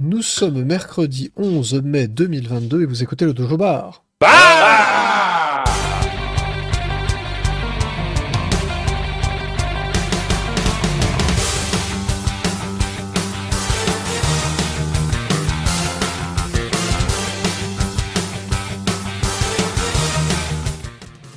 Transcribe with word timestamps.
Nous 0.00 0.22
sommes 0.22 0.62
mercredi 0.64 1.32
11 1.36 1.82
mai 1.82 2.06
2022 2.08 2.82
et 2.82 2.86
vous 2.86 3.02
écoutez 3.02 3.24
le 3.24 3.32
Dojo 3.34 3.56
Bar. 3.56 4.04
Bah 4.20 5.64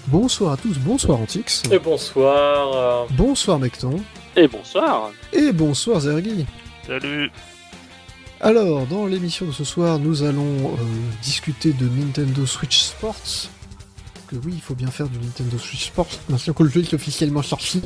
Bonsoir 0.08 0.54
à 0.54 0.58
tous, 0.58 0.78
bonsoir 0.80 1.20
Antix. 1.20 1.64
Et 1.72 1.80
bonsoir. 1.80 2.72
euh, 2.76 3.06
Bonsoir 3.12 3.60
Mecton. 3.60 3.98
Et 4.36 4.48
bonsoir. 4.48 5.12
Et 5.34 5.52
bonsoir 5.52 6.02
Zergi. 6.02 6.46
Salut. 6.86 7.30
Alors, 8.44 8.88
dans 8.88 9.06
l'émission 9.06 9.46
de 9.46 9.52
ce 9.52 9.64
soir, 9.64 10.00
nous 10.00 10.24
allons 10.24 10.72
euh, 10.74 10.78
discuter 11.22 11.74
de 11.74 11.88
Nintendo 11.88 12.44
Switch 12.48 12.80
Sports. 12.80 13.52
Que 14.28 14.36
oui, 14.38 14.54
il 14.56 14.62
faut 14.62 14.74
bien 14.74 14.90
faire 14.90 15.08
du 15.08 15.20
Nintendo 15.20 15.60
Switch 15.60 15.86
Sports, 15.86 16.10
maintenant 16.28 16.54
que 16.54 16.64
le 16.64 16.70
jeu 16.70 16.82
est 16.82 16.94
officiellement 16.96 17.44
sorti. 17.44 17.84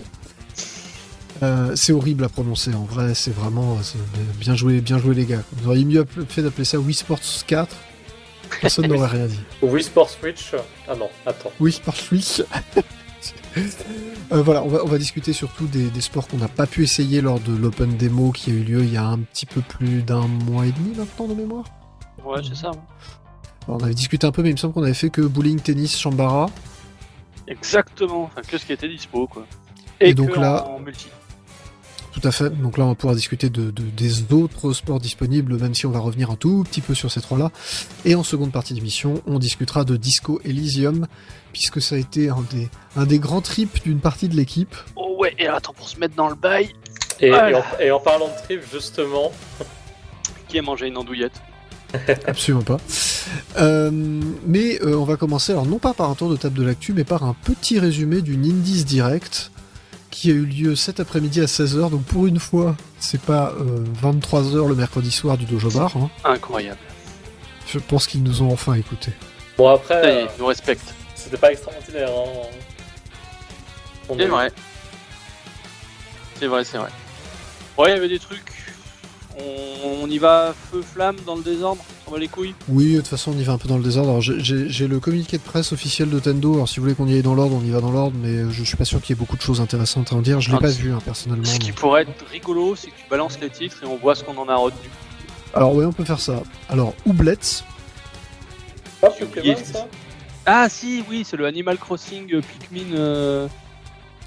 Euh, 1.43 1.75
c'est 1.75 1.91
horrible 1.91 2.23
à 2.23 2.29
prononcer, 2.29 2.73
en 2.73 2.85
vrai, 2.85 3.13
c'est 3.15 3.35
vraiment... 3.35 3.77
c'est 3.83 3.97
bien 4.39 4.55
joué, 4.55 4.79
bien 4.79 4.97
joué 4.97 5.13
les 5.13 5.25
gars. 5.25 5.43
Vous 5.57 5.67
auriez 5.67 5.83
mieux 5.83 6.05
fait 6.29 6.41
d'appeler 6.41 6.63
ça 6.63 6.79
Wii 6.79 6.93
Sports 6.93 7.19
4. 7.45 7.75
Personne 8.61 8.87
n'aurait 8.87 9.09
rien 9.09 9.25
dit. 9.25 9.39
Wii 9.61 9.83
Sport 9.83 10.09
Switch. 10.09 10.53
Ah 10.87 10.95
non, 10.95 11.09
attends. 11.25 11.51
Oui, 11.59 11.73
Sport 11.73 11.97
Switch. 11.97 12.41
Euh, 14.31 14.41
voilà, 14.41 14.63
on 14.63 14.67
va, 14.67 14.83
on 14.83 14.87
va 14.87 14.97
discuter 14.97 15.33
surtout 15.33 15.67
des, 15.67 15.87
des 15.89 16.01
sports 16.01 16.27
qu'on 16.27 16.37
n'a 16.37 16.47
pas 16.47 16.65
pu 16.67 16.83
essayer 16.83 17.21
lors 17.21 17.39
de 17.39 17.55
l'Open 17.55 17.95
Demo 17.97 18.31
qui 18.31 18.51
a 18.51 18.53
eu 18.53 18.63
lieu 18.63 18.83
il 18.83 18.91
y 18.93 18.97
a 18.97 19.05
un 19.05 19.19
petit 19.19 19.45
peu 19.45 19.61
plus 19.61 20.01
d'un 20.03 20.27
mois 20.27 20.65
et 20.65 20.71
demi 20.71 20.95
maintenant 20.95 21.27
de 21.27 21.33
mémoire. 21.35 21.65
Ouais, 22.23 22.41
c'est 22.47 22.55
ça. 22.55 22.71
Alors, 23.67 23.79
on 23.81 23.83
avait 23.83 23.93
discuté 23.93 24.25
un 24.27 24.31
peu, 24.31 24.41
mais 24.41 24.49
il 24.49 24.53
me 24.53 24.57
semble 24.57 24.73
qu'on 24.73 24.83
avait 24.83 24.93
fait 24.93 25.09
que 25.09 25.21
bowling, 25.21 25.59
tennis, 25.59 25.97
chambara. 25.97 26.47
Exactement. 27.47 28.23
Enfin, 28.23 28.41
que 28.41 28.57
ce 28.57 28.65
qui 28.65 28.73
était 28.73 28.87
dispo, 28.89 29.27
quoi. 29.27 29.45
Et 29.99 30.13
donc 30.13 30.35
là- 30.35 30.65
En 30.67 30.79
multi. 30.79 31.07
Tout 32.19 32.25
à 32.27 32.31
fait. 32.31 32.49
Donc 32.49 32.77
là, 32.77 32.85
on 32.85 32.89
va 32.89 32.95
pouvoir 32.95 33.15
discuter 33.15 33.49
de, 33.49 33.71
de- 33.71 33.83
des 33.95 34.31
autres 34.33 34.71
sports 34.73 34.99
disponibles, 35.01 35.59
même 35.59 35.73
si 35.75 35.85
on 35.85 35.91
va 35.91 35.99
revenir 35.99 36.31
un 36.31 36.35
tout 36.35 36.63
petit 36.63 36.79
peu 36.81 36.93
sur 36.93 37.11
ces 37.11 37.19
trois-là. 37.21 37.51
Et 38.05 38.15
en 38.15 38.23
seconde 38.23 38.51
partie 38.53 38.73
d'émission, 38.73 39.21
on 39.27 39.37
discutera 39.37 39.83
de 39.83 39.97
Disco 39.97 40.39
Elysium, 40.45 41.07
puisque 41.51 41.81
ça 41.81 41.95
a 41.95 41.97
été 41.97 42.29
un 42.29 42.43
des, 42.51 42.69
un 42.95 43.05
des 43.05 43.19
grands 43.19 43.41
trips 43.41 43.83
d'une 43.83 43.99
partie 43.99 44.29
de 44.29 44.35
l'équipe. 44.35 44.75
Oh 44.95 45.17
ouais, 45.19 45.35
et 45.37 45.47
attends, 45.47 45.73
pour 45.73 45.89
se 45.89 45.99
mettre 45.99 46.15
dans 46.15 46.29
le 46.29 46.35
bail, 46.35 46.69
Et, 47.19 47.29
Voilà. 47.29 47.49
et 47.51 47.55
en, 47.55 47.63
et 47.81 47.91
en 47.91 47.99
parlant 47.99 48.27
de 48.27 48.43
trip, 48.43 48.61
justement, 48.71 49.31
qui 50.47 50.57
a 50.57 50.61
mangé 50.61 50.87
une 50.87 50.97
andouillette 50.97 51.41
Absolument 52.27 52.63
pas. 52.63 52.77
Euh, 53.57 53.89
mais 54.45 54.81
euh, 54.81 54.95
on 54.97 55.03
va 55.05 55.17
commencer, 55.17 55.51
alors 55.51 55.65
non 55.65 55.79
pas 55.79 55.93
par 55.93 56.09
un 56.09 56.15
tour 56.15 56.29
de 56.29 56.35
table 56.37 56.57
de 56.57 56.63
l'actu, 56.63 56.93
mais 56.93 57.03
par 57.03 57.23
un 57.23 57.35
petit 57.43 57.79
résumé 57.79 58.21
d'une 58.21 58.43
Indies 58.45 58.83
Direct 58.85 59.51
qui 60.15 60.31
a 60.31 60.33
eu 60.33 60.45
lieu 60.45 60.75
cet 60.77 61.01
après-midi 61.01 61.41
à 61.41 61.45
16h. 61.45 61.89
Donc 61.89 62.03
pour 62.05 62.25
une 62.25 62.39
fois, 62.39 62.75
c'est 62.99 63.19
pas 63.21 63.53
23h 64.01 64.67
le 64.69 64.73
mercredi 64.75 65.11
soir 65.11 65.37
du 65.37 65.45
Dojo 65.45 65.69
Bar. 65.71 65.95
hein. 65.97 66.09
Incroyable. 66.23 66.79
Je 67.67 67.79
pense 67.79 68.07
qu'ils 68.07 68.23
nous 68.23 68.41
ont 68.41 68.51
enfin 68.51 68.73
écoutés. 68.75 69.11
bon 69.57 69.67
après, 69.69 69.95
euh, 70.23 70.27
ils 70.33 70.39
nous 70.39 70.45
respectent. 70.45 70.93
c'était 71.15 71.35
pas 71.37 71.51
extraordinaire. 71.51 72.09
Hein. 72.09 72.47
C'est 74.07 74.21
est- 74.21 74.25
vrai. 74.27 74.51
C'est 76.39 76.47
vrai, 76.47 76.63
c'est 76.63 76.77
vrai. 76.77 76.89
Ouais, 77.77 77.89
il 77.89 77.95
y 77.95 77.97
avait 77.97 78.07
des 78.09 78.19
trucs. 78.19 78.51
On, 79.37 80.03
on 80.03 80.07
y 80.09 80.17
va 80.17 80.53
feu 80.71 80.81
flamme 80.81 81.17
dans 81.25 81.35
le 81.35 81.43
désordre 81.43 81.83
On 82.07 82.11
va 82.11 82.19
les 82.19 82.27
couilles 82.29 82.53
Oui, 82.69 82.93
de 82.93 82.97
toute 82.99 83.07
façon, 83.07 83.31
on 83.35 83.37
y 83.39 83.43
va 83.43 83.53
un 83.53 83.57
peu 83.57 83.67
dans 83.67 83.77
le 83.77 83.83
désordre. 83.83 84.09
Alors, 84.11 84.21
j'ai- 84.21 84.87
le 84.87 84.99
communiqué 84.99 85.37
de 85.37 85.43
presse 85.43 85.73
officiel 85.73 86.09
de 86.09 86.19
Tendo. 86.19 86.53
Alors, 86.53 86.69
si 86.69 86.77
vous 86.79 86.83
voulez 86.83 86.95
qu'on 86.95 87.07
y 87.07 87.13
aille 87.15 87.21
dans 87.21 87.35
l'ordre, 87.35 87.55
on 87.61 87.65
y 87.65 87.69
va 87.71 87.81
dans 87.81 87.91
l'ordre, 87.91 88.15
mais 88.21 88.49
je 88.51 88.63
suis 88.63 88.77
pas 88.77 88.85
sûr 88.85 89.01
qu'il 89.01 89.15
y 89.15 89.17
ait 89.17 89.19
beaucoup 89.19 89.35
de 89.35 89.41
choses 89.41 89.59
intéressantes 89.61 90.13
à 90.13 90.15
en 90.15 90.21
dire. 90.21 90.39
Je 90.41 90.51
l'ai 90.51 90.57
pas 90.59 90.69
vu, 90.69 90.93
hein, 90.93 90.99
personnellement. 91.03 91.43
Ce 91.45 91.59
qui 91.59 91.67
donc. 91.69 91.75
pourrait 91.77 92.03
être 92.03 92.25
rigolo, 92.31 92.75
c'est 92.75 92.87
que 92.87 92.95
tu 92.95 93.09
balances 93.09 93.37
les 93.41 93.49
titres 93.49 93.77
et 93.83 93.85
on 93.87 93.97
voit 93.97 94.15
ce 94.15 94.23
qu'on 94.23 94.37
en 94.37 94.47
a 94.47 94.55
retenu. 94.55 94.89
Alors, 95.53 95.73
ouais, 95.75 95.85
on 95.85 95.91
peut 95.93 96.05
faire 96.05 96.19
ça. 96.19 96.41
Alors, 96.69 96.93
Oublette, 97.05 97.63
Ah, 99.03 99.09
ça 99.63 99.87
Ah 100.45 100.67
si, 100.69 101.03
oui, 101.09 101.23
c'est 101.25 101.37
le 101.37 101.45
Animal 101.45 101.77
Crossing 101.77 102.33
euh, 102.35 102.41
Pikmin. 102.41 102.95
euh, 102.95 103.47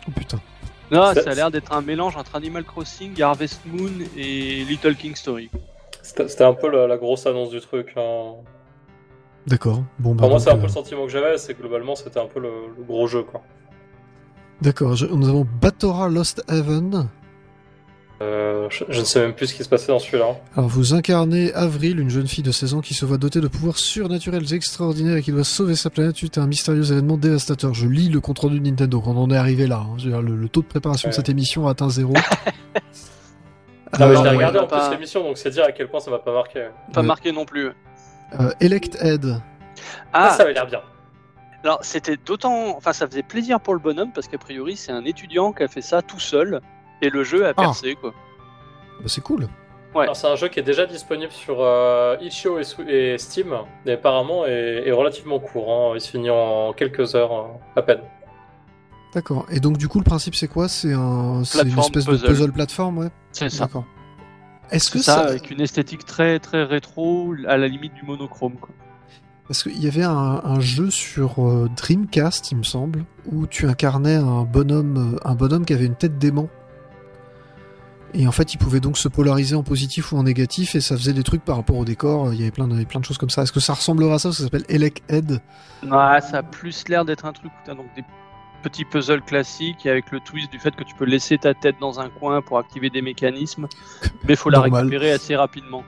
oh 0.06 0.10
putain. 0.14 0.40
Non, 0.90 1.12
Ça- 1.14 1.22
ça 1.22 1.30
a 1.30 1.34
l'air 1.34 1.50
d'être 1.50 1.72
un 1.72 1.82
mélange 1.82 2.16
entre 2.16 2.34
Animal 2.36 2.64
Crossing, 2.64 3.20
Harvest 3.20 3.60
Moon 3.66 3.90
et 4.16 4.64
Little 4.64 4.94
King 4.96 5.14
Story. 5.14 5.50
C'était 6.02 6.44
un 6.44 6.54
peu 6.54 6.70
la, 6.70 6.86
la 6.86 6.96
grosse 6.96 7.26
annonce 7.26 7.50
du 7.50 7.60
truc. 7.60 7.92
hein. 7.96 8.34
D'accord. 9.46 9.82
Bon, 9.98 10.14
bah, 10.14 10.24
Enfin, 10.24 10.30
moi, 10.30 10.40
c'est 10.40 10.50
un 10.50 10.54
euh, 10.54 10.56
peu 10.56 10.62
le 10.62 10.68
sentiment 10.72 11.04
que 11.04 11.10
j'avais, 11.10 11.36
c'est 11.38 11.54
que 11.54 11.60
globalement, 11.60 11.94
c'était 11.94 12.20
un 12.20 12.26
peu 12.26 12.40
le, 12.40 12.50
le 12.76 12.84
gros 12.84 13.06
jeu, 13.06 13.22
quoi. 13.22 13.42
D'accord, 14.60 14.96
je- 14.96 15.06
nous 15.06 15.28
avons 15.28 15.46
Batora 15.60 16.08
Lost 16.08 16.42
Heaven. 16.48 17.08
Euh, 18.20 18.66
je, 18.68 18.82
je 18.88 18.98
ne 18.98 19.04
sais 19.04 19.20
même 19.20 19.32
plus 19.32 19.46
ce 19.46 19.54
qui 19.54 19.62
se 19.62 19.68
passait 19.68 19.92
dans 19.92 20.00
celui-là. 20.00 20.36
Alors 20.56 20.68
vous 20.68 20.92
incarnez 20.92 21.52
Avril, 21.54 22.00
une 22.00 22.10
jeune 22.10 22.26
fille 22.26 22.42
de 22.42 22.50
16 22.50 22.74
ans 22.74 22.80
qui 22.80 22.94
se 22.94 23.04
voit 23.04 23.16
dotée 23.16 23.40
de 23.40 23.46
pouvoirs 23.46 23.78
surnaturels 23.78 24.52
extraordinaires 24.52 25.16
et 25.18 25.22
qui 25.22 25.30
doit 25.30 25.44
sauver 25.44 25.76
sa 25.76 25.88
planète 25.88 26.16
suite 26.16 26.36
à 26.36 26.42
un 26.42 26.48
mystérieux 26.48 26.90
événement 26.90 27.16
dévastateur. 27.16 27.74
Je 27.74 27.86
lis 27.86 28.08
le 28.08 28.20
compte 28.20 28.40
rendu 28.40 28.58
de 28.58 28.68
Nintendo 28.68 29.00
quand 29.00 29.12
on 29.12 29.18
en 29.22 29.30
est 29.30 29.36
arrivé 29.36 29.68
là. 29.68 29.84
hein. 29.88 29.96
Le, 30.04 30.34
le 30.34 30.48
taux 30.48 30.62
de 30.62 30.66
préparation 30.66 31.08
de 31.08 31.14
cette 31.14 31.28
émission 31.28 31.68
a 31.68 31.70
atteint 31.70 31.90
zéro. 31.90 32.12
Non, 33.98 34.06
mais 34.06 34.14
Euh, 34.16 34.18
je 34.18 34.22
l'ai 34.24 34.28
regardé 34.36 34.58
en 34.58 34.66
pas- 34.66 34.80
plus 34.88 34.94
l'émission, 34.96 35.22
donc 35.22 35.38
c'est 35.38 35.50
dire 35.50 35.64
à 35.64 35.72
quel 35.72 35.88
point 35.88 35.98
ça 36.00 36.10
m'a 36.10 36.18
pas 36.18 36.32
marqué. 36.32 36.68
Pas 36.92 37.00
Ouais. 37.00 37.06
marqué 37.06 37.32
non 37.32 37.44
plus. 37.46 37.68
euh, 38.38 38.50
Elect 38.60 38.96
Head. 39.00 39.40
Ah, 40.12 40.28
Ah, 40.28 40.30
ça 40.30 40.42
avait 40.42 40.52
l'air 40.52 40.66
bien. 40.66 40.80
alors 41.64 41.78
c'était 41.82 42.18
d'autant. 42.18 42.76
Enfin, 42.76 42.92
ça 42.92 43.06
faisait 43.06 43.22
plaisir 43.22 43.60
pour 43.60 43.72
le 43.72 43.80
bonhomme 43.80 44.12
parce 44.14 44.28
qu'a 44.28 44.36
priori, 44.38 44.76
c'est 44.76 44.92
un 44.92 45.04
étudiant 45.06 45.52
qui 45.52 45.62
a 45.62 45.68
fait 45.68 45.80
ça 45.80 46.02
tout 46.02 46.20
seul 46.20 46.60
et 47.02 47.10
le 47.10 47.24
jeu 47.24 47.46
a 47.46 47.54
percé 47.54 47.94
quoi. 47.94 48.12
Bah, 49.00 49.04
c'est 49.06 49.20
cool. 49.22 49.48
Ouais. 49.94 50.02
Alors, 50.02 50.16
c'est 50.16 50.26
un 50.26 50.36
jeu 50.36 50.48
qui 50.48 50.60
est 50.60 50.62
déjà 50.64 50.84
disponible 50.84 51.32
sur 51.32 51.56
euh, 51.60 52.16
itch.io 52.20 52.58
et, 52.86 53.16
Steam, 53.16 53.54
et 53.86 53.92
apparemment 53.92 54.44
est, 54.44 54.82
est 54.86 54.92
relativement 54.92 55.38
court. 55.38 55.72
hein. 55.72 55.92
Il 55.94 56.00
se 56.00 56.10
finit 56.10 56.28
en 56.30 56.72
quelques 56.74 57.14
heures 57.14 57.32
euh, 57.32 57.44
à 57.76 57.82
peine. 57.82 58.00
D'accord. 59.14 59.46
Et 59.50 59.60
donc 59.60 59.78
du 59.78 59.88
coup 59.88 59.98
le 59.98 60.04
principe 60.04 60.34
c'est 60.34 60.48
quoi? 60.48 60.68
C'est 60.68 60.92
un, 60.92 61.42
c'est 61.44 61.62
une 61.66 61.78
espèce 61.78 62.04
de 62.04 62.16
puzzle. 62.18 62.52
plateforme, 62.52 62.98
ouais? 62.98 63.08
C'est 63.32 63.48
ça. 63.48 63.64
D'accord. 63.64 63.84
Est-ce 64.70 64.90
que 64.90 64.98
C'est 64.98 65.04
ça, 65.04 65.14
ça, 65.14 65.28
avec 65.28 65.50
une 65.50 65.62
esthétique 65.62 66.04
très 66.04 66.38
très 66.38 66.62
rétro, 66.64 67.34
à 67.46 67.56
la 67.56 67.68
limite 67.68 67.94
du 67.94 68.04
monochrome 68.04 68.56
quoi. 68.60 68.74
Parce 69.46 69.62
qu'il 69.62 69.82
y 69.82 69.88
avait 69.88 70.02
un, 70.02 70.42
un 70.44 70.60
jeu 70.60 70.90
sur 70.90 71.42
euh, 71.48 71.70
Dreamcast, 71.74 72.52
il 72.52 72.58
me 72.58 72.62
semble, 72.64 73.06
où 73.32 73.46
tu 73.46 73.66
incarnais 73.66 74.16
un 74.16 74.42
bonhomme, 74.42 75.18
un 75.24 75.34
bonhomme 75.34 75.64
qui 75.64 75.72
avait 75.72 75.86
une 75.86 75.94
tête 75.96 76.18
d'aimant. 76.18 76.50
Et 78.14 78.26
en 78.26 78.32
fait, 78.32 78.54
il 78.54 78.58
pouvait 78.58 78.80
donc 78.80 78.96
se 78.96 79.08
polariser 79.08 79.54
en 79.54 79.62
positif 79.62 80.12
ou 80.12 80.16
en 80.16 80.22
négatif, 80.22 80.74
et 80.74 80.80
ça 80.80 80.96
faisait 80.96 81.12
des 81.12 81.22
trucs 81.22 81.44
par 81.44 81.56
rapport 81.56 81.76
au 81.76 81.84
décor. 81.84 82.32
Il 82.32 82.38
y 82.40 82.42
avait 82.42 82.50
plein 82.50 82.66
de, 82.66 82.72
il 82.72 82.76
y 82.76 82.78
avait 82.78 82.86
plein 82.86 83.00
de 83.00 83.04
choses 83.04 83.18
comme 83.18 83.30
ça. 83.30 83.42
Est-ce 83.42 83.52
que 83.52 83.60
ça 83.60 83.74
ressemblera 83.74 84.14
à 84.14 84.18
ça 84.18 84.32
Ça 84.32 84.44
s'appelle 84.44 84.64
Elec 84.68 85.02
Head. 85.08 85.40
Ouais, 85.82 86.20
ça 86.20 86.38
a 86.38 86.42
plus 86.42 86.88
l'air 86.88 87.04
d'être 87.04 87.26
un 87.26 87.32
truc 87.32 87.52
où 87.68 87.74
donc 87.74 87.86
des 87.96 88.04
petits 88.62 88.84
puzzles 88.84 89.22
classiques 89.22 89.86
et 89.86 89.90
avec 89.90 90.10
le 90.10 90.18
twist 90.20 90.50
du 90.50 90.58
fait 90.58 90.74
que 90.74 90.82
tu 90.84 90.94
peux 90.94 91.04
laisser 91.04 91.38
ta 91.38 91.54
tête 91.54 91.76
dans 91.80 92.00
un 92.00 92.08
coin 92.08 92.42
pour 92.42 92.58
activer 92.58 92.90
des 92.90 93.02
mécanismes, 93.02 93.68
mais 94.26 94.34
faut 94.36 94.50
la 94.50 94.58
Normal. 94.58 94.86
récupérer 94.86 95.12
assez 95.12 95.36
rapidement. 95.36 95.84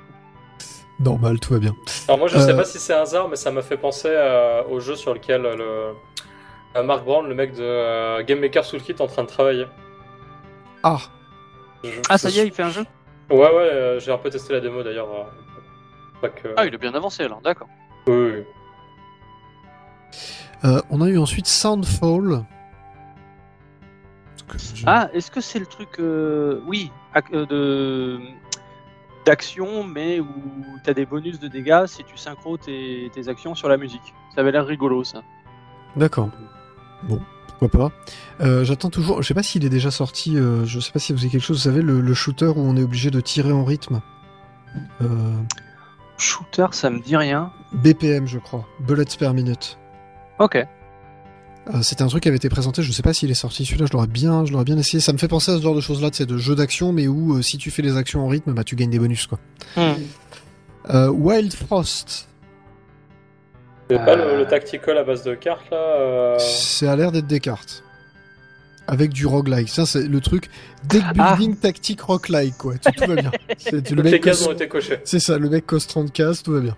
Normal, 1.01 1.41
tout 1.41 1.55
va 1.55 1.59
bien. 1.61 1.75
Alors 2.09 2.19
moi 2.19 2.29
je 2.29 2.39
sais 2.39 2.51
Euh. 2.53 2.57
pas 2.57 2.65
si 2.65 2.79
c'est 2.79 2.93
un 2.95 3.01
hasard, 3.03 3.29
mais 3.29 3.37
ça 3.37 3.51
m'a 3.51 3.63
fait 3.63 3.79
penser 3.79 4.09
euh, 4.11 4.63
au 4.71 4.79
jeu 4.81 4.95
sur 4.95 5.15
lequel 5.15 5.45
euh, 5.47 5.57
le 5.57 5.95
euh, 6.79 6.83
Mark 6.85 7.05
Brown, 7.05 7.27
le 7.27 7.35
mec 7.35 7.55
de 7.55 7.63
euh, 7.63 8.23
Game 8.23 8.39
Maker 8.41 8.65
Toolkit, 8.69 8.93
est 8.93 9.01
en 9.01 9.07
train 9.07 9.23
de 9.23 9.29
travailler. 9.29 9.67
Ah, 10.83 10.99
Je- 11.85 11.91
Ah, 12.09 12.19
ça 12.19 12.29
y 12.31 12.39
est, 12.39 12.47
il 12.47 12.53
fait 12.53 12.63
un 12.63 12.71
jeu 12.71 12.85
Ouais, 13.31 13.37
ouais, 13.39 13.49
euh, 13.55 14.01
j'ai 14.01 14.11
un 14.13 14.19
peu 14.19 14.29
testé 14.31 14.53
la 14.53 14.61
démo 14.61 14.83
d'ailleurs. 14.83 15.09
euh, 16.23 16.29
que- 16.29 16.49
Ah, 16.57 16.67
il 16.67 16.75
est 16.75 16.79
bien 16.79 16.95
avancé 16.95 17.23
alors, 17.23 17.41
d'accord. 17.41 17.69
Oui, 18.07 18.15
oui. 18.15 18.45
Euh, 20.65 20.83
on 20.91 21.01
a 21.01 21.09
eu 21.09 21.17
ensuite 21.19 21.47
Soundfall. 21.47 22.45
Je- 24.75 24.83
Ah, 24.87 25.09
est-ce 25.15 25.31
que 25.31 25.41
c'est 25.41 25.61
le 25.61 25.67
truc, 25.67 26.01
euh, 26.01 26.61
oui, 26.67 26.91
de 27.33 28.19
d'action, 29.25 29.85
mais 29.85 30.19
où 30.19 30.27
t'as 30.83 30.93
des 30.95 31.05
bonus 31.07 31.39
de 31.39 31.47
dégâts 31.47 31.85
si 31.87 32.03
tu 32.05 32.17
synchro 32.17 32.57
tes, 32.57 33.11
tes 33.15 33.29
actions 33.29 33.55
sur 33.55 33.69
la 33.69 33.77
musique. 33.77 34.15
Ça 34.35 34.41
avait 34.41 34.51
l'air 34.51 34.67
rigolo, 34.67 35.05
ça. 35.05 35.23
D'accord. 35.95 36.31
Bon, 37.05 37.21
pourquoi 37.61 37.91
pas. 37.91 37.93
Euh, 38.45 38.65
J'attends 38.65 38.91
toujours. 38.91 39.23
Je 39.23 39.29
sais 39.29 39.35
pas 39.35 39.43
s'il 39.43 39.65
est 39.65 39.69
déjà 39.71 39.91
sorti. 39.91 40.37
euh, 40.37 40.65
je 40.65 40.81
sais 40.81 40.91
pas 40.91 40.99
si 40.99 41.13
vous 41.13 41.21
avez 41.21 41.29
quelque 41.29 41.43
chose. 41.45 41.59
Vous 41.59 41.63
savez, 41.65 41.83
le, 41.83 42.01
le 42.01 42.15
shooter 42.15 42.47
où 42.47 42.59
on 42.61 42.77
est 42.77 42.83
obligé 42.83 43.11
de 43.11 43.21
tirer 43.21 43.53
en 43.53 43.65
rythme. 43.65 44.01
Euh, 45.03 45.07
Shooter, 46.19 46.67
ça 46.73 46.91
me 46.91 47.01
dit 47.01 47.17
rien. 47.17 47.51
BPM, 47.73 48.27
je 48.27 48.39
crois. 48.39 48.67
Bullets 48.81 49.05
per 49.19 49.33
minute. 49.33 49.79
Ok. 50.39 50.59
C'était 51.83 52.03
un 52.03 52.09
truc 52.09 52.23
qui 52.23 52.29
avait 52.29 52.37
été 52.39 52.49
présenté. 52.49 52.83
Je 52.83 52.91
sais 52.91 53.03
pas 53.03 53.13
s'il 53.13 53.31
est 53.31 53.35
sorti. 53.35 53.65
Celui-là, 53.65 53.87
je 53.87 53.93
l'aurais 53.93 54.07
bien, 54.09 54.45
je 54.45 54.53
l'aurais 54.53 54.65
bien 54.65 54.77
essayé. 54.79 55.01
Ça 55.01 55.13
me 55.13 55.19
fait 55.19 55.29
penser 55.29 55.53
à 55.53 55.57
ce 55.57 55.63
genre 55.63 55.75
de 55.75 55.81
choses-là, 55.81 56.09
c'est 56.13 56.27
de 56.27 56.37
jeux 56.37 56.55
d'action, 56.57 56.93
mais 56.93 57.07
où 57.07 57.41
si 57.43 57.59
tu 57.59 57.71
fais 57.71 57.83
les 57.83 57.97
actions 57.97 58.25
en 58.25 58.29
rythme, 58.29 58.53
bah 58.55 58.65
tu 58.65 58.75
gagnes 58.77 58.91
des 58.91 58.99
bonus, 58.99 59.27
quoi. 59.27 59.39
Euh, 59.77 61.09
Wild 61.11 61.53
Frost. 61.53 62.27
C'est 63.99 64.05
pas 64.05 64.17
le, 64.17 64.23
Euh. 64.23 64.39
le 64.39 64.47
tactical 64.47 64.97
à 64.99 65.05
base 65.05 65.25
de 65.25 65.35
cartes 65.35 65.71
là 65.71 65.77
euh, 65.77 66.37
C'est 66.39 66.87
à 66.89 66.97
l'air 66.97 67.13
d'être 67.13 67.27
des 67.27 67.41
cartes. 67.41 67.83
Avec 68.87 69.13
du 69.13 69.25
roguelike. 69.27 69.69
Ça, 69.69 69.87
c'est 69.87 70.03
le 70.09 70.21
truc 70.21 70.49
deck 70.85 71.03
Ah. 71.07 71.13
building 71.37 71.57
tactique 71.57 72.01
roguelike, 72.01 72.57
quoi. 72.59 72.75
Tout, 72.79 72.91
tout 72.91 73.07
va 73.07 73.15
bien. 73.15 73.31
C'est 73.59 73.91
le 73.91 74.03
mec 74.03 74.23
cases 74.23 74.47
ont 74.47 74.53
été 74.53 74.67
cochées. 74.69 75.01
C'est 75.05 75.21
ça, 75.21 75.39
le 75.39 75.49
mec 75.49 75.67
cause 75.67 75.87
30 75.87 76.13
cases, 76.13 76.43
tout 76.43 76.53
va 76.53 76.61
bien. 76.61 76.77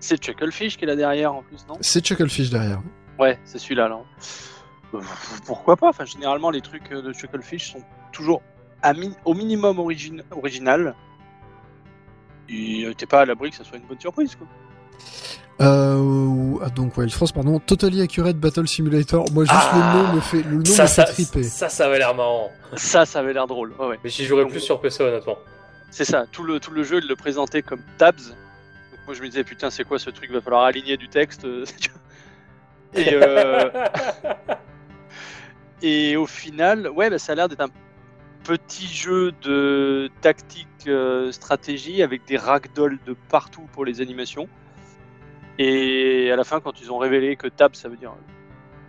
C'est 0.00 0.22
Chucklefish 0.22 0.76
qui 0.76 0.84
est 0.84 0.88
là 0.88 0.96
derrière 0.96 1.32
en 1.34 1.42
plus, 1.42 1.64
non? 1.68 1.76
C'est 1.80 2.04
Chucklefish 2.04 2.50
derrière. 2.50 2.80
Ouais, 3.18 3.38
c'est 3.44 3.58
celui-là, 3.58 3.88
là. 3.88 3.98
Pourquoi 5.46 5.76
pas? 5.76 5.88
Enfin, 5.88 6.04
généralement, 6.04 6.50
les 6.50 6.60
trucs 6.60 6.90
de 6.90 7.12
Chucklefish 7.12 7.72
sont 7.72 7.82
toujours 8.12 8.42
à 8.82 8.92
mi- 8.92 9.14
au 9.24 9.34
minimum 9.34 9.78
origine, 9.78 10.22
original. 10.32 10.94
Et 12.48 12.84
euh, 12.84 12.94
t'es 12.94 13.06
pas 13.06 13.22
à 13.22 13.24
l'abri 13.24 13.50
que 13.50 13.56
ça 13.56 13.64
soit 13.64 13.78
une 13.78 13.84
bonne 13.86 13.98
surprise, 14.00 14.34
quoi. 14.36 14.46
Euh, 15.60 16.54
ah, 16.62 16.68
donc 16.70 16.96
Wild 16.96 17.12
Frost, 17.12 17.32
pardon. 17.34 17.60
Totally 17.60 18.00
Accurate 18.02 18.36
Battle 18.36 18.66
Simulator. 18.66 19.24
Moi, 19.32 19.44
juste 19.44 19.54
Ah. 19.56 19.92
le 19.96 20.02
nom 20.08 20.12
me 20.14 20.20
fait, 20.20 20.42
le 20.42 20.56
nom 20.58 20.64
Ça, 20.64 20.82
me 20.84 20.88
ça, 20.88 21.06
fait 21.06 21.12
triper. 21.12 21.42
ça, 21.44 21.68
ça 21.68 21.86
avait 21.86 21.98
l'air 21.98 22.14
marrant. 22.14 22.50
Ça, 22.76 23.06
ça 23.06 23.20
avait 23.20 23.32
l'air 23.32 23.46
drôle. 23.46 23.72
Ouais, 23.78 23.86
ouais. 23.86 23.98
Mais 24.02 24.10
j'y 24.10 24.24
jouerais 24.24 24.46
plus 24.46 24.60
sur 24.60 24.80
PC 24.80 25.04
honnêtement. 25.04 25.38
C'est 25.90 26.04
ça, 26.04 26.24
tout 26.32 26.42
le, 26.42 26.58
tout 26.58 26.72
le 26.72 26.82
jeu, 26.82 26.98
il 27.00 27.08
le 27.08 27.14
présentait 27.14 27.62
comme 27.62 27.82
tabs. 27.98 28.16
Donc 28.16 29.00
moi, 29.06 29.14
je 29.14 29.22
me 29.22 29.28
disais, 29.28 29.44
putain, 29.44 29.70
c'est 29.70 29.84
quoi 29.84 30.00
ce 30.00 30.10
truc? 30.10 30.30
Va 30.32 30.40
falloir 30.40 30.64
aligner 30.64 30.96
du 30.96 31.08
texte. 31.08 31.44
euh, 31.44 31.64
et, 32.94 33.10
euh, 33.12 33.70
et 35.82 36.16
au 36.16 36.26
final, 36.26 36.88
ouais, 36.88 37.10
bah, 37.10 37.18
ça 37.18 37.32
a 37.32 37.34
l'air 37.36 37.48
d'être 37.48 37.60
un 37.60 37.70
petit 38.42 38.88
jeu 38.88 39.32
de 39.42 40.10
tactique 40.20 40.66
euh, 40.88 41.30
stratégie 41.32 42.02
avec 42.02 42.24
des 42.26 42.36
ragdolls 42.36 42.98
de 43.06 43.14
partout 43.30 43.66
pour 43.72 43.84
les 43.84 44.00
animations. 44.00 44.48
Et 45.58 46.30
à 46.32 46.36
la 46.36 46.44
fin, 46.44 46.60
quand 46.60 46.80
ils 46.80 46.90
ont 46.90 46.98
révélé 46.98 47.36
que 47.36 47.46
tab, 47.48 47.74
ça 47.74 47.88
veut 47.88 47.96
dire 47.96 48.12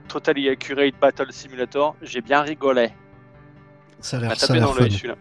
Totally 0.07 0.49
Accurate 0.49 0.95
Battle 0.99 1.31
Simulator, 1.31 1.95
j'ai 2.01 2.21
bien 2.21 2.41
rigolé. 2.41 2.89
Ça 3.99 4.17
a 4.17 4.19
l'air, 4.21 4.35
ça 4.35 4.45
a 4.45 4.47
taper 4.47 4.59
l'air 4.59 4.67
dans 4.67 4.73
fun. 4.73 4.81
l'œil 4.81 4.91
celui-là. 4.91 5.15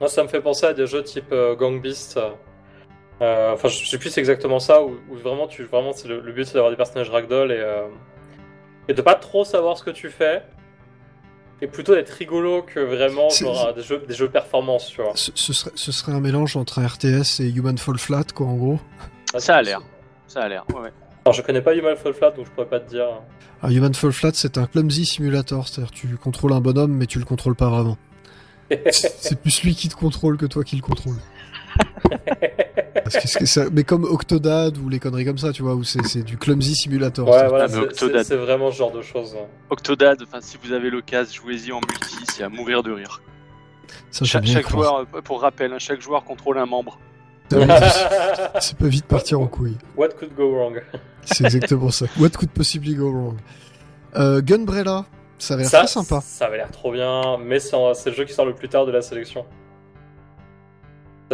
Moi, 0.00 0.08
ça 0.08 0.22
me 0.22 0.28
fait 0.28 0.40
penser 0.40 0.66
à 0.66 0.72
des 0.74 0.86
jeux 0.86 1.02
type 1.02 1.32
euh, 1.32 1.54
Gang 1.56 1.80
Beast. 1.80 2.16
Euh, 2.18 2.30
Enfin, 3.54 3.68
je 3.68 3.86
sais 3.86 3.96
plus 3.96 4.10
c'est 4.10 4.20
exactement 4.20 4.58
ça, 4.58 4.82
où, 4.82 4.98
où 5.08 5.14
vraiment, 5.14 5.46
tu, 5.46 5.62
vraiment 5.62 5.92
c'est 5.92 6.08
le, 6.08 6.20
le 6.20 6.32
but 6.32 6.44
c'est 6.44 6.54
d'avoir 6.54 6.70
des 6.72 6.76
personnages 6.76 7.08
ragdoll 7.10 7.52
et, 7.52 7.56
euh, 7.58 7.86
et 8.88 8.92
de 8.92 9.00
pas 9.02 9.14
trop 9.14 9.44
savoir 9.44 9.78
ce 9.78 9.84
que 9.84 9.90
tu 9.90 10.10
fais. 10.10 10.42
Et 11.62 11.68
plutôt 11.68 11.94
d'être 11.94 12.10
rigolo 12.10 12.62
que 12.62 12.80
vraiment 12.80 13.30
C'est- 13.30 13.44
genre, 13.44 13.72
des, 13.72 13.82
jeux, 13.82 13.98
des 14.06 14.14
jeux 14.14 14.28
performance, 14.28 14.88
tu 14.88 15.00
vois. 15.00 15.12
Ce, 15.14 15.30
ce 15.34 15.52
serait, 15.52 15.70
ce 15.76 15.92
serait 15.92 16.10
un 16.12 16.20
mélange 16.20 16.56
entre 16.56 16.80
un 16.80 16.86
RTS 16.88 17.38
et 17.40 17.48
Human 17.48 17.78
Fall 17.78 17.98
Flat, 17.98 18.24
quoi, 18.34 18.46
en 18.46 18.56
gros. 18.56 18.80
Ça 19.38 19.56
a 19.56 19.62
l'air. 19.62 19.80
Ça 20.26 20.40
a 20.42 20.48
l'air, 20.48 20.64
ouais, 20.74 20.80
ouais. 20.80 20.92
Alors, 21.24 21.32
je 21.34 21.42
connais 21.42 21.62
pas 21.62 21.74
Human 21.74 21.96
Fall 21.96 22.12
Flat, 22.12 22.30
donc 22.32 22.46
je 22.46 22.50
pourrais 22.50 22.66
pas 22.68 22.80
te 22.80 22.88
dire. 22.90 23.06
Un 23.62 23.70
Human 23.70 23.94
Fall 23.94 24.12
Flat, 24.12 24.32
c'est 24.34 24.58
un 24.58 24.66
clumsy 24.66 25.06
simulator, 25.06 25.66
c'est-à-dire 25.68 25.90
tu 25.90 26.06
contrôles 26.16 26.52
un 26.52 26.60
bonhomme, 26.60 26.92
mais 26.92 27.06
tu 27.06 27.18
le 27.18 27.24
contrôles 27.24 27.54
pas 27.54 27.68
vraiment. 27.70 27.96
C'est 28.90 29.38
plus 29.40 29.62
lui 29.62 29.74
qui 29.74 29.88
te 29.88 29.94
contrôle 29.94 30.36
que 30.38 30.46
toi 30.46 30.64
qui 30.64 30.76
le 30.76 30.82
contrôle. 30.82 31.16
Parce 33.04 33.16
que 33.16 33.28
c'est 33.28 33.46
ça- 33.46 33.66
mais 33.72 33.84
comme 33.84 34.04
Octodad 34.04 34.78
ou 34.78 34.88
les 34.88 34.98
conneries 34.98 35.24
comme 35.26 35.36
ça, 35.38 35.52
tu 35.52 35.62
vois, 35.62 35.74
où 35.74 35.84
c'est 35.84 36.22
du 36.22 36.38
clumsy 36.38 36.74
simulator. 36.74 37.28
Ouais, 37.28 37.48
voilà, 37.48 37.66
mais 37.66 37.72
c'est- 37.74 37.78
Octodad. 37.80 38.22
c'est 38.22 38.28
c'est 38.28 38.36
vraiment 38.36 38.70
ce 38.70 38.76
genre 38.78 38.92
de 38.92 39.02
choses. 39.02 39.36
Octodad, 39.68 40.22
enfin, 40.22 40.38
si 40.40 40.56
vous 40.62 40.72
avez 40.72 40.88
l'occasion, 40.90 41.42
jouez-y 41.42 41.72
en 41.72 41.80
multi, 41.80 42.16
c'est 42.32 42.42
à 42.44 42.48
mourir 42.48 42.82
de 42.82 42.92
rire. 42.92 43.20
Ça, 44.10 44.24
j'aime 44.24 44.46
Cha- 44.46 44.52
chaque 44.54 44.70
joueur, 44.70 45.04
euh, 45.14 45.20
pour 45.20 45.42
rappel, 45.42 45.72
hein, 45.72 45.78
chaque 45.78 46.00
joueur 46.00 46.24
contrôle 46.24 46.56
un 46.58 46.66
membre. 46.66 46.98
Ça- 48.60 48.74
peut 48.78 48.86
vite 48.88 49.06
partir 49.06 49.40
en 49.40 49.46
couille. 49.46 49.76
What 49.96 50.08
could 50.18 50.34
go 50.34 50.50
wrong? 50.54 50.80
C'est 51.24 51.44
exactement 51.44 51.90
ça. 51.90 52.06
What 52.18 52.30
could 52.30 52.50
possibly 52.50 52.94
go 52.94 53.10
wrong? 53.10 53.36
Euh, 54.16 54.40
Gunbrella, 54.42 55.04
ça 55.38 55.54
avait 55.54 55.62
l'air 55.64 55.70
très 55.72 55.86
sympa. 55.86 56.20
Ça 56.22 56.46
avait 56.46 56.56
l'air 56.58 56.70
trop 56.70 56.92
bien, 56.92 57.38
mais 57.38 57.58
c'est 57.60 57.76
le 58.06 58.12
jeu 58.12 58.24
qui 58.24 58.32
sort 58.32 58.46
le 58.46 58.54
plus 58.54 58.68
tard 58.68 58.86
de 58.86 58.92
la 58.92 59.02
sélection. 59.02 59.44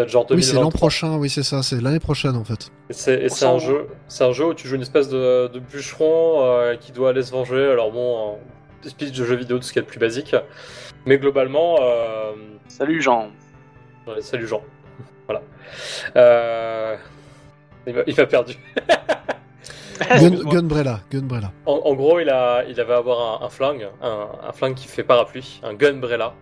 Genre 0.06 0.24
Oui, 0.30 0.42
c'est 0.42 0.54
l'an 0.54 0.60
2023. 0.62 0.70
prochain, 0.78 1.16
oui, 1.18 1.28
c'est 1.28 1.42
ça, 1.42 1.62
c'est 1.62 1.78
l'année 1.80 2.00
prochaine 2.00 2.34
en 2.36 2.44
fait. 2.44 2.70
Et 2.88 3.28
c'est 3.28 3.44
un 3.44 3.58
jeu, 3.58 3.88
c'est 4.08 4.24
un 4.24 4.32
jeu 4.32 4.46
où 4.46 4.54
tu 4.54 4.66
joues 4.66 4.76
une 4.76 4.82
espèce 4.82 5.10
de, 5.10 5.48
de 5.48 5.58
bûcheron 5.58 6.42
euh, 6.42 6.76
qui 6.76 6.92
doit 6.92 7.10
aller 7.10 7.22
se 7.22 7.32
venger. 7.32 7.70
Alors 7.70 7.92
bon, 7.92 8.36
euh, 8.84 8.88
speech 8.88 9.12
de 9.12 9.24
jeu 9.26 9.34
vidéo, 9.34 9.58
tout 9.58 9.64
ce 9.64 9.72
qui 9.74 9.78
est 9.78 9.82
le 9.82 9.86
plus 9.88 9.98
basique. 9.98 10.34
Mais 11.04 11.18
globalement, 11.18 11.76
euh, 11.82 12.32
Salut 12.68 13.02
Jean. 13.02 13.30
ouais, 14.06 14.22
salut 14.22 14.46
Jean. 14.46 14.62
Voilà. 15.30 15.42
Euh, 16.16 16.96
il 17.86 17.94
m'a- 17.94 18.02
il 18.06 18.14
m'a 18.16 18.26
perdu. 18.26 18.54
Gun. 20.00 20.30
Gunbrella, 20.50 21.00
Gunbrella. 21.10 21.52
En, 21.66 21.72
en 21.84 21.94
gros, 21.94 22.20
il, 22.20 22.30
a, 22.30 22.64
il 22.64 22.80
avait 22.80 22.94
avoir 22.94 23.42
un, 23.42 23.46
un 23.46 23.50
flingue, 23.50 23.88
un, 24.02 24.28
un 24.48 24.52
flingue 24.52 24.74
qui 24.74 24.88
fait 24.88 25.04
parapluie, 25.04 25.60
un 25.62 25.74
gunbrella. 25.74 26.32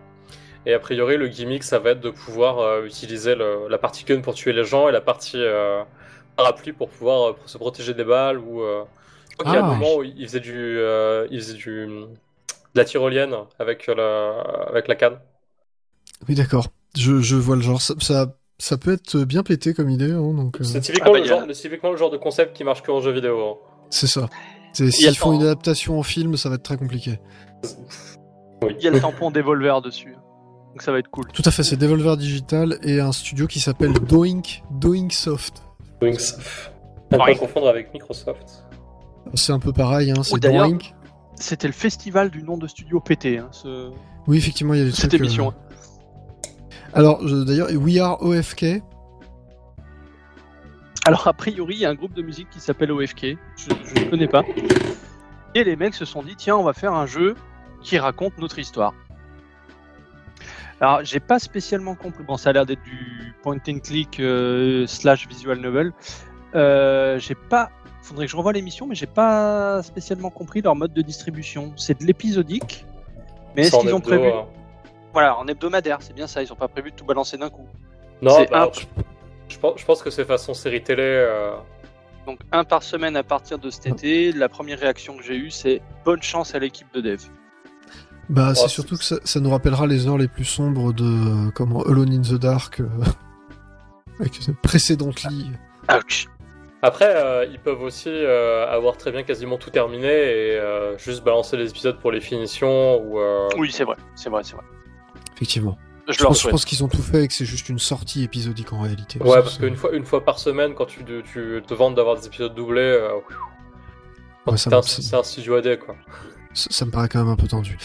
Et 0.65 0.73
a 0.73 0.79
priori, 0.79 1.17
le 1.17 1.27
gimmick, 1.27 1.63
ça 1.63 1.79
va 1.79 1.91
être 1.91 1.99
de 2.01 2.09
pouvoir 2.09 2.59
euh, 2.59 2.85
utiliser 2.85 3.35
le- 3.35 3.67
la 3.69 3.77
partie 3.77 4.05
gun 4.05 4.21
pour 4.21 4.33
tuer 4.33 4.53
les 4.53 4.63
gens 4.63 4.87
et 4.89 4.91
la 4.91 5.01
partie 5.01 5.37
euh, 5.41 5.83
parapluie 6.37 6.73
pour 6.73 6.89
pouvoir 6.89 7.35
se 7.45 7.57
protéger 7.57 7.93
des 7.93 8.03
balles. 8.05 8.37
Ou 8.39 8.61
euh, 8.61 8.83
qu'il 9.39 9.51
y 9.53 9.55
a 9.55 9.59
Ah. 9.59 9.65
un 9.65 9.73
moment 9.75 9.95
où 9.97 10.03
il 10.03 10.25
faisait 10.27 10.39
du, 10.39 10.53
euh, 10.79 11.27
il 11.31 11.39
faisait 11.41 11.53
du 11.55 11.87
de 11.87 12.79
la 12.79 12.85
tyrolienne 12.85 13.35
avec 13.57 13.87
la, 13.87 14.41
avec 14.69 14.87
la 14.87 14.95
canne. 14.95 15.19
Oui, 16.27 16.35
d'accord. 16.35 16.67
Je, 16.97 17.19
je 17.19 17.35
vois 17.35 17.55
le 17.55 17.61
genre. 17.61 17.81
Ça, 17.81 17.93
ça, 17.99 18.35
ça 18.59 18.77
peut 18.77 18.91
être 18.93 19.17
bien 19.23 19.41
pété 19.43 19.73
comme 19.73 19.89
idée, 19.89 20.11
hein, 20.11 20.33
donc 20.33 20.59
euh, 20.61 20.63
C'est 20.63 20.81
typiquement, 20.81 21.07
Ah 21.09 21.13
bah, 21.13 21.19
le 21.19 21.23
a- 21.25 21.27
genre, 21.27 21.41
c'est 21.47 21.61
typiquement 21.61 21.91
le 21.91 21.97
genre 21.97 22.11
de 22.11 22.17
concept 22.17 22.55
qui 22.55 22.63
marche 22.63 22.81
que 22.83 22.91
en 22.91 22.99
jeu 23.01 23.11
vidéo. 23.11 23.39
hein. 23.39 23.55
c'est 23.89 24.07
ça. 24.07 24.29
C'est- 24.73 24.91
S'ils 24.91 25.15
font 25.15 25.29
temps. 25.31 25.35
une 25.37 25.41
adaptation 25.41 25.97
en 25.97 26.03
film, 26.03 26.37
ça 26.37 26.49
va 26.49 26.55
être 26.55 26.63
très 26.63 26.77
compliqué. 26.77 27.19
Il 28.69 28.83
y 28.83 28.87
a 28.87 28.91
le 28.91 28.99
tampon 28.99 29.31
Devolver 29.31 29.81
dessus. 29.81 30.13
Donc 30.69 30.81
ça 30.81 30.91
va 30.91 30.99
être 30.99 31.09
cool. 31.09 31.25
Tout 31.33 31.41
à 31.45 31.51
fait, 31.51 31.63
c'est 31.63 31.75
Devolver 31.77 32.15
Digital 32.17 32.77
et 32.83 32.99
un 32.99 33.11
studio 33.11 33.47
qui 33.47 33.59
s'appelle 33.59 33.93
Doink, 33.93 34.61
Doink 34.71 35.11
Soft. 35.13 35.63
Ne 36.01 36.11
pas 37.17 37.25
Ouais. 37.25 37.35
confondre 37.35 37.67
avec 37.67 37.91
Microsoft. 37.93 38.63
C'est 39.33 39.51
un 39.51 39.59
peu 39.59 39.73
pareil, 39.73 40.11
hein, 40.11 40.21
c'est 40.23 40.35
Oui, 40.35 40.39
d'ailleurs- 40.39 40.67
Doink. 40.67 40.93
C'était 41.35 41.67
le 41.67 41.73
festival 41.73 42.29
du 42.29 42.43
nom 42.43 42.57
de 42.57 42.67
studio 42.67 42.99
pété, 42.99 43.37
hein, 43.37 43.47
ce- 43.51 43.89
Oui, 44.27 44.37
effectivement, 44.37 44.73
il 44.73 44.79
y 44.79 44.81
a 44.83 44.85
des 44.85 44.91
cette 44.91 45.09
trucs. 45.09 45.21
euh, 45.21 45.23
émission. 45.23 45.53
Alors, 46.93 47.25
je- 47.27 47.43
d'ailleurs, 47.43 47.69
We 47.73 47.97
Are 47.99 48.21
OFK. 48.21 48.81
Alors 51.05 51.27
a 51.27 51.33
priori, 51.33 51.75
il 51.75 51.79
y 51.79 51.85
a 51.85 51.89
un 51.89 51.95
groupe 51.95 52.13
de 52.13 52.21
musique 52.21 52.49
qui 52.49 52.59
s'appelle 52.59 52.91
OFK. 52.91 53.37
Je 53.57 53.69
ne 54.03 54.09
connais 54.09 54.27
pas. 54.27 54.43
Et 55.55 55.63
les 55.63 55.75
mecs 55.75 55.95
se 55.95 56.05
sont 56.05 56.21
dit, 56.21 56.35
tiens, 56.35 56.55
on 56.57 56.63
va 56.63 56.73
faire 56.73 56.93
un 56.93 57.05
jeu 57.05 57.35
qui 57.81 57.97
raconte 57.97 58.37
notre 58.37 58.59
histoire. 58.59 58.93
Alors, 60.81 61.03
j'ai 61.03 61.19
pas 61.19 61.39
spécialement 61.39 61.95
compris. 61.95 62.23
Bon, 62.23 62.37
ça 62.37 62.51
a 62.51 62.53
l'air 62.53 62.65
d'être 62.65 62.83
du 62.83 63.33
point 63.41 63.57
and 63.67 63.79
click 63.79 64.19
euh, 64.19 64.85
slash 64.87 65.27
visual 65.27 65.59
novel. 65.59 65.91
Euh, 66.55 67.17
j'ai 67.19 67.35
pas. 67.35 67.69
Faudrait 68.01 68.25
que 68.25 68.31
je 68.31 68.37
revoie 68.37 68.53
l'émission, 68.53 68.87
mais 68.87 68.95
j'ai 68.95 69.05
pas 69.05 69.81
spécialement 69.83 70.29
compris 70.29 70.61
leur 70.61 70.75
mode 70.75 70.93
de 70.93 71.01
distribution. 71.01 71.73
C'est 71.75 71.99
de 71.99 72.05
l'épisodique, 72.05 72.85
mais 73.55 73.63
est-ce 73.63 73.71
qu'ils 73.77 73.93
ont 73.93 73.99
prévu 74.01 74.27
euh. 74.27 74.41
Voilà, 75.13 75.37
en 75.37 75.47
hebdomadaire, 75.47 75.97
c'est 76.01 76.13
bien 76.13 76.27
ça. 76.27 76.41
Ils 76.43 76.51
ont 76.53 76.55
pas 76.57 76.67
prévu 76.67 76.91
de 76.91 76.95
tout 76.95 77.05
balancer 77.05 77.37
d'un 77.37 77.49
coup. 77.49 77.67
Non, 78.21 78.45
bah, 78.51 78.63
un- 78.67 78.69
je, 78.73 78.85
je 79.55 79.59
pense, 79.59 79.79
je 79.79 79.85
pense 79.85 80.03
que 80.03 80.09
c'est 80.11 80.25
façon 80.25 80.53
série 80.53 80.83
télé. 80.83 81.01
euh, 81.03 81.55
Donc 82.25 82.39
un 82.51 82.63
par 82.63 82.83
semaine 82.83 83.15
à 83.15 83.23
partir 83.23 83.57
de 83.57 83.69
cet 83.71 83.87
été. 83.87 84.31
La 84.31 84.49
première 84.49 84.79
réaction 84.79 85.17
que 85.17 85.23
j'ai 85.23 85.35
eue, 85.35 85.49
c'est 85.51 85.81
bonne 86.05 86.21
chance 86.21 86.53
à 86.53 86.59
l'équipe 86.59 86.87
de 86.93 87.01
dev. 87.01 87.21
Bah, 88.29 88.53
c'est 88.53 88.61
c'est- 88.63 88.67
surtout 88.67 88.97
que 88.97 89.03
ça, 89.03 89.15
ça 89.23 89.39
nous 89.39 89.49
rappellera 89.49 89.87
les 89.87 90.07
heures 90.07 90.17
les 90.19 90.27
plus 90.27 90.45
sombres 90.45 90.93
de 90.93 91.03
euh, 91.47 91.51
comment 91.55 91.81
Alone 91.81 92.11
in 92.13 92.21
the 92.21 92.39
Dark. 92.39 92.79
euh, 92.81 92.87
avec 94.19 94.39
Precedently. 94.61 95.51
Ouch. 95.91 96.27
Après, 96.81 97.11
euh, 97.13 97.45
ils 97.51 97.59
peuvent 97.59 97.81
aussi 97.81 98.09
euh, 98.09 98.65
avoir 98.69 98.95
très 98.95 99.11
bien 99.11 99.23
quasiment 99.23 99.57
tout 99.57 99.69
terminé 99.69 100.07
et 100.07 100.57
euh, 100.57 100.97
juste 100.97 101.23
balancer 101.23 101.57
les 101.57 101.69
épisodes 101.71 101.99
pour 101.99 102.11
les 102.11 102.21
finitions 102.21 103.01
ou. 103.01 103.19
euh, 103.19 103.49
Oui, 103.57 103.71
c'est 103.71 103.83
vrai, 103.83 103.95
c'est 104.15 104.29
vrai, 104.29 104.43
c'est 104.43 104.53
vrai. 104.55 104.63
Effectivement. 105.39 105.77
Je, 106.09 106.13
Je 106.13 106.19
leur 106.19 106.29
pense, 106.29 106.37
je 106.37 106.41
souhaite. 106.41 106.51
pense 106.51 106.65
qu'ils 106.65 106.83
ont 106.83 106.89
tout 106.89 107.01
fait 107.01 107.23
et 107.23 107.27
que 107.29 107.33
c'est 107.33 107.45
juste 107.45 107.69
une 107.69 107.79
sortie 107.79 108.23
épisodique 108.23 108.73
en 108.73 108.81
réalité. 108.81 109.19
Ouais, 109.19 109.41
parce 109.41 109.57
qu'une 109.57 109.75
fois, 109.77 109.91
une 109.93 110.03
fois 110.05 110.25
par 110.25 110.37
semaine, 110.37 110.73
quand 110.73 110.85
tu, 110.85 111.05
tu 111.05 111.61
te 111.65 111.73
vantes 111.73 111.95
d'avoir 111.95 112.19
des 112.19 112.27
épisodes 112.27 112.53
doublés, 112.53 112.81
euh, 112.81 113.09
Ouais, 114.47 114.57
c'est 114.57 114.73
un, 114.73 115.23
studio 115.23 115.55
AD 115.55 115.79
quoi. 115.79 115.95
Ça, 116.53 116.67
ça 116.71 116.85
me 116.85 116.91
paraît 116.91 117.07
quand 117.07 117.19
même 117.19 117.31
un 117.31 117.35
peu 117.35 117.47
tendu. 117.47 117.77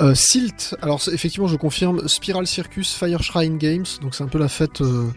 Euh, 0.00 0.14
Silt, 0.14 0.76
alors 0.82 1.00
effectivement 1.12 1.46
je 1.48 1.56
confirme, 1.56 2.06
Spiral 2.08 2.46
Circus 2.46 2.94
Fire 2.94 3.22
Shrine 3.22 3.58
Games, 3.58 3.84
donc 4.00 4.14
c'est 4.14 4.24
un 4.24 4.28
peu 4.28 4.38
la 4.38 4.48
fête. 4.48 4.80
euh, 4.80 5.08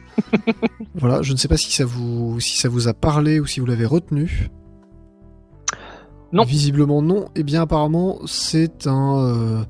voilà, 0.96 1.22
je 1.22 1.32
ne 1.34 1.38
sais 1.38 1.48
pas 1.48 1.58
si 1.58 1.72
ça 1.72 1.86
vous 1.86 2.40
si 2.40 2.58
ça 2.58 2.70
vous 2.70 2.88
a 2.88 2.94
parlé 2.94 3.40
ou 3.40 3.46
si 3.46 3.60
vous 3.60 3.66
l'avez 3.66 3.86
retenu. 3.86 4.50
Non. 6.32 6.44
Visiblement 6.44 7.02
non. 7.02 7.30
Et 7.36 7.44
bien 7.44 7.62
apparemment 7.64 8.20
c'est 8.26 8.88
un 8.88 9.20
euh, 9.20 9.64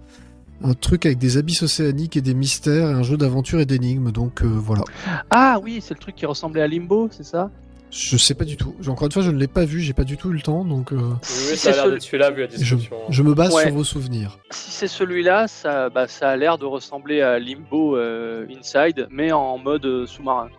un 0.63 0.73
truc 0.73 1.05
avec 1.05 1.17
des 1.17 1.37
abysses 1.37 1.63
océaniques 1.63 2.17
et 2.17 2.21
des 2.21 2.33
mystères 2.33 2.89
et 2.89 2.93
un 2.93 3.03
jeu 3.03 3.17
d'aventure 3.17 3.59
et 3.59 3.65
d'énigmes. 3.65 4.11
Donc 4.11 4.41
euh, 4.41 4.47
voilà. 4.47 4.83
Ah 5.29 5.59
oui, 5.63 5.79
c'est 5.81 5.93
le 5.93 5.99
truc 5.99 6.15
qui 6.15 6.25
ressemblait 6.25 6.61
à 6.61 6.67
Limbo, 6.67 7.09
c'est 7.11 7.23
ça? 7.25 7.49
Je 7.89 8.17
sais 8.17 8.33
pas 8.33 8.43
du 8.43 8.57
tout. 8.57 8.75
Encore 8.87 9.05
une 9.05 9.11
fois, 9.13 9.21
je 9.21 9.31
ne 9.31 9.37
l'ai 9.37 9.47
pas 9.47 9.63
vu, 9.63 9.79
j'ai 9.79 9.93
pas 9.93 10.03
du 10.03 10.17
tout 10.17 10.29
eu 10.31 10.33
le 10.33 10.41
temps, 10.41 10.65
donc 10.65 10.91
euh, 10.91 10.97
Oui, 11.49 11.55
ça 11.55 11.69
a 11.69 11.73
l'air 11.73 11.89
d'être 11.89 12.01
celui-là 12.01 12.31
vu 12.31 12.41
la 12.41 12.47
je, 12.49 12.57
description. 12.57 12.97
je 13.09 13.23
me 13.23 13.33
base 13.33 13.53
Ouais. 13.53 13.63
sur 13.63 13.71
vos 13.73 13.85
souvenirs. 13.85 14.39
Si 14.49 14.71
c'est 14.71 14.89
celui-là, 14.89 15.47
ça, 15.47 15.89
bah, 15.89 16.05
ça 16.07 16.29
a 16.29 16.35
l'air 16.35 16.57
de 16.57 16.65
ressembler 16.65 17.21
à 17.21 17.39
Limbo 17.39 17.95
euh, 17.95 18.45
Inside, 18.59 19.07
mais 19.09 19.31
en 19.31 19.57
mode 19.57 19.85
euh, 19.85 20.05
sous-marin, 20.05 20.49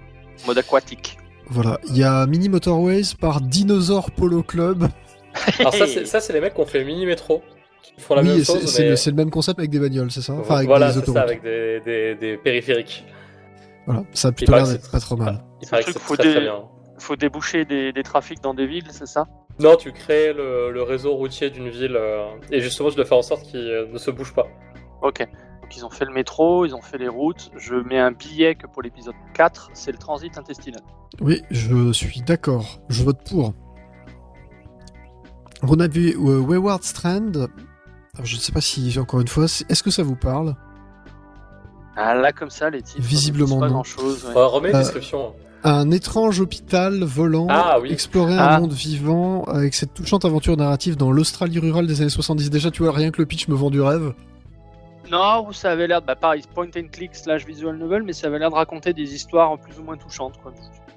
en 0.43 0.47
mode 0.47 0.57
aquatique. 0.59 1.19
Voilà, 1.51 1.79
il 1.91 1.99
y 1.99 2.03
a 2.03 2.27
Mini 2.27 2.49
Motorways 2.49 3.15
par 3.21 3.43
Dinosaur 3.43 4.11
Polo 4.11 4.43
Club. 4.43 4.89
Alors 5.59 5.75
ça, 5.75 5.87
c'est 5.87 6.05
ça, 6.07 6.21
c'est 6.21 6.33
les 6.33 6.41
mecs 6.41 6.55
qui 6.55 6.61
ont 6.61 6.67
fait 6.67 6.83
Mini 6.83 7.05
Metro, 7.05 7.43
qui 7.95 8.01
font 8.01 8.15
la 8.15 8.23
oui, 8.23 8.29
même 8.29 8.45
chose, 8.45 8.65
c'est 8.67 8.83
mais 8.83 8.89
le, 8.91 8.97
c'est 8.97 9.11
le 9.11 9.17
même 9.17 9.31
concept 9.31 9.59
avec 9.59 9.71
des 9.71 9.79
bagnoles, 9.81 10.11
c'est 10.11 10.21
ça 10.23 10.35
Enfin, 10.35 10.57
avec 10.57 10.69
voilà, 10.69 10.93
des 10.93 11.05
ça, 11.05 11.21
avec 11.23 11.43
des, 11.43 11.81
des, 11.85 12.15
des 12.15 12.37
périphériques. 12.37 13.05
Voilà, 13.87 14.03
ça 14.13 14.29
a 14.29 14.33
plutôt 14.33 14.53
l'air 14.53 14.67
d'être 14.69 14.91
pas 14.91 15.01
trop 15.01 15.17
mal. 15.17 15.43
Il 15.61 15.65
C'est 15.65 15.71
paraît 15.71 15.85
que 15.85 15.93
c'est 15.93 15.99
très, 15.99 16.17
des- 16.23 16.31
très 16.33 16.41
bien. 16.41 16.63
faut 16.99 17.17
déboucher 17.17 17.65
des, 17.65 17.93
des 17.93 18.03
trafics 18.03 18.41
dans 18.43 18.55
des 18.55 18.67
villes, 18.67 18.89
c'est 18.91 19.07
ça? 19.07 19.27
Non, 19.61 19.77
tu 19.77 19.93
crées 19.93 20.33
le, 20.33 20.71
le 20.71 20.83
réseau 20.83 21.15
routier 21.15 21.51
d'une 21.51 21.69
ville 21.71 21.97
euh, 21.97 22.27
et 22.51 22.61
justement, 22.61 22.91
tu 22.91 22.97
dois 22.97 23.05
faire 23.07 23.19
en 23.19 23.23
sorte 23.23 23.43
qu'il 23.45 23.59
euh, 23.59 23.87
ne 23.93 23.99
se 23.99 24.11
bouge 24.11 24.33
pas. 24.35 24.47
Ok. 25.03 25.21
Donc 25.63 25.77
ils 25.77 25.85
ont 25.85 25.91
fait 25.91 26.05
le 26.05 26.13
métro, 26.13 26.65
ils 26.65 26.75
ont 26.75 26.81
fait 26.81 26.97
les 26.99 27.09
routes. 27.09 27.51
Je 27.57 27.75
mets 27.75 27.99
un 27.99 28.13
billet 28.13 28.55
que 28.55 28.67
pour 28.67 28.83
l'épisode 28.83 29.15
4, 29.35 29.71
c'est 29.75 29.91
le 29.93 29.99
transit 29.99 30.37
intestinal. 30.39 30.81
Oui, 31.21 31.43
je 31.51 31.93
suis 31.93 32.21
d'accord. 32.23 32.81
Je 32.89 33.03
vote 33.03 33.19
pour. 33.29 33.53
On 35.63 35.81
a 35.81 35.89
vu 35.89 36.11
euh, 36.15 36.39
Wayward 36.41 36.83
Strand. 36.85 37.49
Alors, 38.19 38.27
je 38.27 38.35
ne 38.37 38.41
sais 38.41 38.53
pas 38.53 38.61
si, 38.61 38.99
encore 38.99 39.21
une 39.21 39.29
fois, 39.29 39.45
est-ce 39.45 39.83
que 39.83 39.91
ça 39.91 40.03
vous 40.03 40.17
parle? 40.17 40.55
Ah 41.97 42.15
là, 42.15 42.33
comme 42.33 42.51
ça, 42.51 42.69
les 42.71 42.83
titres. 42.83 43.01
Visiblement, 43.01 43.59
pas 43.61 43.67
non. 43.67 43.75
grand 43.75 43.85
chose. 43.85 44.27
On 44.31 44.35
va 44.35 44.47
remettre 44.47 44.75
Euh, 44.75 44.79
la 44.79 44.85
description. 44.85 45.35
Un 45.65 45.91
étrange 45.91 46.41
hôpital 46.41 47.03
volant, 47.03 47.47
Ah, 47.51 47.79
oui. 47.81 47.91
explorer 47.93 48.35
un 48.35 48.39
Ah. 48.45 48.61
monde 48.61 48.73
vivant 48.73 49.43
avec 49.45 49.75
cette 49.75 49.95
touchante 49.95 50.25
aventure 50.25 50.57
narrative 50.57 50.97
dans 50.97 51.11
l'Australie 51.11 51.59
rurale 51.59 51.87
des 51.87 52.01
années 52.01 52.11
70. 52.11 52.51
Déjà, 52.51 52.71
tu 52.71 52.83
vois, 52.85 52.93
rien 52.93 53.11
que 53.11 53.21
le 53.21 53.27
pitch 53.27 53.49
me 53.49 53.55
vend 53.57 53.71
du 53.71 53.81
rêve. 53.81 54.15
Non, 55.11 55.51
ça 55.53 55.71
avait 55.71 55.87
l'air, 55.89 56.03
bah 56.03 56.15
pareil, 56.17 56.43
point 56.55 56.67
and 56.77 56.89
click 56.93 57.15
slash 57.15 57.47
visual 57.47 57.77
novel, 57.79 58.03
mais 58.03 58.13
ça 58.13 58.27
avait 58.27 58.39
l'air 58.39 58.51
de 58.51 58.55
raconter 58.55 58.93
des 58.93 59.15
histoires 59.15 59.57
plus 59.59 59.79
ou 59.79 59.83
moins 59.83 59.97
touchantes. 59.97 60.35
Quoi. 60.43 60.53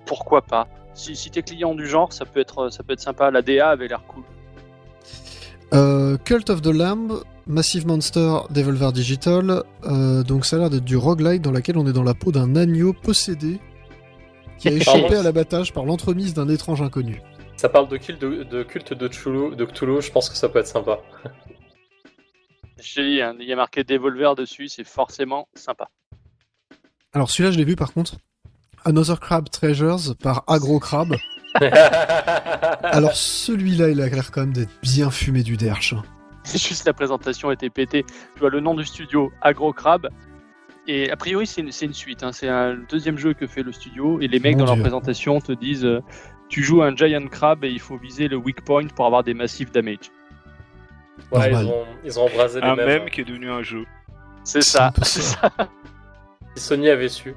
Pourquoi 0.05 0.41
pas? 0.41 0.67
Si, 0.93 1.15
si 1.15 1.31
t'es 1.31 1.41
client 1.41 1.73
du 1.75 1.87
genre, 1.87 2.11
ça 2.11 2.25
peut 2.25 2.41
être, 2.41 2.69
ça 2.69 2.83
peut 2.83 2.93
être 2.93 2.99
sympa. 2.99 3.31
La 3.31 3.41
DA 3.41 3.69
avait 3.69 3.87
l'air 3.87 4.03
cool. 4.07 4.23
Euh, 5.73 6.17
Cult 6.17 6.49
of 6.49 6.61
the 6.61 6.67
Lamb, 6.67 7.23
Massive 7.47 7.87
Monster, 7.87 8.39
Devolver 8.49 8.91
Digital. 8.91 9.63
Euh, 9.85 10.23
donc, 10.23 10.45
ça 10.45 10.57
a 10.57 10.59
l'air 10.59 10.69
d'être 10.69 10.83
du 10.83 10.97
roguelite 10.97 11.41
dans 11.41 11.51
laquelle 11.51 11.77
on 11.77 11.87
est 11.87 11.93
dans 11.93 12.03
la 12.03 12.13
peau 12.13 12.31
d'un 12.31 12.55
agneau 12.55 12.93
possédé 12.93 13.59
qui 14.57 14.67
a 14.67 14.71
échappé 14.73 15.15
à 15.15 15.23
l'abattage 15.23 15.73
par 15.73 15.85
l'entremise 15.85 16.33
d'un 16.33 16.49
étrange 16.49 16.81
inconnu. 16.81 17.21
Ça 17.55 17.69
parle 17.69 17.87
de, 17.87 17.97
kill 17.97 18.17
de, 18.17 18.43
de 18.43 18.63
culte 18.63 18.93
de 18.93 19.07
Cthulhu, 19.07 19.55
de 19.55 19.65
Cthulhu, 19.65 20.01
je 20.01 20.11
pense 20.11 20.29
que 20.29 20.35
ça 20.35 20.49
peut 20.49 20.59
être 20.59 20.67
sympa. 20.67 20.99
Je 22.83 22.95
t'ai 22.95 23.03
dit, 23.03 23.21
hein, 23.21 23.35
il 23.39 23.47
y 23.47 23.53
a 23.53 23.55
marqué 23.55 23.83
Devolver 23.83 24.33
dessus, 24.35 24.67
c'est 24.67 24.83
forcément 24.83 25.47
sympa. 25.53 25.89
Alors 27.13 27.29
celui-là, 27.29 27.51
je 27.51 27.57
l'ai 27.57 27.63
vu 27.63 27.75
par 27.75 27.93
contre. 27.93 28.15
Another 28.83 29.19
Crab 29.19 29.49
Treasures 29.49 30.15
par 30.19 30.43
Agro 30.47 30.79
Crab. 30.79 31.15
Alors 32.83 33.13
celui-là, 33.15 33.89
il 33.89 34.01
a 34.01 34.07
l'air 34.07 34.31
quand 34.31 34.41
même 34.41 34.53
d'être 34.53 34.71
bien 34.81 35.09
fumé 35.11 35.43
du 35.43 35.57
derche. 35.57 35.93
hein. 35.93 36.03
Juste 36.45 36.85
la 36.85 36.93
présentation 36.93 37.51
était 37.51 37.69
pétée. 37.69 38.03
Tu 38.33 38.39
vois 38.39 38.49
le 38.49 38.59
nom 38.59 38.73
du 38.73 38.83
studio, 38.85 39.31
Agro 39.41 39.73
Crab. 39.73 40.07
Et 40.87 41.11
a 41.11 41.15
priori, 41.15 41.45
c'est 41.45 41.61
une, 41.61 41.71
c'est 41.71 41.85
une 41.85 41.93
suite. 41.93 42.23
hein. 42.23 42.31
C'est 42.31 42.47
un 42.49 42.75
deuxième 42.89 43.17
jeu 43.17 43.33
que 43.33 43.45
fait 43.47 43.61
le 43.63 43.71
studio. 43.71 44.19
Et 44.21 44.27
les 44.27 44.39
mecs, 44.39 44.57
Mon 44.57 44.65
dans 44.65 44.73
leur 44.75 44.81
présentation, 44.81 45.39
te 45.39 45.51
disent 45.51 45.85
euh, 45.85 46.01
Tu 46.49 46.63
joues 46.63 46.81
un 46.81 46.95
Giant 46.95 47.27
Crab 47.27 47.63
et 47.63 47.69
il 47.69 47.79
faut 47.79 47.97
viser 47.97 48.27
le 48.27 48.37
weak 48.37 48.63
point 48.65 48.87
pour 48.87 49.05
avoir 49.05 49.23
des 49.23 49.33
massifs 49.35 49.71
damage. 49.71 50.09
Ouais, 51.31 51.51
ils 51.51 51.55
ont, 51.67 51.85
ils 52.03 52.19
ont 52.19 52.23
embrasé 52.23 52.59
les 52.61 52.67
Un 52.67 52.75
mêmes. 52.75 52.87
mème 52.87 53.09
qui 53.09 53.21
est 53.21 53.25
devenu 53.25 53.51
un 53.51 53.61
jeu. 53.61 53.85
C'est 54.43 54.63
ça. 54.63 54.91
ça. 55.03 55.21
ça. 55.21 55.51
Si 56.55 56.63
Sony 56.63 56.89
avait 56.89 57.09
su. 57.09 57.35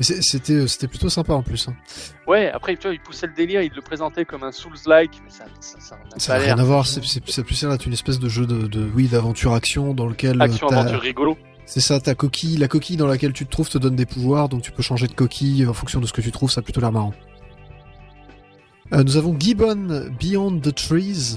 C'était 0.00 0.52
euh, 0.52 0.66
c'était 0.68 0.86
plutôt 0.86 1.08
sympa 1.08 1.32
en 1.32 1.42
plus. 1.42 1.68
hein. 1.68 1.74
Ouais, 2.26 2.50
après, 2.50 2.76
tu 2.76 2.82
vois, 2.86 2.94
il 2.94 3.00
poussait 3.00 3.26
le 3.26 3.32
délire. 3.34 3.62
Il 3.62 3.72
le 3.74 3.82
présentait 3.82 4.24
comme 4.24 4.44
un 4.44 4.52
Souls-like. 4.52 5.10
Mais 5.24 5.30
ça, 5.30 5.44
ça, 5.60 5.80
ça 5.80 5.96
n'a 5.96 6.18
Ça 6.18 6.34
pas 6.34 6.38
n'a 6.38 6.44
rien 6.44 6.58
à 6.58 6.64
voir. 6.64 6.86
C'est 6.86 7.00
plus 7.20 7.54
ça, 7.56 7.68
là, 7.68 7.76
une 7.84 7.92
espèce 7.92 8.18
de 8.20 8.28
jeu 8.28 8.46
de, 8.46 8.66
de 8.68 8.88
oui 8.94 9.08
d'aventure 9.08 9.54
action 9.54 9.94
dans 9.94 10.06
lequel 10.06 10.40
euh, 10.40 10.44
Action, 10.44 10.68
t'as- 10.68 10.80
aventure 10.80 11.00
rigolo. 11.00 11.36
c'est 11.66 11.80
ça 11.80 11.98
ta 12.00 12.14
coquille, 12.14 12.56
la 12.58 12.68
coquille 12.68 12.96
dans 12.96 13.06
laquelle 13.08 13.32
tu 13.32 13.44
te 13.44 13.50
trouves 13.50 13.68
te 13.70 13.78
donne 13.78 13.96
des 13.96 14.06
pouvoirs, 14.06 14.48
donc 14.48 14.62
tu 14.62 14.70
peux 14.70 14.82
changer 14.82 15.08
de 15.08 15.14
coquille 15.14 15.66
en 15.66 15.72
fonction 15.72 16.00
de 16.00 16.06
ce 16.06 16.12
que 16.12 16.20
tu 16.20 16.30
trouves. 16.30 16.50
Ça 16.50 16.60
a 16.60 16.62
plutôt 16.62 16.80
l'air 16.80 16.92
marrant. 16.92 17.14
Euh, 18.92 19.02
nous 19.02 19.16
avons 19.16 19.36
Gibbon 19.38 20.08
Beyond 20.20 20.60
the 20.60 20.74
Trees. 20.74 21.36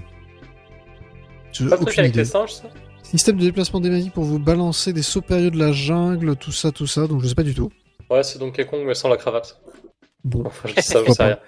Je 1.52 1.68
Pas 1.68 1.78
truc 1.78 1.98
avec 2.00 2.12
idée. 2.12 2.20
les 2.20 2.26
singes, 2.26 2.54
ça? 2.54 2.70
Système 3.04 3.36
de 3.38 3.44
déplacement 3.44 3.82
des 3.82 3.90
magiques 3.90 4.14
pour 4.14 4.24
vous 4.24 4.40
balancer 4.40 4.94
des 4.94 5.02
sauts 5.02 5.20
périlleux 5.22 5.52
de 5.52 5.58
la 5.60 5.74
jungle, 5.74 6.36
tout 6.38 6.54
ça, 6.54 6.72
tout 6.72 6.88
ça, 6.88 7.08
donc 7.08 7.22
je 7.22 7.28
sais 7.28 7.36
pas 7.36 7.44
du 7.44 7.54
tout. 7.54 7.70
Ouais, 8.12 8.24
c'est 8.24 8.40
Donkey 8.40 8.66
Kong, 8.66 8.82
mais 8.86 8.94
sans 8.94 9.10
la 9.10 9.18
cravate. 9.18 9.60
Bon. 10.24 10.44
Enfin, 10.46 10.70
je 10.70 10.76
dis 10.76 10.82
ça, 10.82 11.00
je 11.00 11.06
Pourquoi 11.06 11.16
sais 11.16 11.24
rien. 11.24 11.40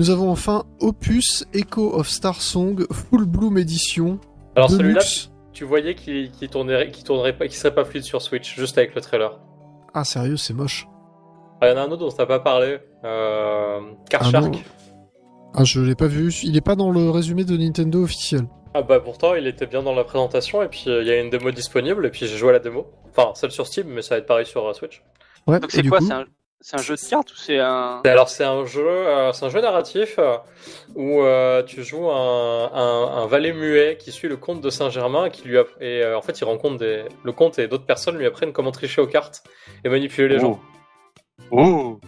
Nous 0.00 0.10
avons 0.10 0.30
enfin 0.30 0.64
Opus 0.80 1.46
Echo 1.54 1.94
of 1.94 2.08
Star 2.08 2.42
Song 2.42 2.84
Full 2.90 3.24
Bloom 3.24 3.56
Edition. 3.56 4.18
Alors 4.56 4.70
celui-là, 4.70 5.00
tu 5.52 5.64
voyais 5.64 5.94
qu'il 5.94 6.30
qu'il 6.32 6.50
tournerait, 6.50 6.88
pas, 7.32 7.46
qu'il 7.46 7.56
serait 7.56 7.74
pas 7.74 7.84
fluide 7.84 8.02
sur 8.02 8.20
Switch, 8.20 8.56
juste 8.56 8.76
avec 8.76 8.94
le 8.94 9.00
trailer. 9.00 9.38
Ah 9.94 10.04
sérieux, 10.04 10.36
c'est 10.36 10.52
moche. 10.52 10.86
Ah, 11.62 11.68
il 11.68 11.70
y 11.70 11.72
en 11.72 11.76
a 11.78 11.82
un 11.82 11.90
autre 11.90 12.04
dont 12.04 12.10
t'as 12.10 12.26
pas 12.26 12.40
parlé. 12.40 12.78
Euh... 13.04 13.80
Car 14.10 14.20
Ah 14.24 14.30
Shark. 14.30 14.44
non. 14.52 14.60
Ah 15.54 15.64
je 15.64 15.80
l'ai 15.80 15.94
pas 15.94 16.08
vu, 16.08 16.30
il 16.42 16.54
est 16.56 16.60
pas 16.60 16.74
dans 16.76 16.90
le 16.90 17.08
résumé 17.08 17.44
de 17.44 17.56
Nintendo 17.56 18.02
officiel. 18.02 18.42
Ah 18.74 18.82
bah 18.82 19.00
pourtant 19.00 19.34
il 19.34 19.46
était 19.46 19.64
bien 19.66 19.82
dans 19.82 19.94
la 19.94 20.04
présentation 20.04 20.62
et 20.62 20.68
puis 20.68 20.84
euh, 20.88 21.00
il 21.00 21.08
y 21.08 21.10
a 21.10 21.18
une 21.18 21.30
démo 21.30 21.50
disponible 21.50 22.04
et 22.04 22.10
puis 22.10 22.26
j'ai 22.26 22.36
joué 22.36 22.50
à 22.50 22.52
la 22.52 22.58
démo. 22.58 22.88
Enfin 23.08 23.30
celle 23.34 23.50
sur 23.50 23.66
Steam 23.66 23.86
mais 23.88 24.02
ça 24.02 24.16
va 24.16 24.18
être 24.18 24.26
pareil 24.26 24.44
sur 24.44 24.66
euh, 24.66 24.74
Switch. 24.74 25.02
Ouais, 25.46 25.60
Donc 25.60 25.70
c'est 25.70 25.86
quoi 25.86 25.98
coup, 25.98 26.06
C'est 26.60 26.76
un, 26.76 26.82
jeu 26.82 26.96
de 26.96 27.08
cartes 27.08 27.32
ou 27.32 27.36
c'est 27.36 27.58
un. 27.58 28.02
Alors 28.04 28.28
c'est 28.28 28.44
un 28.44 28.64
jeu, 28.64 28.86
euh, 28.86 29.32
c'est 29.32 29.44
un 29.44 29.48
jeu 29.48 29.60
narratif 29.60 30.16
euh, 30.18 30.36
où 30.96 31.22
euh, 31.22 31.62
tu 31.62 31.84
joues 31.84 32.10
un, 32.10 32.72
un, 32.72 33.22
un 33.22 33.26
valet 33.26 33.52
muet 33.52 33.96
qui 33.98 34.10
suit 34.10 34.28
le 34.28 34.36
comte 34.36 34.60
de 34.60 34.70
Saint-Germain 34.70 35.26
et 35.26 35.30
qui 35.30 35.46
lui 35.46 35.56
et 35.80 36.02
euh, 36.02 36.18
en 36.18 36.22
fait 36.22 36.40
il 36.40 36.44
rencontre 36.44 36.78
des 36.78 37.04
le 37.22 37.32
comte 37.32 37.60
et 37.60 37.68
d'autres 37.68 37.86
personnes 37.86 38.16
lui 38.16 38.26
apprennent 38.26 38.52
comment 38.52 38.72
tricher 38.72 39.00
aux 39.00 39.06
cartes 39.06 39.44
et 39.84 39.88
manipuler 39.88 40.28
les 40.28 40.40
gens. 40.40 40.58
Oh. 41.52 42.00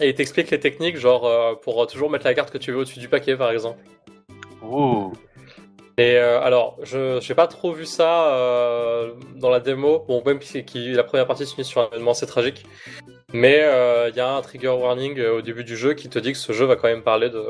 Et 0.00 0.08
il 0.08 0.14
t'explique 0.14 0.50
les 0.50 0.60
techniques 0.60 0.96
genre 0.96 1.26
euh, 1.26 1.54
pour 1.54 1.86
toujours 1.86 2.10
mettre 2.10 2.24
la 2.24 2.34
carte 2.34 2.50
que 2.50 2.58
tu 2.58 2.72
veux 2.72 2.78
au-dessus 2.78 2.98
du 2.98 3.08
paquet 3.08 3.36
par 3.36 3.52
exemple. 3.52 3.78
Oh. 4.64 5.12
Et 5.98 6.16
euh, 6.16 6.40
alors, 6.40 6.76
je 6.84 7.18
j'ai 7.20 7.34
pas 7.34 7.48
trop 7.48 7.72
vu 7.72 7.84
ça 7.84 8.32
euh, 8.32 9.14
dans 9.34 9.50
la 9.50 9.58
démo. 9.58 10.04
Bon, 10.06 10.22
même 10.24 10.40
si 10.40 10.64
la 10.94 11.02
première 11.02 11.26
partie 11.26 11.44
se 11.44 11.54
finit 11.54 11.66
sur 11.66 11.80
un 11.82 11.88
événement 11.88 12.12
assez 12.12 12.26
tragique. 12.26 12.64
Mais 13.34 13.60
euh, 13.62 14.08
il 14.08 14.16
y 14.16 14.20
a 14.20 14.36
un 14.36 14.40
trigger 14.40 14.68
warning 14.68 15.18
euh, 15.18 15.38
au 15.38 15.42
début 15.42 15.64
du 15.64 15.76
jeu 15.76 15.92
qui 15.92 16.08
te 16.08 16.18
dit 16.18 16.32
que 16.32 16.38
ce 16.38 16.52
jeu 16.52 16.64
va 16.64 16.76
quand 16.76 16.88
même 16.88 17.02
parler 17.02 17.28
de 17.28 17.44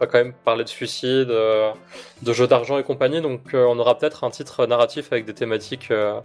va 0.00 0.06
quand 0.06 0.18
même 0.18 0.32
parler 0.32 0.64
de 0.64 0.68
suicide, 0.68 1.30
euh, 1.30 1.72
de 2.22 2.32
jeux 2.32 2.46
d'argent 2.48 2.78
et 2.78 2.82
compagnie. 2.82 3.20
Donc, 3.20 3.54
euh, 3.54 3.64
on 3.68 3.78
aura 3.78 3.96
peut-être 3.96 4.24
un 4.24 4.30
titre 4.30 4.66
narratif 4.66 5.12
avec 5.12 5.26
des 5.26 5.34
thématiques 5.34 5.90
euh, 5.90 6.20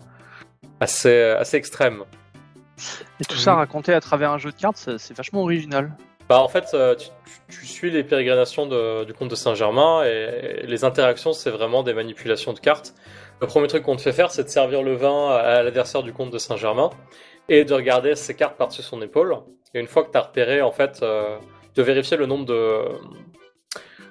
assez 0.79 1.13
assez 1.13 1.57
extrêmes. 1.57 2.03
Et 3.19 3.25
tout 3.25 3.37
ça 3.37 3.53
raconté 3.53 3.93
à 3.93 4.01
travers 4.01 4.31
un 4.31 4.37
jeu 4.37 4.51
de 4.51 4.55
cartes, 4.57 4.97
c'est 4.97 5.13
vachement 5.15 5.43
original. 5.43 5.91
Bah 6.27 6.39
en 6.39 6.47
fait, 6.47 6.71
euh, 6.73 6.95
tu, 7.49 7.65
suis 7.65 7.91
les 7.91 8.03
pérégrinations 8.03 8.65
du 8.65 9.13
comte 9.13 9.29
de 9.29 9.35
Saint-Germain 9.35 10.03
et 10.03 10.65
les 10.65 10.83
interactions, 10.83 11.33
c'est 11.33 11.51
vraiment 11.51 11.83
des 11.83 11.93
manipulations 11.93 12.53
de 12.53 12.59
cartes. 12.59 12.95
Le 13.41 13.47
premier 13.47 13.67
truc 13.67 13.83
qu'on 13.83 13.95
te 13.95 14.01
fait 14.01 14.11
faire, 14.13 14.31
c'est 14.31 14.43
de 14.43 14.49
servir 14.49 14.81
le 14.81 14.95
vin 14.95 15.29
à 15.29 15.61
l'adversaire 15.61 16.01
du 16.01 16.13
comte 16.13 16.31
de 16.31 16.39
Saint-Germain 16.39 16.89
et 17.47 17.63
de 17.63 17.73
regarder 17.75 18.15
ses 18.15 18.33
cartes 18.33 18.57
par-dessus 18.57 18.81
son 18.81 19.01
épaule. 19.03 19.37
Et 19.75 19.79
une 19.79 19.87
fois 19.87 20.03
que 20.03 20.11
tu 20.11 20.17
as 20.17 20.21
repéré, 20.21 20.63
en 20.63 20.71
fait, 20.71 20.99
euh, 21.03 21.37
de 21.75 21.83
vérifier 21.83 22.17
le 22.17 22.25
nombre 22.25 22.45
de, 22.45 22.85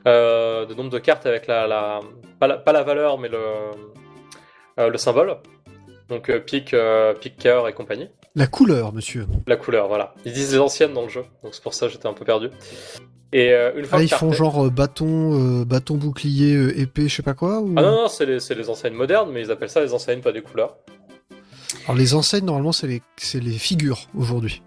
euh, 0.06 0.66
de 0.66 0.74
nombre 0.74 0.90
de 0.90 0.98
cartes 1.00 1.26
avec 1.26 1.48
la, 1.48 1.66
la, 1.66 2.00
pas, 2.38 2.72
la 2.72 2.82
valeur, 2.84 3.18
mais 3.18 3.28
le, 3.28 3.40
le 4.88 4.98
symbole. 4.98 5.38
Donc 6.08 6.30
pique, 6.44 6.76
pique, 7.20 7.38
cœur 7.38 7.66
et 7.66 7.72
compagnie. 7.72 8.08
La 8.34 8.46
couleur, 8.46 8.92
monsieur. 8.92 9.26
La 9.46 9.56
couleur, 9.56 9.88
voilà. 9.88 10.14
Ils 10.24 10.32
disent 10.32 10.52
les 10.52 10.58
anciennes 10.58 10.92
dans 10.92 11.02
le 11.02 11.08
jeu, 11.08 11.24
donc 11.42 11.54
c'est 11.54 11.62
pour 11.62 11.74
ça 11.74 11.86
que 11.86 11.92
j'étais 11.92 12.06
un 12.06 12.12
peu 12.12 12.24
perdu. 12.24 12.48
Et 13.32 13.52
euh, 13.52 13.72
une 13.76 13.84
fois 13.84 13.98
Ah, 13.98 14.02
ils 14.02 14.08
font 14.08 14.32
genre 14.32 14.66
euh, 14.66 14.70
bâton, 14.70 15.60
euh, 15.60 15.64
bâton 15.64 15.96
bouclier, 15.96 16.80
épée, 16.80 17.08
je 17.08 17.16
sais 17.16 17.22
pas 17.22 17.34
quoi 17.34 17.60
ou... 17.60 17.74
Ah 17.76 17.82
non, 17.82 18.02
non, 18.02 18.08
c'est 18.08 18.26
les, 18.26 18.38
les 18.54 18.70
enseignes 18.70 18.94
modernes, 18.94 19.30
mais 19.32 19.42
ils 19.42 19.50
appellent 19.50 19.70
ça 19.70 19.80
les 19.80 19.92
enseignes, 19.92 20.20
pas 20.20 20.32
des 20.32 20.42
couleurs. 20.42 20.76
Alors 21.86 21.96
les 21.96 22.14
enseignes, 22.14 22.44
normalement, 22.44 22.72
c'est 22.72 22.86
les, 22.86 23.02
c'est 23.16 23.40
les 23.40 23.58
figures 23.58 24.08
aujourd'hui. 24.16 24.62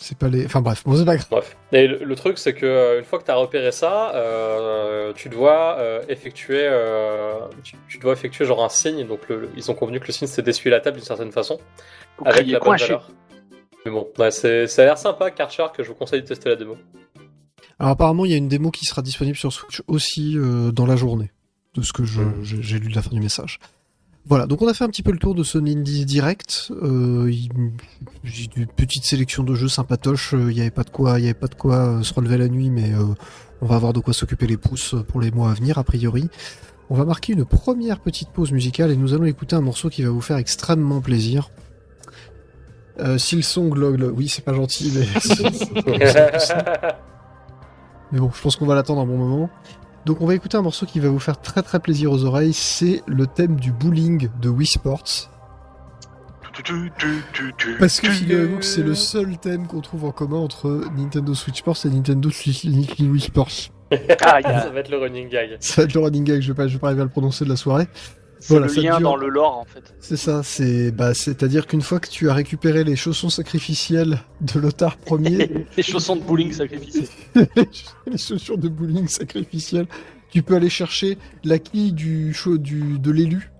C'est 0.00 0.16
pas 0.16 0.28
les. 0.28 0.46
Enfin 0.46 0.60
bref, 0.60 0.82
bon, 0.84 0.96
c'est 0.96 1.04
pas 1.04 1.16
grave. 1.16 1.26
Bref. 1.30 1.56
Et 1.72 1.86
le, 1.88 2.04
le 2.04 2.14
truc, 2.14 2.38
c'est 2.38 2.54
que 2.54 2.64
euh, 2.66 2.98
une 3.00 3.04
fois 3.04 3.18
que 3.18 3.24
tu 3.24 3.30
as 3.30 3.34
repéré 3.36 3.72
ça, 3.72 4.14
euh, 4.14 5.12
tu 5.14 5.28
dois 5.28 5.76
euh, 5.78 6.02
effectuer, 6.08 6.60
euh, 6.62 7.40
tu, 7.64 7.74
tu 7.88 7.98
dois 7.98 8.12
effectuer 8.12 8.44
genre 8.44 8.64
un 8.64 8.68
signe. 8.68 9.06
Donc 9.06 9.28
le- 9.28 9.40
le- 9.40 9.50
ils 9.56 9.70
ont 9.70 9.74
convenu 9.74 9.98
que 10.00 10.06
le 10.06 10.12
signe 10.12 10.28
c'est 10.28 10.42
d'essuyer 10.42 10.70
la 10.70 10.80
table 10.80 10.96
d'une 10.98 11.04
certaine 11.06 11.32
façon, 11.32 11.58
avec 12.24 12.46
la 12.46 12.58
bonne 12.60 12.68
coinché. 12.68 12.84
valeur. 12.84 13.08
Mais 13.84 13.90
bon, 13.92 14.08
ouais, 14.18 14.30
c'est- 14.30 14.66
ça 14.68 14.82
a 14.82 14.84
l'air 14.86 14.98
sympa, 14.98 15.30
Karcher, 15.30 15.66
que 15.76 15.82
je 15.82 15.88
vous 15.88 15.94
conseille 15.94 16.22
de 16.22 16.26
tester 16.26 16.48
la 16.48 16.56
démo. 16.56 16.76
Alors 17.80 17.92
apparemment, 17.92 18.24
il 18.24 18.30
y 18.30 18.34
a 18.34 18.38
une 18.38 18.48
démo 18.48 18.70
qui 18.70 18.84
sera 18.84 19.02
disponible 19.02 19.36
sur 19.36 19.52
Switch 19.52 19.82
aussi 19.86 20.34
euh, 20.36 20.70
dans 20.72 20.86
la 20.86 20.96
journée, 20.96 21.30
de 21.74 21.82
ce 21.82 21.92
que 21.92 22.04
je- 22.04 22.20
Mm. 22.20 22.44
j'ai 22.44 22.62
j'ai 22.62 22.78
lu 22.78 22.88
de 22.88 22.94
la 22.96 23.02
fin 23.02 23.10
du 23.10 23.20
message. 23.20 23.58
Voilà, 24.28 24.46
donc 24.46 24.60
on 24.60 24.68
a 24.68 24.74
fait 24.74 24.84
un 24.84 24.88
petit 24.88 25.02
peu 25.02 25.10
le 25.10 25.18
tour 25.18 25.34
de 25.34 25.42
ce 25.42 25.56
Indie 25.56 26.04
Direct. 26.04 26.70
Euh, 26.82 27.32
J'ai 28.24 28.50
une 28.56 28.66
petite 28.66 29.04
sélection 29.04 29.42
de 29.42 29.54
jeux 29.54 29.68
sympatoches. 29.68 30.34
euh, 30.34 30.50
Il 30.50 30.54
n'y 30.54 30.60
avait 30.60 30.70
pas 30.70 30.82
de 30.84 30.90
quoi, 30.90 31.18
il 31.18 31.22
y 31.22 31.28
avait 31.28 31.34
pas 31.34 31.46
de 31.46 31.54
quoi 31.54 31.76
euh, 31.76 32.02
se 32.02 32.12
relever 32.12 32.36
la 32.36 32.48
nuit, 32.48 32.68
mais 32.68 32.92
euh, 32.92 33.04
on 33.62 33.66
va 33.66 33.76
avoir 33.76 33.94
de 33.94 34.00
quoi 34.00 34.12
s'occuper 34.12 34.46
les 34.46 34.58
pouces 34.58 34.94
pour 35.08 35.20
les 35.22 35.30
mois 35.30 35.50
à 35.50 35.54
venir, 35.54 35.78
a 35.78 35.84
priori. 35.84 36.28
On 36.90 36.94
va 36.94 37.06
marquer 37.06 37.32
une 37.32 37.46
première 37.46 38.00
petite 38.00 38.28
pause 38.28 38.52
musicale 38.52 38.90
et 38.90 38.96
nous 38.96 39.14
allons 39.14 39.24
écouter 39.24 39.56
un 39.56 39.62
morceau 39.62 39.88
qui 39.88 40.02
va 40.02 40.10
vous 40.10 40.20
faire 40.20 40.36
extrêmement 40.36 41.00
plaisir. 41.00 41.50
Euh, 43.00 43.16
Silsong 43.16 43.74
Log, 43.76 44.12
oui, 44.14 44.28
c'est 44.28 44.44
pas 44.44 44.52
gentil, 44.54 44.92
mais 44.94 45.06
Mais 48.10 48.20
bon, 48.20 48.30
je 48.34 48.40
pense 48.40 48.56
qu'on 48.56 48.64
va 48.66 48.74
l'attendre 48.74 49.02
un 49.02 49.06
bon 49.06 49.18
moment. 49.18 49.50
Donc 50.04 50.20
on 50.20 50.26
va 50.26 50.34
écouter 50.34 50.56
un 50.56 50.62
morceau 50.62 50.86
qui 50.86 51.00
va 51.00 51.08
vous 51.08 51.18
faire 51.18 51.40
très 51.40 51.62
très 51.62 51.80
plaisir 51.80 52.10
aux 52.12 52.24
oreilles, 52.24 52.52
c'est 52.54 53.02
le 53.06 53.26
thème 53.26 53.56
du 53.56 53.72
bowling 53.72 54.28
de 54.40 54.48
Wii 54.48 54.66
Sports. 54.66 55.30
Parce 57.78 58.00
que 58.00 58.10
figurez-vous 58.10 58.58
que 58.58 58.64
c'est 58.64 58.82
le 58.82 58.94
seul 58.94 59.38
thème 59.38 59.66
qu'on 59.66 59.80
trouve 59.80 60.04
en 60.04 60.10
commun 60.12 60.38
entre 60.38 60.82
Nintendo 60.96 61.34
Switch 61.34 61.58
Sports 61.58 61.76
et 61.84 61.88
Nintendo 61.90 62.30
Switch- 62.30 62.64
Wii 62.64 63.20
Sports. 63.20 63.48
Ah, 64.20 64.40
il 64.40 64.46
y 64.46 64.50
a 64.50 64.60
ça 64.64 64.70
va 64.70 64.80
être 64.80 64.90
le 64.90 64.98
running 64.98 65.30
gag. 65.30 65.56
Ça 65.60 65.80
va 65.80 65.84
être 65.86 65.94
le 65.94 66.00
running 66.00 66.22
gag, 66.22 66.42
je 66.42 66.48
vais 66.48 66.54
pas, 66.54 66.66
je 66.68 66.74
vais 66.74 66.78
pas 66.78 66.88
arriver 66.88 67.00
à 67.00 67.04
le 67.04 67.10
prononcer 67.10 67.44
de 67.46 67.48
la 67.48 67.56
soirée. 67.56 67.86
C'est 68.40 68.48
Voilà, 68.50 68.66
le 68.66 68.72
ça 68.72 68.80
lien 68.80 68.98
dure. 68.98 69.10
dans 69.10 69.16
le 69.16 69.28
lore 69.28 69.58
en 69.58 69.64
fait. 69.64 69.94
C'est 70.00 70.16
ça, 70.16 70.42
c'est 70.42 70.90
bah, 70.92 71.14
c'est-à-dire 71.14 71.66
qu'une 71.66 71.82
fois 71.82 71.98
que 72.00 72.08
tu 72.08 72.30
as 72.30 72.34
récupéré 72.34 72.84
les 72.84 72.96
chaussons 72.96 73.30
sacrificiels 73.30 74.20
de 74.40 74.60
Lothar 74.60 74.96
Ier, 75.10 75.66
Les 75.76 75.82
chaussons 75.82 76.16
de 76.16 76.22
bowling 76.22 76.52
sacrifiés. 76.52 77.08
les 78.06 78.18
chaussures 78.18 78.58
de 78.58 78.68
bowling 78.68 79.08
sacrificielles, 79.08 79.86
tu 80.30 80.42
peux 80.42 80.54
aller 80.56 80.70
chercher 80.70 81.18
la 81.44 81.58
quille 81.58 81.92
du, 81.92 82.32
chau- 82.34 82.58
du 82.58 82.98
de 82.98 83.10
l'élu 83.10 83.50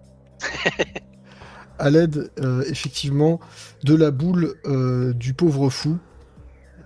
à 1.79 1.91
l'aide 1.91 2.31
euh, 2.41 2.63
effectivement 2.69 3.41
de 3.85 3.95
la 3.95 4.11
boule 4.11 4.55
euh, 4.67 5.13
du 5.13 5.35
pauvre 5.35 5.71
fou. 5.71 5.99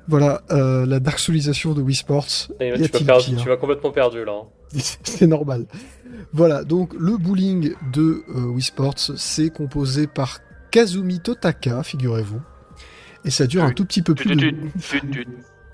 Voilà 0.08 0.42
euh, 0.50 0.84
la 0.84 0.98
dark 1.00 1.18
soulisation 1.18 1.74
de 1.74 1.80
Wii 1.82 1.94
Sports. 1.94 2.26
Et 2.60 2.68
Y 2.68 2.72
tu, 2.74 2.78
vas 2.80 2.84
a-t-il 2.86 3.06
perdre- 3.06 3.24
pire 3.24 3.38
tu 3.42 3.48
vas 3.48 3.56
complètement 3.56 3.90
perdu 3.92 4.24
là. 4.24 4.32
hein. 4.42 4.78
C'est 5.04 5.26
normal. 5.26 5.66
Voilà, 6.32 6.64
donc 6.64 6.94
le 6.98 7.16
bowling 7.16 7.74
de 7.92 8.24
euh, 8.28 8.46
Wii 8.46 8.62
Sports, 8.62 8.98
c'est 9.16 9.50
composé 9.50 10.06
par 10.06 10.40
Kazumi 10.70 11.20
Totaka, 11.20 11.82
figurez-vous. 11.82 12.40
Et 13.24 13.30
ça 13.30 13.46
dure 13.46 13.64
un 13.64 13.72
tout 13.72 13.84
petit 13.84 14.02
peu 14.02 14.14
plus 14.14 14.34
de... 14.34 14.54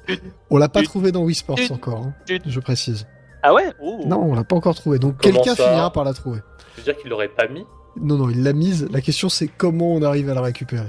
On 0.50 0.56
l'a 0.56 0.68
pas 0.68 0.82
trouvé 0.82 1.12
dans 1.12 1.22
Wii 1.22 1.34
Sports 1.34 1.58
encore, 1.70 2.06
hein, 2.06 2.38
je 2.46 2.60
précise. 2.60 3.06
Ah 3.42 3.54
ouais? 3.54 3.72
Oh. 3.80 4.02
Non, 4.06 4.22
on 4.22 4.34
l'a 4.34 4.44
pas 4.44 4.56
encore 4.56 4.74
trouvé. 4.74 4.98
Donc 4.98 5.20
quelqu'un 5.20 5.54
finira 5.54 5.92
par 5.92 6.04
la 6.04 6.12
trouver. 6.12 6.40
Je 6.74 6.80
veux 6.80 6.84
dire 6.84 6.96
qu'il 6.96 7.10
l'aurait 7.10 7.28
pas 7.28 7.46
mis? 7.48 7.64
Non, 8.00 8.16
non, 8.16 8.30
il 8.30 8.42
l'a 8.42 8.52
mise. 8.52 8.88
La 8.90 9.00
question, 9.00 9.28
c'est 9.28 9.48
comment 9.48 9.94
on 9.94 10.02
arrive 10.02 10.28
à 10.30 10.34
la 10.34 10.40
récupérer. 10.40 10.88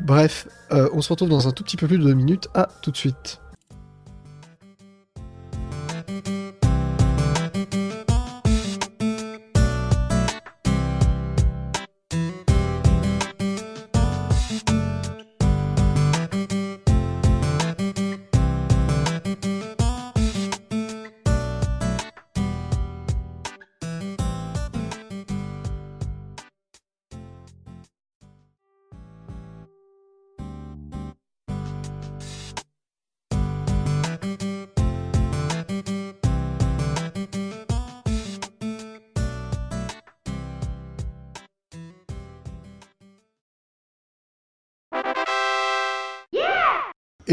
Bref, 0.00 0.48
euh, 0.72 0.88
on 0.92 1.00
se 1.00 1.08
retrouve 1.08 1.28
dans 1.28 1.48
un 1.48 1.52
tout 1.52 1.62
petit 1.62 1.76
peu 1.76 1.86
plus 1.86 1.98
de 1.98 2.04
deux 2.04 2.14
minutes. 2.14 2.48
À 2.54 2.68
tout 2.82 2.90
de 2.90 2.96
suite. 2.96 3.40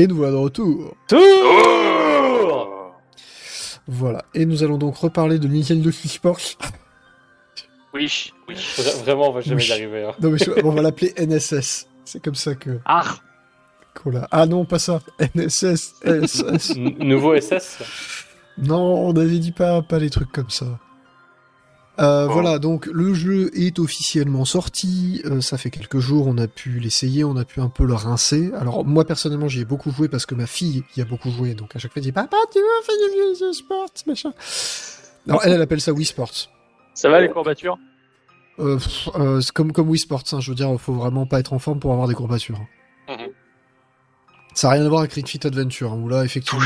Et 0.01 0.07
nous 0.07 0.15
voilà 0.15 0.31
de 0.31 0.37
retour. 0.37 0.95
Tour 1.07 1.19
Voilà. 3.87 4.23
Et 4.33 4.45
nous 4.45 4.63
allons 4.63 4.77
donc 4.77 4.95
reparler 4.97 5.37
de 5.37 5.47
Nintendo 5.47 5.91
Switch 5.91 6.13
Sports. 6.15 6.39
Oui, 7.93 8.31
oui. 8.47 8.55
Vra- 8.55 9.03
Vraiment, 9.03 9.29
on 9.29 9.33
va 9.33 9.41
jamais 9.41 9.61
Oui. 9.61 9.67
y 9.67 9.71
arriver. 9.73 10.03
hein. 10.05 10.13
Non, 10.21 10.31
mais 10.31 10.37
je- 10.39 10.65
on 10.65 10.71
va 10.71 10.81
l'appeler 10.81 11.13
NSS. 11.17 11.87
C'est 12.05 12.23
comme 12.23 12.35
ça 12.35 12.55
que 12.55 12.79
Ah 12.85 13.03
qu'on 13.93 14.09
l'a. 14.11 14.27
Ah 14.31 14.45
non, 14.45 14.65
pas 14.65 14.79
ça. 14.79 15.01
NSS. 15.35 15.93
NSS. 16.03 16.75
Nouveau 16.77 17.35
SS 17.35 17.79
non, 18.57 19.07
on 19.07 19.15
avait 19.15 19.39
dit 19.39 19.53
pas, 19.53 19.81
pas 19.81 19.97
les 19.97 20.09
trucs 20.09 20.31
comme 20.31 20.49
ça. 20.49 20.77
Euh, 21.99 22.25
Bon. 22.27 22.33
Voilà, 22.33 22.57
donc 22.57 22.85
le 22.87 23.13
jeu 23.13 23.51
est 23.53 23.77
officiellement 23.77 24.45
sorti. 24.45 25.21
euh, 25.25 25.41
ça 25.41 25.57
fait 25.57 25.69
quelques 25.69 25.99
jours, 25.99 26.27
on 26.27 26.37
a 26.37 26.47
pu 26.47 26.79
l'essayer, 26.79 27.23
on 27.23 27.35
a 27.35 27.43
pu 27.45 27.59
un 27.59 27.67
peu 27.69 27.85
le 27.85 27.93
rincer. 27.93 28.51
Alors 28.59 28.85
moi 28.85 29.05
personnellement, 29.05 29.47
j'y 29.49 29.59
ai 29.61 29.65
beaucoup 29.65 29.91
joué 29.91 30.07
parce 30.07 30.25
que 30.25 30.33
ma 30.33 30.47
fille 30.47 30.83
y 30.95 31.01
a 31.01 31.05
beaucoup 31.05 31.29
joué. 31.29 31.53
Donc 31.53 31.75
à 31.75 31.79
chaque 31.79 31.91
fois, 31.91 31.99
elle 31.99 32.03
dit 32.05 32.11
Papa, 32.11 32.37
tu 32.51 32.59
veux 32.59 32.65
faire 32.83 32.95
du 33.35 33.43
Wii 33.43 33.53
Sports, 33.53 33.89
machin. 34.07 34.31
Alors 35.27 35.41
elle, 35.43 35.53
elle 35.53 35.61
appelle 35.61 35.81
ça 35.81 35.91
Wii 35.91 36.05
Sports. 36.05 36.49
Ça 36.93 37.09
va 37.09 37.19
les 37.21 37.29
courbatures? 37.29 37.77
Euh, 38.59 38.77
pff, 38.77 39.09
euh, 39.15 39.41
c'est 39.41 39.51
comme, 39.51 39.71
comme 39.71 39.89
Wii 39.89 39.99
Sports, 39.99 40.23
hein, 40.31 40.39
je 40.39 40.49
veux 40.51 40.55
dire, 40.55 40.69
faut 40.79 40.93
vraiment 40.93 41.25
pas 41.25 41.39
être 41.39 41.53
en 41.53 41.59
forme 41.59 41.79
pour 41.79 41.91
avoir 41.93 42.07
des 42.07 42.13
courbatures. 42.15 42.59
Mhm. 43.09 43.27
Ça 44.53 44.67
n'a 44.67 44.73
rien 44.75 44.85
à 44.85 44.89
voir 44.89 45.01
avec 45.01 45.13
Ring 45.13 45.27
Fit 45.27 45.45
Adventure, 45.45 45.91
hein, 45.93 45.99
où 46.01 46.09
là, 46.09 46.23
effectivement, 46.25 46.65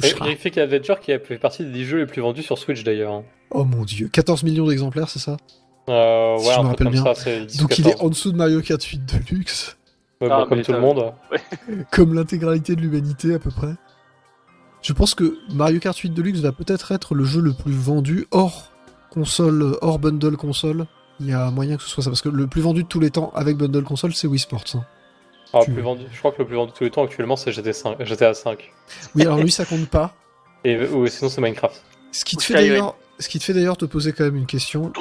toucheras. 0.00 0.26
Graphic 0.26 0.58
Adventure 0.58 1.00
qui 1.00 1.12
a 1.12 1.18
fait 1.18 1.38
partie 1.38 1.64
des 1.64 1.84
jeux 1.84 1.98
les 1.98 2.06
plus 2.06 2.22
vendus 2.22 2.42
sur 2.42 2.58
Switch 2.58 2.82
d'ailleurs. 2.84 3.22
Oh 3.50 3.64
mon 3.64 3.84
dieu, 3.84 4.08
14 4.08 4.42
millions 4.44 4.66
d'exemplaires, 4.66 5.08
c'est 5.08 5.18
ça? 5.18 5.36
Euh, 5.88 6.36
Si 6.38 6.48
ouais, 6.48 6.54
je 6.54 6.60
me 6.60 6.66
rappelle 6.68 6.88
bien. 6.88 7.04
ça, 7.04 7.14
c'est 7.14 7.44
10 7.46 7.56
Donc 7.58 7.78
il 7.78 7.84
14. 7.84 8.00
est 8.00 8.04
en 8.04 8.08
dessous 8.08 8.32
de 8.32 8.36
Mario 8.36 8.60
Kart 8.62 8.82
8 8.82 9.00
Deluxe, 9.04 9.76
Ouais, 10.20 10.28
Ah, 10.30 10.42
bon, 10.42 10.46
comme 10.48 10.62
tout 10.62 10.72
le 10.72 10.80
monde. 10.80 11.12
comme 11.90 12.14
l'intégralité 12.14 12.76
de 12.76 12.80
l'humanité 12.80 13.34
à 13.34 13.38
peu 13.38 13.50
près. 13.50 13.74
Je 14.80 14.92
pense 14.92 15.14
que 15.14 15.36
Mario 15.52 15.78
Kart 15.80 15.96
8 15.96 16.10
Deluxe 16.10 16.38
va 16.40 16.52
peut-être 16.52 16.92
être 16.92 17.14
le 17.14 17.24
jeu 17.24 17.40
le 17.40 17.52
plus 17.52 17.72
vendu 17.72 18.26
hors 18.30 18.72
console, 19.10 19.76
hors 19.82 19.98
bundle 19.98 20.36
console. 20.36 20.86
Il 21.20 21.28
y 21.28 21.32
a 21.32 21.50
moyen 21.50 21.76
que 21.76 21.82
ce 21.82 21.88
soit 21.88 22.02
ça, 22.02 22.10
parce 22.10 22.22
que 22.22 22.28
le 22.28 22.46
plus 22.46 22.62
vendu 22.62 22.82
de 22.84 22.88
tous 22.88 22.98
les 23.00 23.10
temps 23.10 23.30
avec 23.34 23.56
bundle 23.56 23.82
console, 23.84 24.12
c'est 24.14 24.26
Wii 24.26 24.38
Sports. 24.40 24.64
hein. 24.74 24.84
Ah, 25.54 25.60
Tu- 25.64 25.72
plus 25.72 25.82
vendu. 25.82 26.04
Je 26.12 26.18
crois 26.18 26.32
que 26.32 26.38
le 26.38 26.46
plus 26.46 26.56
vendu 26.56 26.72
de 26.72 26.76
tous 26.76 26.84
les 26.84 26.90
temps 26.90 27.04
actuellement 27.04 27.36
c'est 27.36 27.52
GTA 27.52 27.72
5. 27.72 28.02
GTA 28.04 28.34
5. 28.34 28.72
Oui, 29.14 29.22
alors 29.22 29.38
lui, 29.38 29.50
ça 29.50 29.64
compte 29.64 29.88
pas. 29.88 30.14
Et 30.64 30.78
ou 30.86 31.06
sinon 31.08 31.28
c'est 31.30 31.40
Minecraft. 31.40 31.82
Ce 32.12 32.24
qui 32.24 32.36
te 32.36 32.42
fait 32.42 32.54
d'ailleurs, 32.54 32.94
ce 33.18 33.28
qui 33.28 33.38
te 33.38 33.44
fait 33.44 33.52
d'ailleurs 33.52 33.76
te 33.76 33.84
poser 33.84 34.12
quand 34.12 34.24
même 34.24 34.36
une 34.36 34.46
question. 34.46 34.92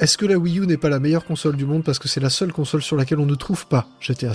Est-ce 0.00 0.16
que 0.16 0.26
la 0.26 0.36
Wii 0.36 0.58
U 0.60 0.66
n'est 0.66 0.76
pas 0.76 0.88
la 0.88 0.98
meilleure 0.98 1.24
console 1.24 1.56
du 1.56 1.64
monde 1.64 1.84
parce 1.84 1.98
que 1.98 2.08
c'est 2.08 2.20
la 2.20 2.30
seule 2.30 2.52
console 2.52 2.82
sur 2.82 2.96
laquelle 2.96 3.18
on 3.20 3.26
ne 3.26 3.34
trouve 3.34 3.66
pas 3.66 3.86
GTA 4.00 4.28
V 4.30 4.34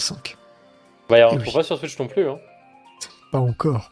Bah, 1.10 1.28
on 1.28 1.32
Eh 1.32 1.34
ne 1.34 1.38
oui. 1.38 1.42
trouve 1.44 1.54
pas 1.56 1.64
sur 1.64 1.78
Switch 1.78 1.98
non 2.00 2.08
plus. 2.08 2.28
Hein. 2.30 2.38
Pas 3.32 3.40
encore. 3.40 3.92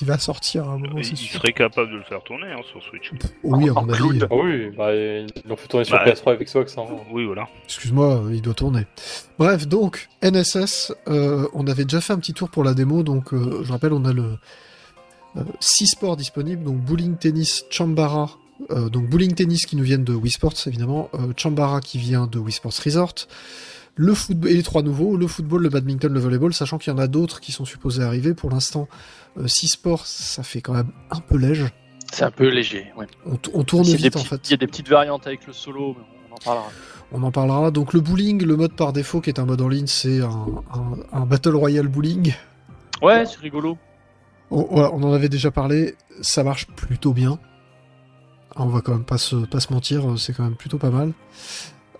Il 0.00 0.06
va 0.06 0.18
sortir 0.18 0.64
à 0.68 0.72
un 0.72 0.78
moment, 0.78 0.98
Il 0.98 1.16
serait 1.16 1.52
capable 1.52 1.90
de 1.92 1.96
le 1.96 2.02
faire 2.04 2.22
tourner 2.22 2.46
hein, 2.52 2.60
sur 2.70 2.82
Switch. 2.82 3.10
Oui, 3.42 3.68
à 3.68 3.72
mon 3.72 3.88
avis. 3.88 3.96
cloud. 3.98 4.28
Ah 4.30 4.34
oui, 4.34 4.70
bah, 4.76 4.94
ils 4.94 5.26
l'ont 5.46 5.56
fait 5.56 5.68
tourner 5.68 5.84
sur 5.84 5.96
Bah, 5.96 6.04
PS3 6.06 6.40
et 6.40 6.44
Xbox. 6.44 6.78
Hein. 6.78 6.84
Oui, 7.12 7.26
voilà. 7.26 7.48
Excuse-moi, 7.64 8.22
il 8.32 8.40
doit 8.42 8.54
tourner. 8.54 8.86
Bref, 9.38 9.66
donc, 9.68 10.08
NSS, 10.22 10.92
euh, 11.08 11.46
on 11.52 11.66
avait 11.66 11.84
déjà 11.84 12.00
fait 12.00 12.12
un 12.12 12.18
petit 12.18 12.32
tour 12.34 12.48
pour 12.48 12.64
la 12.64 12.74
démo, 12.74 13.02
donc 13.02 13.34
euh, 13.34 13.62
je 13.64 13.72
rappelle, 13.72 13.92
on 13.92 14.04
a 14.04 14.12
le 14.12 14.38
6 15.60 15.86
sports 15.88 16.16
disponibles, 16.16 16.64
donc 16.64 16.78
bowling, 16.78 17.16
tennis, 17.16 17.64
chambara, 17.70 18.30
euh, 18.70 18.88
donc 18.88 19.08
bowling, 19.08 19.34
tennis 19.34 19.64
qui 19.66 19.76
nous 19.76 19.84
viennent 19.84 20.04
de 20.04 20.12
Wii 20.14 20.32
Sports, 20.32 20.54
évidemment, 20.66 21.08
euh, 21.14 21.32
chambara 21.36 21.80
qui 21.80 21.98
vient 21.98 22.26
de 22.26 22.38
Wii 22.38 22.52
Sports 22.52 22.72
Resort, 22.84 23.14
le 23.96 24.14
football, 24.14 24.50
et 24.50 24.54
les 24.54 24.62
trois 24.62 24.82
nouveaux, 24.82 25.16
le 25.16 25.26
football, 25.26 25.62
le 25.62 25.68
badminton, 25.68 26.12
le 26.12 26.20
volleyball, 26.20 26.52
sachant 26.54 26.78
qu'il 26.78 26.92
y 26.92 26.96
en 26.96 26.98
a 26.98 27.06
d'autres 27.06 27.40
qui 27.40 27.52
sont 27.52 27.64
supposés 27.64 28.02
arriver. 28.02 28.34
Pour 28.34 28.50
l'instant, 28.50 28.88
6 29.46 29.68
sports, 29.68 30.06
ça 30.06 30.42
fait 30.42 30.60
quand 30.60 30.74
même 30.74 30.90
un 31.10 31.20
peu 31.20 31.36
léger. 31.36 31.68
C'est 32.12 32.24
un 32.24 32.30
peu 32.30 32.48
léger, 32.48 32.86
ouais. 32.96 33.06
On, 33.54 33.62
tourne 33.64 33.84
vite, 33.84 34.16
en 34.16 34.20
fait. 34.24 34.40
il 34.48 34.50
y 34.50 34.54
a 34.54 34.56
des 34.56 34.66
petites 34.66 34.88
variantes 34.88 35.26
avec 35.26 35.46
le 35.46 35.52
solo, 35.52 35.94
mais 35.96 36.04
on 36.30 36.34
en 36.34 36.38
parlera. 36.38 36.68
On 37.12 37.22
en 37.22 37.30
parlera. 37.30 37.70
Donc 37.70 37.92
le 37.92 38.00
bowling, 38.00 38.42
le 38.44 38.56
mode 38.56 38.74
par 38.74 38.92
défaut 38.92 39.20
qui 39.20 39.30
est 39.30 39.38
un 39.38 39.44
mode 39.44 39.60
en 39.60 39.68
ligne, 39.68 39.86
c'est 39.86 40.20
un, 40.20 40.46
un- 40.74 40.98
un 41.20 41.26
Battle 41.26 41.54
Royale 41.54 41.86
bowling. 41.88 42.34
Ouais, 43.02 43.24
c'est 43.26 43.38
rigolo. 43.38 43.78
On, 44.50 44.62
voilà, 44.64 44.90
on 44.92 45.02
en 45.04 45.12
avait 45.12 45.28
déjà 45.28 45.50
parlé, 45.52 45.94
ça 46.20 46.42
marche 46.42 46.66
plutôt 46.66 47.12
bien. 47.12 47.38
Ah, 48.56 48.62
On 48.62 48.66
va 48.66 48.80
quand 48.80 48.92
même 48.92 49.04
pas 49.04 49.18
se, 49.18 49.36
pas 49.36 49.60
se 49.60 49.72
mentir, 49.72 50.02
c'est 50.18 50.32
quand 50.32 50.42
même 50.42 50.56
plutôt 50.56 50.78
pas 50.78 50.90
mal. 50.90 51.12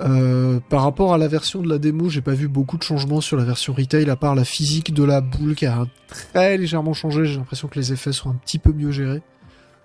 Euh, 0.00 0.60
par 0.68 0.82
rapport 0.82 1.12
à 1.12 1.18
la 1.18 1.28
version 1.28 1.60
de 1.60 1.68
la 1.68 1.78
démo, 1.78 2.08
j'ai 2.08 2.22
pas 2.22 2.32
vu 2.32 2.48
beaucoup 2.48 2.78
de 2.78 2.82
changements 2.82 3.20
sur 3.20 3.36
la 3.36 3.44
version 3.44 3.74
retail, 3.74 4.08
à 4.08 4.16
part 4.16 4.34
la 4.34 4.44
physique 4.44 4.94
de 4.94 5.04
la 5.04 5.20
boule 5.20 5.54
qui 5.54 5.66
a 5.66 5.84
très 6.08 6.56
légèrement 6.56 6.94
changé. 6.94 7.26
J'ai 7.26 7.36
l'impression 7.36 7.68
que 7.68 7.78
les 7.78 7.92
effets 7.92 8.12
sont 8.12 8.30
un 8.30 8.34
petit 8.34 8.58
peu 8.58 8.72
mieux 8.72 8.92
gérés. 8.92 9.22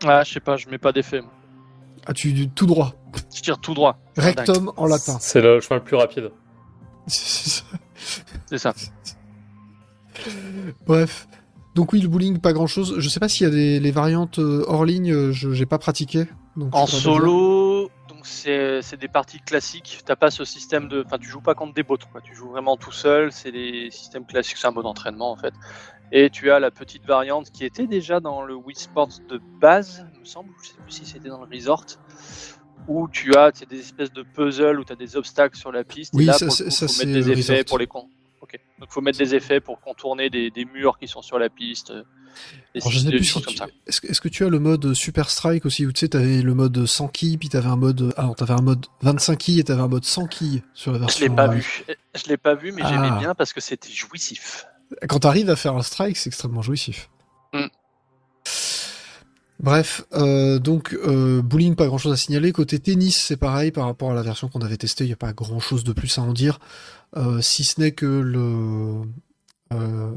Ah, 0.06 0.24
je 0.24 0.34
sais 0.34 0.40
pas, 0.40 0.58
je 0.58 0.70
mets 0.70 0.78
pas 0.78 0.92
d'effet. 0.92 1.22
Ah, 2.06 2.14
tu 2.14 2.50
tout 2.50 2.66
droit. 2.66 2.94
Je 3.36 3.42
tire 3.42 3.58
tout 3.60 3.74
droit. 3.74 3.98
Rectum 4.16 4.72
en 4.78 4.86
latin. 4.86 5.18
C'est 5.20 5.42
le 5.42 5.60
chemin 5.60 5.80
le 5.80 5.84
plus 5.84 5.96
rapide. 5.96 6.32
C'est 7.08 8.58
ça. 8.58 8.74
Bref. 10.86 11.28
Donc 11.76 11.92
oui, 11.92 12.00
le 12.00 12.08
bowling, 12.08 12.40
pas 12.40 12.54
grand 12.54 12.68
chose. 12.68 12.96
Je 13.00 13.10
sais 13.10 13.20
pas 13.20 13.28
s'il 13.28 13.46
y 13.46 13.50
a 13.50 13.54
des 13.54 13.80
les 13.82 13.92
variantes 13.92 14.40
euh, 14.40 14.64
hors 14.68 14.86
ligne, 14.86 15.12
euh, 15.12 15.32
je 15.34 15.52
j'ai 15.52 15.66
pas 15.66 15.78
pratiqué. 15.78 16.26
Donc 16.56 16.74
En 16.74 16.88
solo, 16.88 17.65
donc 18.26 18.32
c'est 18.32 18.82
c'est 18.82 18.98
des 18.98 19.08
parties 19.08 19.40
classiques. 19.40 20.02
T'as 20.06 20.16
pas 20.16 20.32
ce 20.32 20.46
système 20.46 20.88
de. 20.88 21.04
Enfin, 21.06 21.18
tu 21.20 21.30
joues 21.30 21.42
pas 21.42 21.54
contre 21.54 21.74
des 21.74 21.84
bots, 21.84 21.98
quoi. 22.12 22.22
Tu 22.22 22.34
joues 22.36 22.50
vraiment 22.50 22.76
tout 22.76 22.92
seul. 22.92 23.32
C'est 23.32 23.52
des 23.52 23.90
systèmes 23.92 24.26
classiques. 24.26 24.58
C'est 24.58 24.68
un 24.68 24.72
mode 24.72 24.84
d'entraînement, 24.86 25.32
en 25.32 25.38
fait. 25.38 25.54
Et 26.12 26.30
tu 26.30 26.52
as 26.52 26.60
la 26.60 26.72
petite 26.72 27.06
variante 27.06 27.52
qui 27.52 27.66
était 27.66 27.88
déjà 27.88 28.20
dans 28.20 28.44
le 28.44 28.56
Wii 28.56 28.76
Sports 28.76 29.20
de 29.28 29.40
base, 29.60 30.06
il 30.16 30.22
me 30.22 30.26
semble. 30.26 30.50
Je 30.64 30.70
sais 30.70 30.76
plus 30.82 30.92
si 30.92 31.06
c'était 31.06 31.30
dans 31.30 31.44
le 31.44 31.48
Resort. 31.56 31.86
Où 32.88 33.08
tu 33.08 33.36
as 33.36 33.52
des 33.52 33.80
espèces 33.80 34.14
de 34.14 34.24
puzzles 34.24 34.80
où 34.80 34.84
tu 34.84 34.94
as 34.94 34.96
des 34.96 35.16
obstacles 35.16 35.58
sur 35.58 35.72
la 35.72 35.84
piste. 35.84 36.14
Oui, 36.16 36.24
et 36.24 36.28
là, 36.28 36.34
ça, 36.34 36.46
pour 36.46 36.56
ça, 36.56 36.86
mettre 36.86 37.20
des 37.20 37.32
effets 37.32 37.54
Resort. 37.54 37.66
pour 37.66 37.80
les 37.80 37.88
con. 37.88 38.10
Ok. 38.54 38.60
Donc 38.80 38.92
faut 38.92 39.02
mettre 39.02 39.18
des 39.18 39.34
effets 39.34 39.60
pour 39.60 39.80
contourner 39.82 40.30
des, 40.30 40.52
des 40.52 40.66
murs 40.66 41.00
qui 41.00 41.08
sont 41.08 41.24
sur 41.24 41.40
la 41.40 41.50
piste. 41.50 41.92
Des, 41.92 42.82
Alors, 42.82 42.92
je 42.92 43.00
sais 43.00 43.06
des 43.06 43.16
plus 43.18 43.24
choses 43.24 43.42
si 43.42 43.46
comme 43.46 43.54
tu- 43.54 43.58
ça. 43.58 44.00
Est-ce 44.08 44.22
que, 44.22 44.28
tu 44.28 44.46
as 44.46 44.50
le 44.50 44.60
mode 44.60 44.94
Super 44.94 45.30
Strike 45.32 45.66
aussi 45.66 45.86
où 45.86 45.92
tu 45.92 46.02
sais 46.02 46.10
t'avais 46.10 46.42
le 46.42 46.54
mode 46.54 46.86
sans 46.86 47.08
quilles 47.08 47.38
puis 47.38 47.50
t'avais 47.50 47.70
un 47.70 47.76
mode 47.78 48.14
ah 48.18 48.24
non, 48.24 48.34
t'avais 48.34 48.54
un 48.54 48.62
mode 48.62 48.86
25 49.02 49.36
quilles 49.38 49.60
et 49.60 49.64
t'avais 49.64 49.82
un 49.82 49.88
mode 49.88 50.06
sans 50.06 50.28
quilles 50.28 50.62
sur 50.76 50.92
la 50.92 50.98
Je 51.00 51.04
version. 51.04 51.26
l'ai 51.28 51.36
pas 51.36 51.48
vu. 51.48 51.84
Je 52.14 52.24
l'ai 52.30 52.38
pas 52.38 52.54
vu, 52.56 52.72
mais 52.72 52.82
Ah. 52.86 52.90
j'aimais 52.90 53.20
bien 53.20 53.34
parce 53.36 53.52
que 53.54 53.62
c'était 53.62 53.90
jouissif. 53.90 54.66
Quand 55.10 55.20
t'arrives 55.20 55.50
à 55.50 55.56
faire 55.56 55.76
un 55.76 55.82
strike, 55.82 56.18
c'est 56.18 56.28
extrêmement 56.28 56.62
jouissif. 56.62 57.10
Mm. 57.54 57.66
Bref, 59.60 60.04
euh, 60.14 60.60
donc 60.60 60.94
euh, 60.94 61.42
bowling, 61.42 61.76
pas 61.76 61.88
grand 61.88 61.98
chose 61.98 62.12
à 62.12 62.18
signaler. 62.18 62.52
Côté 62.52 62.78
tennis, 62.78 63.24
c'est 63.24 63.38
pareil 63.38 63.72
par 63.72 63.86
rapport 63.86 64.12
à 64.12 64.14
la 64.14 64.22
version 64.22 64.50
qu'on 64.50 64.60
avait 64.60 64.76
testée. 64.76 65.06
Il 65.06 65.08
n'y 65.08 65.14
a 65.14 65.18
pas 65.18 65.32
grand 65.32 65.60
chose 65.62 65.86
de 65.86 65.94
plus 65.94 66.18
à 66.18 66.22
en 66.22 66.34
dire, 66.34 66.60
euh, 67.18 67.42
si 67.42 67.64
ce 67.64 67.80
n'est 67.80 67.92
que 67.92 68.06
le 68.06 69.02
euh, 69.74 70.12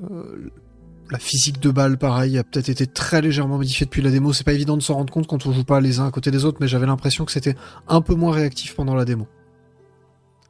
la 1.11 1.19
physique 1.19 1.61
de 1.61 1.71
balle, 1.71 1.97
pareil, 1.97 2.37
a 2.39 2.45
peut-être 2.45 2.69
été 2.69 2.87
très 2.87 3.23
légèrement 3.23 3.57
modifiée 3.57 3.87
depuis 3.87 4.03
la 4.03 4.11
démo. 4.11 4.33
C'est 4.33 4.45
pas 4.45 4.53
évident 4.53 4.77
de 4.77 4.83
s'en 4.83 4.95
rendre 4.95 5.13
compte 5.13 5.27
quand 5.27 5.47
on 5.47 5.53
joue 5.53 5.65
pas 5.65 5.81
les 5.81 6.01
uns 6.01 6.07
à 6.07 6.11
côté 6.11 6.31
des 6.31 6.45
autres, 6.45 6.59
mais 6.61 6.69
j'avais 6.69 6.87
l'impression 6.87 7.25
que 7.25 7.33
c'était 7.33 7.55
un 7.87 8.03
peu 8.03 8.15
moins 8.15 8.33
réactif 8.33 8.75
pendant 8.75 8.95
la 8.95 9.05
démo. 9.05 9.27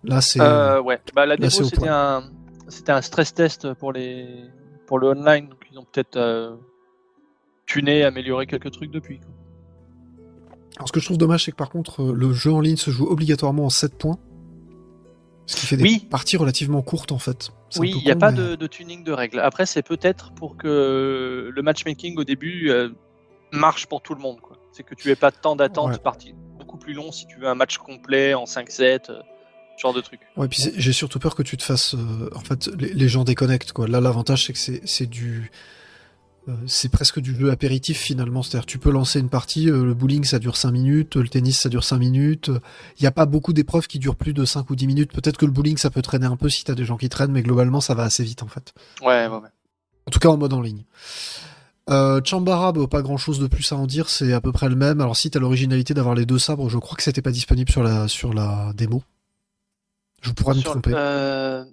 Là, 0.02 0.20
c'est 0.20 0.40
Euh, 0.40 0.80
ouais. 0.80 1.00
Bah, 1.14 1.26
la 1.26 1.36
démo, 1.36 1.50
c'était 1.50 1.88
un, 2.90 3.02
stress 3.02 3.34
test 3.34 3.72
pour 3.74 3.92
les, 3.92 4.26
pour 4.86 4.98
le 4.98 5.08
online. 5.08 5.48
Donc 5.48 5.60
ils 5.70 5.78
ont 5.78 5.84
peut-être 5.84 6.58
tuné, 7.66 8.02
amélioré 8.02 8.46
quelques 8.46 8.72
trucs 8.72 8.90
depuis. 8.90 9.20
quoi. 9.20 9.28
Alors, 10.78 10.88
ce 10.88 10.92
que 10.92 11.00
je 11.00 11.06
trouve 11.06 11.18
dommage, 11.18 11.44
c'est 11.44 11.50
que 11.50 11.56
par 11.56 11.70
contre, 11.70 12.04
le 12.04 12.32
jeu 12.32 12.52
en 12.52 12.60
ligne 12.60 12.76
se 12.76 12.90
joue 12.90 13.06
obligatoirement 13.06 13.64
en 13.64 13.70
7 13.70 13.98
points. 13.98 14.18
Ce 15.50 15.56
qui 15.56 15.66
fait 15.66 15.76
des 15.78 15.82
Oui. 15.82 16.06
parties 16.10 16.36
relativement 16.36 16.82
courtes, 16.82 17.10
en 17.10 17.18
fait. 17.18 17.50
Oui, 17.78 17.90
il 17.96 18.04
n'y 18.04 18.10
a 18.10 18.14
con, 18.14 18.20
pas 18.20 18.30
mais- 18.32 18.38
de, 18.38 18.54
de 18.54 18.66
tuning 18.66 19.02
de 19.02 19.12
règles. 19.12 19.40
Après, 19.40 19.64
c'est 19.66 19.82
peut-être 19.82 20.30
pour 20.32 20.56
que 20.58 21.50
le 21.52 21.62
matchmaking 21.62 22.16
au 22.18 22.24
début 22.24 22.70
euh, 22.70 22.90
marche 23.50 23.86
pour 23.86 24.02
tout 24.02 24.14
le 24.14 24.20
monde. 24.20 24.40
quoi. 24.40 24.58
C'est 24.72 24.82
que 24.82 24.94
tu 24.94 25.10
aies 25.10 25.16
pas 25.16 25.30
de 25.30 25.36
temps 25.36 25.56
d'attente 25.56 25.92
Ouais. 25.92 25.98
parti 25.98 26.34
beaucoup 26.58 26.76
plus 26.76 26.92
long 26.92 27.10
si 27.12 27.26
tu 27.26 27.38
veux 27.40 27.46
un 27.48 27.54
match 27.54 27.78
complet 27.78 28.34
en 28.34 28.44
5-7, 28.44 29.10
euh, 29.10 29.20
ce 29.76 29.80
genre 29.82 29.94
de 29.94 30.02
truc. 30.02 30.20
Ouais, 30.36 30.48
puis 30.48 30.62
j'ai 30.76 30.92
surtout 30.92 31.18
peur 31.18 31.34
que 31.34 31.42
tu 31.42 31.56
te 31.56 31.62
fasses. 31.62 31.94
euh, 31.94 32.28
en 32.34 32.40
fait, 32.40 32.68
les, 32.78 32.92
les 32.92 33.08
gens 33.08 33.24
déconnectent, 33.24 33.72
quoi. 33.72 33.88
Là, 33.88 34.00
l'avantage, 34.02 34.44
c'est 34.44 34.52
que 34.52 34.86
c'est 34.86 35.06
du. 35.06 35.50
Euh, 36.48 36.52
c'est 36.66 36.88
presque 36.90 37.20
du 37.20 37.34
jeu 37.38 37.50
apéritif 37.50 37.98
finalement, 37.98 38.42
c'est-à-dire 38.42 38.66
tu 38.66 38.78
peux 38.78 38.90
lancer 38.90 39.20
une 39.20 39.28
partie, 39.28 39.70
euh, 39.70 39.84
le 39.84 39.94
bowling 39.94 40.24
ça 40.24 40.38
dure 40.38 40.56
5 40.56 40.70
minutes, 40.70 41.16
le 41.16 41.28
tennis 41.28 41.60
ça 41.60 41.68
dure 41.68 41.84
5 41.84 41.98
minutes, 41.98 42.50
il 42.98 43.02
n'y 43.02 43.06
a 43.06 43.10
pas 43.12 43.26
beaucoup 43.26 43.52
d'épreuves 43.52 43.86
qui 43.86 43.98
durent 43.98 44.16
plus 44.16 44.32
de 44.32 44.44
5 44.44 44.68
ou 44.70 44.76
10 44.76 44.86
minutes, 44.86 45.12
peut-être 45.12 45.36
que 45.36 45.44
le 45.46 45.52
bowling 45.52 45.76
ça 45.76 45.90
peut 45.90 46.02
traîner 46.02 46.26
un 46.26 46.36
peu 46.36 46.48
si 46.48 46.64
t'as 46.64 46.74
des 46.74 46.84
gens 46.84 46.96
qui 46.96 47.08
traînent, 47.08 47.32
mais 47.32 47.42
globalement 47.42 47.80
ça 47.80 47.94
va 47.94 48.04
assez 48.04 48.24
vite 48.24 48.42
en 48.42 48.48
fait. 48.48 48.72
Ouais, 49.02 49.26
ouais, 49.26 49.36
ouais. 49.36 49.48
En 50.06 50.10
tout 50.10 50.18
cas 50.18 50.28
en 50.28 50.38
mode 50.38 50.52
en 50.54 50.60
ligne. 50.62 50.84
Euh, 51.90 52.20
Chambara, 52.24 52.72
bah, 52.72 52.86
pas 52.86 53.00
grand 53.02 53.16
chose 53.16 53.38
de 53.38 53.46
plus 53.46 53.70
à 53.72 53.76
en 53.76 53.86
dire, 53.86 54.08
c'est 54.10 54.32
à 54.32 54.40
peu 54.40 54.52
près 54.52 54.68
le 54.68 54.76
même. 54.76 55.00
Alors 55.00 55.16
si 55.16 55.30
t'as 55.30 55.38
l'originalité 55.38 55.94
d'avoir 55.94 56.14
les 56.14 56.26
deux 56.26 56.38
sabres, 56.38 56.68
je 56.68 56.76
crois 56.78 56.96
que 56.96 57.02
c'était 57.02 57.22
pas 57.22 57.30
disponible 57.30 57.70
sur 57.70 57.82
la, 57.82 58.08
sur 58.08 58.34
la 58.34 58.72
démo. 58.74 59.02
Je 60.22 60.32
pourrais 60.32 60.54
me 60.54 60.62
tromper. 60.62 60.92
euh, 60.94 61.64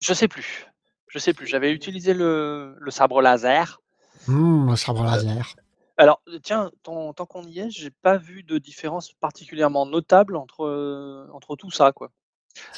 je 0.00 0.12
sais 0.14 0.28
plus. 0.28 0.66
Je 1.08 1.18
sais 1.18 1.32
plus. 1.32 1.46
J'avais 1.46 1.72
utilisé 1.72 2.14
le, 2.14 2.76
le 2.78 2.90
sabre 2.90 3.22
laser. 3.22 3.80
Hum, 4.28 4.70
le 4.70 4.76
sabre 4.76 5.04
laser. 5.04 5.56
Alors, 5.96 6.22
euh, 6.28 6.38
tiens, 6.40 6.70
tant, 6.84 7.12
tant 7.12 7.26
qu'on 7.26 7.42
y 7.42 7.58
est, 7.58 7.70
j'ai 7.70 7.90
pas 7.90 8.18
vu 8.18 8.44
de 8.44 8.58
différence 8.58 9.12
particulièrement 9.14 9.84
notable 9.84 10.36
entre, 10.36 10.64
euh, 10.64 11.26
entre 11.32 11.56
tout 11.56 11.70
ça, 11.70 11.92
quoi. 11.92 12.10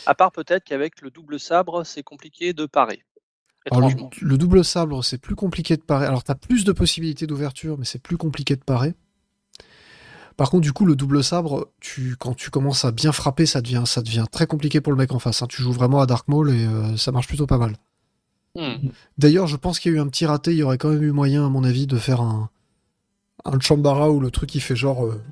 À 0.07 0.15
part 0.15 0.33
peut-être 0.33 0.65
qu'avec 0.65 1.01
le 1.03 1.11
double 1.11 1.39
sabre, 1.39 1.85
c'est 1.85 2.03
compliqué 2.03 2.53
de 2.53 2.67
parer. 2.67 3.05
Alors, 3.71 3.91
le, 4.21 4.39
double 4.39 4.65
sabre, 4.65 5.05
c'est 5.05 5.19
plus 5.19 5.35
compliqué 5.35 5.77
de 5.77 5.83
parer. 5.83 6.07
Alors, 6.07 6.25
t'as 6.25 6.35
plus 6.35 6.65
de 6.65 6.73
possibilités 6.73 7.27
d'ouverture, 7.27 7.77
mais 7.79 7.85
c'est 7.85 8.03
plus 8.03 8.17
compliqué 8.17 8.57
de 8.57 8.65
parer. 8.65 8.95
Par 10.39 10.49
contre, 10.49 10.63
du 10.63 10.73
coup, 10.73 10.87
le 10.87 10.97
double 10.97 11.23
sabre, 11.23 11.71
tu, 11.81 12.17
quand 12.19 12.33
tu 12.35 12.49
commences 12.49 12.87
à 12.87 12.93
bien 12.93 13.13
frapper, 13.13 13.45
ça 13.45 13.61
devient, 13.61 13.83
ça 13.85 14.01
devient 14.01 14.25
très 14.33 14.47
compliqué 14.47 14.81
pour 14.81 14.93
le 14.93 14.99
mec 14.99 15.13
en 15.13 15.19
face. 15.19 15.43
hein. 15.43 15.47
Tu 15.47 15.61
joues 15.61 15.73
vraiment 15.73 16.01
à 16.01 16.07
Dark 16.07 16.27
Maul 16.29 16.51
et 16.51 16.65
euh, 16.65 16.97
ça 16.97 17.13
marche 17.13 17.29
plutôt 17.29 17.47
pas 17.47 17.59
mal. 17.59 17.77
Hmm. 18.57 18.89
D'ailleurs, 19.19 19.47
je 19.47 19.57
pense 19.57 19.79
qu'il 19.79 19.93
y 19.93 19.95
a 19.95 19.99
eu 19.99 20.01
un 20.01 20.09
petit 20.09 20.27
raté. 20.27 20.51
Il 20.53 20.59
y 20.59 20.63
aurait 20.63 20.79
quand 20.79 20.89
même 20.91 21.03
eu 21.03 21.13
moyen, 21.13 21.47
à 21.47 21.49
mon 21.49 21.63
avis, 21.65 21.87
de 21.87 21.97
faire 21.97 22.21
un, 22.21 22.51
un 23.45 23.61
Chambara 23.61 24.11
où 24.11 24.21
le 24.21 24.31
truc 24.31 24.55
il 24.55 24.61
fait 24.61 24.77
genre. 24.77 25.07
euh, 25.07 25.23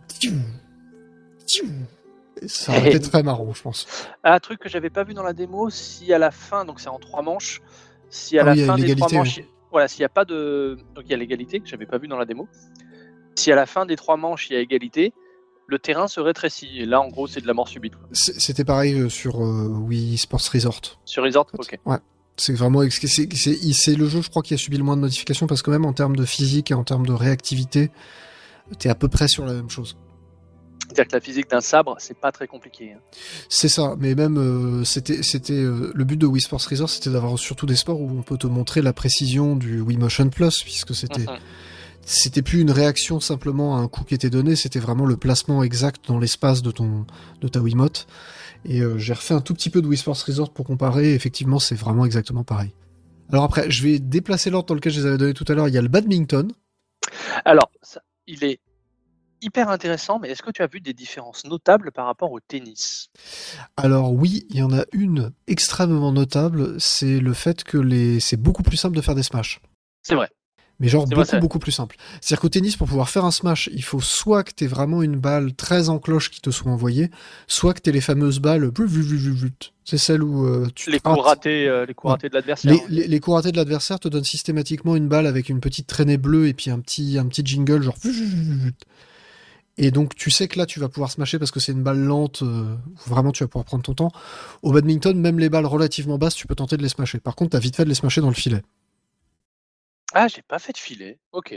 et 2.40 2.48
ça 2.48 2.72
aurait 2.72 2.88
été 2.88 3.00
très 3.10 3.22
marrant, 3.22 3.52
je 3.52 3.62
pense. 3.62 3.86
Un 4.24 4.38
truc 4.38 4.60
que 4.60 4.68
j'avais 4.68 4.90
pas 4.90 5.04
vu 5.04 5.14
dans 5.14 5.22
la 5.22 5.32
démo, 5.32 5.70
si 5.70 6.12
à 6.12 6.18
la 6.18 6.30
fin, 6.30 6.64
donc 6.64 6.80
c'est 6.80 6.88
en 6.88 6.98
trois 6.98 7.22
manches, 7.22 7.60
si 8.10 8.38
à 8.38 8.42
Ah 8.42 8.44
la 8.46 8.52
oui, 8.52 8.64
fin 8.64 8.76
des 8.76 8.94
trois 8.94 9.12
manches, 9.12 9.40
voilà, 9.72 9.88
s'il 9.88 10.00
n'y 10.02 10.06
a 10.06 10.10
pas 10.10 10.24
de, 10.24 10.78
donc 10.94 11.04
il 11.06 11.10
y 11.10 11.14
a 11.14 11.16
l'égalité 11.16 11.60
que 11.60 11.66
j'avais 11.66 11.86
pas 11.86 11.98
vu 11.98 12.06
dans 12.08 12.16
la 12.16 12.24
démo. 12.24 12.48
Si 13.34 13.50
à 13.52 13.56
la 13.56 13.66
fin 13.66 13.86
des 13.86 13.96
trois 13.96 14.16
manches 14.16 14.50
il 14.50 14.54
y 14.54 14.56
a 14.56 14.60
égalité, 14.60 15.12
le 15.66 15.78
terrain 15.78 16.08
se 16.08 16.20
rétrécit. 16.20 16.78
Et 16.78 16.86
là, 16.86 17.00
en 17.00 17.08
gros, 17.08 17.26
c'est 17.26 17.40
de 17.40 17.46
la 17.46 17.54
mort 17.54 17.68
subite. 17.68 17.92
C'était 18.12 18.64
pareil 18.64 18.94
euh, 18.94 19.08
sur 19.08 19.44
euh, 19.44 19.68
Wii 19.68 20.16
Sports 20.16 20.40
Resort. 20.52 20.80
Sur 21.04 21.24
Resort, 21.24 21.46
en 21.58 21.62
fait. 21.62 21.74
ok. 21.74 21.80
Ouais. 21.86 21.98
C'est 22.38 22.52
vraiment 22.54 22.82
c'est 22.90 23.94
le 23.96 24.08
jeu, 24.08 24.22
je 24.22 24.30
crois, 24.30 24.42
qui 24.42 24.54
a 24.54 24.56
subi 24.56 24.78
le 24.78 24.84
moins 24.84 24.96
de 24.96 25.02
modifications 25.02 25.46
parce 25.46 25.60
que 25.62 25.70
même 25.70 25.84
en 25.84 25.92
termes 25.92 26.16
de 26.16 26.24
physique 26.24 26.70
et 26.70 26.74
en 26.74 26.84
termes 26.84 27.04
de 27.06 27.12
réactivité, 27.12 27.90
t'es 28.78 28.88
à 28.88 28.94
peu 28.94 29.08
près 29.08 29.28
sur 29.28 29.44
la 29.44 29.52
même 29.54 29.68
chose. 29.70 29.96
C'est-à-dire 30.86 31.08
que 31.08 31.16
la 31.16 31.20
physique 31.20 31.50
d'un 31.50 31.60
sabre, 31.60 31.96
c'est 31.98 32.16
pas 32.18 32.32
très 32.32 32.46
compliqué. 32.46 32.92
hein. 32.92 33.00
C'est 33.50 33.68
ça, 33.68 33.94
mais 33.98 34.14
même 34.14 34.38
euh, 34.38 34.84
c'était 34.84 35.22
c'était 35.22 35.52
euh, 35.52 35.92
le 35.94 36.04
but 36.04 36.16
de 36.16 36.26
Wii 36.26 36.40
Sports 36.40 36.62
Resort, 36.70 36.88
c'était 36.88 37.10
d'avoir 37.10 37.38
surtout 37.38 37.66
des 37.66 37.76
sports 37.76 38.00
où 38.00 38.08
on 38.18 38.22
peut 38.22 38.38
te 38.38 38.46
montrer 38.46 38.80
la 38.80 38.94
précision 38.94 39.54
du 39.54 39.80
Wii 39.82 39.98
Motion 39.98 40.30
Plus, 40.30 40.62
puisque 40.62 40.94
c'était 40.94 41.26
Mhm. 41.26 41.36
c'était 42.06 42.40
plus 42.40 42.62
une 42.62 42.70
réaction 42.70 43.20
simplement 43.20 43.76
à 43.76 43.80
un 43.80 43.88
coup 43.88 44.02
qui 44.04 44.14
était 44.14 44.30
donné, 44.30 44.56
c'était 44.56 44.78
vraiment 44.78 45.04
le 45.04 45.18
placement 45.18 45.62
exact 45.62 46.06
dans 46.08 46.18
l'espace 46.18 46.62
de 46.62 46.70
ton 46.70 47.04
de 47.42 47.48
ta 47.48 47.60
Wiimote. 47.60 48.06
Et 48.64 48.80
euh, 48.80 48.98
j'ai 48.98 49.12
refait 49.12 49.34
un 49.34 49.40
tout 49.40 49.54
petit 49.54 49.70
peu 49.70 49.82
de 49.82 49.86
Wii 49.86 49.98
Sports 49.98 50.18
Resort 50.26 50.52
pour 50.52 50.66
comparer. 50.66 51.14
effectivement, 51.14 51.58
c'est 51.58 51.74
vraiment 51.74 52.04
exactement 52.04 52.44
pareil. 52.44 52.74
Alors 53.30 53.44
après, 53.44 53.70
je 53.70 53.82
vais 53.82 53.98
déplacer 53.98 54.50
l'ordre 54.50 54.68
dans 54.68 54.74
lequel 54.74 54.92
je 54.92 55.00
les 55.00 55.06
avais 55.06 55.18
donné 55.18 55.34
tout 55.34 55.44
à 55.48 55.54
l'heure. 55.54 55.68
Il 55.68 55.74
y 55.74 55.78
a 55.78 55.82
le 55.82 55.88
badminton. 55.88 56.50
Alors, 57.44 57.70
ça- 57.82 58.02
il 58.26 58.44
est 58.44 58.60
hyper 59.40 59.68
intéressant, 59.68 60.18
mais 60.18 60.30
est-ce 60.30 60.42
que 60.42 60.50
tu 60.50 60.62
as 60.62 60.66
vu 60.66 60.80
des 60.80 60.92
différences 60.92 61.44
notables 61.44 61.92
par 61.92 62.06
rapport 62.06 62.32
au 62.32 62.40
tennis? 62.40 63.10
Alors 63.76 64.12
oui, 64.12 64.46
il 64.50 64.56
y 64.56 64.62
en 64.62 64.72
a 64.72 64.84
une 64.92 65.32
extrêmement 65.46 66.12
notable, 66.12 66.80
c'est 66.80 67.20
le 67.20 67.32
fait 67.32 67.64
que 67.64 67.78
les 67.78 68.20
c'est 68.20 68.36
beaucoup 68.36 68.62
plus 68.62 68.76
simple 68.76 68.96
de 68.96 69.00
faire 69.00 69.14
des 69.14 69.22
smash. 69.22 69.60
C'est 70.02 70.14
vrai. 70.14 70.28
Mais 70.80 70.88
genre 70.88 71.06
beaucoup, 71.06 71.22
vrai, 71.22 71.40
beaucoup 71.40 71.58
plus 71.58 71.72
simple. 71.72 71.96
C'est-à-dire 72.20 72.40
qu'au 72.40 72.48
tennis, 72.48 72.76
pour 72.76 72.86
pouvoir 72.86 73.08
faire 73.08 73.24
un 73.24 73.32
smash, 73.32 73.68
il 73.72 73.82
faut 73.82 74.00
soit 74.00 74.44
que 74.44 74.52
t'aies 74.52 74.68
vraiment 74.68 75.02
une 75.02 75.16
balle 75.16 75.52
très 75.54 75.88
en 75.88 75.98
cloche 75.98 76.30
qui 76.30 76.40
te 76.40 76.50
soit 76.50 76.70
envoyée, 76.70 77.10
soit 77.48 77.74
que 77.74 77.80
t'aies 77.80 77.90
les 77.90 78.00
fameuses 78.00 78.38
balles. 78.38 78.70
C'est 79.84 79.98
celle 79.98 80.22
où 80.22 80.46
euh, 80.46 80.68
tu 80.76 80.90
Les 80.90 81.00
coups 81.00 81.20
ratés, 81.20 81.66
euh, 81.66 81.84
les 81.84 81.94
coups 81.94 82.10
Ouais. 82.10 82.12
ratés 82.12 82.28
de 82.28 82.34
l'adversaire. 82.34 82.72
Les, 82.72 82.80
les, 82.88 83.08
les 83.08 83.20
coups 83.20 83.34
ratés 83.34 83.50
de 83.50 83.56
l'adversaire 83.56 83.98
te 83.98 84.06
donnent 84.06 84.22
systématiquement 84.22 84.94
une 84.94 85.08
balle 85.08 85.26
avec 85.26 85.48
une 85.48 85.60
petite 85.60 85.88
traînée 85.88 86.16
bleue 86.16 86.46
et 86.46 86.54
puis 86.54 86.70
un 86.70 86.78
petit, 86.78 87.18
un 87.18 87.26
petit 87.26 87.42
jingle 87.44 87.82
genre. 87.82 87.96
Et 89.80 89.90
donc 89.90 90.14
tu 90.16 90.30
sais 90.30 90.48
que 90.48 90.58
là 90.58 90.66
tu 90.66 90.80
vas 90.80 90.88
pouvoir 90.88 91.10
smasher 91.10 91.38
parce 91.38 91.50
que 91.52 91.60
c'est 91.60 91.72
une 91.72 91.82
balle 91.84 92.00
lente, 92.00 92.42
euh, 92.42 92.74
où 92.84 93.10
vraiment 93.10 93.30
tu 93.32 93.44
vas 93.44 93.48
pouvoir 93.48 93.64
prendre 93.64 93.82
ton 93.84 93.94
temps. 93.94 94.10
Au 94.62 94.72
badminton, 94.72 95.18
même 95.18 95.38
les 95.38 95.48
balles 95.48 95.66
relativement 95.66 96.18
basses, 96.18 96.34
tu 96.34 96.46
peux 96.46 96.56
tenter 96.56 96.76
de 96.76 96.82
les 96.82 96.88
smasher. 96.88 97.18
Par 97.20 97.36
contre, 97.36 97.50
t'as 97.52 97.60
vite 97.60 97.76
fait 97.76 97.84
de 97.84 97.88
les 97.88 97.94
smasher 97.94 98.20
dans 98.20 98.28
le 98.28 98.34
filet. 98.34 98.62
Ah, 100.14 100.28
j'ai 100.28 100.42
pas 100.42 100.58
fait 100.58 100.72
de 100.72 100.78
filet. 100.78 101.18
Ok. 101.32 101.54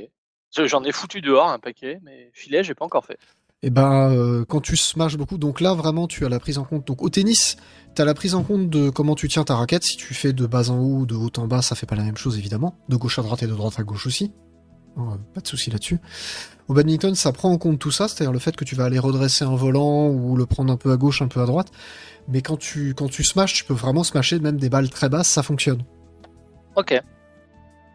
Je- 0.56 0.68
J'en 0.68 0.84
ai 0.84 0.92
foutu 0.92 1.22
dehors 1.22 1.50
un 1.50 1.60
paquet, 1.60 2.00
mais 2.04 2.30
filet, 2.34 2.64
j'ai 2.64 2.76
pas 2.76 2.86
encore 2.86 3.06
fait. 3.06 3.18
Et 3.64 3.70
ben 3.70 4.12
euh, 4.12 4.44
quand 4.44 4.60
tu 4.60 4.76
smashes 4.76 5.18
beaucoup, 5.18 5.38
donc 5.38 5.62
là 5.62 5.74
vraiment 5.76 6.08
tu 6.08 6.26
as 6.26 6.30
la 6.30 6.40
prise 6.40 6.58
en 6.58 6.64
compte. 6.64 6.88
Donc 6.88 7.04
au 7.04 7.10
tennis, 7.10 7.58
tu 7.96 8.02
as 8.02 8.06
la 8.06 8.16
prise 8.16 8.34
en 8.34 8.44
compte 8.44 8.70
de 8.72 8.90
comment 8.90 9.14
tu 9.14 9.28
tiens 9.28 9.44
ta 9.44 9.56
raquette. 9.56 9.84
Si 9.84 9.98
tu 9.98 10.14
fais 10.16 10.34
de 10.34 10.48
bas 10.48 10.72
en 10.72 10.80
haut 10.80 11.00
ou 11.02 11.06
de 11.06 11.14
haut 11.16 11.30
en 11.38 11.46
bas, 11.48 11.62
ça 11.62 11.76
fait 11.76 11.86
pas 11.86 11.96
la 11.96 12.04
même 12.04 12.18
chose 12.18 12.38
évidemment. 12.40 12.76
De 12.90 12.96
gauche 12.96 13.20
à 13.20 13.22
droite 13.22 13.44
et 13.44 13.48
de 13.48 13.54
droite 13.54 13.76
à 13.78 13.84
gauche 13.84 14.08
aussi. 14.08 14.34
Euh, 14.98 15.02
pas 15.34 15.42
de 15.42 15.48
souci 15.48 15.70
là-dessus. 15.70 16.00
Au 16.68 16.74
badminton, 16.74 17.14
ça 17.16 17.32
prend 17.32 17.52
en 17.52 17.58
compte 17.58 17.78
tout 17.80 17.92
ça, 17.92 18.08
c'est-à-dire 18.08 18.34
le 18.34 18.40
fait 18.40 18.56
que 18.56 18.66
tu 18.66 18.76
vas 18.76 18.86
aller 18.86 19.00
redresser 19.00 19.46
un 19.46 19.56
volant 19.56 20.08
ou 20.10 20.36
le 20.36 20.46
prendre 20.48 20.74
un 20.74 20.78
peu 20.78 20.92
à 20.92 20.98
gauche, 20.98 21.22
un 21.22 21.28
peu 21.28 21.40
à 21.42 21.46
droite. 21.46 21.70
Mais 22.28 22.42
quand 22.42 22.58
tu 22.58 22.94
quand 22.96 23.10
tu 23.10 23.24
smashes, 23.24 23.54
tu 23.54 23.64
peux 23.64 23.74
vraiment 23.76 24.04
smasher 24.04 24.40
même 24.40 24.58
des 24.58 24.70
balles 24.70 24.90
très 24.90 25.08
basses, 25.08 25.30
ça 25.30 25.44
fonctionne. 25.44 25.84
Ok. 26.76 27.00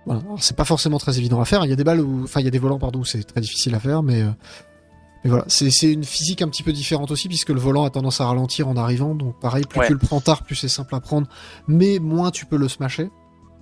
Voilà. 0.06 0.22
C'est 0.38 0.56
pas 0.56 0.64
forcément 0.64 0.98
très 0.98 1.18
évident 1.18 1.40
à 1.40 1.44
faire. 1.44 1.64
Il 1.64 1.68
y 1.68 1.72
a 1.72 1.76
des 1.76 1.84
balles 1.84 2.00
où, 2.00 2.22
enfin, 2.24 2.40
il 2.40 2.44
y 2.44 2.48
a 2.48 2.50
des 2.50 2.58
volants, 2.60 2.78
pardon, 2.78 3.00
où 3.00 3.04
c'est 3.04 3.22
très 3.24 3.40
difficile 3.40 3.74
à 3.74 3.80
faire, 3.80 4.02
mais, 4.04 4.22
euh, 4.22 4.30
mais 5.24 5.30
voilà. 5.30 5.44
C'est, 5.48 5.70
c'est 5.70 5.92
une 5.92 6.04
physique 6.04 6.42
un 6.42 6.48
petit 6.48 6.62
peu 6.62 6.72
différente 6.72 7.10
aussi, 7.10 7.26
puisque 7.28 7.50
le 7.50 7.58
volant 7.60 7.84
a 7.84 7.90
tendance 7.90 8.20
à 8.20 8.26
ralentir 8.26 8.68
en 8.68 8.76
arrivant. 8.76 9.14
Donc, 9.14 9.38
pareil, 9.40 9.64
plus 9.64 9.80
Ouais. 9.80 9.86
tu 9.88 9.92
le 9.92 9.98
prends 9.98 10.20
tard, 10.20 10.42
plus 10.44 10.54
c'est 10.54 10.68
simple 10.68 10.94
à 10.94 11.00
prendre, 11.00 11.26
mais 11.66 11.98
moins 11.98 12.30
tu 12.30 12.46
peux 12.46 12.56
le 12.56 12.68
smasher. 12.68 13.10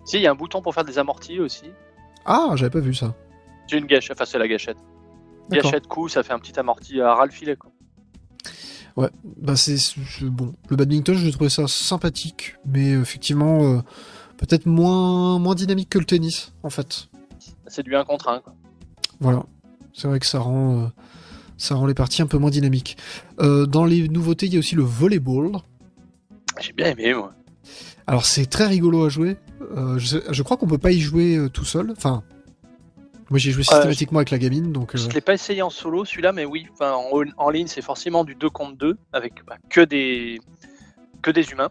Si, 0.05 0.17
il 0.17 0.23
y 0.23 0.27
a 0.27 0.31
un 0.31 0.35
bouton 0.35 0.61
pour 0.61 0.75
faire 0.75 0.85
des 0.85 0.99
amortis 0.99 1.41
aussi. 1.41 1.65
Ah, 2.27 2.51
j'avais 2.57 2.71
pas 2.71 2.81
vu 2.81 2.93
ça. 2.95 3.15
J'ai 3.67 3.79
une 3.79 3.87
gâchette, 3.87 4.19
enfin 4.19 4.27
c'est 4.27 4.39
la 4.39 4.47
gâchette. 4.49 4.77
Gâchette 5.51 5.87
coup, 5.87 6.09
ça 6.09 6.23
fait 6.23 6.35
un 6.35 6.39
petit 6.39 6.59
amorti 6.59 7.01
à 7.01 7.15
ras 7.15 7.25
le 7.25 7.33
filet. 7.33 7.57
Quoi. 7.57 7.71
Ouais, 8.97 9.11
bah 9.41 9.57
c'est 9.57 9.77
c'est- 9.79 9.99
bon. 10.25 10.53
Le 10.69 10.77
badminton, 10.77 11.17
je 11.17 11.29
trouvais 11.31 11.51
ça 11.51 11.67
sympathique, 11.67 12.57
mais 12.67 12.91
effectivement, 12.93 13.65
euh, 13.65 13.79
peut-être 14.37 14.67
moins, 14.67 15.39
moins 15.39 15.55
dynamique 15.55 15.89
que 15.91 15.99
le 15.99 16.05
tennis, 16.05 16.53
en 16.63 16.71
fait. 16.71 17.09
C'est 17.67 17.83
du 17.83 17.95
1 17.95 18.05
contre 18.05 18.29
1. 18.29 18.41
Quoi. 18.41 18.55
Voilà. 19.21 19.45
C'est 19.93 20.09
vrai 20.09 20.21
que 20.21 20.27
ça 20.27 20.41
rend, 20.41 20.81
euh, 20.81 20.87
ça 21.57 21.77
rend 21.77 21.87
les 21.87 21.95
parties 21.95 22.23
un 22.23 22.27
peu 22.27 22.39
moins 22.39 22.51
dynamiques. 22.51 22.97
Euh, 23.41 23.67
dans 23.67 23.85
les 23.85 24.09
nouveautés, 24.09 24.47
il 24.47 24.53
y 24.53 24.57
a 24.57 24.59
aussi 24.59 24.75
le 24.75 24.83
volleyball. 24.83 25.53
J'ai 26.61 26.73
bien 26.73 26.91
aimé, 26.91 27.15
moi. 27.15 27.33
Alors 28.07 28.27
c'est 28.27 28.47
très 28.47 28.67
rigolo 28.67 29.05
à 29.05 29.09
jouer. 29.09 29.39
Euh, 29.77 29.99
je, 29.99 30.19
je 30.31 30.43
crois 30.43 30.57
qu'on 30.57 30.67
peut 30.67 30.79
pas 30.79 30.91
y 30.91 31.01
jouer 31.01 31.49
tout 31.53 31.65
seul. 31.65 31.93
Enfin, 31.97 32.23
moi 33.31 33.39
j'ai 33.39 33.51
joué 33.51 33.63
systématiquement 33.63 34.19
avec 34.19 34.31
la 34.31 34.39
gamine, 34.39 34.73
donc. 34.73 34.95
Je 34.95 35.09
l'ai 35.09 35.23
pas 35.23 35.33
essayé 35.33 35.63
en 35.63 35.71
solo 35.71 36.05
celui-là, 36.05 36.33
mais 36.33 36.45
oui, 36.45 36.67
en, 36.81 37.23
en 37.39 37.51
ligne 37.51 37.67
c'est 37.67 37.83
forcément 37.83 38.25
du 38.25 38.35
2 38.35 38.51
contre 38.51 38.77
2 38.77 38.99
avec 39.13 39.45
bah, 39.47 39.57
que, 39.71 39.81
des, 39.81 40.39
que 41.23 41.31
des 41.31 41.51
humains. 41.51 41.71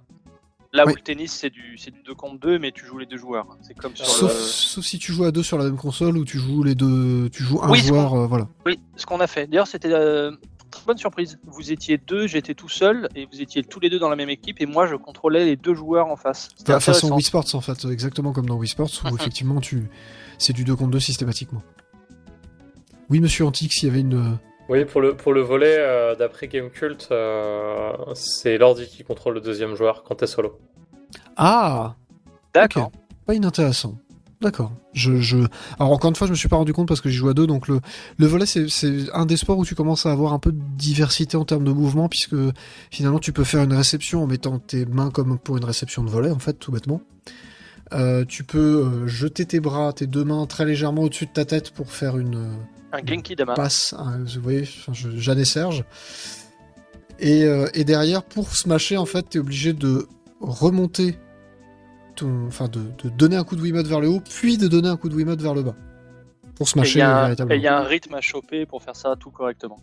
Là 0.73 0.85
où 0.85 0.89
le 0.89 0.95
tennis 1.01 1.31
c'est 1.31 1.51
du, 1.51 1.77
c'est 1.77 1.91
du 1.91 2.01
2 2.01 2.15
contre 2.15 2.39
2, 2.39 2.57
mais 2.57 2.71
tu 2.71 2.85
joues 2.85 2.97
les 2.97 3.05
deux 3.05 3.17
joueurs. 3.17 3.45
C'est 3.61 3.75
comme 3.75 3.95
sur 3.95 4.05
sauf, 4.07 4.33
le. 4.33 4.39
sauf 4.39 4.83
si 4.83 4.97
tu 4.97 5.13
joues 5.13 5.23
à 5.25 5.31
deux 5.31 5.43
sur 5.43 5.57
la 5.59 5.65
même 5.65 5.77
console 5.77 6.17
ou 6.17 6.25
tu 6.25 6.39
joues 6.39 6.63
les 6.63 6.73
deux, 6.75 7.29
tu 7.31 7.43
joues 7.43 7.61
un 7.61 7.69
Oui, 7.69 7.79
ce 7.79 7.87
joueur, 7.87 8.13
euh, 8.15 8.25
voilà. 8.25 8.47
Oui, 8.65 8.79
ce 8.95 9.05
qu'on 9.05 9.19
a 9.19 9.27
fait. 9.27 9.45
D'ailleurs, 9.45 9.67
c'était 9.67 9.91
euh, 9.91 10.31
très 10.71 10.83
bonne 10.87 10.97
surprise. 10.97 11.37
Vous 11.45 11.71
étiez 11.71 11.99
deux, 11.99 12.25
j'étais 12.25 12.55
tout 12.55 12.69
seul, 12.69 13.07
et 13.15 13.27
vous 13.31 13.39
étiez 13.39 13.63
tous 13.63 13.79
les 13.79 13.91
deux 13.91 13.99
dans 13.99 14.09
la 14.09 14.15
même 14.15 14.29
équipe, 14.29 14.59
et 14.61 14.65
moi 14.65 14.87
je 14.87 14.95
contrôlais 14.95 15.45
les 15.45 15.55
deux 15.55 15.75
joueurs 15.75 16.07
en 16.07 16.15
face. 16.15 16.49
C'était 16.57 16.73
Enfin, 16.73 16.93
façon. 16.93 17.13
Wii 17.13 17.21
Sports 17.23 17.53
en 17.53 17.61
fait, 17.61 17.85
exactement 17.85 18.33
comme 18.33 18.47
dans 18.47 18.55
Wii 18.57 18.69
Sports 18.69 18.89
où 19.11 19.15
effectivement 19.15 19.61
tu, 19.61 19.89
c'est 20.39 20.53
du 20.53 20.63
2 20.63 20.75
contre 20.75 20.89
2 20.89 20.99
systématiquement. 20.99 21.61
Oui, 23.11 23.19
Monsieur 23.19 23.45
Antix, 23.45 23.83
il 23.83 23.85
y 23.85 23.89
avait 23.91 23.99
une. 24.01 24.39
Oui, 24.69 24.85
pour 24.85 25.01
le, 25.01 25.15
pour 25.15 25.33
le 25.33 25.41
volet, 25.41 25.75
euh, 25.77 26.15
d'après 26.15 26.47
Gamecult, 26.47 27.09
euh, 27.11 27.91
c'est 28.15 28.57
l'ordi 28.57 28.87
qui 28.87 29.03
contrôle 29.03 29.35
le 29.35 29.41
deuxième 29.41 29.75
joueur 29.75 30.03
quand 30.03 30.15
t'es 30.15 30.27
solo. 30.27 30.57
Ah, 31.35 31.95
D'accord. 32.53 32.91
pas 33.25 33.33
inintéressant. 33.33 33.97
D'accord. 34.41 34.73
Je, 34.93 35.17
je... 35.17 35.37
Alors 35.79 35.91
encore 35.91 36.09
une 36.09 36.15
fois, 36.15 36.27
je 36.27 36.31
me 36.31 36.35
suis 36.37 36.49
pas 36.49 36.57
rendu 36.57 36.73
compte 36.73 36.87
parce 36.87 37.01
que 37.01 37.09
j'y 37.09 37.15
joue 37.15 37.29
à 37.29 37.33
deux, 37.33 37.47
donc 37.47 37.67
le, 37.67 37.79
le 38.17 38.25
volet 38.25 38.45
c'est, 38.45 38.67
c'est 38.69 39.09
un 39.13 39.25
des 39.25 39.37
sports 39.37 39.57
où 39.57 39.65
tu 39.65 39.73
commences 39.73 40.05
à 40.05 40.11
avoir 40.11 40.33
un 40.33 40.39
peu 40.39 40.51
de 40.51 40.61
diversité 40.77 41.37
en 41.37 41.45
termes 41.45 41.63
de 41.63 41.71
mouvement, 41.71 42.09
puisque 42.09 42.35
finalement 42.91 43.19
tu 43.19 43.31
peux 43.31 43.45
faire 43.45 43.63
une 43.63 43.73
réception 43.73 44.23
en 44.23 44.27
mettant 44.27 44.59
tes 44.59 44.85
mains 44.85 45.11
comme 45.11 45.39
pour 45.39 45.57
une 45.57 45.65
réception 45.65 46.03
de 46.03 46.09
volet, 46.09 46.29
en 46.29 46.39
fait, 46.39 46.53
tout 46.53 46.71
bêtement. 46.71 47.01
Euh, 47.93 48.25
tu 48.25 48.43
peux 48.43 48.85
euh, 48.85 49.07
jeter 49.07 49.45
tes 49.45 49.59
bras, 49.59 49.93
tes 49.93 50.07
deux 50.07 50.23
mains 50.23 50.45
très 50.45 50.65
légèrement 50.65 51.03
au-dessus 51.03 51.25
de 51.25 51.31
ta 51.31 51.45
tête 51.45 51.71
pour 51.71 51.91
faire 51.91 52.17
une, 52.17 52.35
euh, 52.35 52.55
Un 52.93 53.05
Genki 53.05 53.35
Dama. 53.35 53.53
passe, 53.55 53.93
hein, 53.97 54.19
vous 54.23 54.41
voyez, 54.41 54.63
je- 54.65 55.17
Jeanne 55.17 55.39
et 55.39 55.45
Serge. 55.45 55.83
Et, 57.19 57.43
euh, 57.43 57.67
et 57.73 57.83
derrière, 57.83 58.23
pour 58.23 58.55
smasher, 58.55 58.97
en 58.97 59.05
fait, 59.05 59.23
t'es 59.29 59.39
obligé 59.39 59.73
de 59.73 60.07
remonter, 60.39 61.17
ton, 62.15 62.47
enfin, 62.47 62.67
de, 62.67 62.81
de 63.03 63.09
donner 63.09 63.35
un 63.35 63.43
coup 63.43 63.55
de 63.55 63.61
Wiimote 63.61 63.87
vers 63.87 63.99
le 63.99 64.09
haut, 64.09 64.19
puis 64.21 64.57
de 64.57 64.67
donner 64.67 64.87
un 64.89 64.97
coup 64.97 65.09
de 65.09 65.15
Wiimote 65.15 65.41
vers 65.41 65.53
le 65.53 65.63
bas. 65.63 65.75
Pour 66.55 66.67
smasher 66.69 66.99
et 66.99 67.03
véritablement. 67.03 67.55
il 67.59 67.63
y 67.63 67.67
a 67.67 67.77
un 67.79 67.83
rythme 67.83 68.13
à 68.13 68.21
choper 68.21 68.65
pour 68.67 68.83
faire 68.83 68.95
ça 68.95 69.15
tout 69.19 69.31
correctement. 69.31 69.79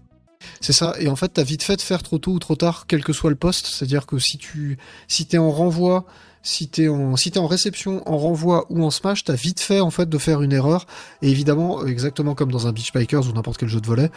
C'est 0.60 0.72
ça. 0.72 0.94
Et 1.00 1.08
en 1.08 1.16
fait, 1.16 1.28
t'as 1.28 1.42
vite 1.42 1.62
fait 1.62 1.76
de 1.76 1.80
faire 1.82 2.02
trop 2.02 2.18
tôt 2.18 2.30
ou 2.32 2.38
trop 2.38 2.54
tard, 2.56 2.84
quel 2.86 3.02
que 3.02 3.12
soit 3.12 3.30
le 3.30 3.36
poste. 3.36 3.66
C'est-à-dire 3.66 4.06
que 4.06 4.18
si 4.18 4.38
tu, 4.38 4.78
si 5.08 5.26
t'es 5.26 5.38
en 5.38 5.50
renvoi, 5.50 6.06
si 6.42 6.68
t'es 6.68 6.88
en, 6.88 7.14
t'es 7.14 7.38
en 7.38 7.46
réception, 7.46 8.02
en 8.08 8.16
renvoi 8.16 8.66
ou 8.70 8.84
en 8.84 8.90
smash, 8.90 9.24
t'as 9.24 9.34
vite 9.34 9.60
fait 9.60 9.80
en 9.80 9.90
fait 9.90 10.08
de 10.08 10.18
faire 10.18 10.42
une 10.42 10.52
erreur. 10.52 10.86
Et 11.22 11.30
évidemment, 11.30 11.84
exactement 11.84 12.34
comme 12.34 12.50
dans 12.50 12.66
un 12.66 12.72
Beach 12.72 12.92
Bikers 12.92 13.28
ou 13.28 13.32
n'importe 13.32 13.58
quel 13.58 13.68
jeu 13.68 13.80
de 13.80 13.86
volet, 13.86 14.10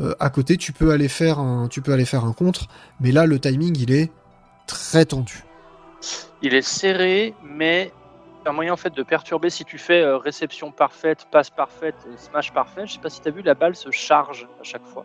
euh, 0.00 0.14
à 0.18 0.30
côté, 0.30 0.56
tu 0.56 0.72
peux 0.72 0.90
aller 0.90 1.08
faire 1.08 1.38
un, 1.38 1.68
tu 1.68 1.80
peux 1.82 1.92
aller 1.92 2.04
faire 2.04 2.24
un 2.24 2.32
contre. 2.32 2.68
Mais 3.00 3.12
là, 3.12 3.26
le 3.26 3.38
timing, 3.38 3.76
il 3.78 3.92
est 3.92 4.10
très 4.66 5.04
tendu. 5.04 5.44
Il 6.42 6.54
est 6.54 6.62
serré, 6.62 7.34
mais 7.42 7.92
un 8.46 8.52
moyen 8.52 8.72
en 8.72 8.76
fait 8.76 8.94
de 8.94 9.02
perturber 9.02 9.50
si 9.50 9.64
tu 9.64 9.78
fais 9.78 10.00
euh, 10.00 10.16
réception 10.16 10.72
parfaite, 10.72 11.26
passe 11.30 11.50
parfaite, 11.50 11.96
euh, 12.06 12.16
smash 12.16 12.52
parfait. 12.52 12.86
Je 12.86 12.94
sais 12.94 13.00
pas 13.00 13.10
si 13.10 13.20
tu 13.20 13.28
as 13.28 13.30
vu, 13.30 13.42
la 13.42 13.54
balle 13.54 13.76
se 13.76 13.90
charge 13.90 14.48
à 14.60 14.64
chaque 14.64 14.84
fois. 14.84 15.04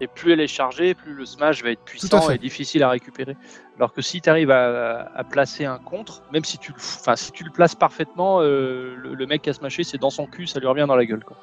Et 0.00 0.06
plus 0.06 0.32
elle 0.32 0.40
est 0.40 0.46
chargée, 0.46 0.94
plus 0.94 1.12
le 1.12 1.26
smash 1.26 1.62
va 1.62 1.70
être 1.70 1.82
puissant 1.84 2.06
et 2.34 2.38
difficile 2.38 2.82
à 2.82 2.88
récupérer. 2.88 3.36
Alors 3.76 3.92
que 3.92 4.00
si 4.02 4.20
tu 4.20 4.30
arrives 4.30 4.50
à, 4.50 5.10
à 5.14 5.24
placer 5.24 5.64
un 5.66 5.78
contre, 5.78 6.22
même 6.32 6.44
si 6.44 6.56
tu, 6.58 6.72
le- 6.72 6.78
enfin, 6.78 7.16
si 7.16 7.32
tu 7.32 7.44
le 7.44 7.50
places 7.50 7.74
parfaitement, 7.74 8.40
euh, 8.40 8.94
le, 8.96 9.14
le 9.14 9.26
mec 9.26 9.42
qui 9.42 9.50
a 9.50 9.52
smashé, 9.52 9.84
c'est 9.84 9.98
dans 9.98 10.10
son 10.10 10.26
cul, 10.26 10.46
ça 10.46 10.58
lui 10.60 10.66
revient 10.66 10.86
dans 10.88 10.96
la 10.96 11.04
gueule. 11.04 11.22
Quoi. 11.24 11.36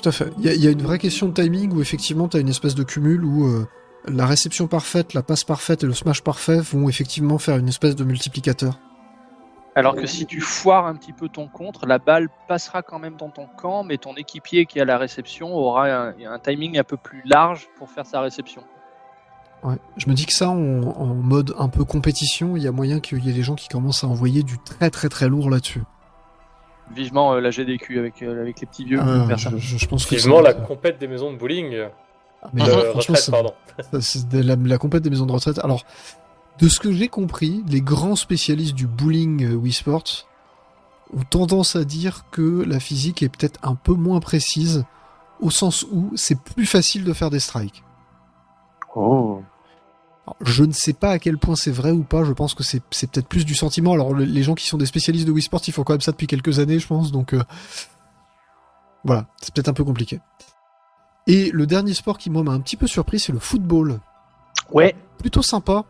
Tout 0.00 0.08
à 0.08 0.12
fait. 0.12 0.30
Il 0.38 0.44
y, 0.44 0.48
a- 0.48 0.54
il 0.54 0.64
y 0.64 0.68
a 0.68 0.70
une 0.70 0.82
vraie 0.82 0.98
question 0.98 1.28
de 1.28 1.34
timing 1.34 1.72
où 1.72 1.80
effectivement 1.80 2.28
t'as 2.28 2.40
une 2.40 2.48
espèce 2.48 2.74
de 2.76 2.82
cumul 2.84 3.24
où 3.24 3.46
euh, 3.46 3.66
la 4.06 4.26
réception 4.26 4.66
parfaite, 4.68 5.14
la 5.14 5.22
passe 5.22 5.42
parfaite 5.44 5.82
et 5.82 5.86
le 5.86 5.94
smash 5.94 6.22
parfait 6.22 6.60
vont 6.60 6.88
effectivement 6.88 7.38
faire 7.38 7.56
une 7.56 7.68
espèce 7.68 7.96
de 7.96 8.04
multiplicateur. 8.04 8.78
Alors 9.76 9.96
que 9.96 10.06
si 10.06 10.24
tu 10.26 10.40
foires 10.40 10.86
un 10.86 10.94
petit 10.94 11.12
peu 11.12 11.28
ton 11.28 11.48
contre, 11.48 11.84
la 11.86 11.98
balle 11.98 12.28
passera 12.46 12.82
quand 12.82 12.98
même 13.00 13.16
dans 13.16 13.28
ton 13.30 13.46
camp, 13.46 13.82
mais 13.82 13.96
ton 13.98 14.14
équipier 14.14 14.66
qui 14.66 14.78
est 14.78 14.82
à 14.82 14.84
la 14.84 14.98
réception 14.98 15.52
aura 15.54 15.88
un, 15.88 16.14
un 16.24 16.38
timing 16.38 16.78
un 16.78 16.84
peu 16.84 16.96
plus 16.96 17.22
large 17.24 17.66
pour 17.76 17.90
faire 17.90 18.06
sa 18.06 18.20
réception. 18.20 18.62
Ouais. 19.64 19.76
Je 19.96 20.08
me 20.08 20.14
dis 20.14 20.26
que 20.26 20.32
ça, 20.32 20.48
en, 20.48 20.54
en 20.82 21.06
mode 21.06 21.54
un 21.58 21.68
peu 21.68 21.84
compétition, 21.84 22.56
il 22.56 22.62
y 22.62 22.68
a 22.68 22.72
moyen 22.72 23.00
qu'il 23.00 23.24
y 23.24 23.30
ait 23.30 23.32
des 23.32 23.42
gens 23.42 23.54
qui 23.56 23.66
commencent 23.68 24.04
à 24.04 24.06
envoyer 24.06 24.42
du 24.44 24.58
très 24.58 24.90
très 24.90 25.08
très 25.08 25.28
lourd 25.28 25.50
là-dessus. 25.50 25.82
Vivement 26.94 27.32
euh, 27.32 27.40
la 27.40 27.50
GDQ 27.50 27.98
avec, 27.98 28.22
euh, 28.22 28.42
avec 28.42 28.60
les 28.60 28.66
petits 28.66 28.84
vieux 28.84 29.00
Ah, 29.00 29.04
pour 29.18 29.26
faire 29.26 29.38
je, 29.38 29.48
ça. 29.48 29.56
je- 29.56 29.78
je 29.78 29.86
pense 29.88 30.04
que 30.06 30.14
Vivement 30.14 30.40
la 30.40 30.52
compète 30.54 30.98
des 30.98 31.08
maisons 31.08 31.32
de 31.32 31.38
bowling. 31.38 31.74
Ah, 32.42 32.50
mais 32.52 32.62
retraite, 32.62 33.28
pardon. 33.30 33.54
ça, 33.90 34.00
c'est 34.02 34.28
de 34.28 34.42
la, 34.42 34.54
la 34.54 34.76
compète 34.78 35.02
des 35.02 35.08
maisons 35.10 35.24
de 35.24 35.32
retraite. 35.32 35.58
Alors, 35.64 35.82
de 36.60 36.68
ce 36.68 36.78
que 36.80 36.92
j'ai 36.92 37.08
compris, 37.08 37.64
les 37.68 37.80
grands 37.80 38.16
spécialistes 38.16 38.74
du 38.74 38.86
bowling 38.86 39.44
euh, 39.44 39.54
Wii 39.54 39.72
Sports 39.72 40.26
ont 41.12 41.22
tendance 41.24 41.76
à 41.76 41.84
dire 41.84 42.24
que 42.30 42.62
la 42.66 42.80
physique 42.80 43.22
est 43.22 43.28
peut-être 43.28 43.58
un 43.62 43.74
peu 43.74 43.92
moins 43.94 44.20
précise, 44.20 44.84
au 45.40 45.50
sens 45.50 45.84
où 45.90 46.10
c'est 46.14 46.40
plus 46.40 46.66
facile 46.66 47.04
de 47.04 47.12
faire 47.12 47.30
des 47.30 47.40
strikes. 47.40 47.82
Oh. 48.94 49.42
Alors, 50.26 50.36
je 50.40 50.64
ne 50.64 50.72
sais 50.72 50.92
pas 50.94 51.10
à 51.10 51.18
quel 51.18 51.36
point 51.38 51.56
c'est 51.56 51.70
vrai 51.72 51.90
ou 51.90 52.02
pas, 52.02 52.24
je 52.24 52.32
pense 52.32 52.54
que 52.54 52.62
c'est 52.62 52.80
peut-être 52.80 53.28
plus 53.28 53.44
du 53.44 53.54
sentiment. 53.54 53.92
Alors 53.92 54.14
le- 54.14 54.24
les 54.24 54.42
gens 54.42 54.54
qui 54.54 54.66
sont 54.66 54.78
des 54.78 54.86
spécialistes 54.86 55.26
de 55.26 55.32
Wii 55.32 55.42
Sports, 55.42 55.60
ils 55.66 55.72
font 55.72 55.82
quand 55.84 55.92
même 55.92 56.00
ça 56.00 56.12
depuis 56.12 56.26
quelques 56.28 56.60
années, 56.60 56.78
je 56.78 56.86
pense, 56.86 57.12
donc 57.12 57.34
euh, 57.34 57.42
voilà, 59.04 59.26
c'est 59.42 59.52
peut-être 59.52 59.68
un 59.68 59.74
peu 59.74 59.84
compliqué. 59.84 60.20
Et 61.26 61.50
le 61.50 61.66
dernier 61.66 61.94
sport 61.94 62.16
qui 62.18 62.30
moi 62.30 62.42
m'a 62.42 62.52
un 62.52 62.60
petit 62.60 62.76
peu 62.76 62.86
surpris, 62.86 63.18
c'est 63.18 63.32
le 63.32 63.38
football. 63.38 64.00
Ouais, 64.72 64.94
Plutôt 65.18 65.42
sympa, 65.42 65.84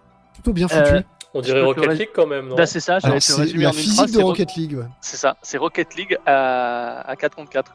plutôt 0.45 0.53
bien 0.53 0.69
foutu. 0.69 0.95
Euh, 0.95 1.03
On 1.33 1.41
dirait 1.41 1.63
Rocket 1.63 1.99
League 1.99 2.11
quand 2.15 2.27
même, 2.27 2.49
non 2.49 2.57
bah, 2.57 2.67
c'est 2.67 2.81
ça, 2.81 2.99
j'allais 2.99 3.13
Alors 3.13 3.21
te 3.21 3.33
c'est 3.33 3.41
résumer 3.41 3.65
la 3.65 3.71
en 3.71 3.73
une 3.73 3.79
physique 3.79 3.97
phrase, 3.97 4.13
de 4.13 4.23
Rocket 4.23 4.55
League, 4.55 4.75
ouais. 4.75 4.85
C'est 5.01 5.17
ça, 5.17 5.37
c'est 5.43 5.59
Rocket 5.59 5.97
League 5.97 6.19
à, 6.27 7.01
à 7.09 7.17
4 7.17 7.35
contre 7.35 7.51
4. 7.51 7.73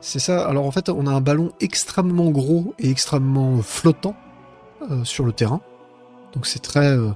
C'est 0.00 0.18
ça. 0.18 0.46
Alors 0.46 0.66
en 0.66 0.70
fait, 0.70 0.88
on 0.88 1.06
a 1.06 1.10
un 1.10 1.20
ballon 1.20 1.52
extrêmement 1.60 2.30
gros 2.30 2.74
et 2.78 2.90
extrêmement 2.90 3.62
flottant 3.62 4.16
euh, 4.90 5.04
sur 5.04 5.24
le 5.24 5.32
terrain. 5.32 5.60
Donc 6.34 6.46
c'est 6.46 6.58
très 6.58 6.88
euh, 6.88 7.10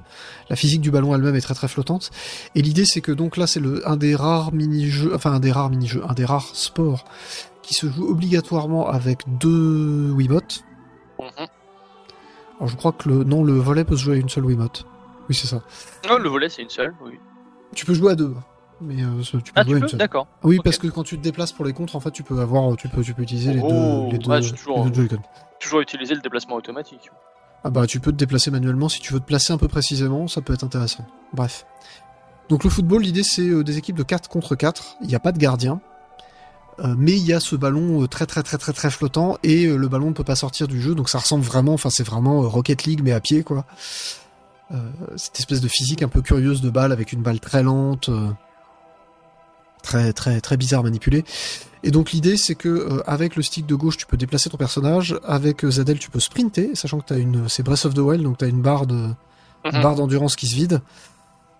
la 0.49 0.55
physique 0.55 0.79
du 0.81 0.91
ballon 0.91 1.13
elle-même 1.13 1.35
est 1.35 1.41
très 1.41 1.53
très 1.53 1.67
flottante. 1.67 2.09
Et 2.55 2.61
l'idée 2.61 2.85
c'est 2.85 3.01
que 3.01 3.11
donc 3.11 3.35
là 3.35 3.47
c'est 3.47 3.59
le 3.59 3.87
un 3.87 3.97
des 3.97 4.15
rares 4.15 4.53
mini-jeux, 4.53 5.11
enfin 5.13 5.33
un 5.33 5.39
des 5.39 5.51
rares 5.51 5.69
mini-jeux, 5.69 6.01
un 6.07 6.13
des 6.13 6.23
rares 6.23 6.55
sports 6.55 7.03
qui 7.61 7.73
se 7.73 7.87
joue 7.87 8.09
obligatoirement 8.09 8.89
avec 8.89 9.19
deux 9.27 10.11
Wiimotes. 10.15 10.63
Mhm. 11.19 11.47
Alors 12.59 12.67
je 12.69 12.75
crois 12.75 12.91
que 12.91 13.07
le 13.09 13.23
non 13.23 13.43
le 13.43 13.53
volet 13.53 13.83
peut 13.83 13.95
se 13.95 14.03
jouer 14.03 14.15
à 14.15 14.17
une 14.19 14.29
seule 14.29 14.45
Wiimote. 14.45 14.85
Oui 15.29 15.35
c'est 15.35 15.47
ça. 15.47 15.61
Non, 16.09 16.17
le 16.17 16.29
volet 16.29 16.49
c'est 16.49 16.61
une 16.61 16.69
seule, 16.69 16.93
oui. 17.05 17.19
Tu 17.75 17.85
peux 17.85 17.93
jouer 17.93 18.11
à 18.11 18.15
deux. 18.15 18.33
mais 18.81 19.03
euh, 19.03 19.21
tu 19.21 19.37
peux 19.37 19.41
Ah, 19.55 19.63
jouer 19.63 19.75
tu 19.77 19.81
une 19.83 19.87
seule. 19.87 19.99
D'accord. 19.99 20.27
Oui, 20.43 20.59
parce 20.63 20.77
que 20.77 20.87
quand 20.87 21.03
tu 21.03 21.17
te 21.17 21.21
déplaces 21.23 21.51
pour 21.51 21.65
les 21.65 21.73
contres, 21.73 21.95
en 21.95 21.99
fait, 21.99 22.11
tu 22.11 22.23
peux 22.23 22.39
avoir, 22.39 22.75
tu 22.77 22.87
peux, 22.89 23.01
tu 23.03 23.13
peux 23.13 23.21
utiliser 23.21 23.53
les 23.53 23.61
Oh, 23.63 23.67
deux, 24.07 24.11
les 24.13 24.17
deux, 24.17 24.29
ouais, 24.31 24.41
j'ai 24.41 24.51
toujours- 24.53 24.83
les 24.85 24.89
deux 24.91 25.01
Joy-Con. 25.07 25.21
Toujours 25.59 25.81
utiliser 25.81 26.15
le 26.15 26.21
déplacement 26.21 26.55
automatique. 26.55 27.11
Ah 27.63 27.69
bah 27.69 27.85
tu 27.85 27.99
peux 27.99 28.11
te 28.13 28.17
déplacer 28.17 28.51
manuellement 28.51 28.87
si 28.89 29.01
tu 29.01 29.13
veux 29.13 29.19
te 29.19 29.25
placer 29.25 29.51
un 29.53 29.57
peu 29.57 29.67
précisément, 29.67 30.27
ça 30.27 30.41
peut 30.41 30.53
être 30.53 30.63
intéressant. 30.63 31.05
Bref. 31.33 31.65
Donc 32.47 32.63
le 32.63 32.69
football, 32.69 33.01
l'idée 33.03 33.23
c'est 33.23 33.47
euh, 33.49 33.63
des 33.63 33.77
équipes 33.77 33.97
de 33.97 34.03
4 34.03 34.29
contre 34.29 34.55
4, 34.55 34.95
il 35.01 35.07
n'y 35.07 35.15
a 35.15 35.19
pas 35.19 35.31
de 35.33 35.37
gardien, 35.37 35.81
mais 36.97 37.11
il 37.13 37.25
y 37.25 37.33
a 37.33 37.39
ce 37.39 37.55
ballon 37.55 38.03
euh, 38.03 38.07
très 38.07 38.25
très 38.25 38.43
très 38.43 38.57
très 38.57 38.73
très 38.73 38.89
flottant 38.89 39.37
et 39.43 39.65
euh, 39.65 39.75
le 39.75 39.87
ballon 39.87 40.07
ne 40.09 40.13
peut 40.13 40.23
pas 40.23 40.35
sortir 40.35 40.67
du 40.67 40.81
jeu, 40.81 40.95
donc 40.95 41.09
ça 41.09 41.19
ressemble 41.19 41.43
vraiment, 41.43 41.73
enfin 41.73 41.89
c'est 41.89 42.03
vraiment 42.03 42.43
euh, 42.43 42.47
Rocket 42.47 42.83
League 42.85 43.01
mais 43.03 43.11
à 43.11 43.19
pied 43.19 43.43
quoi. 43.43 43.65
Euh, 44.71 44.77
cette 45.15 45.39
espèce 45.39 45.61
de 45.61 45.67
physique 45.67 46.03
un 46.03 46.07
peu 46.07 46.21
curieuse 46.21 46.61
de 46.61 46.69
balle 46.69 46.91
avec 46.91 47.11
une 47.11 47.21
balle 47.21 47.39
très 47.39 47.63
lente, 47.63 48.09
euh, 48.09 48.29
très 49.81 50.13
très 50.13 50.41
très 50.41 50.57
bizarre 50.57 50.81
à 50.81 50.83
manipuler. 50.83 51.23
Et 51.83 51.91
donc 51.91 52.11
l'idée 52.11 52.37
c'est 52.37 52.55
que 52.55 52.69
euh, 52.69 53.01
avec 53.07 53.35
le 53.35 53.41
stick 53.41 53.65
de 53.65 53.75
gauche 53.75 53.97
tu 53.97 54.05
peux 54.05 54.17
déplacer 54.17 54.49
ton 54.49 54.57
personnage, 54.57 55.17
avec 55.23 55.63
euh, 55.63 55.71
ZL 55.71 55.97
tu 55.97 56.09
peux 56.09 56.19
sprinter, 56.19 56.71
sachant 56.75 56.99
que 56.99 57.05
t'as 57.05 57.17
une 57.17 57.47
c'est 57.49 57.63
Breath 57.63 57.85
of 57.85 57.93
the 57.93 57.99
Wild 57.99 58.23
donc 58.23 58.37
t'as 58.37 58.47
une 58.47 58.61
barre 58.61 58.85
de 58.85 59.09
une 59.65 59.75
Mhm. 59.77 59.81
barre 59.83 59.95
d'endurance 59.95 60.35
qui 60.35 60.47
se 60.47 60.55
vide. 60.55 60.81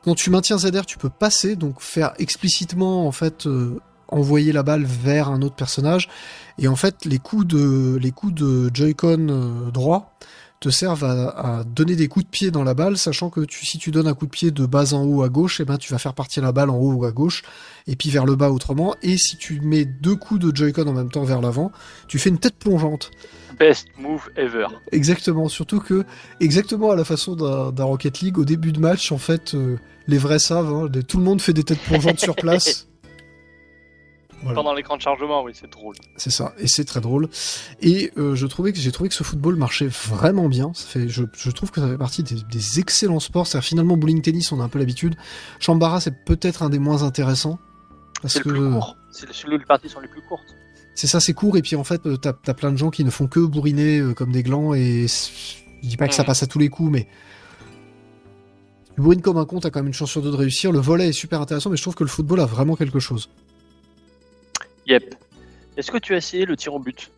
Quand 0.06 0.16
tu 0.16 0.30
maintiens 0.30 0.58
ZR 0.58 0.86
tu 0.86 0.98
peux 0.98 1.10
passer 1.10 1.56
donc 1.56 1.82
faire 1.82 2.14
explicitement 2.20 3.08
en 3.08 3.12
fait 3.12 3.48
euh, 3.48 3.80
envoyer 4.12 4.52
la 4.52 4.64
balle 4.64 4.84
vers 4.84 5.30
un 5.30 5.42
autre 5.42 5.56
personnage 5.56 6.10
et 6.58 6.68
en 6.68 6.76
fait 6.76 7.06
les 7.06 7.20
coups 7.20 7.48
de 7.48 7.98
les 8.02 8.12
coups 8.12 8.34
de 8.34 8.70
Joy-Con 8.74 9.28
euh, 9.30 9.72
droit 9.72 10.14
te 10.60 10.70
servent 10.70 11.06
à, 11.06 11.30
à 11.30 11.64
donner 11.64 11.96
des 11.96 12.08
coups 12.08 12.26
de 12.26 12.30
pied 12.30 12.52
dans 12.52 12.64
la 12.64 12.74
balle, 12.74 12.98
sachant 12.98 13.30
que 13.30 13.42
tu, 13.42 13.66
si 13.66 13.78
tu 13.78 13.92
donnes 13.92 14.08
un 14.08 14.14
coup 14.14 14.26
de 14.26 14.32
pied 14.32 14.52
de 14.52 14.66
bas 14.66 14.94
en 14.94 15.04
haut 15.06 15.24
à 15.24 15.30
gauche, 15.30 15.62
et 15.62 15.66
ben 15.66 15.78
tu 15.78 15.92
vas 15.92 16.00
faire 16.00 16.14
partir 16.14 16.44
la 16.44 16.52
balle 16.52 16.70
en 16.70 16.78
haut 16.78 16.94
ou 16.94 17.06
à 17.06 17.12
gauche, 17.12 17.44
et 17.88 17.96
puis 17.96 18.10
vers 18.10 18.26
le 18.26 18.36
bas 18.36 18.52
autrement. 18.52 18.96
Et 19.02 19.18
si 19.18 19.38
tu 19.38 19.62
mets 19.62 19.86
deux 19.86 20.16
coups 20.16 20.42
de 20.42 20.56
Joy-Con 20.56 20.88
en 20.88 20.94
même 20.94 21.12
temps 21.12 21.24
vers 21.24 21.42
l'avant, 21.42 21.72
tu 22.08 22.20
fais 22.20 22.30
une 22.30 22.40
tête 22.40 22.56
plongeante. 22.56 23.12
Best 23.58 23.88
move 23.98 24.30
ever. 24.36 24.68
Exactement, 24.92 25.48
surtout 25.48 25.80
que, 25.80 26.06
exactement 26.40 26.92
à 26.92 26.96
la 26.96 27.06
façon 27.06 27.36
d'un 27.36 27.84
Rocket 27.84 28.20
League, 28.20 28.38
au 28.38 28.46
début 28.46 28.72
de 28.72 28.80
match, 28.80 29.12
en 29.12 29.18
fait, 29.18 29.54
euh, 29.54 29.78
les 30.08 30.18
vrais 30.18 30.40
savent, 30.40 30.74
hein, 30.74 30.90
tout 31.08 31.18
le 31.18 31.24
monde 31.24 31.42
fait 31.42 31.54
des 31.54 31.64
têtes 31.64 31.82
plongeantes 31.82 32.20
sur 32.20 32.36
place. 32.38 32.89
Voilà. 34.42 34.56
Pendant 34.56 34.74
l'écran 34.74 34.96
de 34.96 35.02
chargement, 35.02 35.44
oui, 35.44 35.52
c'est 35.54 35.70
drôle. 35.70 35.96
C'est 36.16 36.30
ça, 36.30 36.54
et 36.60 36.68
c'est 36.68 36.86
très 36.86 37.02
drôle. 37.02 37.28
Et 37.82 38.12
euh, 38.18 38.36
je 38.36 38.48
trouvais 38.48 38.72
que 38.72 38.80
j'ai 38.80 38.92
trouvé 38.92 39.10
que 39.10 39.16
ce 39.16 39.24
football 39.24 39.56
marchait 39.58 39.88
vraiment 39.88 40.48
bien. 40.48 40.72
Ça 40.74 40.88
fait, 40.88 41.10
je, 41.10 41.24
je 41.38 41.52
trouve 41.52 41.72
que 41.72 41.82
ça 41.82 41.88
fait 41.90 41.98
partie 41.98 42.24
des, 42.24 42.36
des 42.50 42.80
excellents 42.80 43.20
sports. 43.20 43.48
C'est 43.48 43.62
finalement 43.62 43.98
bowling 43.98 44.22
tennis, 44.22 44.52
on 44.54 44.62
a 44.62 44.64
un 44.64 44.70
peu 44.70 44.80
l'habitude. 44.80 45.16
Chambara, 45.60 46.00
c'est 46.00 46.24
peut-être 46.24 46.64
un 46.64 46.70
des 46.70 46.80
moins 46.80 47.04
intéressants 47.04 47.60
parce 48.22 48.36
C'est 48.36 48.42
que 48.44 48.50
le 48.50 48.56
plus 48.62 48.72
court. 48.72 48.96
Les 49.50 49.60
parties 49.60 49.90
sont 49.90 50.00
les 50.00 50.08
plus 50.08 50.22
courtes. 50.30 50.56
c'est 50.96 51.08
ça, 51.08 51.20
c'est 51.20 51.34
court. 51.34 51.58
Et 51.58 51.62
puis 51.62 51.76
en 51.76 51.84
fait, 51.84 52.06
euh, 52.06 52.16
t'as 52.16 52.34
as 52.48 52.54
plein 52.54 52.72
de 52.72 52.78
gens 52.78 52.92
qui 52.92 53.04
ne 53.04 53.10
font 53.10 53.28
que 53.28 53.42
bourriner 53.42 54.00
euh, 54.00 54.14
comme 54.14 54.32
des 54.32 54.44
glands. 54.44 54.74
Et 54.74 55.08
je 55.82 55.88
dis 55.88 55.98
pas 55.98 56.08
que 56.08 56.14
ça 56.16 56.22
Mhm. 56.24 56.28
passe 56.28 56.44
à 56.44 56.48
tous 56.48 56.60
les 56.60 56.70
coups, 56.70 56.92
mais 56.92 57.08
tu 58.96 59.02
bourrines 59.02 59.22
comme 59.22 59.38
un 59.38 59.46
con, 59.46 59.60
t'as 59.60 59.70
quand 59.70 59.80
même 59.80 59.88
une 59.88 59.94
chance 59.94 60.12
sur 60.12 60.22
deux 60.22 60.32
de 60.32 60.36
réussir. 60.38 60.72
Le 60.72 60.80
volet 60.80 61.10
est 61.10 61.14
super 61.14 61.42
intéressant, 61.42 61.70
mais 61.70 61.78
je 61.78 61.82
trouve 61.82 61.96
que 61.96 62.04
le 62.04 62.10
football 62.10 62.40
a 62.40 62.46
vraiment 62.46 62.76
quelque 62.76 63.00
chose. 63.00 63.30
Yep. 64.90 65.16
Est-ce 65.78 65.92
que 65.92 65.98
tu 65.98 66.14
as 66.14 66.18
essayé 66.18 66.46
le 66.46 66.58
tir 66.58 66.74
au 66.74 66.80
but 66.80 67.10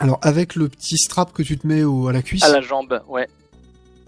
Alors 0.00 0.18
avec 0.22 0.54
le 0.54 0.68
petit 0.68 0.98
strap 0.98 1.32
que 1.32 1.42
tu 1.42 1.56
te 1.56 1.66
mets 1.66 1.82
au- 1.84 2.08
à 2.08 2.12
la 2.12 2.20
cuisse. 2.22 2.42
À 2.44 2.52
la 2.52 2.60
jambe, 2.60 3.00
ouais. 3.08 3.26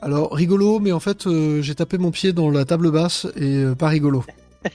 Alors 0.01 0.35
rigolo, 0.35 0.79
mais 0.81 0.93
en 0.93 1.01
fait 1.01 1.27
euh, 1.27 1.63
j'ai 1.63 1.75
tapé 1.75 1.97
mon 1.99 2.11
pied 2.11 2.33
dans 2.33 2.51
la 2.51 2.65
table 2.65 2.91
basse 2.91 3.27
et 3.37 3.57
euh, 3.65 3.75
pas 3.75 3.89
rigolo. 3.89 4.25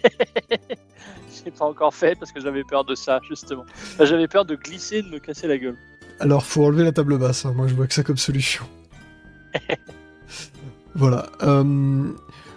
J'ai 1.45 1.51
pas 1.51 1.65
encore 1.65 1.93
fait 1.93 2.15
parce 2.17 2.31
que 2.31 2.41
j'avais 2.41 2.63
peur 2.63 2.83
de 2.85 2.95
ça, 2.95 3.19
justement. 3.29 3.65
Enfin, 3.93 4.05
J'avais 4.05 4.27
peur 4.27 4.45
de 4.45 4.55
glisser 4.55 4.97
et 4.97 5.01
de 5.03 5.09
me 5.09 5.19
casser 5.19 5.47
la 5.47 5.59
gueule. 5.59 5.77
Alors 6.19 6.43
faut 6.43 6.65
enlever 6.65 6.83
la 6.83 6.91
table 6.91 7.19
basse, 7.19 7.45
hein. 7.45 7.53
moi 7.55 7.67
je 7.67 7.75
vois 7.75 7.85
que 7.85 7.93
ça 7.93 8.01
comme 8.01 8.17
solution. 8.17 8.65
voilà. 10.95 11.27
euh, 11.43 12.11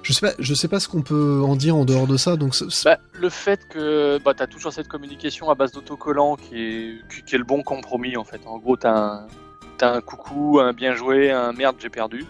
je 0.09 0.14
sais 0.14 0.27
pas, 0.27 0.33
je 0.38 0.55
sais 0.55 0.68
pas 0.68 0.81
ce 0.81 0.88
qu'on 0.88 1.03
peut 1.03 1.42
en 1.44 1.55
dire 1.55 1.77
en 1.77 1.85
dehors 1.85 2.07
de 2.07 2.16
ça, 2.16 2.37
donc 2.37 2.55
Bah, 2.83 2.99
le 3.12 3.29
fait 3.29 3.68
que 3.68 4.18
bah, 4.25 4.33
tu 4.33 4.42
as 4.42 4.47
toujours 4.47 4.73
cette 4.73 4.88
communication 4.88 5.51
à 5.51 5.55
base 5.55 5.71
d'autocollant 5.73 6.37
qui 6.37 6.55
est, 6.57 7.25
qui, 7.27 7.35
est 7.35 7.38
le 7.38 7.44
bon 7.44 7.62
compromis 7.62 8.16
en 8.16 8.25
fait. 8.25 8.40
En 8.47 8.57
gros, 8.57 8.79
tu 8.79 8.87
as, 8.87 9.27
un 9.83 10.01
coucou, 10.01 10.61
un 10.61 10.73
bien 10.73 10.94
joué, 10.94 11.31
un 11.31 11.53
merde, 11.53 11.77
j'ai 11.79 11.90
perdu. 11.90 12.25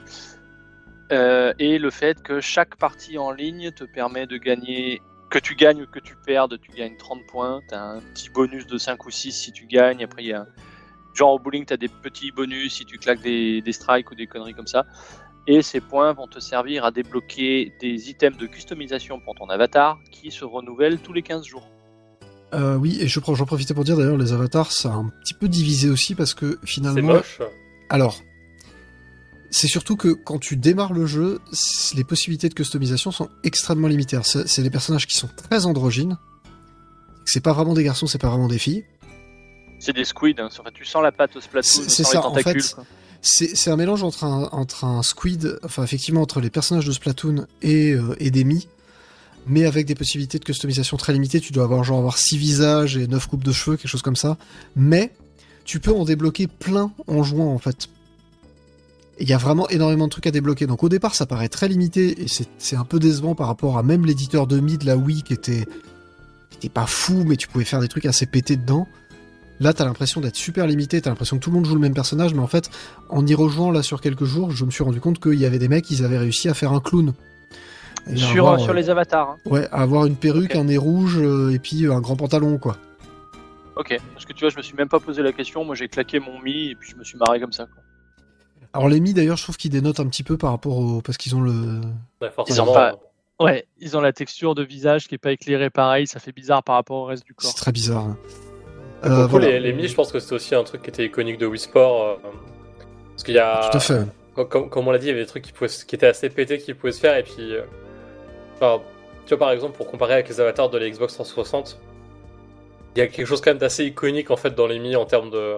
Euh, 1.12 1.54
et 1.60 1.78
le 1.78 1.90
fait 1.90 2.20
que 2.20 2.40
chaque 2.40 2.74
partie 2.74 3.16
en 3.16 3.30
ligne 3.30 3.70
te 3.70 3.84
permet 3.84 4.26
de 4.26 4.38
gagner, 4.38 5.00
que 5.30 5.38
tu 5.38 5.54
gagnes 5.54 5.82
ou 5.82 5.86
que 5.86 6.00
tu 6.00 6.16
perdes, 6.26 6.58
tu 6.60 6.72
gagnes 6.72 6.96
30 6.96 7.20
points. 7.28 7.60
Tu 7.68 7.76
as 7.76 7.82
un 7.82 8.00
petit 8.00 8.28
bonus 8.28 8.66
de 8.66 8.76
5 8.76 9.06
ou 9.06 9.10
6 9.10 9.30
si 9.30 9.52
tu 9.52 9.66
gagnes. 9.66 10.02
Après, 10.02 10.24
genre 11.14 11.34
au 11.34 11.38
bowling, 11.38 11.64
tu 11.64 11.74
as 11.74 11.76
des 11.76 11.88
petits 11.88 12.32
bonus 12.32 12.74
si 12.74 12.84
tu 12.84 12.98
claques 12.98 13.22
des 13.22 13.62
strikes 13.70 14.10
ou 14.10 14.16
des 14.16 14.26
conneries 14.26 14.54
comme 14.54 14.66
ça. 14.66 14.84
Et 15.50 15.62
ces 15.62 15.80
points 15.80 16.12
vont 16.12 16.26
te 16.28 16.38
servir 16.40 16.84
à 16.84 16.90
débloquer 16.90 17.72
des 17.80 18.10
items 18.10 18.36
de 18.38 18.46
customisation 18.46 19.18
pour 19.18 19.34
ton 19.34 19.46
avatar 19.48 19.98
qui 20.12 20.30
se 20.30 20.44
renouvellent 20.44 20.98
tous 20.98 21.12
les 21.14 21.22
15 21.22 21.44
jours. 21.44 21.66
euh, 22.54 22.76
oui, 22.76 22.98
et 23.00 23.08
je 23.08 23.18
prends- 23.20 23.34
j'en 23.34 23.44
profitais 23.46 23.74
pour 23.74 23.84
dire 23.84 23.96
d'ailleurs 23.96 24.16
les 24.16 24.32
avatars, 24.32 24.72
ça 24.72 24.90
a 24.90 24.94
un 24.96 25.10
petit 25.22 25.34
peu 25.34 25.48
divisé 25.48 25.88
aussi 25.90 26.14
parce 26.14 26.32
que 26.34 26.58
C'est 26.62 26.66
finalement, 26.66 27.14
moche. 27.14 27.40
alors 27.90 28.20
c'est 29.50 29.66
surtout 29.68 29.96
que 29.96 30.08
quand 30.08 30.38
tu 30.38 30.56
démarres 30.56 30.92
le 30.94 31.04
jeu, 31.06 31.40
les 31.94 32.04
possibilités 32.04 32.48
de 32.50 32.54
customisation 32.54 33.10
sont 33.10 33.28
extrêmement 33.44 33.88
limitées. 33.88 34.18
C'est 34.22 34.46
c'est 34.48 34.62
des 34.62 34.70
personnages 34.70 35.06
qui 35.06 35.16
sont 35.16 35.28
très 35.28 35.64
androgynes. 35.66 36.16
C'est 37.24 37.42
pas 37.42 37.52
vraiment 37.54 37.74
des 37.74 37.84
garçons, 37.84 38.06
c'est 38.06 38.18
pas 38.18 38.28
vraiment 38.28 38.48
des 38.48 38.58
filles. 38.58 38.84
C'est 39.78 39.92
des 39.94 40.04
squids, 40.04 40.34
hein. 40.38 40.48
Tu 40.74 40.84
sens 40.84 41.02
la 41.02 41.12
patte 41.12 41.36
au 41.36 41.40
Splatoon, 41.40 41.62
C'est- 41.70 41.82
tu 41.84 41.90
c'est 41.90 42.02
sens 42.02 42.12
ça, 42.12 42.18
les 42.20 42.24
en 42.26 42.30
tentacules. 42.30 42.62
fait. 42.62 42.74
quoi. 42.74 42.84
C'est 43.30 43.70
un 43.70 43.76
mélange 43.76 44.02
entre 44.02 44.24
un, 44.24 45.02
squid, 45.02 45.58
enfin 45.62 45.84
effectivement 45.84 46.22
entre 46.22 46.40
les 46.40 46.48
personnages 46.48 46.86
de 46.86 46.92
Splatoon 46.92 47.46
et, 47.60 47.92
euh, 47.92 48.16
et 48.18 48.30
des 48.30 48.44
mais 49.46 49.66
avec 49.66 49.86
des 49.86 49.94
possibilités 49.94 50.38
de 50.38 50.44
customisation 50.44 50.96
très 50.96 51.12
limitées. 51.12 51.40
Tu 51.40 51.52
dois 51.52 51.64
avoir 51.64 51.84
genre 51.84 51.98
avoir 51.98 52.16
six 52.16 52.38
visages 52.38 52.96
et 52.96 53.06
neuf 53.06 53.26
coupes 53.26 53.44
de 53.44 53.52
cheveux, 53.52 53.76
quelque 53.76 53.90
chose 53.90 54.02
comme 54.02 54.16
ça. 54.16 54.38
Mais 54.76 55.12
tu 55.64 55.78
peux 55.78 55.92
en 55.92 56.04
débloquer 56.04 56.46
plein 56.46 56.90
en 57.06 57.22
jouant 57.22 57.52
en 57.52 57.58
fait. 57.58 57.88
Il 59.20 59.28
y 59.28 59.34
a 59.34 59.38
vraiment 59.38 59.68
énormément 59.68 60.06
de 60.06 60.10
trucs 60.10 60.26
à 60.26 60.30
débloquer. 60.30 60.66
Donc 60.66 60.82
au 60.82 60.88
départ, 60.88 61.14
ça 61.14 61.26
paraît 61.26 61.48
très 61.48 61.68
limité 61.68 62.22
et 62.22 62.28
c'est 62.28 62.48
c'est 62.58 62.76
un 62.76 62.84
peu 62.84 62.98
décevant 62.98 63.34
par 63.34 63.48
rapport 63.48 63.76
à 63.76 63.82
même 63.82 64.06
l'éditeur 64.06 64.46
de 64.46 64.60
Mi 64.60 64.78
de 64.78 64.86
la 64.86 64.96
Wii 64.96 65.22
qui 65.22 65.34
était, 65.34 65.66
qui 66.50 66.56
était 66.56 66.68
pas 66.68 66.86
fou, 66.86 67.24
mais 67.26 67.36
tu 67.36 67.48
pouvais 67.48 67.64
faire 67.64 67.80
des 67.80 67.88
trucs 67.88 68.06
assez 68.06 68.26
pétés 68.26 68.56
dedans. 68.56 68.86
Là, 69.60 69.72
t'as 69.72 69.84
l'impression 69.84 70.20
d'être 70.20 70.36
super 70.36 70.66
limité, 70.66 71.00
t'as 71.00 71.10
l'impression 71.10 71.36
que 71.38 71.42
tout 71.42 71.50
le 71.50 71.56
monde 71.56 71.66
joue 71.66 71.74
le 71.74 71.80
même 71.80 71.94
personnage, 71.94 72.32
mais 72.32 72.40
en 72.40 72.46
fait, 72.46 72.70
en 73.08 73.26
y 73.26 73.34
rejoignant 73.34 73.72
là 73.72 73.82
sur 73.82 74.00
quelques 74.00 74.24
jours, 74.24 74.50
je 74.52 74.64
me 74.64 74.70
suis 74.70 74.84
rendu 74.84 75.00
compte 75.00 75.18
qu'il 75.20 75.34
y 75.34 75.46
avait 75.46 75.58
des 75.58 75.68
mecs, 75.68 75.90
ils 75.90 76.04
avaient 76.04 76.18
réussi 76.18 76.48
à 76.48 76.54
faire 76.54 76.72
un 76.72 76.80
clown. 76.80 77.12
Sur, 78.16 78.46
avoir, 78.46 78.60
sur 78.60 78.70
euh, 78.70 78.74
les 78.74 78.88
avatars. 78.88 79.30
hein. 79.30 79.36
Ouais, 79.44 79.68
à 79.70 79.82
avoir 79.82 80.06
une 80.06 80.16
perruque, 80.16 80.54
un 80.54 80.64
nez 80.64 80.76
rouge 80.78 81.18
euh, 81.18 81.50
et 81.52 81.58
puis 81.58 81.84
euh, 81.86 81.92
un 81.92 82.00
grand 82.00 82.16
pantalon, 82.16 82.56
quoi. 82.58 82.76
Ok, 83.76 83.96
parce 84.14 84.24
que 84.24 84.32
tu 84.32 84.40
vois, 84.44 84.50
je 84.50 84.56
me 84.56 84.62
suis 84.62 84.74
même 84.76 84.88
pas 84.88 84.98
posé 85.00 85.22
la 85.22 85.32
question. 85.32 85.64
Moi, 85.64 85.74
j'ai 85.74 85.88
claqué 85.88 86.18
mon 86.20 86.40
mi 86.40 86.70
et 86.70 86.74
puis 86.74 86.90
je 86.90 86.96
me 86.96 87.04
suis 87.04 87.18
marré 87.18 87.38
comme 87.40 87.52
ça. 87.52 87.66
quoi. 87.66 87.82
Alors 88.72 88.88
les 88.88 89.00
mi 89.00 89.12
d'ailleurs, 89.14 89.36
je 89.36 89.42
trouve 89.42 89.56
qu'ils 89.56 89.70
dénotent 89.70 90.00
un 90.00 90.06
petit 90.08 90.22
peu 90.22 90.36
par 90.36 90.50
rapport 90.50 90.76
au 90.78 91.00
parce 91.02 91.18
qu'ils 91.18 91.34
ont 91.36 91.40
le. 91.40 91.80
Ouais, 92.22 92.30
forcément. 92.30 92.72
pas- 92.72 92.94
Ouais, 93.40 93.66
ils 93.78 93.96
ont 93.96 94.00
la 94.00 94.12
texture 94.12 94.54
de 94.56 94.64
visage 94.64 95.06
qui 95.06 95.14
est 95.14 95.18
pas 95.18 95.30
éclairée 95.32 95.70
pareil. 95.70 96.06
Ça 96.08 96.18
fait 96.18 96.32
bizarre 96.32 96.62
par 96.64 96.74
rapport 96.74 96.96
au 96.96 97.04
reste 97.04 97.24
du 97.24 97.34
corps. 97.34 97.48
C'est 97.50 97.56
très 97.56 97.70
bizarre. 97.72 98.04
hein. 98.04 98.16
Pour 99.02 99.10
Euh, 99.10 99.26
voilà. 99.26 99.46
les, 99.50 99.60
les 99.60 99.72
Mi, 99.72 99.86
je 99.88 99.94
pense 99.94 100.10
que 100.12 100.18
c'était 100.18 100.34
aussi 100.34 100.54
un 100.54 100.64
truc 100.64 100.82
qui 100.82 100.90
était 100.90 101.04
iconique 101.04 101.38
de 101.38 101.46
Wii 101.46 101.58
Sport. 101.60 102.02
euh, 102.04 102.14
parce 103.12 103.22
qu'il 103.24 103.34
y 103.34 103.38
a. 103.38 103.68
Tout 103.70 103.76
à 103.76 103.80
fait. 103.80 104.00
Comme, 104.34 104.68
comme- 104.70 104.86
on 104.88 104.90
l'a 104.92 104.98
dit, 104.98 105.06
il 105.06 105.10
y 105.10 105.12
avait 105.12 105.20
des 105.22 105.26
trucs 105.26 105.44
qui, 105.44 105.52
pouvaient, 105.52 105.70
qui 105.70 105.94
étaient 105.94 106.06
assez 106.06 106.28
pétés 106.30 106.58
qui 106.58 106.74
pouvaient 106.74 106.92
se 106.92 107.00
faire. 107.00 107.16
Et 107.16 107.22
puis. 107.22 107.54
euh, 107.54 107.62
enfin, 108.56 108.80
tu 109.26 109.30
vois, 109.34 109.38
par 109.38 109.50
exemple, 109.52 109.76
pour 109.76 109.86
comparer 109.88 110.14
avec 110.14 110.28
les 110.28 110.40
avatars 110.40 110.70
de 110.70 110.78
la 110.78 110.88
Xbox 110.88 111.14
360, 111.14 111.78
il 112.96 112.98
y 113.00 113.02
a 113.02 113.06
quelque 113.08 113.26
chose 113.26 113.40
quand 113.40 113.50
même 113.50 113.58
d'assez 113.58 113.84
iconique 113.84 114.30
en 114.30 114.36
fait 114.36 114.54
dans 114.54 114.66
les 114.66 114.78
Mi 114.78 114.96
en 114.96 115.04
termes 115.04 115.30
de, 115.30 115.56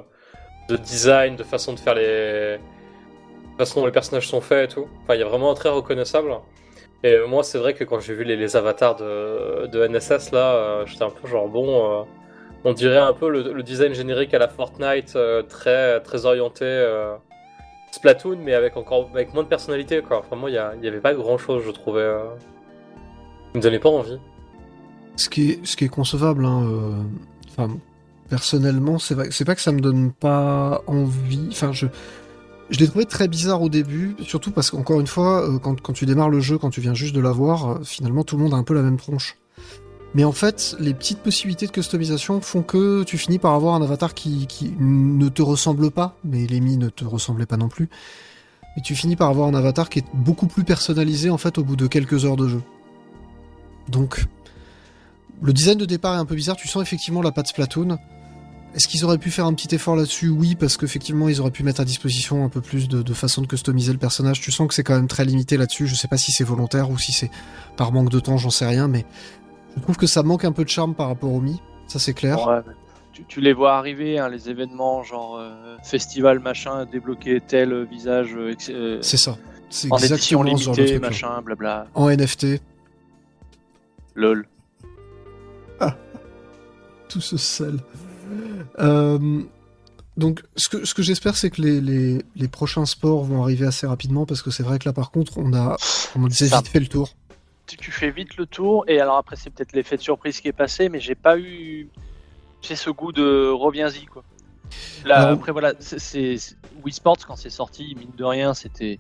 de 0.69 0.77
design, 0.77 1.37
de 1.37 1.45
façon 1.45 1.73
de 1.73 1.79
faire 1.79 1.95
les. 1.95 2.57
de 2.59 3.59
façon 3.59 3.81
dont 3.81 3.87
les 3.87 3.93
personnages 3.93 4.29
sont 4.29 4.41
faits 4.41 4.71
et 4.71 4.75
tout. 4.75 4.89
Enfin, 5.05 5.15
il 5.15 5.21
y 5.21 5.23
a 5.23 5.27
vraiment 5.29 5.51
un 5.51 5.55
trait 5.55 5.69
reconnaissable. 5.71 6.33
Et 7.03 7.17
moi, 7.27 7.43
c'est 7.43 7.57
vrai 7.59 7.73
que 7.75 7.85
quand 7.85 8.01
j'ai 8.01 8.13
vu 8.15 8.25
les, 8.25 8.37
les 8.37 8.57
avatars 8.57 8.97
de, 8.97 9.67
de 9.69 9.87
NSS 9.87 10.33
là, 10.33 10.55
euh, 10.55 10.87
j'étais 10.87 11.05
un 11.05 11.11
peu 11.11 11.27
genre 11.29 11.49
bon. 11.49 12.01
euh, 12.01 12.03
on 12.65 12.73
dirait 12.73 12.99
un 12.99 13.13
peu 13.13 13.31
le, 13.31 13.63
design 13.63 13.95
générique 13.95 14.35
à 14.35 14.39
la 14.39 14.49
Fortnite, 14.49 15.15
euh, 15.17 15.43
très, 15.43 16.01
très 16.01 16.27
orienté 16.27 16.65
euh, 16.65 17.15
Splatoon, 17.93 18.39
mais 18.45 18.55
avec 18.55 18.77
encore 18.77 19.09
avec 19.13 19.33
moins 19.33 19.43
de 19.43 19.49
personnalité. 19.49 20.03
Quoi. 20.03 20.23
Il 20.33 20.81
n'y 20.81 20.89
avait 20.89 21.01
pas 21.01 21.15
grand 21.15 21.39
chose, 21.39 21.63
je 21.65 21.71
trouvais. 21.71 22.03
Euh... 22.03 22.25
Il 23.55 23.59
me 23.59 23.63
donnait 23.63 23.79
pas 23.79 23.89
envie. 23.89 24.19
Ce 25.17 25.29
qui 25.29 25.51
est, 25.51 25.89
concevable, 25.89 26.45
hein, 26.45 26.65
euh, 27.59 27.67
personnellement, 28.29 28.99
c'est 28.99 29.45
pas 29.45 29.55
que 29.55 29.61
ça 29.61 29.73
me 29.73 29.81
donne 29.81 30.13
pas 30.13 30.83
envie. 30.87 31.49
Enfin, 31.51 31.73
je, 31.73 31.87
l'ai 32.79 32.87
trouvé 32.87 33.07
très 33.07 33.27
bizarre 33.27 33.61
au 33.61 33.69
début, 33.69 34.17
surtout 34.23 34.51
parce 34.51 34.71
qu'encore 34.71 35.01
une 35.01 35.09
fois, 35.09 35.47
quand, 35.63 35.81
quand 35.81 35.93
tu 35.93 36.07
démarres 36.07 36.31
le 36.31 36.41
jeu, 36.41 36.59
quand 36.59 36.71
tu 36.71 36.81
viens 36.81 36.95
juste 36.95 37.15
de 37.15 37.21
l'avoir, 37.21 37.81
finalement, 37.85 38.23
tout 38.23 38.37
le 38.37 38.45
monde 38.45 38.55
a 38.55 38.57
un 38.57 38.63
peu 38.63 38.73
la 38.73 38.83
même 38.83 38.99
tronche. 38.99 39.37
Mais 40.15 40.25
en 40.25 40.33
fait, 40.33 40.77
les 40.81 40.93
petites 40.93 41.21
possibilités 41.21 41.67
de 41.67 41.71
customisation 41.71 42.41
font 42.41 42.63
que 42.63 43.05
tu 43.05 43.17
finis 43.17 43.39
par 43.39 43.55
avoir 43.55 43.75
un 43.75 43.83
avatar 43.83 44.13
qui, 44.15 44.49
ne 44.79 45.29
te 45.29 45.43
ressemble 45.43 45.91
pas, 45.91 46.19
mais 46.25 46.47
Lemmy 46.47 46.77
ne 46.77 46.89
te 46.89 47.05
ressemblait 47.05 47.47
pas 47.47 47.57
non 47.57 47.69
plus. 47.69 47.89
Mais 48.77 48.83
tu 48.83 48.97
finis 48.97 49.17
par 49.17 49.29
avoir 49.29 49.49
un 49.49 49.55
avatar 49.55 49.89
qui 49.89 50.01
est 50.01 50.07
beaucoup 50.13 50.47
plus 50.47 50.65
personnalisé 50.65 51.31
en 51.31 51.39
fait 51.39 51.59
au 51.59 51.65
bout 51.65 51.77
de 51.77 51.87
quelques 51.87 52.25
heures 52.25 52.37
de 52.37 52.49
jeu. 52.49 52.63
Donc, 53.89 54.25
le 55.43 55.53
design 55.53 55.79
de 55.79 55.85
départ 55.85 56.15
est 56.15 56.19
un 56.19 56.27
peu 56.27 56.35
bizarre. 56.35 56.57
Tu 56.57 56.69
sens 56.69 56.83
effectivement 56.83 57.23
la 57.23 57.33
patte 57.33 57.49
Splatoon. 57.49 57.99
Est-ce 58.75 58.87
qu'ils 58.87 59.05
auraient 59.05 59.19
pu 59.19 59.33
faire 59.33 59.47
un 59.47 59.55
petit 59.55 59.75
effort 59.75 59.97
là-dessus? 59.97 60.29
Oui, 60.29 60.55
parce 60.55 60.77
qu'effectivement, 60.77 61.29
ils 61.29 61.41
auraient 61.41 61.51
pu 61.51 61.65
mettre 61.65 61.81
à 61.81 61.85
disposition 61.85 62.45
un 62.45 62.49
peu 62.49 62.61
plus 62.61 62.89
de, 62.89 63.03
de 63.03 63.15
façon 63.15 63.43
de 63.43 63.49
customiser 63.49 63.93
le 63.93 63.99
personnage. 63.99 64.41
Tu 64.41 64.53
sens 64.53 64.69
que 64.69 64.75
c'est 64.75 64.85
quand 64.85 64.95
même 64.95 65.09
très 65.09 65.25
limité 65.25 65.57
là-dessus. 65.57 65.89
Je 65.89 65.97
sais 65.97 66.07
pas 66.07 66.17
si 66.17 66.31
c'est 66.31 66.45
volontaire 66.45 66.89
ou 66.89 66.99
si 66.99 67.13
c'est 67.13 67.31
par 67.77 67.91
manque 67.91 68.11
de 68.11 68.21
temps, 68.21 68.39
j'en 68.39 68.51
sais 68.51 68.67
rien, 68.67 68.87
mais 68.87 69.07
je 69.77 69.83
trouve 69.83 69.97
que 69.97 70.07
ça 70.07 70.23
manque 70.23 70.45
un 70.45 70.53
peu 70.53 70.65
de 70.65 70.69
charme 70.69 70.95
par 70.95 71.09
rapport 71.09 71.33
au 71.33 71.41
Mi. 71.41 71.61
Ça, 71.87 71.99
c'est 71.99 72.15
clair. 72.15 72.47
Ouais, 72.47 72.61
tu, 73.13 73.25
tu 73.25 73.41
les 73.41 73.53
vois 73.53 73.75
arriver, 73.77 74.19
hein, 74.19 74.29
les 74.29 74.49
événements 74.49 75.03
genre 75.03 75.37
euh, 75.37 75.77
festival 75.83 76.39
machin, 76.41 76.87
débloquer 76.87 77.41
tel 77.41 77.85
visage 77.85 78.35
euh, 78.37 78.55
euh, 78.69 78.99
C'est 79.03 79.17
ça. 79.17 79.37
C'est 79.69 79.91
en 79.93 79.97
édition 79.99 80.45
exactement 80.45 80.45
de 80.45 80.51
limitée, 80.81 80.87
truc. 80.99 81.03
machin, 81.03 81.43
blabla. 81.43 81.87
En 81.95 82.09
NFT, 82.11 82.61
Lol. 84.15 84.47
tout 87.09 87.21
ce 87.21 87.37
sel. 87.37 87.79
Euh, 88.79 89.43
donc, 90.17 90.43
ce 90.57 90.69
que, 90.69 90.85
ce 90.85 90.95
que 90.95 91.03
j'espère, 91.03 91.37
c'est 91.37 91.51
que 91.51 91.63
les, 91.63 91.81
les, 91.81 92.23
les 92.37 92.49
prochains 92.49 92.85
sports 92.85 93.25
vont 93.25 93.43
arriver 93.43 93.67
assez 93.67 93.87
rapidement, 93.87 94.27
parce 94.27 94.43
que 94.43 94.51
c'est 94.51 94.63
vrai 94.63 94.79
que 94.79 94.89
là, 94.89 94.93
par 94.93 95.11
contre, 95.11 95.39
on 95.39 95.53
a, 95.55 95.77
on 96.17 96.25
a 96.27 96.31
Ça. 96.31 96.59
vite 96.59 96.69
fait 96.69 96.81
le 96.81 96.89
tour. 96.89 97.11
Tu, 97.77 97.91
fais 97.91 98.11
vite 98.11 98.37
le 98.37 98.47
tour. 98.47 98.85
Et 98.89 99.01
alors 99.01 99.17
après 99.17 99.37
c'est 99.37 99.51
peut-être 99.51 99.73
l'effet 99.73 99.97
de 99.97 100.03
surprise 100.03 100.41
qui 100.41 100.49
est 100.49 100.53
passé 100.53 100.89
mais 100.89 101.01
j'ai 101.01 101.15
pas 101.15 101.39
eu 101.39 101.89
c'est 102.63 102.77
ce 102.77 102.91
goût 102.91 103.13
de 103.13 103.51
reviens-y 103.51 104.07
quoi. 104.07 104.23
Là 105.05 105.17
Alors- 105.21 105.39
après 105.39 105.53
voilà 105.53 105.73
c'est- 105.81 106.37
Wii 106.83 106.93
Sports 106.93 107.27
quand 107.27 107.37
c'est 107.37 107.51
sorti 107.51 107.95
mine 107.99 108.13
de 108.17 108.25
rien 108.25 108.55
c'était 108.55 108.99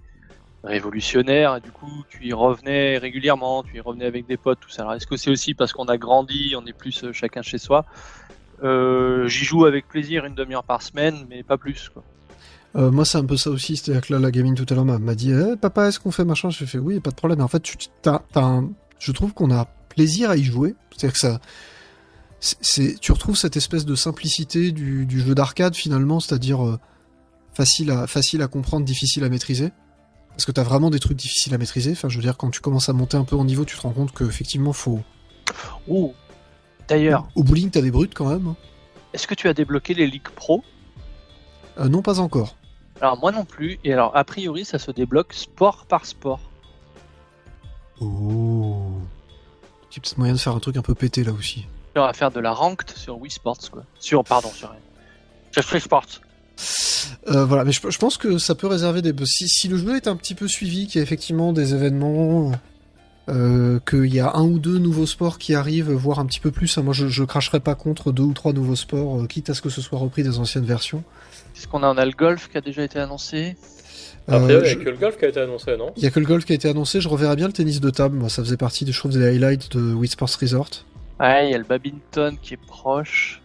révolutionnaire. 0.65 1.57
Et 1.57 1.61
du 1.61 1.73
coup 1.73 2.05
tu 2.09 2.27
y 2.27 2.33
revenais 2.33 2.99
régulièrement 2.99 3.63
tu 3.63 3.77
y 3.77 3.81
revenais 3.81 4.07
avec 4.07 4.27
des 4.27 4.37
potes 4.37 4.61
tout 4.61 4.71
ça. 4.71 4.83
Alors 4.83 4.95
est-ce 4.95 5.07
que 5.07 5.17
c'est 5.17 5.31
aussi 5.31 5.55
parce 5.55 5.73
qu'on 5.73 5.87
a 5.87 5.99
grandi 5.99 6.55
on 6.57 6.67
est 6.67 6.73
plus 6.77 7.05
euh, 7.05 7.13
chacun 7.13 7.43
chez 7.43 7.59
soi? 7.59 7.85
Euh, 8.63 9.27
j'y 9.27 9.45
joue 9.45 9.65
avec 9.65 9.89
plaisir 9.89 10.27
une 10.27 10.35
demi-heure 10.35 10.65
par 10.65 10.83
semaine 10.83 11.27
mais 11.29 11.43
pas 11.43 11.57
plus 11.57 11.89
quoi 11.89 12.03
Euh, 12.77 12.91
moi, 12.91 13.05
c'est 13.05 13.19
un 13.19 13.25
peu 13.25 13.37
ça 13.37 13.51
aussi. 13.51 13.77
C'est-à-dire 13.77 14.03
que 14.07 14.13
là, 14.13 14.19
la 14.21 14.31
gamine 14.31 14.55
tout 14.55 14.67
à 14.69 14.75
l'heure 14.75 14.85
m'a 14.85 15.15
dit 15.15 15.33
Eh, 15.33 15.57
Papa, 15.57 15.89
est-ce 15.89 15.99
qu'on 15.99 16.11
fait 16.13 16.25
machin? 16.25 16.51
Je 16.51 16.65
fais 16.65 16.79
Oui, 16.79 17.01
pas 17.01 17.11
de 17.11 17.17
problème. 17.17 17.41
En 17.41 17.49
fait, 17.49 17.61
tu, 17.61 17.77
t'as- 18.03 18.23
t'as 18.33 18.43
un- 18.45 18.71
je 18.99 19.11
trouve 19.13 19.33
qu'on 19.35 19.51
a 19.51 19.65
plaisir 19.89 20.31
à 20.31 20.37
y 20.37 20.45
jouer. 20.45 20.75
C'est-à-dire 20.91 21.13
que 21.15 21.19
ça. 21.19 21.41
c'est- 22.43 22.57
c'est- 22.63 22.99
tu 23.01 23.13
retrouves 23.13 23.37
cette 23.37 23.57
espèce 23.59 23.85
de 23.85 23.95
simplicité 23.95 24.73
du, 24.73 25.05
du 25.05 25.21
jeu 25.21 25.35
d'arcade 25.35 25.75
finalement, 25.75 26.21
c'est-à-dire 26.21 26.65
euh, 26.67 26.79
facile, 27.53 27.91
à, 27.91 28.07
facile 28.07 28.41
à 28.41 28.47
comprendre, 28.49 28.87
difficile 28.87 29.25
à 29.25 29.29
maîtriser. 29.29 29.73
Parce 30.31 30.47
que 30.47 30.53
t'as 30.53 30.63
vraiment 30.63 30.89
des 30.91 31.01
trucs 31.01 31.19
difficiles 31.19 31.53
à 31.53 31.59
maîtriser. 31.59 31.91
Enfin, 31.93 32.09
je 32.09 32.17
veux 32.17 32.23
dire, 32.23 32.37
quand 32.39 32.49
tu 32.51 32.61
commences 32.61 32.89
à 32.89 32.95
monter 32.95 33.19
un 33.19 33.25
peu 33.25 33.37
en 33.37 33.45
niveau, 33.45 33.65
tu 33.67 33.77
te 33.77 33.83
rends 33.83 33.91
compte 33.93 34.13
qu'effectivement, 34.17 34.73
faut. 34.73 35.01
oh 35.89 36.15
d'ailleurs 36.89 37.29
Au 37.35 37.43
bowling, 37.43 37.69
t'as 37.71 37.83
des 37.83 37.91
brutes 37.91 38.15
quand 38.15 38.29
même. 38.31 38.47
hein. 38.47 38.57
est-ce 39.13 39.27
que 39.27 39.35
tu 39.35 39.49
as 39.49 39.53
débloqué 39.55 39.93
les 39.93 40.07
Ligues 40.07 40.29
Pro? 40.35 40.63
Euh, 41.79 41.89
non, 41.89 42.01
pas 42.01 42.21
encore. 42.21 42.57
Alors 43.01 43.19
moi 43.19 43.33
non 43.33 43.45
plus 43.45 43.79
et 43.85 43.93
alors 43.93 44.17
a 44.17 44.25
priori 44.25 44.65
ça 44.65 44.79
se 44.79 44.91
débloque 44.91 45.33
sport 45.33 45.87
par 45.87 46.07
sport 46.07 46.41
Oh. 48.01 48.93
Peut-être 49.91 50.17
moyen 50.19 50.35
de 50.35 50.39
faire 50.39 50.55
un 50.55 50.61
truc 50.61 50.77
un 50.77 50.83
peu 50.83 50.95
pété 50.95 51.25
là 51.25 51.33
aussi. 51.33 51.67
On 51.97 52.01
va 52.01 52.13
faire 52.13 52.31
de 52.31 52.41
la 52.41 52.53
ranked 52.53 52.97
sur 52.97 53.19
Wii 53.19 53.31
Sports, 53.31 53.71
quoi. 53.71 53.83
Sur, 53.99 54.25
pardon, 54.25 54.49
sur, 54.51 54.75
sur 55.51 55.65
Wii 55.73 55.81
Sports. 55.81 56.07
Euh, 57.29 57.45
voilà, 57.45 57.65
mais 57.65 57.73
je, 57.73 57.81
je 57.89 57.99
pense 57.99 58.17
que 58.17 58.39
ça 58.39 58.55
peut 58.55 58.69
réserver 58.69 59.03
des. 59.03 59.13
Si, 59.27 59.49
si 59.49 59.69
le 59.69 59.77
jeu 59.77 59.97
est 59.97 60.07
un 60.07 60.17
petit 60.17 60.35
peu 60.35 60.47
suivi, 60.47 60.87
qu'il 60.87 60.97
y 60.97 60.99
a 61.01 61.03
effectivement 61.03 61.53
des 61.53 61.75
événements, 61.75 62.53
euh, 63.29 63.81
qu'il 63.89 64.15
y 64.15 64.21
a 64.21 64.35
un 64.35 64.45
ou 64.45 64.59
deux 64.59 64.79
nouveaux 64.79 65.07
sports 65.07 65.39
qui 65.39 65.55
arrivent, 65.55 65.91
voire 65.91 66.21
un 66.21 66.27
petit 66.27 66.41
peu 66.41 66.53
plus, 66.53 66.79
hein, 66.79 66.83
moi 66.83 66.95
je, 66.95 67.09
je 67.09 67.25
cracherai 67.25 67.61
pas 67.61 67.75
contre 67.75 68.13
deux 68.13 68.23
ou 68.23 68.33
trois 68.33 68.53
nouveaux 68.53 68.77
sports, 68.77 69.23
euh, 69.23 69.27
quitte 69.27 69.51
à 69.51 69.55
ce 69.55 69.63
que 69.63 69.71
ce 69.71 69.81
soit 69.81 69.99
repris 69.99 70.23
des 70.23 70.39
anciennes 70.39 70.65
versions. 70.65 71.03
Qu'est-ce 71.61 71.69
qu'on 71.69 71.83
a 71.83 71.89
On 71.93 71.99
a 71.99 72.07
le 72.07 72.13
golf 72.13 72.49
qui 72.49 72.57
a 72.57 72.63
déjà 72.63 72.83
été 72.83 72.99
annoncé. 72.99 73.55
Après, 74.27 74.55
Euh, 74.55 74.61
il 74.63 74.67
y 74.67 74.71
a 74.71 74.73
je- 74.73 74.79
que 74.79 74.89
le 74.89 74.97
golf 74.97 75.19
qui 75.19 75.27
a 75.27 75.29
été 75.29 75.41
annoncé, 75.41 75.77
non 75.77 75.93
Il 75.95 76.03
y 76.03 76.07
a 76.07 76.11
que 76.11 76.19
le 76.19 76.25
golf 76.25 76.47
qui 76.47 76.53
a 76.53 76.55
été 76.55 76.71
annoncé, 76.71 77.03
je 77.03 77.09
reverrai 77.09 77.37
bien 77.37 77.49
le 77.49 77.53
tennis 77.53 77.83
de 77.83 77.91
table, 77.91 78.17
moi 78.17 78.31
ça 78.31 78.43
faisait 78.43 78.57
partie 78.57 78.87
des, 78.87 78.93
je 78.93 78.99
trouve, 78.99 79.13
des 79.13 79.23
highlights 79.27 79.71
de 79.77 79.93
Wii 79.93 80.09
Sports 80.09 80.31
Resort. 80.41 80.71
Ouais, 81.21 81.49
il 81.49 81.53
y 81.53 81.55
a 81.55 81.59
le 81.59 81.65
badminton 81.65 82.39
qui 82.41 82.55
est 82.55 82.67
proche. 82.67 83.43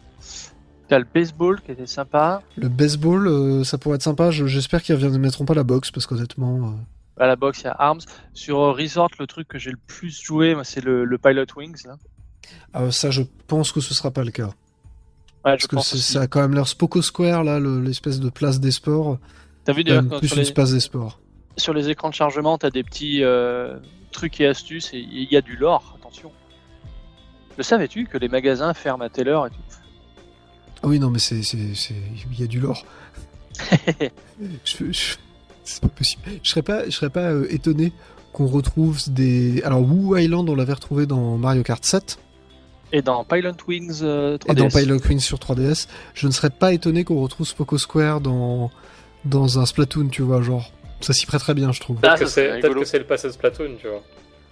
T'as 0.88 1.00
le 1.00 1.06
baseball 1.14 1.60
qui 1.62 1.72
était 1.72 1.88
sympa. 1.88 2.42
Le 2.56 2.70
baseball, 2.70 3.28
euh, 3.28 3.64
ça 3.66 3.78
pourrait 3.78 3.96
être 3.96 4.02
sympa, 4.04 4.32
je- 4.32 4.46
j'espère 4.46 4.82
qu'ils 4.82 4.96
ne 4.98 5.18
mettront 5.18 5.44
pas 5.44 5.56
la 5.56 5.64
boxe, 5.64 5.92
parce 5.92 6.08
qu'honnêtement. 6.08 6.70
euh, 6.70 7.22
À 7.22 7.28
la 7.28 7.36
boxe, 7.36 7.62
il 7.62 7.66
y 7.66 7.68
a 7.68 7.76
Arms. 7.78 8.00
Sur 8.34 8.60
euh, 8.62 8.72
Resort, 8.72 9.10
le 9.20 9.28
truc 9.28 9.50
que 9.50 9.58
j'ai 9.60 9.72
le 9.72 9.80
plus 9.88 10.22
joué, 10.24 10.54
moi, 10.56 10.64
c'est 10.64 10.82
le, 10.84 11.04
le 11.04 11.18
Pilot 11.18 11.46
Wings. 11.58 11.84
Là. 11.86 12.92
ça, 12.92 13.12
je 13.12 13.24
pense 13.48 13.74
que 13.74 13.82
ce 13.82 13.94
sera 13.94 14.12
pas 14.12 14.24
le 14.24 14.32
cas. 14.32 14.52
Ouais, 15.46 15.58
Parce 15.72 15.92
que 15.92 15.98
ça 16.00 16.22
a 16.22 16.28
quand 16.28 16.42
même 16.42 16.54
l'air 16.56 16.68
Spoko 16.68 17.02
Square, 17.02 17.44
là, 17.44 17.60
le- 17.60 17.80
l'espèce 17.82 18.20
de 18.20 18.30
place 18.30 18.60
des 18.60 18.72
sports. 18.72 19.20
T'as 19.64 19.74
vu 19.74 19.84
d'ailleurs 19.84 20.02
même 20.04 20.10
quand 20.12 20.20
plus 20.20 20.28
sur 20.30 20.38
une 20.38 20.44
les, 20.44 20.52
place 20.54 20.72
des 20.72 20.80
sports. 20.80 21.20
sur 21.58 21.74
les 21.74 21.90
écrans 21.90 22.10
de 22.10 22.14
chargement, 22.16 22.58
t'as 22.58 22.72
des 22.72 22.84
petits 22.84 23.24
euh, 23.24 23.78
trucs 24.12 24.42
et 24.42 24.48
astuces 24.48 24.92
et 24.94 25.00
il 25.00 25.32
y 25.32 25.38
a 25.38 25.42
du 25.42 25.56
lore, 25.56 25.96
attention. 26.00 26.32
Le 27.58 27.64
savais-tu 27.64 28.06
que 28.06 28.18
les 28.18 28.28
magasins 28.28 28.74
ferment 28.74 29.04
à 29.06 29.10
telle 29.10 29.28
heure 29.30 29.46
et 29.48 29.50
tout? 29.52 29.56
Ah 30.84 30.88
oui, 30.88 31.00
non, 31.00 31.10
mais 31.10 31.20
c'est, 31.20 31.40
il 31.40 32.40
y 32.40 32.44
a 32.44 32.48
du 32.48 32.60
lore. 32.60 32.84
je, 34.66 34.92
je- 34.92 35.16
c'est 35.64 35.82
pas 35.82 35.88
possible. 35.88 36.22
Je 36.44 36.50
serais 36.50 36.62
pas, 36.62 36.86
je 36.86 36.92
serais 36.92 37.10
pas 37.10 37.32
euh, 37.32 37.48
étonné 37.50 37.94
qu'on 38.34 38.46
retrouve 38.48 39.00
des. 39.12 39.62
Alors, 39.64 39.82
Wu 39.82 40.20
Island, 40.22 40.48
on 40.50 40.56
l'avait 40.56 40.74
retrouvé 40.74 41.06
dans 41.06 41.38
Mario 41.38 41.64
Kart 41.64 41.84
7 41.84 42.20
Et 42.96 43.02
dans 43.02 43.26
Pilot 43.26 43.52
Wings 43.68 44.00
euh, 44.04 44.38
3DS. 44.38 44.52
et 44.52 44.56
dans 44.56 44.68
Pilot 44.70 45.00
Queen 45.00 45.20
sur 45.20 45.38
3DS. 45.38 45.88
Je 46.14 46.28
ne 46.28 46.32
serais 46.32 46.50
pas 46.50 46.72
étonné 46.72 47.04
qu'on 47.04 47.20
retrouve 47.22 47.46
Spoko 47.46 47.78
Square 47.78 48.22
dans, 48.22 48.72
dans 49.26 49.60
un 49.60 49.66
Splatoon, 49.66 50.08
tu 50.08 50.22
vois, 50.22 50.42
genre. 50.42 50.72
Ça 51.02 51.12
s'y 51.12 51.26
prête 51.26 51.42
très 51.42 51.54
bien, 51.54 51.74
je 51.74 51.82
trouve. 51.82 51.98
Ah, 52.04 52.16
Peut-être 52.16 52.20
que 52.22 52.26
c'est 52.28 52.52
rigolo. 52.54 52.82
que 52.82 52.88
c'est 52.88 53.00
le 53.00 53.04
passé 53.06 53.28
de 53.28 53.34
Splatoon, 53.34 53.72
tu 53.82 53.88
vois. 53.90 54.02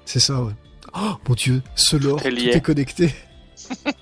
C'est 0.03 0.19
ça, 0.19 0.41
ouais. 0.43 0.51
Oh 0.93 1.13
mon 1.27 1.35
dieu, 1.35 1.61
ce 1.75 1.95
lore, 1.95 2.21
Tout 2.21 2.27
est 2.27 2.31
tout 2.31 2.35
lié. 2.35 2.51
est 2.51 2.61
connecté. 2.61 3.13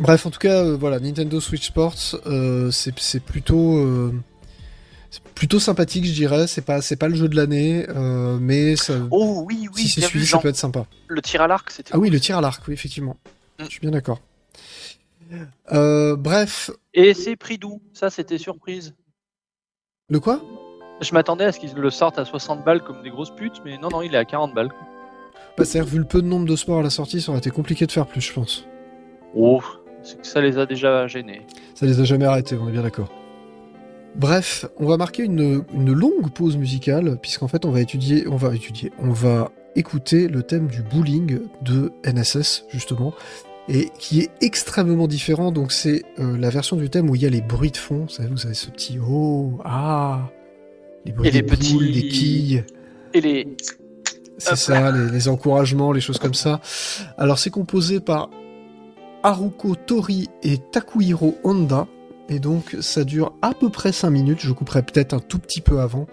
Bref, 0.00 0.26
en 0.26 0.30
tout 0.30 0.38
cas, 0.40 0.64
euh, 0.64 0.76
voilà, 0.76 0.98
Nintendo 0.98 1.40
Switch 1.40 1.66
Sports, 1.68 2.16
euh, 2.26 2.70
c'est 2.70 2.92
c'est 2.98 3.20
plutôt, 3.22 3.78
euh, 3.78 4.12
plutôt 5.34 5.58
sympathique, 5.60 6.04
je 6.04 6.12
dirais. 6.12 6.46
C'est 6.46 6.62
pas, 6.62 6.80
c'est 6.80 6.96
pas 6.96 7.08
le 7.08 7.14
jeu 7.14 7.28
de 7.28 7.36
l'année, 7.36 7.86
euh, 7.88 8.38
mais 8.40 8.76
ça, 8.76 8.94
Oh 9.10 9.44
oui, 9.46 9.68
oui, 9.74 9.82
si 9.82 9.88
c'est 9.88 10.06
suivi, 10.06 10.26
ça 10.26 10.38
peut 10.38 10.48
être 10.48 10.56
sympa. 10.56 10.86
Le 11.08 11.20
tir 11.22 11.42
à 11.42 11.46
l'arc, 11.46 11.70
c'était. 11.70 11.90
Ah 11.94 11.98
oui, 11.98 12.10
le 12.10 12.20
tir 12.20 12.38
à 12.38 12.40
l'arc, 12.40 12.62
oui, 12.68 12.74
effectivement. 12.74 13.16
Mm. 13.58 13.64
Je 13.64 13.68
suis 13.70 13.80
bien 13.80 13.90
d'accord. 13.90 14.20
Euh, 15.72 16.16
bref, 16.16 16.70
Et 16.92 17.14
c'est 17.14 17.34
prix 17.36 17.58
doux, 17.58 17.80
ça 17.92 18.10
c'était 18.10 18.38
surprise. 18.38 18.94
le 20.08 20.20
quoi? 20.20 20.40
Je 21.00 21.12
m'attendais 21.12 21.44
à 21.44 21.50
ce 21.52 21.58
qu'ils 21.58 21.74
le 21.74 21.90
sortent 21.90 22.18
à 22.18 22.24
60 22.24 22.64
balles 22.64 22.82
comme 22.84 23.02
des 23.02 23.10
grosses 23.10 23.34
putes, 23.34 23.60
mais 23.64 23.78
non, 23.78 23.88
non, 23.88 24.02
il 24.02 24.14
est 24.14 24.18
à 24.18 24.24
40 24.24 24.54
balles. 24.54 24.68
bah, 25.58 25.64
C'est-à-dire, 25.64 25.90
vu 25.90 25.98
le 25.98 26.04
peu 26.04 26.22
de 26.22 26.26
nombre 26.26 26.46
de 26.46 26.54
sports 26.56 26.78
à 26.80 26.82
la 26.82 26.90
sortie, 26.90 27.20
ça 27.20 27.30
aurait 27.30 27.38
été 27.40 27.50
compliqué 27.50 27.86
de 27.86 27.90
faire 27.92 28.06
plus, 28.06 28.20
je 28.20 28.32
pense. 28.32 28.64
Oh, 29.34 29.60
c'est 30.02 30.20
que 30.20 30.26
ça 30.26 30.40
les 30.40 30.58
a 30.58 30.66
déjà 30.66 31.08
gênés. 31.08 31.42
Ça 31.74 31.86
les 31.86 31.98
a 32.00 32.04
jamais 32.04 32.26
arrêtés, 32.26 32.56
on 32.60 32.68
est 32.68 32.72
bien 32.72 32.82
d'accord. 32.82 33.08
Bref, 34.16 34.66
on 34.78 34.86
va 34.86 34.96
marquer 34.96 35.24
une, 35.24 35.64
une 35.74 35.92
longue 35.92 36.30
pause 36.32 36.56
musicale, 36.56 37.18
puisqu'en 37.20 37.48
fait 37.48 37.64
on 37.64 37.70
va 37.70 37.80
étudier, 37.80 38.26
on 38.28 38.36
va 38.36 38.54
étudier, 38.54 38.92
on 39.00 39.10
va 39.10 39.50
écouter 39.74 40.28
le 40.28 40.42
thème 40.44 40.68
du 40.68 40.82
bowling 40.82 41.40
de 41.62 41.90
NSS, 42.06 42.64
justement, 42.70 43.12
et 43.68 43.88
qui 43.98 44.20
est 44.20 44.30
extrêmement 44.40 45.08
différent, 45.08 45.50
donc 45.50 45.72
c'est 45.72 46.04
euh, 46.20 46.38
la 46.38 46.48
version 46.50 46.76
du 46.76 46.90
thème 46.90 47.10
où 47.10 47.16
il 47.16 47.22
y 47.22 47.26
a 47.26 47.30
les 47.30 47.40
bruits 47.40 47.72
de 47.72 47.76
fond, 47.76 48.02
vous 48.02 48.08
savez, 48.08 48.28
vous 48.28 48.46
avez 48.46 48.54
ce 48.54 48.68
petit 48.70 48.98
oh, 49.04 49.58
ah, 49.64 50.30
les 51.04 51.10
bruits 51.12 51.28
Et 51.28 51.32
les 51.32 51.42
des 51.42 51.48
boules, 51.48 51.56
petits- 51.58 51.92
des 52.02 52.08
quilles, 52.08 52.64
Et 53.14 53.20
les. 53.20 53.48
c'est 54.38 54.54
ça, 54.56 54.92
les, 54.92 55.10
les 55.10 55.28
encouragements, 55.28 55.90
les 55.90 56.00
choses 56.00 56.18
comme 56.18 56.34
ça. 56.34 56.60
Alors 57.18 57.38
c'est 57.40 57.50
composé 57.50 57.98
par 57.98 58.30
Haruko 59.24 59.74
Tori 59.74 60.28
et 60.44 60.58
Takuhiro 60.58 61.36
Honda. 61.42 61.88
Et 62.28 62.38
donc 62.38 62.76
ça 62.80 63.04
dure 63.04 63.34
à 63.42 63.52
peu 63.52 63.70
près 63.70 63.92
5 63.92 64.10
minutes, 64.10 64.40
je 64.40 64.52
couperai 64.52 64.82
peut-être 64.82 65.12
un 65.14 65.20
tout 65.20 65.38
petit 65.38 65.60
peu 65.60 65.80
avant. 65.80 66.06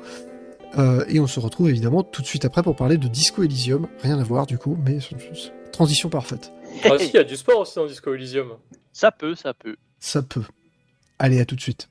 Euh, 0.77 1.03
et 1.09 1.19
on 1.19 1.27
se 1.27 1.39
retrouve 1.39 1.69
évidemment 1.69 2.03
tout 2.03 2.21
de 2.21 2.27
suite 2.27 2.45
après 2.45 2.63
pour 2.63 2.75
parler 2.75 2.97
de 2.97 3.07
Disco 3.07 3.43
Elysium. 3.43 3.87
Rien 4.01 4.19
à 4.19 4.23
voir 4.23 4.45
du 4.45 4.57
coup, 4.57 4.77
mais 4.85 4.99
transition 5.71 6.09
parfaite. 6.09 6.51
Ah 6.85 6.97
si, 6.97 7.07
il 7.07 7.13
y 7.13 7.17
a 7.17 7.23
du 7.23 7.35
sport 7.35 7.59
aussi 7.59 7.75
dans 7.75 7.85
Disco 7.85 8.13
Elysium. 8.13 8.53
Ça 8.93 9.11
peut, 9.11 9.35
ça 9.35 9.53
peut. 9.53 9.75
Ça 9.99 10.21
peut. 10.21 10.43
Allez, 11.19 11.39
à 11.39 11.45
tout 11.45 11.55
de 11.55 11.61
suite. 11.61 11.89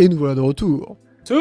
Et 0.00 0.08
nous 0.08 0.16
voilà 0.16 0.34
de 0.34 0.40
retour. 0.40 0.96
Tout 1.26 1.34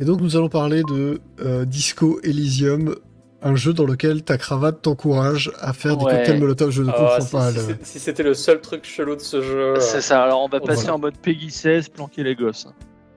Et 0.00 0.04
donc 0.04 0.20
nous 0.20 0.36
allons 0.36 0.48
parler 0.48 0.82
de 0.88 1.20
euh, 1.40 1.64
Disco 1.64 2.20
Elysium, 2.22 2.94
un 3.42 3.56
jeu 3.56 3.72
dans 3.72 3.84
lequel 3.84 4.22
ta 4.22 4.38
cravate 4.38 4.80
t'encourage 4.82 5.50
à 5.60 5.72
faire 5.72 5.96
des 5.96 6.04
cocktails 6.04 6.38
molotov. 6.38 6.70
Je 6.70 6.82
ne 6.84 6.90
Ah, 6.90 6.92
comprends 6.92 7.20
si, 7.20 7.32
pas. 7.32 7.50
si 7.50 7.56
le- 7.56 7.62
c'est- 7.64 7.84
si 7.86 7.98
c'était 7.98 8.22
le 8.22 8.34
seul 8.34 8.60
truc 8.60 8.84
chelou 8.84 9.16
de 9.16 9.20
ce 9.20 9.42
jeu. 9.42 9.58
euh, 9.76 9.80
C'est 9.80 10.00
ça, 10.00 10.22
alors 10.22 10.42
on 10.42 10.48
va 10.48 10.58
Oh, 10.62 10.66
passer 10.66 10.82
voilà. 10.82 10.94
en 10.94 10.98
mode 11.00 11.18
Peggy 11.18 11.50
16, 11.50 11.88
planquer 11.88 12.22
les 12.22 12.36
gosses. 12.36 12.68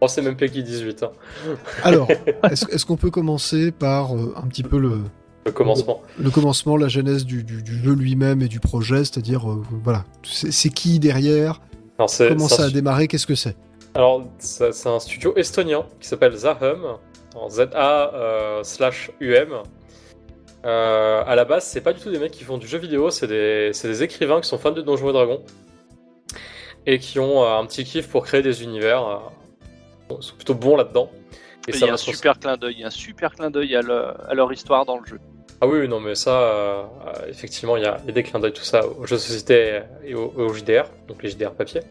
Oh, 0.01 0.07
c'est 0.07 0.23
même 0.23 0.35
Peggy 0.35 0.63
18, 0.63 1.03
hein, 1.03 1.11
Alors, 1.83 2.07
est-ce 2.49 2.85
qu'on 2.87 2.97
peut 2.97 3.11
commencer 3.11 3.71
par 3.71 4.15
euh, 4.15 4.33
un 4.35 4.47
petit 4.47 4.63
peu 4.63 4.79
le, 4.79 5.01
le 5.45 5.51
commencement. 5.51 6.01
le 6.19 6.31
commencement, 6.31 6.75
la 6.77 6.87
genèse 6.87 7.23
du, 7.25 7.43
du- 7.43 7.61
du 7.61 7.83
jeu 7.83 7.93
lui-même 7.93 8.41
et 8.41 8.47
du 8.47 8.59
projet, 8.59 8.99
c'est-à-dire, 9.05 9.47
euh, 9.51 9.61
voilà, 9.83 10.05
c'est 10.23 10.51
c'est 10.51 10.69
qui 10.69 10.97
derrière, 10.97 11.61
Alors, 12.01 12.09
c'est- 12.09 12.29
comment 12.29 12.47
c'est 12.47 12.55
ça 12.55 12.63
a 12.63 12.69
démarré, 12.69 13.07
qu'est-ce 13.07 13.27
que 13.27 13.35
c'est 13.35 13.55
Alors, 13.93 14.23
c'est 14.39 14.87
un 14.87 14.99
studio 14.99 15.33
estonien 15.35 15.85
qui 15.99 16.07
s'appelle 16.07 16.35
Zahum, 16.35 16.97
en 17.35 17.49
ZA 17.49 18.11
euh, 18.15 18.63
slash 18.63 19.11
UM. 19.19 19.61
Euh, 20.65 21.23
à 21.25 21.35
la 21.35 21.45
base, 21.45 21.65
c'est 21.65 21.81
pas 21.81 21.93
du 21.93 21.99
tout 22.01 22.11
des 22.11 22.19
mecs 22.19 22.31
qui 22.31 22.43
font 22.43 22.57
du 22.57 22.67
jeu 22.67 22.77
vidéo, 22.77 23.09
c'est 23.11 23.27
des, 23.27 23.71
c'est 23.73 23.87
des 23.87 24.03
écrivains 24.03 24.41
qui 24.41 24.47
sont 24.49 24.57
fans 24.57 24.71
de 24.71 24.81
Donjons 24.81 25.09
et 25.09 25.13
Dragons 25.13 25.43
et 26.85 26.97
qui 26.99 27.19
ont 27.19 27.43
euh, 27.43 27.57
un 27.59 27.65
petit 27.65 27.83
kiff 27.83 28.07
pour 28.09 28.23
créer 28.25 28.41
des 28.41 28.63
univers. 28.63 29.05
euh, 29.07 29.17
ils 30.19 30.23
sont 30.23 30.35
plutôt 30.35 30.55
bons 30.55 30.75
là-dedans. 30.75 31.09
Et 31.67 31.71
Il 31.71 31.75
y 31.75 31.77
ça 31.79 31.85
a 31.85 31.87
va 31.89 31.93
un 31.93 31.97
sur- 31.97 32.13
super 32.15 32.39
clin 32.39 32.57
d'œil, 32.57 32.73
il 32.75 32.79
y 32.81 32.83
a 32.83 32.87
un 32.87 32.91
super 32.91 33.33
clin 33.35 33.49
d'œil 33.51 33.75
à, 33.75 33.81
le- 33.81 34.07
à 34.27 34.33
leur 34.33 34.51
histoire 34.51 34.85
dans 34.85 34.97
le 34.99 35.05
jeu. 35.05 35.19
Ah 35.63 35.67
oui, 35.67 35.87
non, 35.87 35.99
mais 35.99 36.15
ça, 36.15 36.41
euh, 36.41 36.83
effectivement, 37.29 37.77
il 37.77 37.83
y, 37.83 37.85
a 37.85 37.97
des 37.99 38.23
clins 38.23 38.39
d'œil, 38.39 38.51
tout 38.51 38.63
ça, 38.63 38.81
aux 38.85 39.05
jeux 39.05 39.17
de 39.17 39.21
société 39.21 39.81
et 40.03 40.15
aux, 40.15 40.53
JDR, 40.53 40.85
donc 41.07 41.21
les 41.21 41.29
JDR 41.29 41.51
papier. 41.51 41.81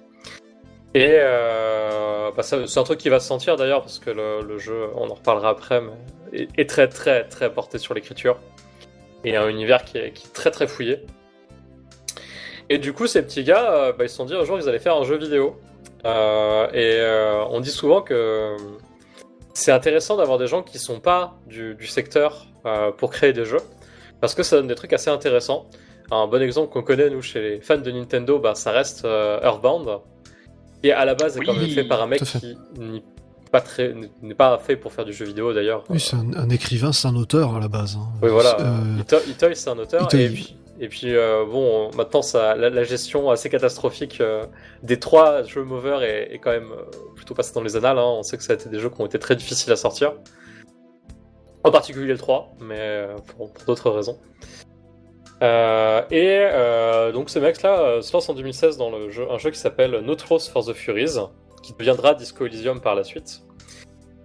Et 0.92 1.18
euh, 1.20 2.32
bah, 2.36 2.42
c'est 2.42 2.78
un 2.78 2.82
truc 2.82 2.98
qui 2.98 3.08
va 3.08 3.20
se 3.20 3.28
sentir 3.28 3.54
d'ailleurs, 3.54 3.82
parce 3.82 4.00
que 4.00 4.10
le, 4.10 4.58
jeu, 4.58 4.88
on 4.96 5.08
en 5.08 5.14
reparlera 5.14 5.50
après, 5.50 5.80
mais 5.80 6.48
est, 6.56 6.68
très, 6.68 6.88
très, 6.88 7.28
très 7.28 7.52
porté 7.52 7.78
sur 7.78 7.94
l'écriture. 7.94 8.38
Et 9.24 9.36
un 9.36 9.48
univers 9.48 9.84
qui 9.84 9.98
est, 9.98 10.32
très, 10.32 10.50
très 10.50 10.66
fouillé. 10.66 11.06
Et 12.70 12.78
du 12.78 12.92
coup, 12.92 13.06
ces 13.06 13.22
petits 13.22 13.44
gars, 13.44 13.72
euh, 13.72 13.92
bah, 13.92 14.04
ils 14.04 14.08
se 14.08 14.16
sont 14.16 14.24
dit 14.24 14.34
un 14.34 14.44
jour 14.44 14.58
ils 14.58 14.68
allaient 14.68 14.78
faire 14.78 14.96
un 14.96 15.04
jeu 15.04 15.16
vidéo. 15.16 15.60
Euh, 16.04 16.68
et 16.72 16.96
euh, 16.98 17.44
on 17.50 17.60
dit 17.60 17.70
souvent 17.70 18.00
que 18.00 18.56
c'est 19.54 19.72
intéressant 19.72 20.16
d'avoir 20.16 20.38
des 20.38 20.46
gens 20.46 20.62
qui 20.62 20.78
sont 20.78 21.00
pas 21.00 21.34
du, 21.46 21.74
du 21.74 21.86
secteur 21.86 22.46
euh, 22.66 22.90
pour 22.92 23.10
créer 23.10 23.32
des 23.32 23.44
jeux, 23.44 23.60
parce 24.20 24.34
que 24.34 24.42
ça 24.42 24.56
donne 24.56 24.66
des 24.68 24.74
trucs 24.74 24.92
assez 24.92 25.10
intéressants. 25.10 25.66
Un 26.10 26.26
bon 26.26 26.42
exemple 26.42 26.72
qu'on 26.72 26.82
connaît, 26.82 27.08
nous, 27.10 27.22
chez 27.22 27.40
les 27.40 27.60
fans 27.60 27.78
de 27.78 27.90
Nintendo, 27.90 28.38
bah, 28.38 28.54
ça 28.54 28.72
reste 28.72 29.04
euh, 29.04 29.40
Earthbound, 29.42 29.88
qui 30.82 30.90
à 30.90 31.04
la 31.04 31.14
base 31.14 31.36
est 31.36 31.44
quand 31.44 31.54
même 31.54 31.68
fait 31.70 31.84
par 31.84 32.02
un 32.02 32.06
mec 32.06 32.22
qui 32.22 32.56
n'est 32.78 33.02
pas, 33.52 33.60
très- 33.60 33.94
n'est 34.22 34.34
pas 34.34 34.58
fait 34.58 34.76
pour 34.76 34.92
faire 34.92 35.04
du 35.04 35.12
jeu 35.12 35.24
vidéo 35.24 35.52
d'ailleurs. 35.52 35.84
Oui, 35.88 36.00
c'est 36.00 36.16
un, 36.16 36.32
un 36.34 36.48
écrivain, 36.50 36.92
c'est 36.92 37.06
un 37.08 37.16
auteur 37.16 37.54
à 37.54 37.60
la 37.60 37.68
base. 37.68 37.96
hein. 37.96 38.08
Oui, 38.22 38.28
voilà. 38.30 38.56
Euh, 38.60 38.98
Ito- 39.00 39.28
Itoy, 39.28 39.54
c'est 39.54 39.70
un 39.70 39.78
auteur. 39.78 40.02
Itoy. 40.04 40.22
Et 40.22 40.28
puis, 40.30 40.56
et 40.82 40.88
puis 40.88 41.14
euh, 41.14 41.44
bon, 41.44 41.90
maintenant, 41.94 42.22
la, 42.34 42.84
gestion 42.84 43.30
assez 43.30 43.50
catastrophique 43.50 44.22
euh, 44.22 44.46
des 44.82 44.98
trois 44.98 45.42
jeux 45.42 45.62
movers 45.62 46.02
est, 46.02 46.40
quand 46.42 46.50
même 46.50 46.72
euh, 46.72 46.84
plutôt 47.14 47.34
passée 47.34 47.52
dans 47.52 47.62
les 47.62 47.76
annales. 47.76 47.98
hein. 47.98 48.02
On 48.16 48.22
sait 48.22 48.38
que 48.38 48.42
ça 48.42 48.54
a 48.54 48.56
été 48.56 48.70
des 48.70 48.80
jeux 48.80 48.88
qui 48.88 48.98
ont 48.98 49.04
été 49.04 49.18
très 49.18 49.36
difficiles 49.36 49.70
à 49.72 49.76
sortir. 49.76 50.14
En 51.64 51.70
particulier 51.70 52.06
le 52.06 52.16
3, 52.16 52.56
mais 52.60 53.06
pour, 53.36 53.50
d'autres 53.66 53.90
raisons. 53.90 54.18
Euh, 55.42 56.02
et 56.10 57.12
donc 57.12 57.28
ce 57.28 57.38
mec-là 57.38 58.00
se 58.00 58.10
lance 58.14 58.30
en 58.30 58.34
2016 58.34 58.78
dans 58.78 58.90
le 58.90 59.10
jeu, 59.10 59.30
un 59.30 59.36
jeu 59.36 59.50
qui 59.50 59.58
s'appelle 59.58 60.00
No 60.00 60.14
Throws 60.14 60.48
for 60.50 60.64
the 60.64 60.72
Furies, 60.72 61.18
qui 61.62 61.74
deviendra 61.74 62.14
Disco 62.14 62.46
Elysium 62.46 62.80
par 62.80 62.94
la 62.94 63.04
suite. 63.04 63.42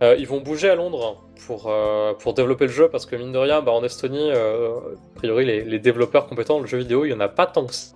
Euh, 0.03 0.15
ils 0.19 0.27
vont 0.27 0.41
bouger 0.41 0.69
à 0.69 0.75
Londres 0.75 1.23
pour, 1.47 1.67
euh, 1.67 2.13
pour 2.13 2.33
développer 2.33 2.65
le 2.65 2.71
jeu 2.71 2.89
parce 2.89 3.05
que 3.05 3.15
mine 3.15 3.31
de 3.31 3.37
rien, 3.37 3.61
bah, 3.61 3.71
en 3.71 3.83
Estonie, 3.83 4.29
euh, 4.31 4.77
a 4.77 5.15
priori, 5.15 5.45
les, 5.45 5.63
les 5.63 5.79
développeurs 5.79 6.27
compétents 6.27 6.55
dans 6.55 6.61
le 6.61 6.67
jeu 6.67 6.79
vidéo, 6.79 7.05
il 7.05 7.11
y 7.11 7.13
en 7.13 7.19
a 7.21 7.29
pas 7.29 7.45
tant 7.45 7.65
que 7.65 7.73
ça. 7.73 7.95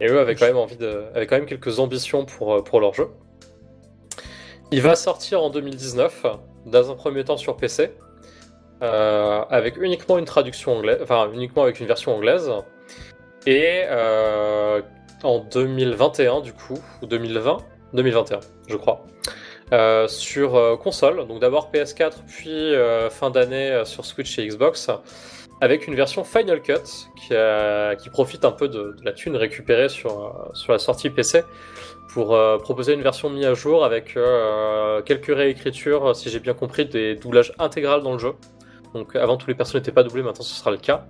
Et 0.00 0.08
eux 0.08 0.18
avaient 0.20 0.34
quand 0.34 0.46
même 0.46 0.58
envie 0.58 0.76
de, 0.76 1.04
avaient 1.14 1.26
quand 1.26 1.36
même 1.36 1.46
quelques 1.46 1.78
ambitions 1.80 2.24
pour, 2.24 2.62
pour 2.64 2.80
leur 2.80 2.92
jeu. 2.92 3.08
Il 4.70 4.82
va 4.82 4.94
sortir 4.94 5.42
en 5.42 5.48
2019, 5.48 6.26
dans 6.66 6.90
un 6.90 6.94
premier 6.94 7.24
temps 7.24 7.38
sur 7.38 7.56
PC, 7.56 7.90
avec 8.80 9.76
uniquement 9.78 10.18
une 10.18 10.26
traduction 10.26 10.76
anglaise, 10.76 10.98
enfin 11.02 11.30
uniquement 11.32 11.62
avec 11.62 11.80
une 11.80 11.86
version 11.86 12.14
anglaise. 12.14 12.52
Et 13.46 13.82
en 15.24 15.38
2021 15.40 16.42
du 16.42 16.52
coup, 16.52 16.78
ou 17.02 17.06
2020, 17.06 17.56
2021 17.94 18.40
je 18.68 18.76
crois, 18.76 19.04
euh, 19.72 20.08
sur 20.08 20.56
euh, 20.56 20.76
console, 20.76 21.26
donc 21.26 21.40
d'abord 21.40 21.70
PS4 21.70 22.24
puis 22.26 22.50
euh, 22.50 23.10
fin 23.10 23.28
d'année 23.28 23.82
sur 23.84 24.06
Switch 24.06 24.38
et 24.38 24.46
Xbox, 24.46 24.90
avec 25.60 25.86
une 25.86 25.94
version 25.94 26.24
Final 26.24 26.62
Cut 26.62 26.74
qui, 27.16 27.34
qui 28.02 28.10
profite 28.10 28.46
un 28.46 28.52
peu 28.52 28.68
de, 28.68 28.96
de 28.98 29.04
la 29.04 29.12
thune 29.12 29.36
récupérée 29.36 29.90
sur, 29.90 30.50
sur 30.54 30.72
la 30.72 30.78
sortie 30.78 31.10
PC 31.10 31.42
pour 32.14 32.38
proposer 32.60 32.94
une 32.94 33.02
version 33.02 33.28
mise 33.28 33.44
à 33.44 33.54
jour 33.54 33.84
avec 33.84 34.16
quelques 35.04 35.36
réécritures, 35.36 36.16
si 36.16 36.30
j'ai 36.30 36.38
bien 36.38 36.54
compris, 36.54 36.86
des 36.86 37.16
doublages 37.16 37.52
intégrales 37.58 38.02
dans 38.02 38.12
le 38.12 38.18
jeu. 38.18 38.34
Donc 38.94 39.16
avant 39.16 39.36
tous 39.36 39.48
les 39.48 39.54
personnages 39.54 39.82
n'étaient 39.82 39.92
pas 39.92 40.04
doublés, 40.04 40.22
maintenant 40.22 40.44
ce 40.44 40.54
sera 40.54 40.70
le 40.70 40.78
cas. 40.78 41.06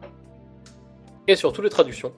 Et 1.28 1.36
surtout 1.36 1.62
les 1.62 1.70
traductions. 1.70 2.12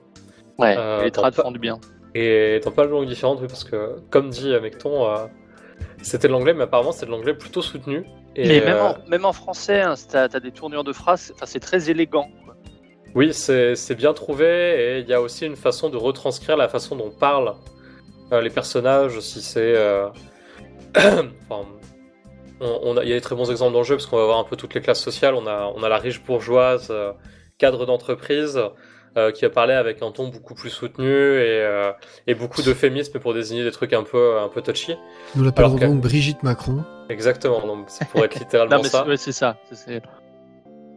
Ouais, 0.57 0.75
les 1.03 1.11
font 1.33 1.51
du 1.51 1.59
bien. 1.59 1.79
Et 2.15 2.59
dans 2.63 2.71
pas 2.71 2.85
de 2.85 2.91
langues 2.91 3.07
différentes, 3.07 3.39
oui, 3.41 3.47
parce 3.47 3.65
que 3.65 3.97
comme 4.09 4.29
dit 4.29 4.53
Mecton, 4.61 5.29
c'était 6.01 6.27
de 6.27 6.33
l'anglais, 6.33 6.53
mais 6.53 6.63
apparemment 6.63 6.91
c'est 6.91 7.05
de 7.05 7.11
l'anglais 7.11 7.33
plutôt 7.33 7.61
soutenu. 7.61 8.05
Et, 8.35 8.47
Mais 8.47 8.59
même, 8.61 8.77
euh, 8.77 8.89
en, 8.89 9.09
même 9.09 9.25
en 9.25 9.33
français, 9.33 9.81
hein, 9.81 9.95
t'as 10.09 10.23
as 10.23 10.39
des 10.39 10.51
tournures 10.51 10.83
de 10.83 10.93
phrases, 10.93 11.33
c'est 11.43 11.59
très 11.59 11.89
élégant. 11.89 12.29
quoi. 12.45 12.55
Oui, 13.13 13.33
c'est 13.33 13.95
bien 13.95 14.13
trouvé, 14.13 14.45
et 14.45 14.99
il 14.99 15.07
y 15.07 15.13
a 15.13 15.21
aussi 15.21 15.45
une 15.45 15.57
façon 15.57 15.89
de 15.89 15.97
retranscrire 15.97 16.55
la 16.55 16.69
façon 16.69 16.95
dont 16.95 17.11
parlent 17.11 17.53
euh, 18.31 18.41
les 18.41 18.49
personnages, 18.49 19.19
si 19.19 19.41
c'est... 19.41 19.75
euh, 19.75 20.07
enfin, 20.95 21.67
on, 22.61 23.01
il 23.01 23.09
y 23.09 23.11
a 23.11 23.15
des 23.15 23.21
très 23.21 23.35
bons 23.35 23.51
exemples 23.51 23.73
dans 23.73 23.79
le 23.79 23.85
jeu, 23.85 23.95
parce 23.95 24.05
qu'on 24.05 24.17
va 24.17 24.25
voir 24.25 24.39
un 24.39 24.43
peu 24.45 24.55
toutes 24.55 24.73
les 24.73 24.81
classes 24.81 25.01
sociales. 25.01 25.35
On 25.35 25.47
a, 25.47 25.71
on 25.75 25.83
a 25.83 25.89
la 25.89 25.97
riche 25.97 26.23
bourgeoise, 26.23 26.87
euh, 26.89 27.11
cadre 27.57 27.85
d'entreprise, 27.85 28.61
euh, 29.17 29.31
qui 29.31 29.43
a 29.45 29.49
parlé 29.49 29.73
avec 29.73 30.01
un 30.01 30.11
ton 30.11 30.27
beaucoup 30.29 30.53
plus 30.53 30.69
soutenu, 30.69 31.05
et, 31.07 31.61
euh, 31.61 31.91
et 32.27 32.33
beaucoup 32.35 32.61
d'euphémismes 32.61 33.19
pour 33.19 33.33
désigner 33.33 33.63
des 33.63 33.71
trucs 33.71 33.93
un 33.93 34.03
peu, 34.03 34.37
un 34.39 34.47
peu 34.47 34.61
touchy. 34.61 34.95
nous 35.35 35.43
l'appellerons 35.43 35.75
que- 35.77 35.85
donc 35.85 36.01
Brigitte 36.01 36.43
Macron. 36.43 36.83
Exactement, 37.09 37.65
donc 37.65 37.89
ça 37.89 38.05
pourrait 38.05 38.25
être 38.25 38.39
littéralement 38.39 38.75
Non, 38.77 38.81
mais 38.83 38.89
ça. 38.89 39.01
c'est 39.03 39.09
ouais, 39.09 39.17
c'est 39.17 39.31
ça. 39.31 39.57
c'est- 39.71 40.01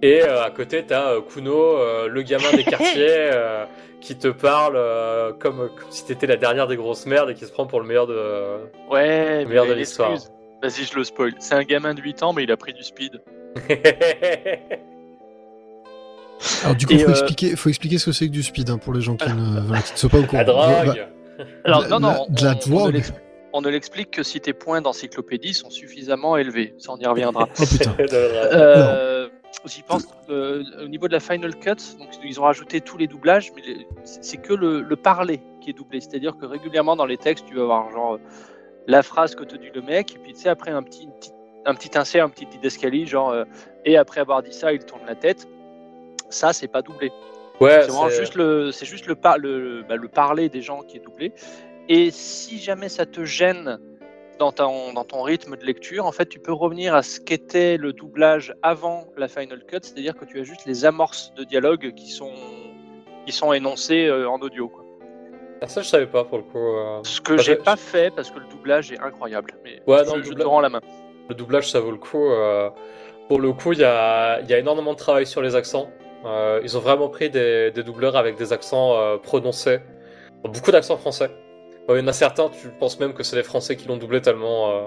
Et 0.03 0.23
euh, 0.23 0.43
à 0.45 0.51
côté, 0.51 0.85
t'as 0.87 1.12
euh, 1.15 1.21
Kuno, 1.23 1.77
euh, 1.79 2.09
le 2.09 2.23
gamin 2.23 2.53
des 2.55 2.65
quartiers, 2.65 2.87
euh, 3.33 3.65
qui 4.01 4.17
te 4.17 4.29
parle 4.29 4.75
euh, 4.77 5.33
comme, 5.33 5.57
comme 5.71 5.91
si 5.91 6.05
t'étais 6.05 6.27
la 6.27 6.37
dernière 6.37 6.67
des 6.67 6.77
grosses 6.77 7.07
merdes 7.07 7.31
et 7.31 7.35
qui 7.35 7.47
se 7.47 7.53
prend 7.53 7.67
pour 7.67 7.81
le 7.81 7.87
meilleur 7.87 8.07
de. 8.07 8.59
Ouais, 8.91 9.45
Meilleur 9.47 9.65
mais 9.65 9.71
de 9.71 9.77
l'histoire. 9.79 10.12
excuse. 10.12 10.31
Vas-y, 10.62 10.85
je 10.85 10.97
le 10.97 11.05
spoil. 11.05 11.33
C'est 11.41 11.55
un 11.55 11.62
gamin 11.62 11.95
de 11.95 12.01
8 12.03 12.23
ans, 12.23 12.33
mais 12.33 12.43
il 12.45 12.53
a 12.53 12.57
pris 12.57 12.73
du 12.75 12.83
speed. 12.83 13.21
Alors 16.63 16.77
du 16.77 16.87
coup, 16.87 16.95
faut, 16.99 17.09
euh, 17.09 17.11
expliquer, 17.11 17.57
faut 17.57 17.69
expliquer 17.69 17.99
ce 17.99 18.07
que 18.07 18.13
c'est 18.13 18.27
que 18.27 18.33
du 18.33 18.43
speed 18.43 18.71
hein, 18.71 18.79
pour 18.79 18.93
les 18.93 19.01
gens 19.01 19.17
qui 19.17 19.29
ne, 19.33 19.61
voilà, 19.61 19.83
qui 19.83 19.93
ne 19.93 19.99
sont 19.99 20.09
pas 20.09 20.19
au 20.19 20.25
courant. 20.25 20.39
la 20.39 20.45
drogue 20.45 21.07
Bah, 21.39 21.45
Alors, 21.65 21.83
la- 21.83 21.89
non, 21.89 22.01
non, 22.01 22.09
la- 22.09 22.21
on, 22.23 22.27
de 22.33 22.45
la 22.45 22.51
on- 22.51 22.53
on 22.53 22.55
ne 22.55 22.59
drogue. 22.79 22.95
l'ex- 22.95 23.13
on 23.57 23.61
ne 23.61 23.69
l'explique 23.69 24.11
que 24.11 24.23
si 24.23 24.41
tes 24.41 24.53
points 24.53 24.81
d'encyclopédie 24.81 25.55
sont 25.55 25.71
suffisamment 25.71 26.37
élevés. 26.37 26.75
Ça, 26.79 26.93
on 26.93 26.97
y 26.99 27.07
reviendra. 27.07 27.49
Oh 27.61 27.65
putain. 27.67 27.95
Euh, 28.53 29.29
J'y 29.67 29.83
pense 29.83 30.05
euh, 30.31 30.63
au 30.83 30.89
niveau 30.89 31.07
de 31.07 31.13
la 31.13 31.21
Final 31.21 31.55
Cut, 31.57 31.77
donc 31.99 32.09
ils 32.25 32.39
ont 32.41 32.43
rajouté 32.43 32.81
tous 32.81 32.99
les 32.99 33.07
doublages, 33.07 33.51
mais 33.55 33.63
c'est 34.05 34.37
que 34.37 34.53
le, 34.53 34.83
le 34.83 34.97
parler 34.97 35.41
qui 35.63 35.71
est 35.71 35.73
doublé. 35.73 36.01
C'est-à-dire 36.01 36.37
que 36.37 36.45
régulièrement 36.45 36.97
dans 36.97 37.07
les 37.07 37.17
textes, 37.17 37.47
tu 37.47 37.55
vas 37.55 37.63
avoir 37.63 37.91
genre 37.93 38.15
euh, 38.15 38.19
la 38.89 39.03
phrase 39.05 39.35
que 39.37 39.45
te 39.45 39.57
dit 39.57 39.69
le 39.73 39.81
mec, 39.81 40.17
et 40.17 40.19
puis 40.19 40.35
tu 40.35 40.41
sais, 40.41 40.49
après 40.51 40.73
un 40.73 40.83
petit, 40.83 41.09
un 41.65 41.75
petit 41.75 41.97
insert, 41.97 42.25
un 42.25 42.29
petit 42.29 42.47
didascalie, 42.47 43.07
genre 43.07 43.31
euh, 43.31 43.45
et 43.87 43.97
après 43.97 44.21
avoir 44.21 44.43
dit 44.43 44.53
ça, 44.53 44.73
il 44.73 44.81
tourne 44.85 45.03
la 45.07 45.15
tête. 45.15 45.47
Ça, 46.31 46.53
c'est 46.53 46.68
pas 46.68 46.83
doublé. 46.83 47.11
Ouais, 47.61 47.83
C'est 47.83 47.91
vraiment 47.93 48.09
juste 48.09 48.35
le, 48.35 48.72
c'est 48.72 48.87
juste 48.87 49.07
le, 49.07 49.14
par, 49.14 49.39
le, 49.39 49.85
bah, 49.89 49.97
le 49.97 50.09
parler 50.09 50.49
des 50.49 50.61
gens 50.62 50.83
qui 50.83 50.97
est 50.97 51.01
doublé. 51.01 51.33
Et 51.89 52.11
si 52.11 52.59
jamais 52.59 52.89
ça 52.89 53.07
te 53.07 53.25
gêne 53.25 53.79
dans 54.41 54.51
ton, 54.51 54.93
dans 54.93 55.05
ton 55.05 55.22
rythme 55.22 55.57
de 55.57 55.64
lecture, 55.64 56.07
en 56.07 56.12
fait, 56.12 56.27
tu 56.27 56.41
peux 56.41 56.53
revenir 56.53 56.95
à 56.95 57.03
ce 57.03 57.20
qu'était 57.20 57.77
le 57.77 57.93
doublage 57.93 58.53
avant 58.62 59.05
la 59.16 59.29
Final 59.29 59.64
Cut, 59.66 59.79
c'est-à-dire 59.83 60.16
que 60.16 60.25
tu 60.25 60.41
as 60.41 60.43
juste 60.43 60.64
les 60.66 60.85
amorces 60.85 61.33
de 61.37 61.45
dialogue 61.45 61.93
qui 61.95 62.11
sont, 62.11 62.33
qui 63.27 63.33
sont 63.33 63.53
énoncées 63.53 64.07
euh, 64.07 64.29
en 64.29 64.39
audio. 64.41 64.68
quoi. 64.68 64.85
Ah, 65.62 65.68
ça, 65.68 65.83
je 65.83 65.89
savais 65.89 66.07
pas 66.09 66.25
pour 66.25 66.39
le 66.39 66.45
coup. 66.45 66.59
euh. 66.59 67.01
Ce 67.05 67.20
que 67.20 67.39
j'ai 67.39 67.55
pas 67.57 67.77
fait 67.77 68.12
parce 68.12 68.31
que 68.31 68.41
le 68.41 68.47
doublage 68.47 68.91
est 68.91 68.99
incroyable. 68.99 69.53
Mais 69.62 69.81
Ouais, 69.87 70.05
je, 70.05 70.16
le 70.16 70.22
je 70.25 70.33
te 70.33 70.43
rends 70.43 70.61
la 70.61 70.68
main. 70.70 70.81
Le 71.29 71.35
doublage, 71.37 71.70
ça 71.70 71.79
vaut 71.81 71.93
le 71.93 71.99
coup. 71.99 72.27
euh, 72.31 72.68
Pour 73.29 73.41
le 73.41 73.53
coup, 73.53 73.72
il 73.72 73.79
y 73.79 73.85
a, 73.85 74.41
il 74.41 74.51
y 74.51 74.55
a 74.55 74.59
énormément 74.59 74.93
de 74.95 74.99
travail 74.99 75.27
sur 75.27 75.41
les 75.43 75.55
accents. 75.55 75.89
Euh, 76.25 76.61
ils 76.62 76.77
ont 76.77 76.81
vraiment 76.81 77.09
pris 77.09 77.31
des, 77.31 77.70
des 77.70 77.83
doubleurs 77.83 78.16
avec 78.16 78.37
des 78.37 78.53
accents 78.53 78.97
euh, 78.97 79.16
prononcés. 79.18 79.79
Beaucoup 80.45 80.70
d'accents 80.70 80.97
français. 80.97 81.31
Il 81.89 81.97
y 81.99 82.01
en 82.01 82.07
a 82.07 82.12
certains, 82.12 82.49
tu 82.49 82.68
penses 82.81 82.99
même 82.99 83.12
que 83.12 83.22
c'est 83.22 83.37
les 83.37 83.43
Français 83.43 83.77
qui 83.77 83.89
l'ont 83.89 83.99
doublé 83.99 84.20
tellement. 84.22 84.70
euh, 84.70 84.83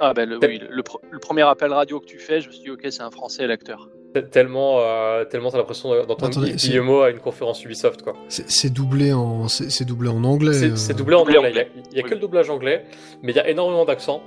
Ah 0.00 0.12
ben 0.12 0.28
le, 0.28 0.38
oui, 0.38 0.58
le, 0.58 0.68
le 0.68 0.82
pr- 0.82 1.00
le 1.10 1.18
premier 1.18 1.42
appel 1.42 1.72
radio 1.72 1.98
que 1.98 2.04
tu 2.04 2.18
fais, 2.18 2.40
je 2.42 2.48
me 2.48 2.52
suis 2.52 2.62
dit 2.62 2.70
ok 2.70 2.80
c'est 2.90 3.00
un 3.02 3.10
français 3.10 3.46
l'acteur. 3.46 3.88
te- 4.14 4.18
tellement, 4.18 4.80
euh, 4.80 5.24
tellement 5.24 5.50
t'as 5.50 5.56
l'impression 5.56 6.04
d'entendre 6.04 6.44
Guillemot 6.46 7.00
à 7.02 7.10
une 7.10 7.20
conférence 7.20 7.64
Ubisoft, 7.64 8.02
quoi. 8.02 8.12
C'est 8.28 8.70
doublé 8.70 9.14
en, 9.14 9.48
c'est 9.48 9.70
c'est 9.70 9.86
doublé 9.86 10.10
en 10.10 10.22
anglais. 10.24 10.52
C'est 10.76 10.92
euh. 10.92 10.94
doublé 10.96 11.16
en 11.16 11.20
anglais. 11.20 11.38
anglais. 11.38 11.50
Il 11.52 11.56
y 11.56 11.60
a, 11.60 11.86
il 11.92 11.96
y 11.96 12.00
a 12.00 12.02
Oui. 12.04 12.10
que 12.10 12.14
le 12.16 12.20
doublage 12.20 12.50
anglais, 12.50 12.84
mais 13.22 13.32
il 13.32 13.36
y 13.36 13.40
a 13.40 13.48
énormément 13.48 13.86
d'accents. 13.86 14.22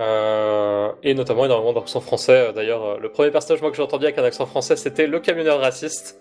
Euh, 0.00 0.90
et 1.02 1.14
notamment 1.14 1.44
énormément 1.44 1.72
d'accents 1.72 2.00
français. 2.00 2.52
D'ailleurs, 2.54 2.84
euh, 2.84 2.98
le 3.00 3.08
premier 3.10 3.30
personnage 3.30 3.60
moi, 3.62 3.70
que 3.70 3.76
j'ai 3.76 3.82
entendu 3.82 4.04
avec 4.04 4.18
un 4.18 4.24
accent 4.24 4.46
français, 4.46 4.76
c'était 4.76 5.06
le 5.06 5.18
camionneur 5.20 5.60
raciste. 5.60 6.20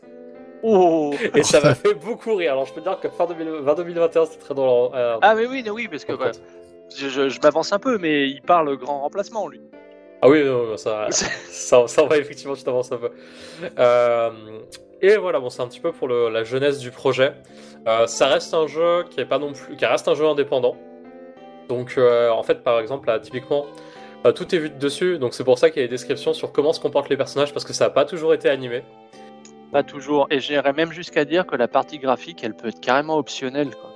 Oh 0.63 1.13
Et 1.35 1.43
ça 1.43 1.61
m'a 1.61 1.75
fait 1.75 1.93
beaucoup 1.93 2.33
rire. 2.35 2.53
Alors 2.53 2.65
je 2.65 2.73
peux 2.73 2.81
te 2.81 2.89
dire 2.89 2.99
que 2.99 3.09
fin 3.09 3.27
2000 3.27 3.47
20 3.61 3.75
2021, 3.75 4.25
c'était 4.25 4.39
très 4.43 4.55
drôle. 4.55 4.89
Euh, 4.95 5.17
Ah 5.21 5.35
mais 5.35 5.45
oui, 5.45 5.61
mais 5.63 5.69
oui 5.69 5.87
parce 5.87 6.03
que 6.03 6.13
bah, 6.13 6.31
je, 6.95 7.07
je- 7.09 7.29
je 7.29 7.39
m'avance 7.41 7.71
un 7.73 7.77
peu, 7.79 7.99
mais 7.99 8.27
il 8.27 8.41
parle 8.41 8.75
grand 8.77 9.01
remplacement 9.01 9.47
lui. 9.47 9.61
Ah 10.23 10.29
oui, 10.29 10.43
non, 10.43 10.75
ça, 10.77 11.07
ça, 11.11 11.87
ça 11.87 12.03
va 12.05 12.17
effectivement, 12.17 12.55
tu 12.55 12.63
t'avances 12.63 12.91
un 12.91 12.97
peu. 12.97 13.11
Euh, 13.77 14.31
et 14.99 15.15
voilà, 15.17 15.39
bon, 15.39 15.51
c'est 15.51 15.61
un 15.61 15.67
petit 15.67 15.79
peu 15.79 15.91
pour 15.91 16.07
le- 16.07 16.29
la 16.29 16.43
jeunesse 16.43 16.79
du 16.79 16.89
projet. 16.89 17.33
Euh, 17.87 18.07
ça 18.07 18.25
reste 18.25 18.51
un 18.55 18.65
jeu 18.65 19.03
qui 19.11 19.19
est 19.19 19.25
pas 19.25 19.37
non 19.37 19.53
plus, 19.53 19.75
qui 19.75 19.85
reste 19.85 20.07
un 20.07 20.15
jeu 20.15 20.25
indépendant. 20.25 20.75
Donc, 21.69 21.95
euh, 21.97 22.29
en 22.29 22.43
fait, 22.43 22.63
par 22.63 22.79
exemple, 22.79 23.07
là, 23.07 23.19
typiquement, 23.19 23.65
euh, 24.25 24.31
tout 24.31 24.53
est 24.55 24.57
vu 24.59 24.69
de 24.69 24.77
dessus. 24.77 25.17
Donc, 25.19 25.33
c'est 25.33 25.43
pour 25.43 25.57
ça 25.59 25.69
qu'il 25.69 25.81
y 25.81 25.85
a 25.85 25.87
des 25.87 25.91
descriptions 25.91 26.33
sur 26.33 26.51
comment 26.51 26.73
se 26.73 26.79
comportent 26.79 27.09
les 27.09 27.17
personnages 27.17 27.53
parce 27.53 27.65
que 27.65 27.73
ça 27.73 27.85
n'a 27.85 27.89
pas 27.89 28.05
toujours 28.05 28.33
été 28.33 28.49
animé. 28.49 28.83
Pas 29.71 29.83
toujours. 29.83 30.27
Et 30.29 30.39
j'irais 30.39 30.71
même 30.73 30.91
jusqu'à 30.93 31.25
dire 31.25 31.45
que 31.45 31.55
la 31.55 31.67
partie 31.67 31.99
graphique, 31.99 32.43
elle 32.43 32.53
peut 32.55 32.69
être 32.69 32.79
carrément 32.79 33.17
optionnelle. 33.17 33.71
Quoi. 33.75 33.91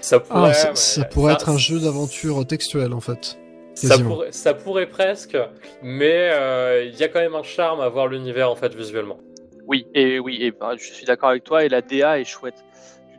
Ça 0.00 0.20
pourrait, 0.20 0.50
Ah, 0.50 0.52
ça, 0.54 0.68
mais 0.70 0.76
ça 0.76 1.04
pourrait 1.04 1.32
ça- 1.32 1.38
être 1.38 1.48
un 1.48 1.56
jeu 1.58 1.80
d'aventure 1.80 2.46
textuel 2.46 2.92
en 2.92 3.00
fait. 3.00 3.38
Ça 3.74 3.98
pourrait, 3.98 4.30
ça 4.30 4.54
pourrait 4.54 4.86
presque, 4.86 5.36
mais 5.82 6.30
euh, 6.32 6.84
il 6.84 6.96
y 6.96 7.02
a 7.02 7.08
quand 7.08 7.18
même 7.18 7.34
un 7.34 7.42
charme 7.42 7.80
à 7.80 7.88
voir 7.88 8.06
l'univers 8.06 8.48
en 8.48 8.54
fait 8.54 8.72
visuellement. 8.74 9.18
Oui, 9.66 9.88
et 9.94 10.20
oui, 10.20 10.38
et 10.40 10.52
bah, 10.52 10.74
je 10.76 10.84
suis 10.92 11.04
d'accord 11.06 11.30
avec 11.30 11.42
toi. 11.42 11.64
Et 11.64 11.68
la 11.68 11.80
DA 11.80 12.20
est 12.20 12.24
chouette. 12.24 12.62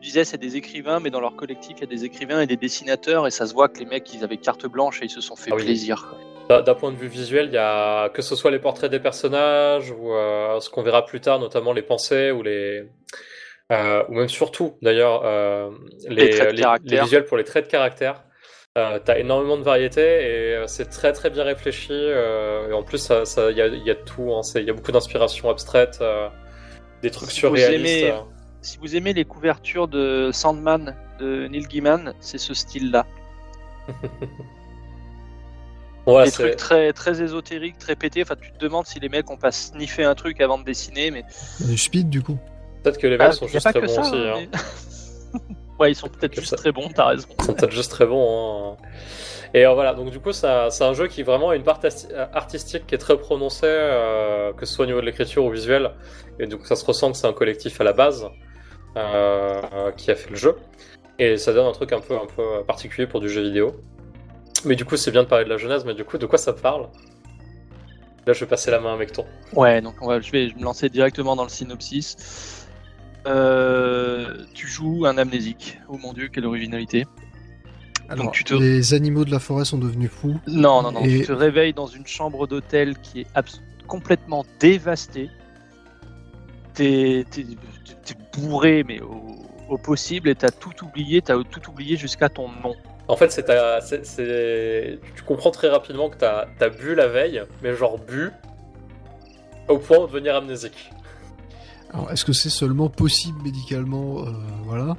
Disais 0.06 0.24
c'est 0.24 0.38
des 0.38 0.56
écrivains, 0.56 1.00
mais 1.00 1.10
dans 1.10 1.20
leur 1.20 1.36
collectif 1.36 1.78
il 1.78 1.82
y 1.82 1.84
a 1.84 1.88
des 1.88 2.06
écrivains 2.06 2.40
et 2.42 2.46
des 2.46 2.58
dessinateurs, 2.58 3.26
et 3.26 3.32
ça 3.32 3.48
se 3.48 3.56
voit 3.56 3.70
que 3.70 3.80
les 3.80 3.86
mecs 3.88 4.14
ils 4.14 4.24
avaient 4.24 4.38
carte 4.38 4.68
blanche 4.68 5.02
et 5.02 5.06
ils 5.06 5.10
se 5.10 5.20
sont 5.20 5.36
fait 5.36 5.50
Ah 5.52 5.56
oui. 5.56 5.64
plaisir. 5.64 6.16
D'un 6.48 6.76
point 6.76 6.92
de 6.92 6.96
vue 6.96 7.08
visuel, 7.08 7.48
il 7.48 7.54
y 7.54 7.58
a 7.58 8.10
que 8.10 8.22
ce 8.22 8.36
soit 8.36 8.52
les 8.52 8.60
portraits 8.60 8.92
des 8.92 9.00
personnages 9.00 9.90
ou 9.90 10.14
euh, 10.14 10.60
ce 10.60 10.70
qu'on 10.70 10.84
verra 10.84 11.04
plus 11.08 11.22
tard, 11.22 11.40
notamment 11.40 11.74
les 11.74 11.82
pensées 11.82 12.30
ou 12.30 12.44
les 12.44 12.84
euh, 13.72 14.04
ou 14.10 14.14
même 14.14 14.30
surtout 14.30 14.78
d'ailleurs 14.84 15.24
euh, 15.26 15.72
les, 16.08 16.30
visuels 16.84 17.26
pour 17.26 17.38
les 17.38 17.44
traits 17.44 17.66
de 17.66 17.72
caractère. 17.72 18.24
Euh, 18.78 19.00
T'as 19.04 19.18
énormément 19.18 19.58
de 19.58 19.64
variétés 19.64 20.02
et 20.62 20.68
c'est 20.68 20.86
très 20.92 21.14
très 21.14 21.32
bien 21.32 21.44
réfléchi. 21.44 21.94
et 21.94 22.74
en 22.74 22.84
plus, 22.84 23.00
ça- 23.00 23.26
ça- 23.26 23.50
il 23.50 23.58
y, 23.58 23.62
a, 23.62 23.66
il 23.66 23.84
y 23.84 23.90
a 23.90 23.96
tout. 23.96 24.32
hein, 24.36 24.42
Il 24.54 24.66
y 24.66 24.70
a 24.70 24.74
beaucoup 24.74 24.92
d'inspiration 24.92 25.50
abstraite, 25.50 25.98
euh, 26.02 26.28
des 27.02 27.10
trucs 27.10 27.32
Si 27.32 27.38
vous 27.42 27.48
surréalistes. 27.58 28.04
aimez-. 28.04 28.35
Si 28.66 28.80
vous 28.80 28.96
aimez 28.96 29.14
les 29.14 29.26
couvertures 29.26 29.88
de 29.88 30.32
Sandman 30.34 30.96
de 31.20 31.48
Neil 31.48 31.68
Gaiman, 31.68 32.14
c'est 32.20 32.40
ce 32.40 32.54
style-là. 32.56 33.06
Voilà, 36.08 36.26
des 36.26 36.32
c'est- 36.32 36.44
trucs 36.44 36.56
très 36.58 36.94
très 36.94 37.22
ésotériques, 37.24 37.80
très 37.80 37.96
pétés. 37.96 38.22
Enfin, 38.22 38.36
tu 38.40 38.52
te 38.52 38.60
demandes 38.60 38.86
si 38.86 39.00
les 39.00 39.10
mecs 39.10 39.30
ont 39.32 39.38
pas 39.38 39.52
sniffé 39.52 40.04
un 40.04 40.14
truc 40.14 40.40
avant 40.40 40.60
de 40.60 40.64
dessiner, 40.64 41.10
mais 41.10 41.24
Les 41.68 41.78
speed 41.78 42.10
du 42.10 42.22
coup. 42.22 42.38
peut-être 42.84 43.00
que 43.00 43.08
les 43.08 43.18
Ah, 43.20 43.26
vels 43.26 43.34
sont 43.34 43.48
juste 43.48 43.68
très 43.72 43.82
bons 43.82 43.88
ça. 43.88 44.02
aussi. 44.02 44.14
hein, 44.16 44.34
hein. 44.38 44.48
mais- 45.34 45.40
ouais, 45.80 45.92
ils 45.92 45.96
sont 45.96 46.08
peut-être 46.08 46.36
juste 46.36 46.50
ça. 46.52 46.58
très 46.58 46.72
bons. 46.72 46.90
T'as 46.94 47.06
raison. 47.08 47.28
Ils 47.40 47.44
sont 47.46 47.54
peut-être 47.56 47.72
juste 47.72 47.90
très 47.90 48.06
bons. 48.06 48.74
hein. 48.74 48.78
Et 49.56 49.66
euh, 49.66 49.74
voilà, 49.74 49.96
donc 49.96 50.12
du 50.12 50.20
coup, 50.20 50.32
c'est 50.32 50.46
un 50.48 50.94
jeu 50.94 51.08
qui 51.08 51.24
vraiment 51.24 51.50
a 51.50 51.56
une 51.56 51.64
part 51.64 51.80
asti- 51.82 52.08
artistique 52.34 52.86
qui 52.86 52.94
est 52.94 53.00
très 53.00 53.18
prononcée, 53.18 53.66
euh, 53.66 54.54
que 54.54 54.66
ce 54.68 54.76
soit 54.76 54.84
au 54.84 54.88
niveau 54.88 55.02
de 55.02 55.06
l'écriture 55.08 55.44
ou 55.46 55.50
visuel. 55.50 55.90
Et 56.40 56.46
donc 56.46 56.68
ça 56.68 56.76
se 56.76 56.86
ressent 56.86 57.12
que 57.12 57.18
c'est 57.18 57.28
un 57.28 57.34
collectif 57.34 57.82
à 57.82 57.84
la 57.84 57.94
base 57.94 58.26
euh, 58.26 58.28
qui 59.98 60.12
a 60.12 60.16
fait 60.16 60.30
le 60.30 60.36
jeu. 60.36 60.56
Et 61.20 61.38
ça 61.38 61.54
donne 61.54 61.68
un 61.68 61.72
truc 61.72 61.94
un 61.94 62.02
peu, 62.02 62.16
un 62.16 62.26
peu 62.26 62.64
particulier 62.68 63.08
pour 63.08 63.22
du 63.22 63.30
jeu 63.30 63.42
vidéo. 63.44 63.76
Mais 64.66 64.76
du 64.76 64.84
coup, 64.86 64.98
c'est 64.98 65.12
bien 65.12 65.24
de 65.24 65.28
parler 65.28 65.46
de 65.46 65.50
la 65.50 65.58
jeunesse, 65.58 65.84
mais 65.86 65.94
du 65.94 66.04
coup, 66.04 66.18
de 66.18 66.26
quoi 66.26 66.38
ça 66.38 66.52
parle? 66.54 66.88
Là, 68.28 68.34
je 68.34 68.40
vais 68.40 68.48
passer 68.48 68.72
la 68.72 68.80
main 68.80 68.96
à 68.96 68.98
Mecton. 68.98 69.26
Ouais, 69.54 69.82
donc 69.82 69.94
on 70.02 70.08
va, 70.08 70.20
je 70.20 70.32
vais 70.32 70.52
me 70.58 70.64
lancer 70.64 70.90
directement 70.90 71.36
dans 71.36 71.44
le 71.44 71.50
synopsis. 71.50 72.66
Euh, 73.28 74.46
tu 74.54 74.68
joues 74.68 75.06
un 75.06 75.18
amnésique. 75.18 75.80
Oh 75.90 75.98
mon 75.98 76.14
dieu, 76.14 76.28
quelle 76.28 76.46
originalité. 76.46 77.06
Alors, 78.10 78.32
tu 78.32 78.44
te- 78.44 78.54
les 78.54 78.94
animaux 78.94 79.26
de 79.26 79.32
la 79.32 79.40
forêt 79.40 79.66
sont 79.66 79.78
devenus 79.80 80.12
fous. 80.12 80.40
Non, 80.48 80.82
non, 80.84 80.92
non. 80.92 81.02
Et- 81.04 81.22
Tu 81.22 81.28
te 81.28 81.32
réveilles 81.32 81.74
dans 81.74 81.88
une 81.88 82.06
chambre 82.06 82.46
d'hôtel 82.48 82.98
qui 83.00 83.22
est 83.22 83.28
abs- 83.36 83.62
complètement 83.88 84.46
dévastée. 84.60 85.30
T'es 86.76 87.26
t'es- 87.32 87.46
t'es 88.04 88.16
bourré, 88.38 88.84
mais 88.84 89.00
au, 89.02 89.22
au 89.70 89.78
possible, 89.78 90.30
et 90.30 90.36
t'as 90.36 90.50
tout 90.52 90.74
oublié. 90.84 91.22
T'as 91.22 91.42
tout 91.44 91.70
oublié 91.70 91.96
jusqu'à 91.98 92.30
ton 92.30 92.50
nom. 92.50 92.76
En 93.08 93.16
fait, 93.16 93.32
c'est 93.32 93.44
ta- 93.44 93.82
c'est- 93.82 94.06
c'est- 94.06 95.00
tu 95.16 95.24
comprends 95.24 95.52
très 95.52 95.70
rapidement 95.70 96.10
que 96.10 96.18
t'as 96.18 96.46
as 96.60 96.70
bu 96.70 96.96
la 96.96 97.08
veille, 97.08 97.44
mais 97.62 97.76
genre 97.76 97.98
bu 98.00 98.32
au 99.68 99.78
point 99.78 100.00
de 100.00 100.06
devenir 100.08 100.36
amnésique. 100.36 100.92
Alors, 101.94 102.12
est-ce 102.12 102.26
que 102.26 102.34
c'est 102.34 102.50
seulement 102.50 102.90
possible 102.90 103.42
médicalement 103.42 104.20
euh, 104.26 104.32
Voilà. 104.64 104.98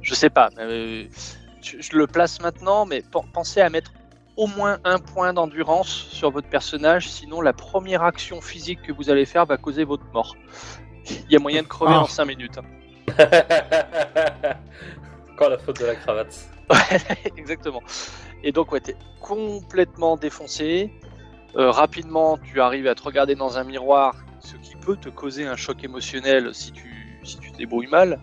Je 0.00 0.14
sais 0.14 0.30
pas. 0.30 0.48
euh, 0.58 1.04
je, 1.60 1.76
je 1.80 1.96
le 1.96 2.06
place 2.06 2.40
maintenant, 2.40 2.86
mais 2.86 3.02
pen- 3.02 3.22
pensez 3.34 3.60
à 3.60 3.68
mettre 3.68 3.92
au 4.38 4.46
moins 4.46 4.78
un 4.84 4.98
point 5.00 5.32
d'endurance 5.32 5.88
sur 5.88 6.30
votre 6.30 6.48
personnage, 6.48 7.08
sinon 7.08 7.40
la 7.40 7.52
première 7.52 8.04
action 8.04 8.40
physique 8.40 8.80
que 8.82 8.92
vous 8.92 9.10
allez 9.10 9.26
faire 9.26 9.44
va 9.44 9.56
causer 9.56 9.82
votre 9.82 10.04
mort. 10.14 10.36
Il 11.10 11.32
y 11.32 11.36
a 11.36 11.40
moyen 11.40 11.62
de 11.62 11.66
crever 11.66 11.94
Ah. 11.94 12.02
en 12.02 12.06
5 12.06 12.24
minutes. 12.24 12.58
Encore 15.32 15.50
la 15.50 15.58
faute 15.58 15.80
de 15.80 15.86
la 15.86 15.96
cravate. 15.96 16.48
Exactement. 17.36 17.82
Et 18.44 18.52
donc, 18.52 18.70
ouais, 18.72 18.80
t'es 18.80 18.94
complètement 19.20 20.16
défoncé. 20.16 20.92
Euh, 21.56 21.70
rapidement, 21.72 22.38
tu 22.38 22.60
arrives 22.60 22.86
à 22.86 22.94
te 22.94 23.02
regarder 23.02 23.34
dans 23.34 23.58
un 23.58 23.64
miroir, 23.64 24.14
ce 24.40 24.54
qui 24.56 24.76
peut 24.76 24.96
te 24.96 25.08
causer 25.08 25.46
un 25.46 25.56
choc 25.56 25.82
émotionnel 25.82 26.54
si 26.54 26.70
tu, 26.70 27.18
si 27.24 27.38
tu 27.38 27.50
te 27.50 27.56
débrouilles 27.56 27.88
mal. 27.88 28.20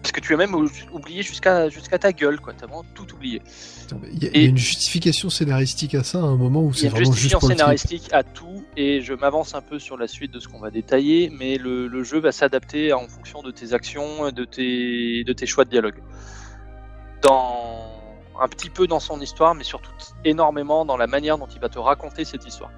Parce 0.00 0.12
que 0.12 0.20
tu 0.20 0.32
as 0.32 0.36
même 0.36 0.54
ou- 0.54 0.68
oublié 0.92 1.22
jusqu'à 1.22 1.68
jusqu'à 1.68 1.98
ta 1.98 2.12
gueule, 2.12 2.40
quoi. 2.40 2.52
T'as 2.56 2.66
vraiment 2.66 2.84
tout 2.94 3.12
oublié. 3.14 3.42
Il 4.12 4.22
y, 4.22 4.26
a- 4.26 4.28
Et- 4.28 4.32
il 4.36 4.42
y 4.42 4.46
a 4.46 4.48
une 4.50 4.56
justification 4.56 5.28
scénaristique 5.28 5.94
à 5.96 6.04
ça 6.04 6.18
à 6.18 6.22
un 6.22 6.36
moment 6.36 6.62
où 6.62 6.70
Il 6.70 6.76
y 6.76 6.78
c'est 6.78 6.84
a 6.86 6.88
une 6.90 6.90
vraiment 6.94 7.12
juste 7.12 7.22
justification 7.22 7.38
pour 7.40 7.48
le 7.48 7.54
trip. 7.56 7.78
scénaristique 7.78 8.12
à 8.12 8.22
tout, 8.22 8.64
et 8.76 9.00
je 9.00 9.12
m'avance 9.14 9.54
un 9.56 9.60
peu 9.60 9.78
sur 9.80 9.96
la 9.96 10.06
suite 10.06 10.30
de 10.32 10.38
ce 10.40 10.46
qu'on 10.46 10.60
va 10.60 10.70
détailler, 10.70 11.30
mais 11.36 11.56
le, 11.58 11.88
le 11.88 12.04
jeu 12.04 12.20
va 12.20 12.30
s'adapter 12.32 12.92
en 12.92 13.08
fonction 13.08 13.42
de 13.42 13.50
tes 13.50 13.72
actions, 13.72 14.30
de 14.30 14.44
tes, 14.44 15.24
de 15.24 15.32
tes 15.32 15.46
choix 15.46 15.64
de 15.64 15.70
dialogue. 15.70 16.00
Dans, 17.22 17.86
un 18.40 18.46
petit 18.48 18.70
peu 18.70 18.86
dans 18.86 19.00
son 19.00 19.20
histoire, 19.20 19.54
mais 19.56 19.64
surtout 19.64 19.90
énormément 20.24 20.84
dans 20.84 20.96
la 20.96 21.08
manière 21.08 21.38
dont 21.38 21.48
il 21.52 21.60
va 21.60 21.68
te 21.68 21.78
raconter 21.80 22.24
cette 22.24 22.46
histoire. 22.46 22.70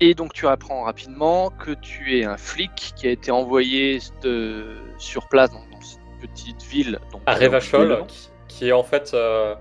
Et 0.00 0.14
donc 0.14 0.32
tu 0.32 0.46
apprends 0.46 0.82
rapidement 0.84 1.50
que 1.50 1.72
tu 1.72 2.18
es 2.18 2.24
un 2.24 2.36
flic 2.36 2.92
qui 2.96 3.06
a 3.08 3.10
été 3.10 3.30
envoyé 3.30 3.98
de- 4.22 4.76
sur 4.98 5.28
place 5.28 5.50
dans 5.50 5.60
cette 5.80 5.98
petite 6.20 6.62
ville. 6.62 6.98
Donc, 7.12 7.20
À 7.26 7.38
le 7.38 7.46
Revachol, 7.46 8.04
qui, 8.06 8.28
qui 8.48 8.68
est 8.68 8.72
en 8.72 8.82
fait. 8.84 9.10
euh, 9.14 9.54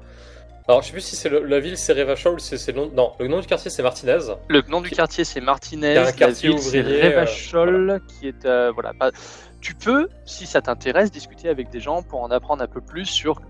Alors, 0.68 0.82
je 0.82 0.88
sais 0.88 0.92
plus 0.94 1.02
si 1.02 1.16
c'est 1.16 1.30
la 1.30 1.60
ville, 1.60 1.78
c'est 1.78 1.94
Revachol 1.94 2.36
ou 2.36 2.40
c'est 2.40 2.68
le 2.68 2.74
nom. 2.74 2.92
Non, 2.94 3.14
le 3.20 3.28
nom 3.28 3.40
du 3.40 3.48
quartier, 3.48 3.72
c'est 3.72 3.82
Martinez. 3.84 4.18
Le 4.50 4.62
nom 4.68 4.82
du 4.82 4.90
quartier 4.90 5.24
c'est 5.24 5.40
Martinez, 5.42 5.94
Il 5.94 5.98
un 5.98 6.04
la 6.04 6.12
quartier 6.12 6.50
ville 6.50 6.60
c'est 6.60 6.80
ouvrier, 6.82 7.04
euh, 7.04 7.10
Revachol, 7.22 8.02
qui 8.08 8.28
est 8.28 8.46
euh, 8.46 8.72
voilà. 8.74 8.94
pas- 8.94 9.12
Tu 9.62 9.74
peux, 9.74 10.08
si 10.26 10.46
ça 10.46 10.62
t'intéresse, 10.62 11.10
discuter 11.10 11.50
avec 11.50 11.70
des 11.70 11.80
gens 11.80 12.04
pour 12.04 12.22
en 12.22 12.30
apprendre 12.32 12.62
un 12.64 12.68
peu 12.68 12.82
plus 12.82 13.06
sur 13.06 13.42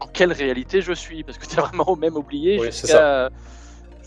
en 0.00 0.06
quelle 0.08 0.32
réalité 0.32 0.82
je 0.82 0.92
suis, 0.92 1.22
parce 1.22 1.38
que 1.38 1.46
t'es 1.46 1.56
vraiment 1.60 1.88
au 1.88 1.94
même 1.96 2.16
oublié 2.16 2.58
Oui, 2.58 2.66
jusqu'à 2.66 3.28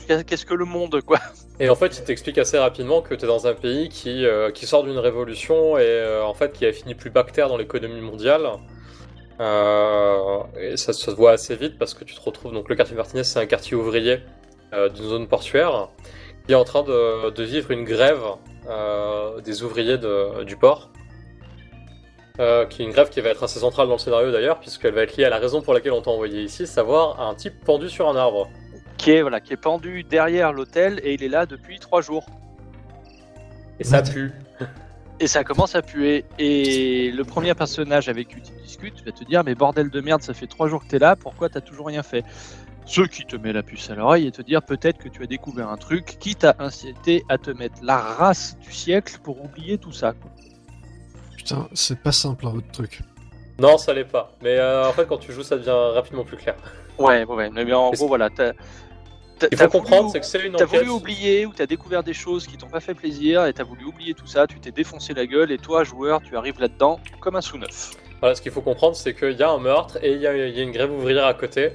qu'est-ce 0.06 0.46
que 0.46 0.54
le 0.54 0.66
monde 0.66 1.02
quoi? 1.02 1.20
Et 1.60 1.70
en 1.70 1.76
fait, 1.76 1.98
il 1.98 2.04
t'explique 2.04 2.38
assez 2.38 2.58
rapidement 2.58 3.02
que 3.02 3.14
tu 3.16 3.24
es 3.24 3.28
dans 3.28 3.48
un 3.48 3.54
pays 3.54 3.90
qui, 3.90 4.26
euh, 4.26 4.52
qui 4.52 4.66
sort 4.66 4.84
d'une 4.84 4.98
révolution 4.98 5.78
et 5.78 5.84
euh, 5.84 6.26
en 6.26 6.34
fait 6.34 6.52
qui 6.52 6.66
a 6.66 6.74
fini 6.74 6.96
plus 6.96 7.10
bactère 7.10 7.48
dans 7.48 7.58
l'économie 7.58 8.02
mondiale. 8.02 8.50
Euh, 9.40 10.40
et 10.60 10.78
ça, 10.78 10.94
se 10.94 11.12
voit 11.12 11.32
assez 11.32 11.56
vite 11.56 11.78
parce 11.78 11.94
que 11.94 12.04
tu 12.04 12.16
te 12.16 12.22
retrouves. 12.22 12.54
Donc, 12.54 12.70
le 12.70 12.76
quartier 12.76 12.96
Martinez, 12.96 13.24
c'est 13.24 13.40
un 13.40 13.46
quartier 13.46 13.76
ouvrier 13.76 14.20
d'une 14.94 15.08
zone 15.08 15.28
portuaire 15.28 15.88
qui 16.46 16.52
est 16.52 16.56
en 16.56 16.66
train 16.66 16.84
de, 16.84 17.44
vivre 17.44 17.72
une 17.72 17.86
grève 17.86 18.24
des 19.44 19.64
ouvriers 19.64 19.98
du 20.46 20.58
port. 20.58 20.92
Qui 22.38 22.42
est 22.82 22.86
une 22.86 22.92
grève 22.92 23.10
qui 23.10 23.22
va 23.22 23.30
être 23.30 23.44
assez 23.44 23.60
centrale 23.60 23.88
dans 23.88 23.94
le 23.94 24.00
scénario 24.00 24.32
d'ailleurs, 24.32 24.60
puisqu'elle 24.60 24.94
va 24.94 25.04
être 25.04 25.16
liée 25.16 25.26
à 25.26 25.30
la 25.30 25.40
raison 25.40 25.62
pour 25.62 25.74
laquelle 25.74 25.94
on 25.94 26.02
t'a 26.02 26.12
envoyé 26.12 26.42
ici, 26.42 26.68
savoir 26.68 27.22
un 27.22 27.36
type 27.36 27.64
pendu 27.64 27.90
sur 27.90 28.10
un 28.10 28.16
arbre. 28.16 28.50
Qui 29.06 29.12
est 29.12 29.22
voilà, 29.22 29.40
qui 29.40 29.54
est 29.54 29.58
pendu 29.58 30.04
derrière 30.04 30.52
l'hôtel 30.52 31.00
et 31.04 31.14
il 31.14 31.22
est 31.22 31.28
là 31.28 31.46
depuis 31.46 31.78
trois 31.78 32.02
jours. 32.02 32.26
Et 33.80 33.84
ça 33.84 33.98
What 33.98 34.10
pue. 34.12 34.32
Et 35.20 35.28
ça 35.28 35.44
commence 35.44 35.76
à 35.76 35.84
puer. 35.84 36.26
Et 36.40 37.12
le 37.12 37.24
premier 37.24 37.54
personnage 37.54 38.10
avec 38.10 38.30
qui 38.30 38.42
tu 38.42 38.52
discutes 38.64 39.06
va 39.06 39.12
te 39.12 39.24
dire 39.24 39.44
Mais 39.44 39.54
bordel 39.54 39.92
de 39.92 40.02
merde, 40.02 40.24
ça 40.24 40.34
fait 40.34 40.48
trois 40.48 40.70
jours 40.70 40.84
que 40.84 40.88
t'es 40.88 40.98
là, 40.98 41.16
pourquoi 41.16 41.50
t'as 41.50 41.62
toujours 41.62 41.86
rien 41.86 42.02
fait? 42.02 42.24
Ce 42.88 43.02
qui 43.02 43.26
te 43.26 43.36
met 43.36 43.54
la 43.54 43.62
puce 43.62 43.92
à 43.92 43.94
l'oreille 43.94 44.26
et 44.26 44.32
te 44.32 44.42
dire 44.42 44.64
Peut-être 44.64 44.98
que 44.98 45.10
tu 45.10 45.22
as 45.22 45.28
découvert 45.28 45.70
un 45.70 45.78
truc 45.78 46.18
qui 46.20 46.34
t'a 46.34 46.56
incité 46.58 47.24
à 47.30 47.38
te 47.38 47.52
mettre 47.52 47.76
la 47.84 48.00
race 48.00 48.58
du 48.58 48.72
siècle 48.72 49.20
pour 49.22 49.40
oublier 49.40 49.78
tout 49.78 49.94
ça. 49.94 50.14
quoi. 50.14 50.32
Putain, 51.38 51.70
c'est 51.74 52.00
pas 52.00 52.12
simple, 52.12 52.48
hein, 52.48 52.54
votre 52.56 52.72
truc. 52.72 53.02
Non, 53.60 53.78
ça 53.78 53.94
l'est 53.94 54.04
pas. 54.04 54.32
Mais 54.42 54.58
euh, 54.58 54.90
en 54.90 54.94
fait, 54.94 55.06
quand 55.08 55.20
tu 55.20 55.32
joues, 55.32 55.44
ça 55.44 55.58
devient 55.58 55.94
rapidement 55.94 56.24
plus 56.24 56.38
clair. 56.38 56.56
Ouais, 56.98 57.24
ouais, 57.26 57.36
ouais. 57.36 57.50
Mais 57.52 57.72
en 57.74 57.92
gros, 57.92 58.08
voilà. 58.08 58.30
T'as- 59.40 59.48
t'as- 59.48 59.48
Il 59.52 59.58
t'as 59.58 59.66
faut 59.66 59.72
voulu- 59.80 59.82
comprendre, 59.90 60.12
c'est 60.12 60.20
que 60.20 60.26
c'est 60.26 60.46
une 60.46 60.54
T'as 60.54 60.66
enquête. 60.66 60.80
voulu 60.80 60.92
oublier 60.92 61.46
ou 61.46 61.54
t'as 61.54 61.66
découvert 61.66 62.04
des 62.04 62.14
choses 62.14 62.48
qui 62.48 62.58
t'ont 62.58 62.68
pas 62.68 62.80
fait 62.80 62.94
plaisir 62.94 63.46
et 63.46 63.54
t'as 63.54 63.64
voulu 63.64 63.86
oublier 63.86 64.14
tout 64.14 64.28
ça, 64.28 64.48
tu 64.48 64.60
t'es 64.60 64.72
défoncé 64.72 65.14
la 65.14 65.26
gueule 65.26 65.52
et 65.52 65.58
toi, 65.58 65.84
joueur, 65.84 66.22
tu 66.22 66.36
arrives 66.38 66.60
là-dedans 66.60 67.00
comme 67.20 67.36
un 67.36 67.42
sous-neuf. 67.42 67.92
Voilà, 68.22 68.36
ce 68.36 68.42
qu'il 68.42 68.52
faut 68.52 68.62
comprendre, 68.62 68.96
c'est 68.96 69.14
qu'il 69.14 69.34
y 69.34 69.44
a 69.44 69.50
un 69.50 69.60
meurtre 69.60 69.98
et 70.02 70.14
il 70.14 70.22
y, 70.22 70.28
a 70.28 70.36
il 70.48 70.56
y 70.56 70.60
a 70.60 70.64
une 70.64 70.72
grève 70.72 70.92
ouvrière 70.92 71.26
à 71.26 71.34
côté. 71.34 71.72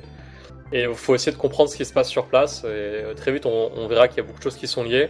Et 0.72 0.82
il 0.84 0.94
faut 0.94 1.14
essayer 1.16 1.32
de 1.32 1.36
comprendre 1.36 1.68
ce 1.68 1.76
qui 1.76 1.84
se 1.84 1.92
passe 1.92 2.08
sur 2.08 2.26
place. 2.26 2.62
Et 2.62 2.66
euh, 2.68 3.14
très 3.14 3.32
vite, 3.32 3.44
on, 3.44 3.72
on 3.76 3.88
verra 3.88 4.06
qu'il 4.08 4.18
y 4.18 4.20
a 4.20 4.22
beaucoup 4.22 4.38
de 4.38 4.42
choses 4.44 4.56
qui 4.56 4.68
sont 4.68 4.84
liées. 4.84 5.08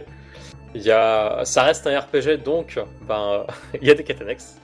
Il 0.73 0.81
y 0.81 0.89
a... 0.91 1.41
Ça 1.45 1.63
reste 1.63 1.85
un 1.85 1.99
RPG, 1.99 2.37
donc 2.43 2.79
ben, 3.07 3.45
il 3.81 3.87
y 3.87 3.91
a 3.91 3.93
des 3.93 4.03
quêtes 4.03 4.21
annexes. 4.21 4.55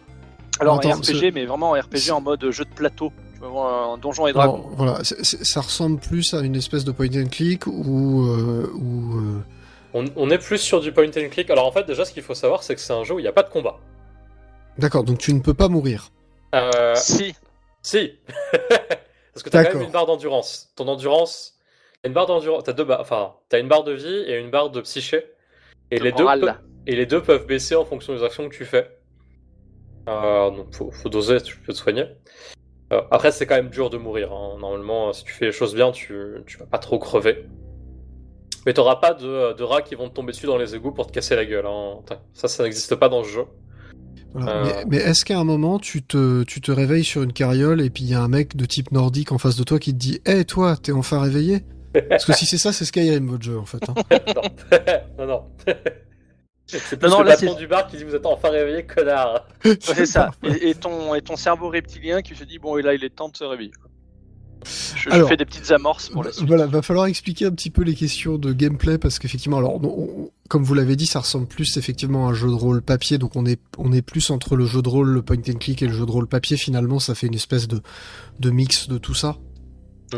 Alors 0.59 0.79
Attends, 0.79 0.89
un 0.89 0.95
RPG, 0.95 1.31
mais 1.33 1.45
vraiment 1.45 1.75
un 1.75 1.81
RPG 1.81 2.09
en 2.11 2.19
mode 2.21 2.49
jeu 2.49 2.65
de 2.65 2.69
plateau. 2.73 3.13
Tu 3.37 3.43
vas 3.43 3.49
voir 3.49 3.91
un 3.93 3.97
donjon 3.99 4.25
et 4.25 4.31
Alors, 4.31 4.57
dragon. 4.57 4.69
voilà, 4.75 5.03
c'est- 5.03 5.23
c'est- 5.23 5.43
ça 5.45 5.61
ressemble 5.61 5.99
plus 5.99 6.33
à 6.33 6.39
une 6.39 6.55
espèce 6.55 6.83
de 6.83 6.91
point 6.91 7.05
and 7.15 7.27
click 7.29 7.67
ou. 7.67 8.25
euh, 8.25 8.67
ou 8.73 9.17
euh, 9.19 9.39
On, 9.93 10.05
on 10.15 10.29
est 10.31 10.39
plus 10.39 10.57
sur 10.57 10.81
du 10.81 10.91
point 10.91 11.05
and 11.07 11.29
click. 11.29 11.49
Alors 11.51 11.67
en 11.67 11.71
fait, 11.71 11.83
déjà, 11.85 12.03
ce 12.03 12.11
qu'il 12.13 12.23
faut 12.23 12.33
savoir, 12.33 12.63
c'est 12.63 12.73
que 12.73 12.81
c'est 12.81 12.93
un 12.93 13.03
jeu 13.03 13.13
où 13.13 13.19
il 13.19 13.21
n'y 13.21 13.27
a 13.27 13.31
pas 13.33 13.43
de 13.43 13.49
combat. 13.49 13.77
D'accord, 14.79 15.03
donc 15.03 15.19
tu 15.19 15.33
ne 15.33 15.39
peux 15.39 15.53
pas 15.53 15.67
mourir. 15.67 16.09
Euh, 16.55 16.95
Si, 16.95 17.35
Si 17.83 18.13
Parce 19.33 19.43
que 19.43 19.49
t'as 19.51 19.65
quand 19.65 19.75
même 19.75 19.83
une 19.83 19.91
barre 19.91 20.07
d'endurance. 20.07 20.69
Ton 20.75 20.87
endurance, 20.87 21.59
t'as 22.01 22.09
une 22.09 22.15
barre 22.15 22.25
d'endurance, 22.25 22.63
t'as 22.63 22.73
deux 22.73 22.85
barres, 22.85 23.01
enfin, 23.01 23.33
t'as 23.49 23.59
une 23.59 23.67
barre 23.67 23.83
de 23.83 23.91
vie 23.93 24.23
et 24.27 24.39
une 24.39 24.49
barre 24.49 24.71
de 24.71 24.81
psyché. 24.81 25.25
Et 25.91 25.99
De 25.99 26.03
les, 26.03 26.11
deux 26.11 26.25
et 26.87 26.95
les 26.95 27.05
deux 27.05 27.21
peuvent 27.21 27.45
baisser 27.45 27.75
en 27.75 27.85
fonction 27.85 28.15
des 28.15 28.23
actions 28.23 28.49
que 28.49 28.55
tu 28.55 28.65
fais. 28.65 28.89
Euh, 30.09 30.49
donc 30.51 30.73
faut, 30.73 30.89
faut 30.91 31.09
doser, 31.09 31.39
tu 31.41 31.57
peux 31.57 31.71
te 31.73 31.77
soigner. 31.77 32.05
Euh, 32.93 33.01
après, 33.11 33.31
c'est 33.31 33.45
quand 33.45 33.55
même 33.55 33.69
dur 33.69 33.89
de 33.89 33.97
mourir. 33.97 34.31
hein. 34.31 34.57
Normalement, 34.59 35.11
si 35.13 35.23
tu 35.23 35.33
fais 35.33 35.45
les 35.45 35.51
choses 35.51 35.75
bien, 35.75 35.91
tu, 35.91 36.15
tu 36.45 36.57
vas 36.57 36.65
pas 36.65 36.77
trop 36.77 36.99
crever. 36.99 37.45
Mais 38.65 38.73
t'auras 38.73 38.97
pas 38.97 39.13
de, 39.13 39.53
de 39.53 39.63
rats 39.63 39.81
qui 39.81 39.95
vont 39.95 40.09
te 40.09 40.13
tomber 40.13 40.31
dessus 40.31 40.45
dans 40.45 40.57
les 40.57 40.75
égouts 40.75 40.91
pour 40.91 41.07
te 41.07 41.11
casser 41.11 41.35
la 41.35 41.45
gueule. 41.45 41.65
hein. 41.65 41.99
Ça, 42.33 42.47
ça 42.47 42.63
n'existe 42.63 42.95
pas 42.95 43.09
dans 43.09 43.23
ce 43.23 43.29
jeu. 43.29 43.43
Voilà. 44.33 44.51
Euh. 44.51 44.63
Mais, 44.65 44.85
mais 44.89 44.97
est-ce 44.97 45.23
qu'à 45.25 45.39
un 45.39 45.43
moment, 45.45 45.79
tu 45.79 46.01
te, 46.03 46.43
tu 46.43 46.59
te 46.61 46.71
réveilles 46.71 47.03
sur 47.05 47.23
une 47.23 47.33
carriole 47.33 47.81
et 47.81 47.89
puis 47.89 48.03
il 48.03 48.09
y 48.09 48.13
a 48.13 48.21
un 48.21 48.27
mec 48.27 48.55
de 48.57 48.65
type 48.65 48.91
nordique 48.91 49.31
en 49.31 49.37
face 49.37 49.55
de 49.57 49.63
toi 49.63 49.79
qui 49.79 49.93
te 49.93 49.97
dit 49.97 50.19
Hé, 50.25 50.43
toi, 50.45 50.75
t'es 50.75 50.91
enfin 50.91 51.21
réveillé? 51.21 51.63
Parce 52.09 52.25
que 52.25 52.33
si 52.33 52.45
c'est 52.45 52.57
ça, 52.57 52.71
c'est 52.73 52.85
Skyrim, 52.85 53.27
votre 53.27 53.43
jeu, 53.43 53.57
en 53.57 53.65
fait. 53.65 53.79
hein. 53.89 53.93
non, 55.17 55.25
non, 55.25 55.27
non. 55.27 55.43
C'est 56.67 56.91
Non, 56.93 56.97
plus 56.99 57.09
non, 57.09 57.21
le 57.21 57.29
là, 57.29 57.37
patron 57.37 57.55
du 57.55 57.65
bar 57.67 57.87
qui 57.87 57.97
dit 57.97 58.03
vous 58.03 58.13
êtes 58.15 58.25
enfin 58.25 58.49
réveillé, 58.49 58.83
connard. 58.83 59.47
C'est 59.79 60.05
ça. 60.05 60.31
Et, 60.43 60.69
et 60.69 60.75
ton, 60.75 61.15
et 61.15 61.21
ton 61.21 61.37
cerveau 61.37 61.69
reptilien 61.69 62.21
qui 62.21 62.35
se 62.35 62.43
dit 62.43 62.59
bon, 62.59 62.77
et 62.77 62.81
là, 62.81 62.93
il 62.93 63.03
est 63.03 63.09
temps 63.15 63.29
de 63.29 63.37
se 63.37 63.43
réveiller. 63.45 63.71
Je, 64.65 65.03
je 65.03 65.09
Alors, 65.11 65.29
fais 65.29 65.37
des 65.37 65.45
petites 65.45 65.71
amorces 65.71 66.09
pour 66.09 66.23
la 66.23 66.31
suite. 66.31 66.45
Voilà, 66.47 66.65
va 66.65 66.81
falloir 66.81 67.05
expliquer 67.05 67.45
un 67.45 67.51
petit 67.51 67.69
peu 67.69 67.83
les 67.83 67.93
questions 67.93 68.37
de 68.37 68.51
gameplay 68.51 68.97
parce 68.97 69.17
qu'effectivement, 69.19 69.59
alors, 69.59 69.75
on- 69.75 69.87
on- 69.87 70.31
comme 70.49 70.63
vous 70.63 70.73
l'avez 70.73 70.95
dit, 70.97 71.05
ça 71.05 71.19
ressemble 71.19 71.47
plus 71.47 71.77
effectivement 71.77 72.27
à 72.27 72.31
un 72.31 72.33
jeu 72.33 72.47
de 72.49 72.53
rôle 72.53 72.81
papier, 72.81 73.17
donc 73.17 73.35
on 73.35 73.45
est, 73.45 73.61
on 73.77 73.93
est 73.93 74.01
plus 74.01 74.29
entre 74.29 74.55
le 74.57 74.65
jeu 74.65 74.81
de 74.81 74.89
rôle, 74.89 75.09
le 75.09 75.21
point 75.21 75.37
and 75.37 75.59
click 75.59 75.81
et 75.83 75.87
le 75.87 75.93
jeu 75.93 76.05
de 76.05 76.11
rôle 76.11 76.27
papier. 76.27 76.57
Finalement, 76.57 76.99
ça 76.99 77.15
fait 77.15 77.27
une 77.27 77.35
espèce 77.35 77.67
de, 77.67 77.81
de 78.39 78.49
mix 78.49 78.89
de 78.89 78.97
tout 78.97 79.13
ça. 79.13 79.37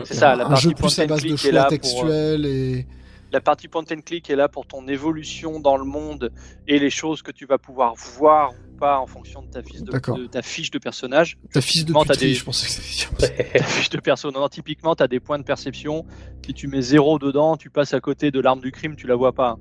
C'est 0.06 0.14
ça, 0.16 0.36
la 0.36 0.46
un 0.46 0.50
partie 0.50 0.64
jeu 0.64 0.72
plus 0.74 1.00
à 1.00 1.06
base 1.06 1.22
de 1.24 1.36
choix 1.36 1.52
pour, 1.52 1.60
euh, 1.60 1.68
textuels 1.70 2.46
et. 2.46 2.88
La 3.32 3.42
partie 3.42 3.68
point 3.68 3.84
and 3.92 4.02
click 4.06 4.30
est 4.30 4.36
là 4.36 4.48
pour 4.50 4.66
ton 4.66 4.88
évolution 4.88 5.60
dans 5.60 5.78
le 5.78 5.86
monde 5.86 6.32
et 6.68 6.80
les 6.80 6.90
choses 6.90 7.22
que 7.22 7.32
tu 7.32 7.46
vas 7.46 7.58
pouvoir 7.60 7.94
voir 7.96 8.52
ou 8.52 8.78
pas 8.78 9.00
en 9.00 9.06
fonction 9.06 9.44
de 9.44 9.48
ta 9.50 9.62
fiche 9.62 9.82
de, 9.84 10.26
ta 10.28 10.42
fiche 10.42 10.72
de 10.72 10.80
personnage. 10.80 11.38
Ta 11.54 11.62
fils 11.62 11.82
de 11.82 11.94
Typiquement, 11.94 12.06
t'as 12.06 12.14
puterie, 12.14 12.28
des- 12.30 12.34
je 12.34 12.44
pensais 12.44 12.66
que 12.66 12.72
c'était 12.74 13.50
Ta 13.60 13.64
fiche 13.64 13.90
de 13.90 14.00
perso. 14.00 14.32
Non, 14.32 14.48
typiquement, 14.48 14.96
tu 14.96 15.04
as 15.04 15.08
des 15.08 15.20
points 15.20 15.38
de 15.38 15.44
perception. 15.44 16.06
Si 16.46 16.54
tu 16.56 16.68
mets 16.68 16.82
zéro 16.82 17.20
dedans, 17.20 17.56
tu 17.56 17.70
passes 17.70 17.94
à 17.94 18.00
côté 18.00 18.32
de 18.32 18.40
l'arme 18.40 18.62
du 18.62 18.72
crime, 18.72 18.96
tu 18.96 19.06
la 19.06 19.16
vois 19.16 19.34
pas. 19.34 19.58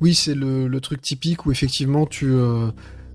Oui, 0.00 0.14
c'est 0.14 0.34
le, 0.34 0.66
le 0.66 0.80
truc 0.80 1.00
typique 1.00 1.46
où 1.46 1.52
effectivement 1.52 2.06
tu 2.06 2.26
euh, 2.26 2.70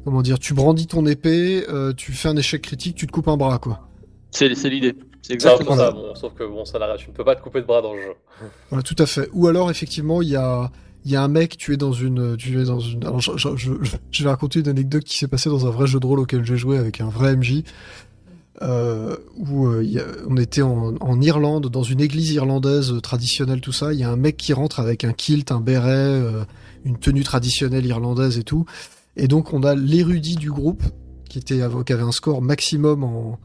comment 0.06 0.22
dire, 0.22 0.40
tu 0.40 0.54
brandis 0.54 0.88
ton 0.88 1.06
épée, 1.06 1.66
euh, 1.70 1.92
tu 1.94 2.14
fais 2.14 2.30
un 2.30 2.38
échec 2.38 2.62
critique, 2.62 2.96
tu 2.96 3.08
te 3.08 3.12
coupes 3.12 3.28
un 3.28 3.38
bras 3.38 3.60
quoi. 3.60 3.90
C'est 4.32 4.48
l'idée. 4.70 4.96
C'est 5.22 5.34
exactement 5.34 5.76
Voilà. 5.76 5.92
ça, 5.92 5.96
bon, 5.96 6.16
sauf 6.16 6.34
que 6.34 6.44
bon, 6.44 6.66
ça 6.66 6.80
tu 6.98 7.10
ne 7.10 7.14
peux 7.14 7.24
pas 7.24 7.36
te 7.36 7.42
couper 7.42 7.62
de 7.62 7.66
bras 7.68 7.82
dans 7.82 7.94
le 7.94 8.02
jeu. 8.02 8.14
Voilà, 8.70 8.82
tout 8.84 8.96
à 8.98 9.06
fait. 9.06 9.30
Ou 9.34 9.48
alors 9.48 9.70
effectivement 9.70 10.22
il 10.22 10.30
y 10.30 10.36
a 10.36 10.72
il 11.04 11.10
y 11.12 11.16
a 11.16 11.24
un 11.24 11.28
mec, 11.28 11.58
tu 11.58 11.74
es 11.74 11.78
dans 11.78 11.94
une, 11.94 12.38
tu 12.38 12.60
es 12.62 12.64
dans 12.64 12.80
une. 12.80 13.04
Alors, 13.04 13.20
je, 13.20 13.32
je- 13.36 13.56
je- 13.58 13.72
je 14.12 14.24
vais 14.24 14.30
raconter 14.30 14.60
une 14.60 14.68
anecdote 14.68 15.04
qui 15.04 15.18
s'est 15.18 15.28
passée 15.28 15.50
dans 15.50 15.66
un 15.66 15.72
vrai 15.72 15.88
jeu 15.88 16.00
de 16.00 16.06
rôle 16.06 16.20
auquel 16.20 16.46
j'ai 16.46 16.58
joué 16.58 16.78
avec 16.78 17.02
un 17.02 17.10
vrai 17.10 17.36
MJ, 17.36 17.64
euh, 18.62 19.16
où 19.36 19.66
euh, 19.66 19.84
il 19.84 19.92
y 19.92 20.00
a- 20.00 20.06
on 20.30 20.38
était 20.38 20.62
en, 20.62 20.94
en 21.00 21.20
Irlande, 21.22 21.70
dans 21.70 21.82
une 21.82 22.02
église 22.02 22.32
irlandaise 22.34 22.94
traditionnelle, 23.02 23.62
tout 23.62 23.72
ça. 23.72 23.94
Il 23.94 24.00
y 24.00 24.04
a 24.04 24.12
un 24.12 24.16
mec 24.16 24.38
qui 24.38 24.54
rentre 24.54 24.80
avec 24.80 25.04
un 25.04 25.14
kilt, 25.14 25.52
un 25.52 25.60
béret, 25.60 25.90
euh, 25.90 26.44
une 26.86 26.98
tenue 27.00 27.24
traditionnelle 27.24 27.86
irlandaise 27.88 28.38
et 28.38 28.44
tout. 28.44 28.66
Et 29.18 29.28
donc 29.28 29.54
on 29.54 29.64
a 29.64 29.74
l'érudit 29.74 30.36
du 30.36 30.52
groupe 30.52 30.84
qui 31.28 31.40
était 31.40 31.62
qui 31.86 31.94
avait 31.94 32.04
un 32.04 32.12
score 32.12 32.44
maximum 32.44 33.04
en, 33.04 33.40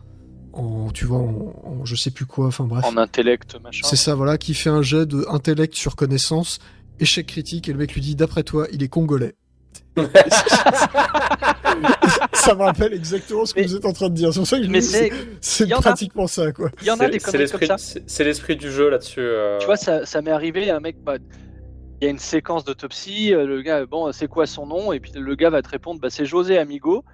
en 0.56 0.90
tu 0.90 1.04
vois, 1.04 1.18
en, 1.18 1.54
en 1.64 1.84
je 1.84 1.94
sais 1.94 2.10
plus 2.10 2.26
quoi. 2.26 2.46
Enfin 2.46 2.64
bref. 2.64 2.84
En 2.84 2.96
intellect, 2.96 3.56
machin. 3.62 3.86
C'est 3.88 3.96
ça, 3.96 4.14
voilà, 4.14 4.38
qui 4.38 4.54
fait 4.54 4.70
un 4.70 4.82
jet 4.82 5.06
de 5.06 5.24
intellect 5.28 5.74
sur 5.74 5.94
connaissance, 5.96 6.58
échec 7.00 7.26
critique, 7.26 7.68
et 7.68 7.72
le 7.72 7.78
mec 7.78 7.92
lui 7.94 8.00
dit, 8.00 8.14
d'après 8.16 8.42
toi, 8.42 8.66
il 8.72 8.82
est 8.82 8.88
congolais. 8.88 9.34
ça 12.32 12.54
me 12.54 12.62
rappelle 12.62 12.92
exactement 12.92 13.44
ce 13.46 13.54
que 13.54 13.60
Mais- 13.60 13.66
vous 13.66 13.76
êtes 13.76 13.84
en 13.84 13.92
train 13.92 14.08
de 14.08 14.14
dire. 14.14 14.32
C'est 14.32 14.40
pour 14.40 14.46
ça 14.46 14.58
que 14.58 14.64
je 14.64 14.80
c'est, 14.80 15.12
c'est 15.40 15.64
il 15.64 15.70
y 15.70 15.74
en 15.74 15.78
a. 15.78 15.82
pratiquement 15.82 16.26
ça, 16.26 16.52
quoi. 16.52 16.70
il 16.80 16.86
y 16.86 16.90
en 16.90 16.94
a 16.94 16.98
C'est- 17.06 17.10
des 17.10 17.18
conneries 17.18 17.50
comme 17.50 17.60
l'esprit, 17.60 17.66
ça. 17.66 17.76
c'est 18.06 18.24
l'esprit 18.24 18.56
du 18.56 18.70
jeu 18.70 18.88
là-dessus. 18.90 19.20
euh. 19.20 19.58
Tu 19.58 19.66
vois, 19.66 19.76
ça, 19.76 20.06
ça 20.06 20.22
m'est 20.22 20.30
arrivé, 20.30 20.70
un 20.70 20.80
mec, 20.80 20.96
bah, 21.02 21.16
il 22.00 22.04
y 22.04 22.08
a 22.08 22.10
une 22.10 22.18
séquence 22.18 22.64
d'autopsie, 22.64 23.32
euh, 23.34 23.46
le 23.46 23.62
gars, 23.62 23.86
bon, 23.86 24.12
c'est 24.12 24.28
quoi 24.28 24.46
son 24.46 24.66
nom 24.66 24.92
Et 24.92 25.00
puis 25.00 25.12
le 25.14 25.34
gars 25.34 25.50
va 25.50 25.62
te 25.62 25.68
répondre, 25.68 26.00
bah, 26.00 26.08
c'est 26.10 26.26
José 26.26 26.58
Amigo. 26.58 27.04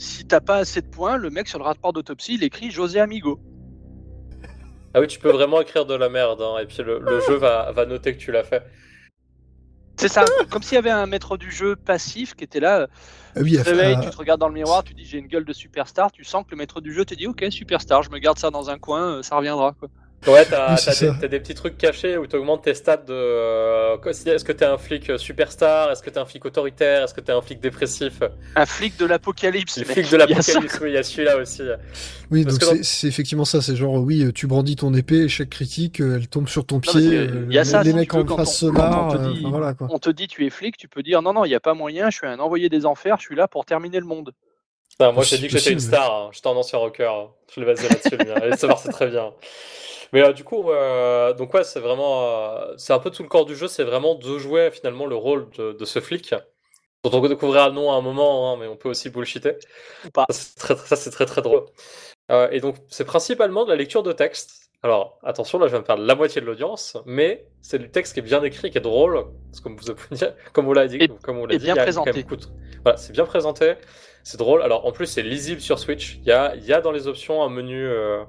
Si 0.00 0.24
t'as 0.24 0.40
pas 0.40 0.56
assez 0.56 0.80
de 0.80 0.86
points, 0.86 1.18
le 1.18 1.28
mec 1.28 1.46
sur 1.46 1.58
le 1.58 1.64
rapport 1.64 1.92
d'autopsie, 1.92 2.36
il 2.36 2.42
écrit 2.42 2.70
José 2.70 3.00
Amigo. 3.00 3.38
Ah 4.94 5.00
oui, 5.00 5.06
tu 5.06 5.18
peux 5.18 5.30
vraiment 5.30 5.60
écrire 5.60 5.84
de 5.84 5.94
la 5.94 6.08
merde, 6.08 6.40
hein, 6.40 6.56
et 6.58 6.64
puis 6.64 6.78
le, 6.78 7.00
le 7.00 7.20
jeu 7.20 7.34
va, 7.34 7.70
va 7.72 7.84
noter 7.84 8.14
que 8.14 8.18
tu 8.18 8.32
l'as 8.32 8.42
fait. 8.42 8.64
C'est 9.96 10.08
ça, 10.08 10.24
comme 10.48 10.62
s'il 10.62 10.76
y 10.76 10.78
avait 10.78 10.88
un 10.88 11.04
maître 11.04 11.36
du 11.36 11.50
jeu 11.50 11.76
passif 11.76 12.34
qui 12.34 12.44
était 12.44 12.60
là. 12.60 12.88
Ah 13.36 13.40
oui, 13.42 13.58
Tu 13.58 13.62
te 13.62 13.68
réveilles, 13.68 13.96
euh, 13.98 14.00
tu 14.00 14.08
te 14.08 14.16
regardes 14.16 14.40
dans 14.40 14.48
le 14.48 14.54
miroir, 14.54 14.82
tu 14.84 14.94
dis 14.94 15.04
j'ai 15.04 15.18
une 15.18 15.26
gueule 15.26 15.44
de 15.44 15.52
superstar, 15.52 16.10
tu 16.10 16.24
sens 16.24 16.46
que 16.46 16.52
le 16.52 16.56
maître 16.56 16.80
du 16.80 16.94
jeu 16.94 17.04
te 17.04 17.14
dit 17.14 17.26
ok, 17.26 17.44
superstar, 17.50 18.02
je 18.02 18.10
me 18.10 18.18
garde 18.18 18.38
ça 18.38 18.50
dans 18.50 18.70
un 18.70 18.78
coin, 18.78 19.18
euh, 19.18 19.22
ça 19.22 19.36
reviendra. 19.36 19.76
Quoi. 19.78 19.90
Ouais, 20.26 20.44
t'as 20.44 20.74
Oui, 20.74 21.28
des, 21.28 21.40
petits 21.40 21.54
trucs 21.54 21.78
cachés 21.78 22.18
où 22.18 22.26
tu 22.26 22.36
augmentes 22.36 22.64
tes 22.64 22.74
stats 22.74 22.98
de. 22.98 23.12
euh, 23.12 23.96
Est-ce 24.04 24.44
que 24.44 24.52
t'es 24.52 24.66
un 24.66 24.76
flic 24.76 25.12
superstar? 25.18 25.90
Est-ce 25.90 26.02
que 26.02 26.10
t'es 26.10 26.18
un 26.18 26.26
flic 26.26 26.44
autoritaire? 26.44 27.04
Est-ce 27.04 27.14
que 27.14 27.20
t'es 27.20 27.32
un 27.32 27.40
flic 27.40 27.60
dépressif? 27.60 28.22
Un 28.54 28.66
flic 28.66 28.98
de 28.98 29.06
l'apocalypse. 29.06 29.78
Le 29.78 29.84
flic 29.84 30.10
de 30.10 30.16
l'apocalypse, 30.16 30.78
oui, 30.82 30.90
il 30.90 30.94
y 30.94 30.98
a 30.98 31.02
celui-là 31.02 31.38
aussi. 31.38 31.62
oui, 32.30 32.44
parce 32.44 32.58
donc 32.58 32.78
c'est 32.82 33.06
effectivement 33.06 33.44
ça. 33.46 33.62
C'est 33.62 33.76
genre, 33.76 33.94
oui, 33.94 34.30
tu 34.34 34.46
brandis 34.46 34.76
ton 34.76 34.92
épée, 34.94 35.22
échec 35.24 35.48
critique, 35.48 36.00
euh, 36.00 36.16
elle 36.16 36.28
tombe 36.28 36.48
sur 36.48 36.64
ton 36.66 36.80
pied, 36.80 37.00
euh, 37.16 37.46
il 37.48 37.54
y 37.54 37.58
a 37.58 37.62
les, 37.62 37.68
ça, 37.68 37.82
les 37.82 37.90
si 37.90 37.96
mecs 37.96 38.14
en 38.14 38.26
face 38.36 38.58
se 38.58 38.66
marrent. 38.66 39.12
te 39.12 39.18
euh. 39.18 39.86
On 39.90 39.98
te 39.98 40.10
dit 40.10 40.28
tu 40.28 40.46
es 40.46 40.50
flic, 40.50 40.76
tu 40.76 40.88
peux 40.88 41.02
dire 41.02 41.22
non, 41.22 41.32
non, 41.32 41.44
il 41.44 41.48
n'y 41.48 41.54
a 41.54 41.60
pas 41.60 41.74
moyen, 41.74 42.10
je 42.10 42.16
suis 42.18 42.26
un 42.26 42.38
envoyé 42.38 42.68
des 42.68 42.86
enfers, 42.86 43.16
je 43.18 43.24
suis 43.24 43.36
là 43.36 43.48
pour 43.48 43.64
terminer 43.64 44.00
le 44.00 44.06
monde. 44.06 44.32
Non, 45.00 45.12
moi 45.12 45.24
j'ai 45.24 45.38
dit 45.38 45.48
que 45.48 45.54
j'étais 45.58 45.72
une 45.72 45.80
star, 45.80 46.12
hein. 46.14 46.30
j'étais 46.32 46.48
un 46.48 46.52
ancien 46.52 46.78
rocker. 46.78 47.04
hein. 47.06 47.30
Je 47.54 47.60
l'ai 47.60 47.66
basé 47.66 47.88
là-dessus, 47.88 48.16
le. 48.16 48.32
Allez 48.36 48.56
savoir, 48.56 48.78
c'est 48.78 48.90
très 48.90 49.08
bien. 49.08 49.34
Mais 50.12 50.22
euh, 50.22 50.32
du 50.32 50.44
coup, 50.44 50.70
euh, 50.70 51.32
donc 51.34 51.54
ouais, 51.54 51.64
c'est 51.64 51.80
vraiment. 51.80 52.24
euh, 52.28 52.74
c'est 52.76 52.92
un 52.92 52.98
peu 52.98 53.10
tout 53.10 53.22
le 53.22 53.28
corps 53.28 53.46
du 53.46 53.56
jeu, 53.56 53.68
c'est 53.68 53.84
vraiment 53.84 54.14
de 54.16 54.38
jouer 54.38 54.70
finalement 54.70 55.06
le 55.06 55.16
rôle 55.16 55.48
de, 55.58 55.72
de 55.72 55.84
ce 55.84 56.00
flic, 56.00 56.34
dont 57.04 57.10
on 57.12 57.28
découvrira 57.28 57.68
le 57.68 57.74
nom 57.74 57.92
à 57.92 57.96
un 57.96 58.02
moment, 58.02 58.52
hein, 58.52 58.58
mais 58.60 58.66
on 58.68 58.76
peut 58.76 58.90
aussi 58.90 59.10
bullshiter. 59.10 59.56
Ou 60.04 60.10
pas. 60.10 60.26
Ça, 60.30 60.96
c'est 60.96 61.10
très, 61.10 61.12
très 61.12 61.26
très 61.26 61.42
drôle. 61.42 61.66
Euh, 62.30 62.48
et 62.52 62.60
donc, 62.60 62.76
c'est 62.88 63.04
principalement 63.06 63.64
de 63.64 63.70
la 63.70 63.76
lecture 63.76 64.02
de 64.02 64.12
texte. 64.12 64.69
Alors, 64.82 65.18
attention, 65.22 65.58
là, 65.58 65.66
je 65.66 65.72
viens 65.72 65.80
de 65.80 65.84
perdre 65.86 66.02
la 66.04 66.14
moitié 66.14 66.40
de 66.40 66.46
l'audience, 66.46 66.96
mais 67.04 67.46
c'est 67.60 67.78
du 67.78 67.90
texte 67.90 68.14
qui 68.14 68.20
est 68.20 68.22
bien 68.22 68.42
écrit, 68.42 68.70
qui 68.70 68.78
est 68.78 68.80
drôle, 68.80 69.26
parce 69.50 69.58
que 69.60 69.64
comme 69.64 69.76
vous, 69.76 69.94
comme 70.54 70.64
vous 70.64 70.72
l'avez 70.72 70.88
dit, 70.88 71.04
Et- 71.04 71.08
comme 71.22 71.38
on 71.38 71.44
l'a 71.44 71.56
dit, 71.58 71.64
bien 71.64 71.74
il 71.74 71.76
y 71.76 71.80
a 71.80 71.84
quand 71.84 71.84
présenté. 71.84 72.12
même 72.12 72.22
beaucoup 72.22 72.36
de- 72.36 72.46
Voilà, 72.82 72.96
c'est 72.96 73.12
bien 73.12 73.26
présenté, 73.26 73.74
c'est 74.24 74.38
drôle. 74.38 74.62
Alors, 74.62 74.86
en 74.86 74.92
plus, 74.92 75.04
c'est 75.06 75.22
lisible 75.22 75.60
sur 75.60 75.78
Switch. 75.78 76.16
Il 76.22 76.24
y 76.28 76.32
a, 76.32 76.54
il 76.56 76.64
y 76.64 76.72
a 76.72 76.80
dans 76.80 76.92
les 76.92 77.08
options 77.08 77.42
un 77.42 77.50
menu 77.50 77.86
euh, 77.86 78.22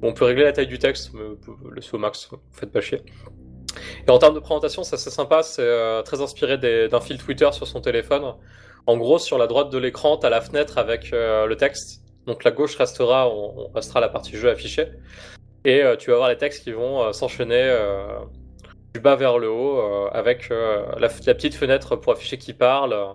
où 0.00 0.06
on 0.08 0.14
peut 0.14 0.24
régler 0.24 0.44
la 0.44 0.52
taille 0.52 0.66
du 0.68 0.78
texte, 0.78 1.10
mais 1.12 1.20
on 1.66 1.70
laisser 1.70 1.94
au 1.94 1.98
max, 1.98 2.30
faites 2.50 2.72
pas 2.72 2.80
chier. 2.80 3.02
Et 4.06 4.10
en 4.10 4.18
termes 4.18 4.34
de 4.34 4.40
présentation, 4.40 4.82
c'est 4.84 4.94
assez 4.94 5.10
sympa, 5.10 5.42
c'est 5.42 5.60
euh, 5.62 6.00
très 6.02 6.22
inspiré 6.22 6.56
d'un 6.88 7.00
fil 7.00 7.18
Twitter 7.18 7.48
sur 7.52 7.66
son 7.66 7.82
téléphone. 7.82 8.24
En 8.86 8.96
gros, 8.96 9.18
sur 9.18 9.36
la 9.36 9.46
droite 9.46 9.68
de 9.68 9.76
l'écran, 9.76 10.16
tu 10.16 10.24
as 10.24 10.30
la 10.30 10.40
fenêtre 10.40 10.78
avec 10.78 11.12
euh, 11.12 11.44
le 11.44 11.56
texte. 11.56 12.00
Donc 12.26 12.42
la 12.44 12.50
gauche 12.52 12.76
restera, 12.76 13.28
on, 13.28 13.66
on 13.66 13.72
restera 13.72 14.00
la 14.00 14.08
partie 14.08 14.34
jeu 14.36 14.48
affichée. 14.48 14.88
Et 15.64 15.82
euh, 15.82 15.96
tu 15.96 16.10
vas 16.10 16.16
avoir 16.16 16.28
les 16.30 16.38
textes 16.38 16.64
qui 16.64 16.72
vont 16.72 17.02
euh, 17.02 17.12
s'enchaîner 17.12 17.62
euh, 17.62 18.18
du 18.94 19.00
bas 19.00 19.16
vers 19.16 19.38
le 19.38 19.50
haut 19.50 19.80
avec 20.12 20.48
la, 20.48 21.08
petite 21.08 21.54
fenêtre 21.54 21.96
pour 21.96 22.12
afficher 22.12 22.38
qui 22.38 22.54
parle 22.54 23.14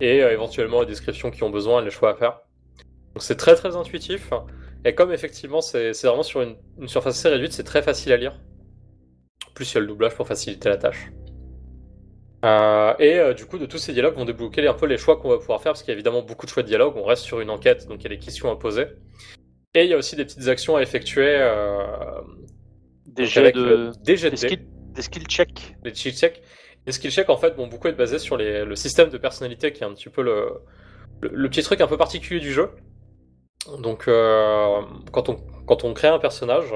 et 0.00 0.18
éventuellement 0.20 0.80
les 0.80 0.86
descriptions 0.86 1.30
qui 1.30 1.42
ont 1.42 1.50
besoin 1.50 1.82
et 1.82 1.84
les 1.84 1.90
choix 1.90 2.12
à 2.12 2.14
faire. 2.14 2.40
Donc 3.12 3.22
c'est 3.22 3.36
très 3.36 3.54
très 3.56 3.76
intuitif. 3.76 4.32
Et 4.86 4.94
comme 4.94 5.12
effectivement 5.12 5.60
c'est 5.60 5.92
vraiment 6.02 6.22
sur 6.22 6.40
une, 6.40 6.56
surface 6.88 7.18
assez 7.18 7.28
réduite, 7.28 7.52
c'est 7.52 7.64
très 7.64 7.82
facile 7.82 8.12
à 8.12 8.16
lire. 8.16 8.40
Plus, 9.54 9.70
il 9.70 9.74
y 9.74 9.78
a 9.78 9.80
le 9.80 9.86
doublage 9.86 10.14
pour 10.14 10.26
faciliter 10.26 10.70
la 10.70 10.78
tâche. 10.78 11.10
Et 12.98 13.20
du 13.34 13.44
coup, 13.44 13.58
de 13.58 13.66
tous 13.66 13.78
ces 13.78 13.92
dialogues 13.92 14.14
vont 14.14 14.24
débloquer 14.24 14.66
un 14.66 14.72
peu 14.72 14.86
les 14.86 14.96
choix 14.96 15.18
qu'on 15.18 15.28
va 15.28 15.36
pouvoir 15.36 15.60
faire, 15.60 15.72
parce 15.72 15.82
qu'il 15.82 15.90
y 15.90 15.92
a 15.92 15.94
évidemment 15.94 16.22
beaucoup 16.22 16.46
de 16.46 16.50
choix 16.50 16.62
de 16.62 16.68
dialogue. 16.68 16.94
On 16.96 17.04
reste 17.04 17.22
sur 17.22 17.40
une 17.40 17.50
enquête, 17.50 17.86
donc 17.86 18.00
il 18.00 18.04
y 18.04 18.06
a 18.06 18.16
des 18.16 18.18
questions 18.18 18.50
à 18.50 18.56
poser. 18.56 18.86
Et 19.76 19.84
il 19.84 19.90
y 19.90 19.94
a 19.94 19.98
aussi 19.98 20.16
des 20.16 20.24
petites 20.24 20.48
actions 20.48 20.74
à 20.76 20.80
effectuer. 20.82 21.36
Euh, 21.38 21.84
Des 23.04 23.26
jets 23.26 23.52
de. 23.52 23.92
des 24.02 24.16
jets 24.16 24.30
Des 24.30 24.36
de 24.36 24.40
skill, 24.40 24.66
des 24.94 25.02
skill 25.02 25.26
checks. 25.26 25.74
les 25.84 25.94
skill 25.94 26.14
checks. 26.14 26.42
Les 26.86 26.92
skill 26.92 27.10
checks, 27.10 27.28
en 27.28 27.36
fait, 27.36 27.54
vont 27.56 27.66
beaucoup 27.66 27.88
être 27.88 27.96
basés 27.96 28.18
sur 28.18 28.36
les- 28.38 28.64
le 28.64 28.74
système 28.74 29.10
de 29.10 29.18
personnalité, 29.18 29.72
qui 29.72 29.82
est 29.82 29.86
un 29.86 29.92
petit 29.92 30.08
peu 30.08 30.22
le, 30.22 30.48
le, 31.20 31.28
le 31.30 31.48
petit 31.50 31.62
truc 31.62 31.80
un 31.82 31.86
peu 31.86 31.98
particulier 31.98 32.40
du 32.40 32.52
jeu. 32.52 32.70
Donc, 33.80 34.08
euh, 34.08 34.80
quand, 35.12 35.28
on, 35.28 35.36
quand 35.66 35.84
on 35.84 35.92
crée 35.92 36.08
un 36.08 36.18
personnage, 36.20 36.72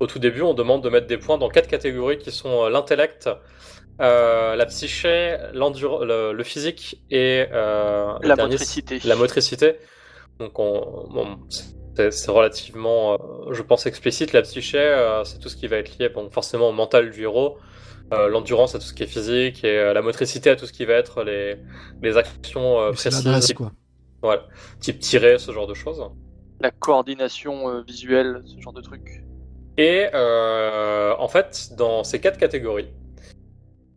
au 0.00 0.06
tout 0.08 0.18
début, 0.18 0.42
on 0.42 0.54
demande 0.54 0.82
de 0.82 0.88
mettre 0.88 1.06
des 1.06 1.18
points 1.18 1.38
dans 1.38 1.48
quatre 1.48 1.68
catégories 1.68 2.18
qui 2.18 2.32
sont 2.32 2.64
euh, 2.64 2.68
l'intellect, 2.70 3.28
euh, 4.00 4.56
la 4.56 4.66
psyché, 4.66 5.36
le, 5.52 6.32
le 6.32 6.42
physique 6.44 7.00
et 7.10 7.46
euh, 7.52 8.14
La 8.22 8.34
motricité. 8.34 8.98
la 9.04 9.14
motricité. 9.14 9.76
Donc, 10.40 10.58
on, 10.58 11.06
bon, 11.12 11.38
c'est 11.96 12.30
relativement, 12.30 13.14
euh, 13.14 13.52
je 13.52 13.62
pense, 13.62 13.86
explicite. 13.86 14.32
La 14.32 14.42
psyché, 14.42 14.78
euh, 14.78 15.24
c'est 15.24 15.38
tout 15.38 15.48
ce 15.48 15.56
qui 15.56 15.66
va 15.66 15.76
être 15.76 15.98
lié 15.98 16.08
bon, 16.08 16.30
forcément 16.30 16.68
au 16.68 16.72
mental 16.72 17.10
du 17.10 17.22
héros. 17.22 17.58
Euh, 18.12 18.28
L'endurance 18.28 18.74
à 18.74 18.78
tout 18.78 18.84
ce 18.84 18.92
qui 18.92 19.02
est 19.02 19.06
physique 19.06 19.64
et 19.64 19.78
euh, 19.78 19.94
la 19.94 20.02
motricité 20.02 20.50
à 20.50 20.56
tout 20.56 20.66
ce 20.66 20.72
qui 20.72 20.84
va 20.84 20.92
être 20.94 21.24
les, 21.24 21.56
les 22.02 22.16
actions 22.18 22.78
euh, 22.78 22.92
C'est 22.94 23.08
précises, 23.08 23.24
l'adresse, 23.24 23.46
type, 23.46 23.56
quoi. 23.56 23.72
voilà, 24.22 24.42
type 24.80 24.98
tirer, 24.98 25.38
ce 25.38 25.52
genre 25.52 25.66
de 25.66 25.72
choses. 25.74 26.04
La 26.60 26.70
coordination 26.70 27.70
euh, 27.70 27.82
visuelle, 27.82 28.42
ce 28.44 28.60
genre 28.60 28.74
de 28.74 28.82
truc. 28.82 29.24
Et 29.78 30.06
euh, 30.14 31.14
en 31.18 31.28
fait, 31.28 31.70
dans 31.78 32.04
ces 32.04 32.20
quatre 32.20 32.36
catégories, 32.38 32.90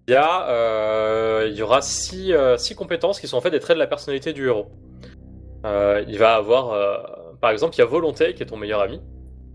il 0.08 0.14
y, 0.14 0.16
a, 0.16 0.50
euh, 0.50 1.48
il 1.50 1.56
y 1.58 1.62
aura 1.62 1.82
six, 1.82 2.32
euh, 2.32 2.56
six 2.58 2.76
compétences 2.76 3.20
qui 3.20 3.28
sont 3.28 3.36
en 3.38 3.41
fait 3.41 3.52
des 3.52 3.60
traits 3.60 3.76
de 3.76 3.80
la 3.82 3.88
personnalité 3.88 4.32
du 4.32 4.48
héros. 4.48 4.68
Euh, 5.66 6.02
il 6.08 6.18
va 6.18 6.36
avoir, 6.36 6.72
euh, 6.72 6.98
par 7.41 7.51
exemple, 7.51 7.75
il 7.75 7.79
y 7.79 7.81
a 7.81 7.85
volonté 7.85 8.33
qui 8.33 8.43
est 8.43 8.47
ton 8.47 8.57
meilleur 8.57 8.81
ami, 8.81 9.01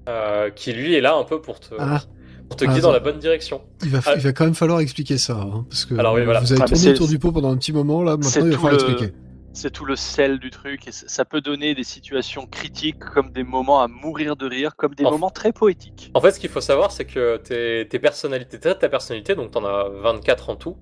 euh, 0.09 0.51
qui 0.51 0.73
lui 0.73 0.95
est 0.95 1.01
là 1.01 1.15
un 1.15 1.25
peu 1.25 1.41
pour 1.41 1.61
te, 1.61 1.75
Ah, 1.79 2.01
pour 2.49 2.57
te 2.57 2.65
Ah, 2.65 2.69
guider 2.69 2.81
dans 2.81 2.93
la 2.93 3.01
bonne 3.01 3.19
direction. 3.19 3.63
il 3.83 3.91
va, 3.91 4.01
Ah. 4.07 4.13
il 4.17 4.21
va 4.21 4.33
quand 4.33 4.45
même 4.45 4.55
falloir 4.55 4.81
expliquer 4.81 5.19
ça, 5.19 5.35
hein, 5.35 5.65
parce 5.69 5.85
que 5.85 5.95
Alors 5.95 6.15
oui, 6.15 6.25
voilà. 6.25 6.41
vous 6.41 6.53
avez 6.53 6.63
Ah, 6.63 6.67
tourné 6.67 6.81
c'est- 6.83 6.91
autour 6.91 7.09
du 7.09 7.19
pot 7.19 7.33
pendant 7.33 7.51
un 7.51 7.57
petit 7.57 7.73
moment, 7.73 8.03
là, 8.03 8.17
maintenant 8.17 8.31
il 8.47 8.51
va 8.51 8.55
tout 8.57 8.63
falloir 8.63 8.83
le- 8.85 8.91
expliquer. 8.93 9.15
C'est 9.55 9.71
tout 9.71 9.85
le 9.85 9.97
sel 9.97 10.39
du 10.39 10.49
truc 10.49 10.89
et 10.89 10.93
ça 10.93 11.27
peut 11.27 11.43
donner 11.43 11.75
des 11.75 11.85
situations 11.85 12.47
critiques 12.47 12.99
comme 13.01 13.33
des 13.33 13.45
moments 13.45 13.83
à 13.83 13.87
mourir 13.89 14.35
de 14.35 14.47
rire, 14.47 14.77
comme 14.77 14.95
des 14.95 15.05
En- 15.05 15.11
moments 15.11 15.29
très 15.29 15.53
poétiques. 15.53 16.11
En 16.15 16.23
fait, 16.23 16.31
ce 16.33 16.41
qu'il 16.41 16.49
faut 16.49 16.63
savoir, 16.63 16.91
c'est 16.91 17.05
que 17.05 17.37
tes, 17.37 17.87
tes 17.87 17.99
personnalités, 17.99 18.57
de 18.57 18.73
ta 18.73 18.89
personnalité, 18.89 19.35
donc 19.35 19.51
t'en 19.51 19.65
as 19.67 19.91
24 19.91 20.49
en 20.49 20.57
tout, 20.57 20.79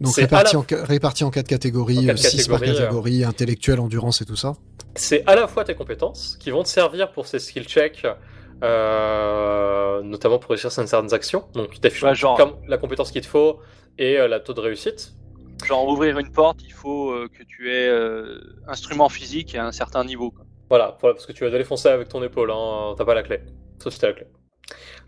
Donc 0.00 0.14
réparti, 0.16 0.54
la- 0.54 0.60
en, 0.60 0.84
réparti 0.84 1.24
en 1.24 1.30
quatre 1.30 1.48
catégories, 1.48 1.98
En 1.98 2.06
quatre 2.06 2.18
6 2.18 2.48
par 2.48 2.62
euh. 2.62 2.66
catégorie, 2.66 3.24
intellectuel, 3.24 3.80
endurance 3.80 4.20
et 4.20 4.24
tout 4.26 4.36
ça. 4.36 4.54
c'est 4.94 5.26
à 5.26 5.34
la 5.34 5.46
fois 5.48 5.64
tes 5.64 5.74
compétences 5.74 6.36
qui 6.38 6.50
vont 6.50 6.62
te 6.62 6.68
servir 6.68 7.10
pour 7.12 7.26
ces 7.26 7.38
skill 7.38 7.64
checks, 7.64 8.06
euh, 8.62 10.02
notamment 10.02 10.38
pour 10.38 10.50
réussir 10.50 10.70
certaines 10.72 11.14
actions. 11.14 11.44
Donc, 11.54 11.70
tu 11.70 11.80
t'affiches 11.80 12.02
Ouais, 12.02 12.14
genre- 12.14 12.36
comme 12.36 12.54
la 12.68 12.78
compétence 12.78 13.10
qu'il 13.10 13.22
te 13.22 13.26
faut 13.26 13.58
et 13.98 14.18
euh, 14.18 14.28
la 14.28 14.40
taux 14.40 14.52
de 14.54 14.60
réussite. 14.60 15.12
Genre 15.64 15.88
ouvrir 15.88 16.18
une 16.18 16.30
porte, 16.30 16.60
il 16.64 16.72
faut 16.72 17.10
euh, 17.12 17.28
que 17.32 17.42
tu 17.42 17.70
aies 17.72 17.88
euh, 17.88 18.40
instrument 18.68 19.08
physique 19.08 19.54
à 19.54 19.64
un 19.66 19.72
certain 19.72 20.04
niveau. 20.04 20.30
quoi. 20.30 20.44
Voilà, 20.68 20.98
voilà, 21.00 21.14
parce 21.14 21.24
que 21.26 21.32
tu 21.32 21.44
vas 21.46 21.54
aller 21.54 21.64
foncer 21.64 21.88
avec 21.88 22.08
ton 22.08 22.22
épaule, 22.22 22.50
hein, 22.50 22.94
t'as 22.98 23.04
pas 23.06 23.14
la 23.14 23.22
clé. 23.22 23.40
Sauf 23.82 23.94
si 23.94 24.00
t'as 24.00 24.08
la 24.08 24.12
clé. 24.12 24.26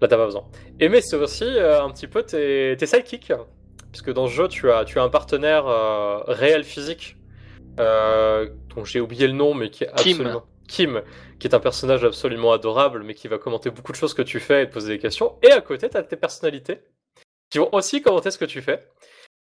Là, 0.00 0.08
t'as 0.08 0.16
pas 0.16 0.24
besoin. 0.24 0.44
Et 0.80 0.88
mais 0.88 1.00
c'est 1.02 1.16
aussi 1.16 1.44
euh, 1.44 1.82
un 1.84 1.90
petit 1.90 2.06
peu 2.06 2.22
tes, 2.22 2.76
tes 2.78 2.86
sidekicks. 2.86 3.32
Puisque 3.92 4.12
dans 4.12 4.26
ce 4.28 4.32
jeu, 4.32 4.48
tu 4.48 4.70
as, 4.70 4.84
tu 4.84 4.98
as 4.98 5.02
un 5.02 5.08
partenaire 5.08 5.66
euh, 5.66 6.18
réel 6.26 6.64
physique, 6.64 7.16
euh, 7.80 8.48
dont 8.74 8.84
j'ai 8.84 9.00
oublié 9.00 9.26
le 9.26 9.32
nom, 9.32 9.54
mais 9.54 9.70
qui 9.70 9.84
est 9.84 9.94
Kim. 9.96 10.18
absolument. 10.20 10.42
Kim, 10.68 11.02
qui 11.38 11.46
est 11.46 11.54
un 11.54 11.60
personnage 11.60 12.04
absolument 12.04 12.52
adorable, 12.52 13.02
mais 13.02 13.14
qui 13.14 13.26
va 13.28 13.38
commenter 13.38 13.70
beaucoup 13.70 13.92
de 13.92 13.96
choses 13.96 14.12
que 14.12 14.20
tu 14.22 14.38
fais 14.40 14.64
et 14.64 14.68
te 14.68 14.72
poser 14.74 14.88
des 14.92 14.98
questions. 14.98 15.38
Et 15.42 15.50
à 15.50 15.60
côté, 15.62 15.88
t'as 15.88 16.02
tes 16.02 16.16
personnalités, 16.16 16.80
qui 17.50 17.56
vont 17.58 17.70
aussi 17.72 18.02
commenter 18.02 18.30
ce 18.30 18.36
que 18.38 18.44
tu 18.44 18.60
fais, 18.60 18.86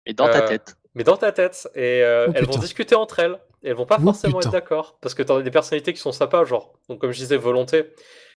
Et 0.05 0.13
dans 0.13 0.27
ta 0.27 0.43
Euh, 0.43 0.47
tête. 0.49 0.75
mais 0.95 1.05
dans 1.05 1.15
ta 1.15 1.31
tête. 1.31 1.69
Et 1.75 2.03
euh, 2.03 2.25
Oh, 2.27 2.31
elles 2.35 2.43
vont 2.45 2.57
discuter 2.57 2.93
entre 2.95 3.19
elles. 3.19 3.39
Et 3.63 3.69
elles 3.69 3.75
vont 3.75 3.85
pas 3.85 3.95
Oh, 4.01 4.03
forcément 4.07 4.39
putain. 4.39 4.49
être 4.49 4.53
d'accord. 4.53 4.97
Parce 4.99 5.13
que 5.15 5.23
t'as 5.23 5.41
des 5.41 5.49
personnalités 5.51 5.93
qui 5.93 5.99
sont 6.01 6.11
sympas, 6.11 6.43
genre, 6.43 6.73
donc 6.89 6.99
comme 6.99 7.13
je 7.13 7.17
disais, 7.19 7.37
volonté. 7.37 7.93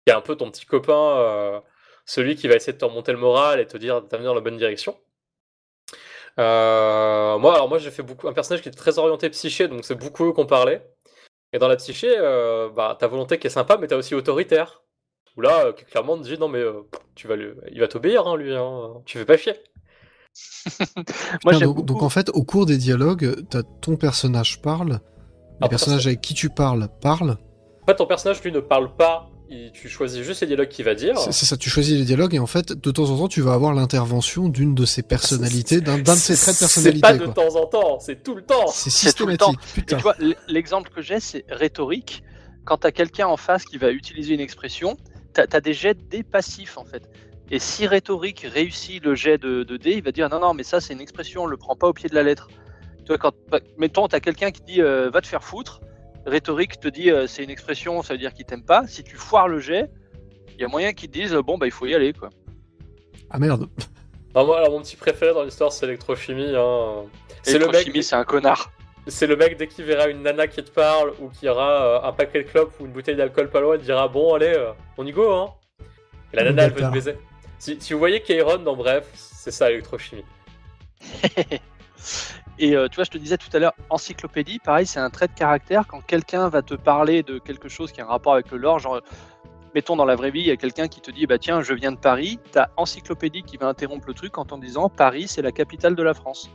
Il 0.06 0.10
y 0.10 0.12
a 0.12 0.18
un 0.18 0.20
peu 0.20 0.36
ton 0.36 0.50
petit 0.50 0.66
copain, 0.66 1.16
euh, 1.16 1.60
celui 2.04 2.36
qui 2.36 2.46
va 2.48 2.56
essayer 2.56 2.74
de 2.74 2.78
te 2.78 2.84
remonter 2.84 3.12
le 3.12 3.18
moral 3.18 3.60
et 3.60 3.66
te 3.66 3.78
dire 3.78 4.02
de 4.02 4.06
t'amener 4.06 4.26
dans 4.26 4.34
la 4.34 4.42
bonne 4.42 4.58
direction. 4.58 4.94
Euh, 6.38 7.38
moi, 7.38 7.54
alors 7.54 7.68
moi, 7.68 7.78
j'ai 7.78 7.90
fait 7.90 8.02
beaucoup 8.02 8.28
un 8.28 8.32
personnage 8.32 8.62
qui 8.62 8.68
est 8.68 8.72
très 8.72 8.98
orienté 8.98 9.30
psyché, 9.30 9.68
donc 9.68 9.84
c'est 9.84 9.94
beaucoup 9.94 10.26
eux 10.26 10.32
qu'on 10.32 10.46
parlait. 10.46 10.86
Et 11.52 11.58
dans 11.58 11.68
la 11.68 11.76
psyché, 11.76 12.12
euh, 12.18 12.68
bah, 12.68 12.96
t'as 12.98 13.06
volonté 13.06 13.38
qui 13.38 13.46
est 13.46 13.50
sympa, 13.50 13.76
mais 13.80 13.86
t'as 13.86 13.96
aussi 13.96 14.14
autoritaire. 14.14 14.82
Où 15.36 15.40
là, 15.40 15.66
euh, 15.66 15.72
qui 15.72 15.84
clairement, 15.84 16.14
on 16.14 16.18
te 16.18 16.24
dit 16.24 16.38
non 16.38 16.48
mais 16.48 16.58
euh, 16.58 16.82
tu 17.14 17.26
vas 17.26 17.36
lui... 17.36 17.48
il 17.70 17.80
va 17.80 17.88
t'obéir, 17.88 18.26
hein, 18.26 18.36
lui. 18.36 18.54
Hein. 18.54 19.02
Tu 19.04 19.18
fais 19.18 19.24
pas 19.24 19.36
chier. 19.36 19.54
Moi, 20.96 21.52
Putain, 21.52 21.58
j'aime 21.58 21.72
donc, 21.74 22.02
en 22.02 22.08
fait, 22.08 22.28
au 22.30 22.42
cours 22.42 22.66
des 22.66 22.76
dialogues, 22.76 23.36
t'as 23.50 23.62
ton 23.62 23.96
personnage 23.96 24.60
parle, 24.62 24.90
le 24.90 24.98
Ah, 25.60 25.68
personnage 25.68 26.06
avec 26.08 26.20
qui 26.20 26.34
tu 26.34 26.50
parles 26.50 26.88
parle. 27.00 27.36
En 27.82 27.86
fait, 27.86 27.96
ton 27.96 28.06
personnage, 28.06 28.42
lui, 28.42 28.50
ne 28.50 28.60
parle 28.60 28.94
pas. 28.96 29.28
Il- 29.54 29.70
tu 29.72 29.88
choisis 29.88 30.22
juste 30.22 30.40
les 30.40 30.46
dialogues 30.48 30.68
qu'il 30.68 30.84
va 30.84 30.94
dire. 30.94 31.16
C'est 31.18 31.32
c'est 31.32 31.46
ça, 31.46 31.56
tu 31.56 31.70
choisis 31.70 31.96
les 31.96 32.04
dialogues 32.04 32.34
et 32.34 32.38
en 32.40 32.46
fait, 32.46 32.72
de 32.72 32.90
temps 32.90 33.10
en 33.10 33.16
temps, 33.18 33.28
tu 33.28 33.40
vas 33.40 33.52
avoir 33.54 33.72
l'intervention 33.72 34.48
d'une 34.48 34.74
de 34.74 34.84
ces 34.84 35.02
personnalités, 35.02 35.80
d'un 35.80 35.98
d'un 35.98 36.14
de 36.14 36.18
ces 36.18 36.34
traits 36.36 36.48
de 36.48 36.52
C'est 36.54 36.58
personnalité. 36.64 37.00
pas 37.00 37.12
de 37.14 37.24
quoi. 37.26 37.34
temps 37.34 37.56
en 37.56 37.66
temps, 37.66 37.98
c'est 38.00 38.22
tout 38.22 38.34
le 38.34 38.42
temps. 38.42 38.66
C'est 38.68 38.90
C'est 38.90 39.12
tout 39.12 39.26
le 39.26 39.36
temps. 39.36 39.52
systématique, 39.74 40.36
l'exemple 40.48 40.90
que 40.90 41.02
j'ai, 41.02 41.20
c'est 41.20 41.44
rhétorique. 41.48 42.22
Quand 42.64 42.78
tu 42.78 42.86
as 42.86 42.92
quelqu'un 42.92 43.26
en 43.26 43.36
face 43.36 43.64
qui 43.64 43.76
va 43.78 43.90
utiliser 43.90 44.34
une 44.34 44.40
expression, 44.40 44.96
tu 45.34 45.40
as, 45.40 45.60
des 45.60 45.74
jets 45.74 45.94
de 45.94 46.02
dés 46.10 46.22
passifs 46.22 46.78
en 46.78 46.84
fait. 46.84 47.02
Et 47.50 47.58
si 47.58 47.86
rhétorique 47.86 48.46
réussit 48.52 49.04
le 49.04 49.14
jet 49.14 49.36
de, 49.38 49.62
de 49.64 49.76
dés, 49.76 49.92
il 49.98 50.02
va 50.02 50.12
dire 50.12 50.28
non, 50.30 50.40
non, 50.40 50.54
mais 50.54 50.62
ça 50.62 50.80
c'est 50.80 50.94
une 50.94 51.00
expression, 51.00 51.42
on 51.42 51.46
le 51.46 51.56
prend 51.58 51.76
pas 51.76 51.88
au 51.88 51.92
pied 51.92 52.08
de 52.08 52.14
la 52.14 52.22
lettre. 52.22 52.48
Tu 53.04 53.08
vois, 53.08 53.18
quand, 53.18 53.32
bah, 53.50 53.60
mettons, 53.76 54.08
tu 54.08 54.16
as 54.16 54.20
quelqu'un 54.20 54.50
qui 54.50 54.62
dit 54.62 54.80
euh, 54.80 55.10
va 55.10 55.20
te 55.20 55.26
faire 55.26 55.44
foutre, 55.44 55.80
rhétorique 56.26 56.80
te 56.80 56.88
dit 56.88 57.10
euh, 57.10 57.26
c'est 57.26 57.44
une 57.44 57.50
expression, 57.50 58.02
ça 58.02 58.14
veut 58.14 58.18
dire 58.18 58.32
qu'il 58.32 58.46
t'aime 58.46 58.64
pas. 58.64 58.86
Si 58.86 59.04
tu 59.04 59.16
foires 59.16 59.48
le 59.48 59.60
jet, 59.60 59.90
il 60.54 60.60
y 60.60 60.64
a 60.64 60.68
moyen 60.68 60.92
qu'ils 60.92 61.10
te 61.10 61.18
disent 61.18 61.34
bon, 61.34 61.58
bah 61.58 61.66
il 61.66 61.72
faut 61.72 61.86
y 61.86 61.94
aller 61.94 62.12
quoi. 62.12 62.30
Ah 63.30 63.38
merde. 63.38 63.68
Non, 64.34 64.46
moi, 64.46 64.58
alors, 64.58 64.72
mon 64.72 64.80
petit 64.80 64.96
préféré 64.96 65.32
dans 65.32 65.44
l'histoire, 65.44 65.72
c'est 65.72 65.86
l'électrochimie. 65.86 66.54
Hein. 66.56 67.04
C'est 67.42 67.52
le, 67.52 67.66
mec, 67.66 67.74
Électrochimie, 67.74 68.02
c'est 68.02 68.16
un 68.16 68.24
connard. 68.24 68.72
c'est 69.06 69.28
le 69.28 69.36
mec, 69.36 69.56
dès 69.56 69.68
qu'il 69.68 69.84
verra 69.84 70.08
une 70.08 70.22
nana 70.22 70.48
qui 70.48 70.62
te 70.62 70.70
parle 70.70 71.12
ou 71.20 71.28
qui 71.28 71.48
aura 71.48 72.04
euh, 72.04 72.08
un 72.08 72.12
paquet 72.12 72.42
de 72.42 72.48
clopes 72.48 72.74
ou 72.80 72.86
une 72.86 72.92
bouteille 72.92 73.16
d'alcool 73.16 73.48
pas 73.48 73.60
loin, 73.60 73.76
il 73.76 73.82
dira 73.82 74.08
Bon, 74.08 74.34
allez, 74.34 74.54
euh, 74.54 74.72
on 74.98 75.06
y 75.06 75.12
go, 75.12 75.32
hein. 75.32 75.54
Et 76.32 76.36
la 76.36 76.44
nana, 76.44 76.64
elle 76.64 76.72
veut 76.72 76.80
te 76.80 76.92
baiser. 76.92 77.16
Si, 77.58 77.76
si 77.80 77.92
vous 77.92 77.98
voyez 78.00 78.20
Kairon 78.20 78.58
dans 78.58 78.74
Bref, 78.74 79.06
c'est 79.14 79.52
ça 79.52 79.68
l'électrochimie. 79.68 80.24
Et 82.58 82.76
euh, 82.76 82.88
tu 82.88 82.96
vois, 82.96 83.04
je 83.04 83.10
te 83.10 83.18
disais 83.18 83.36
tout 83.36 83.48
à 83.52 83.58
l'heure, 83.58 83.74
encyclopédie, 83.90 84.58
pareil, 84.60 84.86
c'est 84.86 85.00
un 85.00 85.10
trait 85.10 85.26
de 85.28 85.32
caractère. 85.32 85.86
Quand 85.86 86.00
quelqu'un 86.00 86.48
va 86.48 86.62
te 86.62 86.74
parler 86.74 87.22
de 87.22 87.38
quelque 87.38 87.68
chose 87.68 87.90
qui 87.92 88.00
a 88.00 88.04
un 88.04 88.08
rapport 88.08 88.34
avec 88.34 88.50
le 88.50 88.58
lore, 88.58 88.78
genre, 88.78 89.00
mettons 89.74 89.96
dans 89.96 90.04
la 90.04 90.14
vraie 90.14 90.30
vie, 90.30 90.40
il 90.40 90.46
y 90.46 90.50
a 90.52 90.56
quelqu'un 90.56 90.86
qui 90.86 91.00
te 91.00 91.10
dit, 91.10 91.26
bah 91.26 91.38
tiens, 91.38 91.62
je 91.62 91.74
viens 91.74 91.90
de 91.92 91.98
Paris, 91.98 92.38
t'as 92.52 92.68
encyclopédie 92.76 93.42
qui 93.42 93.56
va 93.56 93.66
interrompre 93.66 94.06
le 94.06 94.14
truc 94.14 94.38
en 94.38 94.44
t'en 94.44 94.58
disant, 94.58 94.88
Paris, 94.88 95.26
c'est 95.28 95.42
la 95.42 95.52
capitale 95.52 95.96
de 95.96 96.02
la 96.02 96.14
France. 96.14 96.48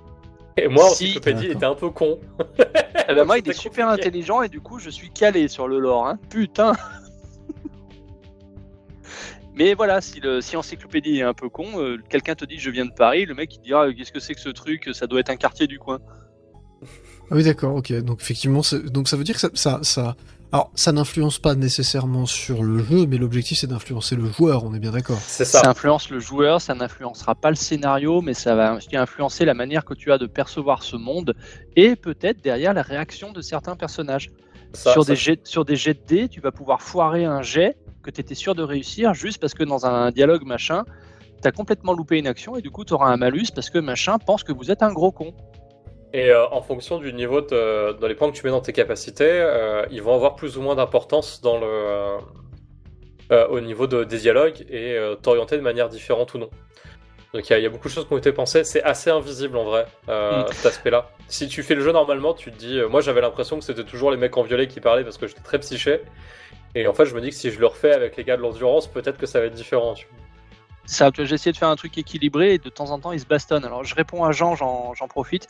Et 0.58 0.68
moi, 0.68 0.90
Si. 0.90 1.06
Encyclopédie, 1.06 1.48
il 1.48 1.48
D'accord. 1.54 1.58
était 1.58 1.66
un 1.66 1.76
peu 1.76 1.90
con. 1.90 2.20
Eh 3.10 3.14
ben, 3.14 3.24
moi, 3.26 3.38
il 3.40 3.50
est 3.50 3.54
super 3.54 3.88
compliqué. 3.88 4.08
intelligent 4.08 4.42
et 4.42 4.50
du 4.50 4.62
coup, 4.62 4.80
je 4.80 4.90
suis 4.90 5.10
calé 5.10 5.48
sur 5.48 5.68
le 5.68 5.80
lore. 5.80 6.08
Hein. 6.08 6.18
Putain 6.30 6.74
Mais 9.60 9.74
voilà, 9.74 10.00
si, 10.00 10.20
le, 10.22 10.40
si 10.42 10.56
encyclopédie 10.56 11.20
est 11.20 11.24
un 11.24 11.34
peu 11.34 11.50
con, 11.50 11.66
euh, 11.80 11.98
quelqu'un 12.10 12.34
te 12.34 12.46
dit 12.46 12.58
je 12.58 12.70
viens 12.72 12.86
de 12.86 12.94
Paris, 12.94 13.26
le 13.26 13.36
mec 13.36 13.54
il 13.56 13.62
dira 13.62 13.94
qu'est-ce 13.94 14.12
que 14.14 14.20
c'est 14.22 14.34
que 14.34 14.40
ce 14.40 14.50
truc, 14.50 14.90
ça 14.94 15.06
doit 15.06 15.20
être 15.20 15.30
un 15.30 15.36
quartier 15.36 15.68
du 15.68 15.78
coin. 15.78 16.00
Ah 17.30 17.36
oui, 17.36 17.44
d'accord, 17.44 17.76
ok. 17.76 17.92
Donc 18.02 18.22
effectivement, 18.22 18.64
c'est- 18.64 18.86
donc 18.90 19.08
ça 19.10 19.18
veut 19.18 19.24
dire 19.26 19.36
que 19.36 19.42
ça, 19.42 19.50
ça, 19.54 19.80
ça 19.84 20.16
Alors, 20.52 20.72
ça 20.74 20.92
n'influence 20.92 21.38
pas 21.38 21.54
nécessairement 21.54 22.26
sur 22.26 22.64
le 22.64 22.80
jeu, 22.84 23.06
mais 23.06 23.18
l'objectif 23.20 23.60
c'est 23.60 23.68
d'influencer 23.68 24.16
le 24.16 24.26
joueur, 24.32 24.64
on 24.64 24.74
est 24.74 24.80
bien 24.80 24.90
d'accord. 24.92 25.20
C'est 25.22 25.46
Ça 25.46 25.60
ça. 25.62 25.70
influence 25.70 26.10
le 26.10 26.20
joueur, 26.20 26.60
ça 26.60 26.74
n'influencera 26.74 27.36
pas 27.36 27.50
le 27.52 27.56
scénario, 27.56 28.22
mais 28.22 28.34
ça 28.34 28.56
va 28.56 28.80
influencer 28.94 29.46
la 29.46 29.54
manière 29.54 29.86
que 29.86 29.94
tu 29.94 30.12
as 30.12 30.18
de 30.18 30.26
percevoir 30.26 30.82
ce 30.82 30.96
monde 30.96 31.36
et 31.76 31.96
peut-être 31.96 32.42
derrière 32.42 32.74
la 32.74 32.82
réaction 32.82 33.32
de 33.32 33.42
certains 33.42 33.76
personnages. 33.76 34.32
Ça- 34.74 34.94
sur, 34.94 35.04
ça- 35.04 35.12
des 35.12 35.16
jets, 35.18 35.40
sur 35.44 35.66
des 35.66 35.76
jets 35.76 35.94
de 35.96 36.02
dés, 36.08 36.30
tu 36.30 36.40
vas 36.42 36.52
pouvoir 36.52 36.82
foirer 36.82 37.26
un 37.26 37.44
jet 37.44 37.76
que 38.04 38.10
tu 38.12 38.22
étais 38.22 38.36
sûr 38.36 38.56
de 38.56 38.64
réussir 38.64 39.14
juste 39.14 39.40
parce 39.40 39.54
que 39.54 39.64
dans 39.64 39.86
un 39.86 40.12
dialogue 40.12 40.44
machin, 40.46 40.84
tu 41.42 41.48
as 41.48 41.52
complètement 41.52 41.94
loupé 41.94 42.18
une 42.18 42.28
action 42.28 42.56
et 42.58 42.62
du 42.62 42.70
coup 42.72 42.84
tu 42.86 42.94
auras 42.94 43.08
un 43.10 43.18
malus 43.18 43.48
parce 43.54 43.70
que 43.70 43.80
machin 43.80 44.18
pense 44.20 44.44
que 44.44 44.52
vous 44.52 44.72
êtes 44.72 44.84
un 44.84 44.92
gros 44.94 45.12
con. 45.12 45.34
Et 46.12 46.32
euh, 46.32 46.48
en 46.50 46.62
fonction 46.64 46.98
du 46.98 47.14
niveau, 47.14 47.42
de, 47.42 47.94
dans 48.00 48.08
les 48.08 48.16
points 48.16 48.32
que 48.32 48.36
tu 48.36 48.44
mets 48.44 48.52
dans 48.52 48.62
tes 48.62 48.74
capacités, 48.74 49.30
euh, 49.30 49.86
ils 49.92 50.02
vont 50.02 50.16
avoir 50.16 50.36
plus 50.36 50.58
ou 50.58 50.62
moins 50.62 50.76
d'importance 50.76 51.40
dans 51.42 51.60
le, 51.60 52.18
euh, 53.32 53.48
au 53.50 53.60
niveau 53.62 53.86
de- 53.88 54.04
des 54.04 54.18
dialogues 54.18 54.66
et 54.70 54.98
t'orienter 55.22 55.56
de 55.58 55.62
manière 55.62 55.88
différente 55.90 56.34
ou 56.34 56.40
non. 56.40 56.50
Donc 57.34 57.48
il 57.48 57.52
y, 57.52 57.54
a- 57.54 57.60
il 57.60 57.64
y 57.64 57.68
a 57.68 57.70
beaucoup 57.70 57.88
de 57.90 57.94
choses 57.94 58.08
qui 58.08 58.14
ont 58.14 58.18
été 58.18 58.32
pensées. 58.32 58.64
C'est 58.64 58.82
assez 58.82 59.12
invisible 59.12 59.56
en 59.58 59.66
vrai, 59.66 59.86
Mm. 60.08 60.52
cet 60.52 60.66
aspect-là. 60.66 61.10
Si 61.28 61.48
tu 61.48 61.62
fais 61.62 61.76
le 61.76 61.82
jeu 61.82 61.92
normalement, 61.92 62.34
tu 62.34 62.52
te 62.52 62.58
dis. 62.58 62.82
moi 62.90 63.02
j'avais 63.02 63.22
l'impression 63.22 63.60
que 63.60 63.64
c'était 63.64 63.84
toujours 63.84 64.10
les 64.10 64.18
mecs 64.18 64.36
en 64.36 64.42
violet 64.42 64.68
qui 64.68 64.80
parlaient 64.80 65.04
parce 65.04 65.18
que 65.20 65.28
j'étais 65.28 65.42
très 65.44 65.60
psyché. 65.60 66.02
Et 66.76 66.88
en 66.88 66.94
fait, 66.94 67.06
je 67.06 67.16
me 67.16 67.22
dis 67.22 67.30
que 67.30 67.36
si 67.36 67.52
je 67.52 67.60
le 67.60 67.68
refais 67.68 67.94
avec 67.94 68.16
les 68.18 68.24
gars 68.24 68.38
de 68.38 68.42
l'endurance, 68.42 68.88
peut-être 68.88 69.18
que 69.18 69.26
ça 69.26 69.40
va 69.40 69.48
être 69.48 69.54
différent. 69.54 69.94
tu 69.94 70.08
vois. 70.08 70.20
Ça, 70.86 71.12
j'ai 71.16 71.36
essayé 71.36 71.52
de 71.52 71.58
faire 71.58 71.70
un 71.70 71.76
truc 71.76 71.98
équilibré 72.00 72.56
et 72.56 72.58
de 72.58 72.70
temps 72.70 72.90
en 72.90 73.00
temps 73.00 73.12
ils 73.12 73.20
se 73.20 73.26
bastonnent. 73.26 73.66
Alors 73.66 73.84
je 73.84 73.94
réponds 73.94 74.24
à 74.24 74.32
Jean, 74.32 74.56
j'en 74.56 74.96
j'en 74.96 75.08
profite. 75.08 75.48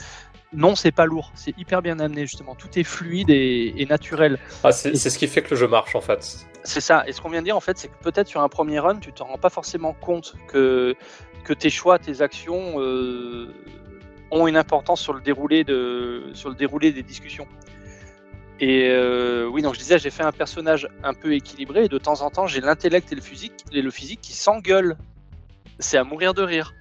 Non, 0.51 0.76
c'est 0.76 0.91
pas 0.91 1.05
lourd, 1.05 1.32
c'est 1.34 1.57
hyper 1.57 1.82
bien 1.82 1.99
amené 1.99 2.24
justement. 2.24 2.55
Tout 2.55 2.78
est 2.78 2.84
fluide 2.84 3.30
et, 3.30 3.74
et 3.78 3.86
naturel. 3.86 4.38
Ah, 4.65 4.74
c'est 4.74 4.97
c'est 4.97 5.09
ce 5.09 5.17
qui 5.17 5.28
fait 5.28 5.41
que 5.41 5.51
le 5.51 5.55
jeu 5.55 5.67
marche 5.67 5.95
en 5.95 6.01
fait. 6.01 6.45
C'est 6.65 6.82
ça. 6.82 7.05
Et 7.07 7.13
ce 7.13 7.22
qu'on 7.22 7.30
vient 7.30 7.39
de 7.39 7.45
dire, 7.45 7.55
en 7.55 7.61
fait, 7.61 7.78
c'est 7.78 7.88
que 7.88 7.97
peut-être 8.03 8.28
sur 8.28 8.41
un 8.41 8.49
premier 8.49 8.80
run, 8.80 8.97
tu 8.97 9.13
te 9.13 9.24
rends 9.24 9.38
pas 9.38 9.49
forcément 9.49 9.93
compte 9.93 10.36
que, 10.47 10.93
que 11.45 11.53
tes 11.53 11.70
choix, 11.70 11.99
tes 11.99 12.22
actions 12.22 12.74
euh, 12.82 13.53
ont 14.32 14.45
une 14.45 14.57
importance 14.57 14.99
sur 14.99 15.13
le 15.13 15.22
déroulé, 15.22 15.63
de, 15.63 16.32
sur 16.34 16.49
le 16.49 16.55
déroulé 16.55 16.91
des 16.91 17.01
discussions. 17.03 17.47
Et 18.62 18.89
euh, 18.89 19.47
oui, 19.47 19.62
donc 19.62 19.74
je 19.76 19.80
disais, 19.80 19.99
j'ai 19.99 20.10
fait 20.10 20.24
un 20.24 20.32
personnage 20.34 20.88
un 21.03 21.14
peu 21.14 21.34
équilibré 21.34 21.86
et 21.86 21.88
de 21.88 21.97
temps 21.97 22.22
en 22.22 22.30
temps, 22.30 22.45
j'ai 22.45 22.60
l'intellect 22.62 23.12
et 23.12 23.16
le 23.16 23.22
physique, 23.22 23.53
et 23.72 23.82
le 23.82 23.89
physique 23.91 24.20
qui 24.22 24.34
s'engueulent. 24.34 24.97
C'est 25.80 25.97
à 25.97 26.03
mourir 26.03 26.34
de 26.34 26.43
rire. 26.43 26.74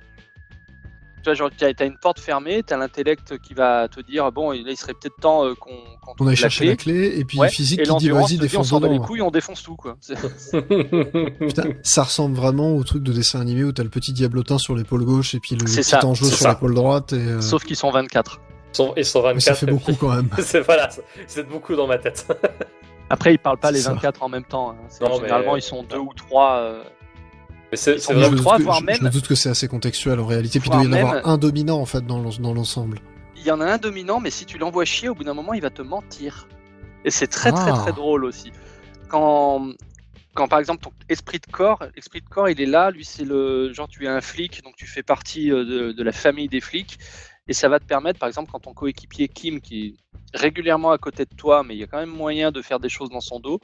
Tu 1.18 1.24
vois, 1.24 1.34
genre, 1.34 1.50
tu 1.56 1.64
as, 1.64 1.84
une 1.84 1.98
porte 1.98 2.18
fermée, 2.20 2.62
tu 2.66 2.72
as 2.72 2.76
l'intellect 2.76 3.38
qui 3.38 3.54
va 3.54 3.86
te 3.88 4.00
dire, 4.00 4.30
bon, 4.32 4.50
là, 4.52 4.58
il 4.66 4.76
serait 4.76 4.94
peut-être 4.94 5.16
temps 5.20 5.44
euh, 5.44 5.54
qu'on 5.54 5.70
qu'on 5.70 6.12
On 6.12 6.14
trouve 6.14 6.28
aille 6.28 6.34
la 6.34 6.40
chercher 6.40 6.64
clé. 6.64 6.68
la 6.70 6.76
clé, 6.76 7.18
et 7.20 7.24
puis 7.24 7.38
Ouais, 7.38 7.48
physique 7.48 7.80
et 7.80 7.82
qui 7.82 7.88
dit 7.88 8.08
l'endurance 8.08 8.30
vas-y, 8.30 8.38
te 8.38 8.40
dit, 8.42 8.56
on 8.56 8.60
défonce 8.60 8.68
s'en 8.68 8.80
bat 8.80 8.88
les 8.88 8.98
couilles, 8.98 9.22
on 9.22 9.30
défonce 9.30 9.62
tout, 9.62 9.76
quoi. 9.76 9.96
C'est- 10.00 10.14
Putain, 11.38 11.64
ça 11.82 12.02
ressemble 12.04 12.34
vraiment 12.36 12.74
au 12.74 12.82
truc 12.84 13.02
de 13.02 13.12
dessin 13.12 13.40
animé 13.40 13.62
où 13.64 13.72
t'as 13.72 13.82
le 13.84 13.88
petit 13.88 14.12
diablotin 14.12 14.58
sur 14.58 14.74
l'épaule 14.74 15.04
gauche 15.04 15.34
et 15.34 15.40
puis 15.40 15.54
le 15.56 15.66
C'est 15.66 15.80
petit 15.82 15.90
ça, 15.90 16.04
angelot 16.04 16.28
c'est 16.28 16.34
sur 16.36 16.42
ça. 16.44 16.50
l'épaule 16.50 16.74
droite. 16.74 17.12
Et, 17.12 17.16
euh, 17.16 17.40
Sauf 17.40 17.64
qu'ils 17.64 17.76
sont 17.76 17.90
24. 17.90 18.40
Ils 18.78 18.84
sont, 18.84 18.94
ils 18.96 19.04
sont 19.04 19.22
24. 19.22 19.34
mais 19.34 19.40
ça 19.40 19.54
fait 19.54 19.66
et 19.66 19.70
beaucoup 19.70 19.84
puis- 19.86 19.96
quand 20.00 20.14
même. 20.14 20.28
c'est 20.38 20.60
voilà, 20.60 20.88
c'est 21.26 21.48
beaucoup 21.48 21.74
dans 21.74 21.86
ma 21.86 21.98
tête. 21.98 22.26
Après, 23.10 23.32
ils 23.34 23.38
parlent 23.38 23.58
pas 23.58 23.70
les 23.70 23.78
C'est 23.78 23.84
ça. 23.86 23.94
24 23.94 24.22
en 24.22 24.28
même 24.28 24.44
temps. 24.44 24.70
hein. 24.70 24.76
Non, 25.00 25.16
Généralement, 25.20 25.54
mais- 25.54 25.58
ils 25.60 25.62
sont 25.62 25.82
deux 25.82 25.96
ou 25.98 26.12
trois. 26.14 26.56
euh, 26.58 26.82
Mais 27.70 27.76
c'est 27.76 27.96
vraiment. 27.96 28.20
je, 28.20 28.24
même 28.26 28.32
me 28.32 28.36
trois, 28.38 28.52
doute 28.56 28.60
que, 28.60 28.64
voire 28.64 28.80
je- 28.80 28.84
même- 28.84 28.96
je 28.96 29.04
me 29.04 29.10
doute 29.10 29.26
que 29.28 29.34
c'est 29.34 29.48
assez 29.48 29.66
contextuel 29.68 30.20
en 30.20 30.26
réalité. 30.26 30.60
Puis 30.60 30.68
il 30.68 30.72
doit 30.72 30.84
y 30.84 30.88
en 30.88 30.92
avoir 30.92 31.26
un 31.26 31.38
dominant 31.38 31.78
en 31.80 31.86
fait 31.86 32.06
dans 32.06 32.18
l'en- 32.18 32.30
dans 32.38 32.54
l'ensemble. 32.54 32.98
Il 33.36 33.44
y 33.44 33.50
en 33.50 33.60
a 33.60 33.66
un 33.66 33.78
dominant, 33.78 34.20
mais 34.20 34.30
si 34.30 34.44
tu 34.46 34.58
l'envoies 34.58 34.84
chier, 34.84 35.08
au 35.08 35.14
bout 35.14 35.24
d'un 35.24 35.32
moment, 35.34 35.54
il 35.54 35.62
va 35.62 35.70
te 35.70 35.80
mentir. 35.82 36.48
Et 37.04 37.10
c'est 37.10 37.28
très, 37.28 37.50
très, 37.52 37.70
Ah. 37.70 37.78
très 37.82 37.92
drôle 37.92 38.24
aussi. 38.24 38.52
Quand, 39.08 39.68
quand 40.34 40.48
par 40.48 40.58
exemple, 40.58 40.82
ton 40.82 40.90
esprit 41.08 41.38
de 41.38 41.50
corps, 41.50 41.82
esprit 41.96 42.20
de 42.20 42.28
corps, 42.28 42.48
il 42.48 42.60
est 42.60 42.66
là. 42.66 42.90
Lui, 42.90 43.04
c'est 43.04 43.24
le 43.24 43.72
genre, 43.72 43.88
tu 43.88 44.04
es 44.04 44.08
un 44.08 44.20
flic, 44.20 44.62
donc 44.64 44.74
tu 44.76 44.86
fais 44.86 45.02
partie 45.02 45.50
euh, 45.50 45.64
de, 45.64 45.92
de 45.92 46.02
la 46.02 46.12
famille 46.12 46.48
des 46.48 46.60
flics. 46.60 46.98
Et 47.48 47.54
ça 47.54 47.68
va 47.68 47.80
te 47.80 47.84
permettre, 47.84 48.18
par 48.18 48.28
exemple, 48.28 48.50
quand 48.52 48.60
ton 48.60 48.74
coéquipier 48.74 49.28
Kim, 49.28 49.60
qui 49.60 49.86
est 49.86 49.94
régulièrement 50.34 50.90
à 50.90 50.98
côté 50.98 51.24
de 51.24 51.34
toi, 51.34 51.62
mais 51.62 51.74
il 51.74 51.80
y 51.80 51.82
a 51.82 51.86
quand 51.86 51.98
même 51.98 52.10
moyen 52.10 52.50
de 52.52 52.60
faire 52.60 52.80
des 52.80 52.88
choses 52.88 53.08
dans 53.10 53.20
son 53.20 53.40
dos. 53.40 53.60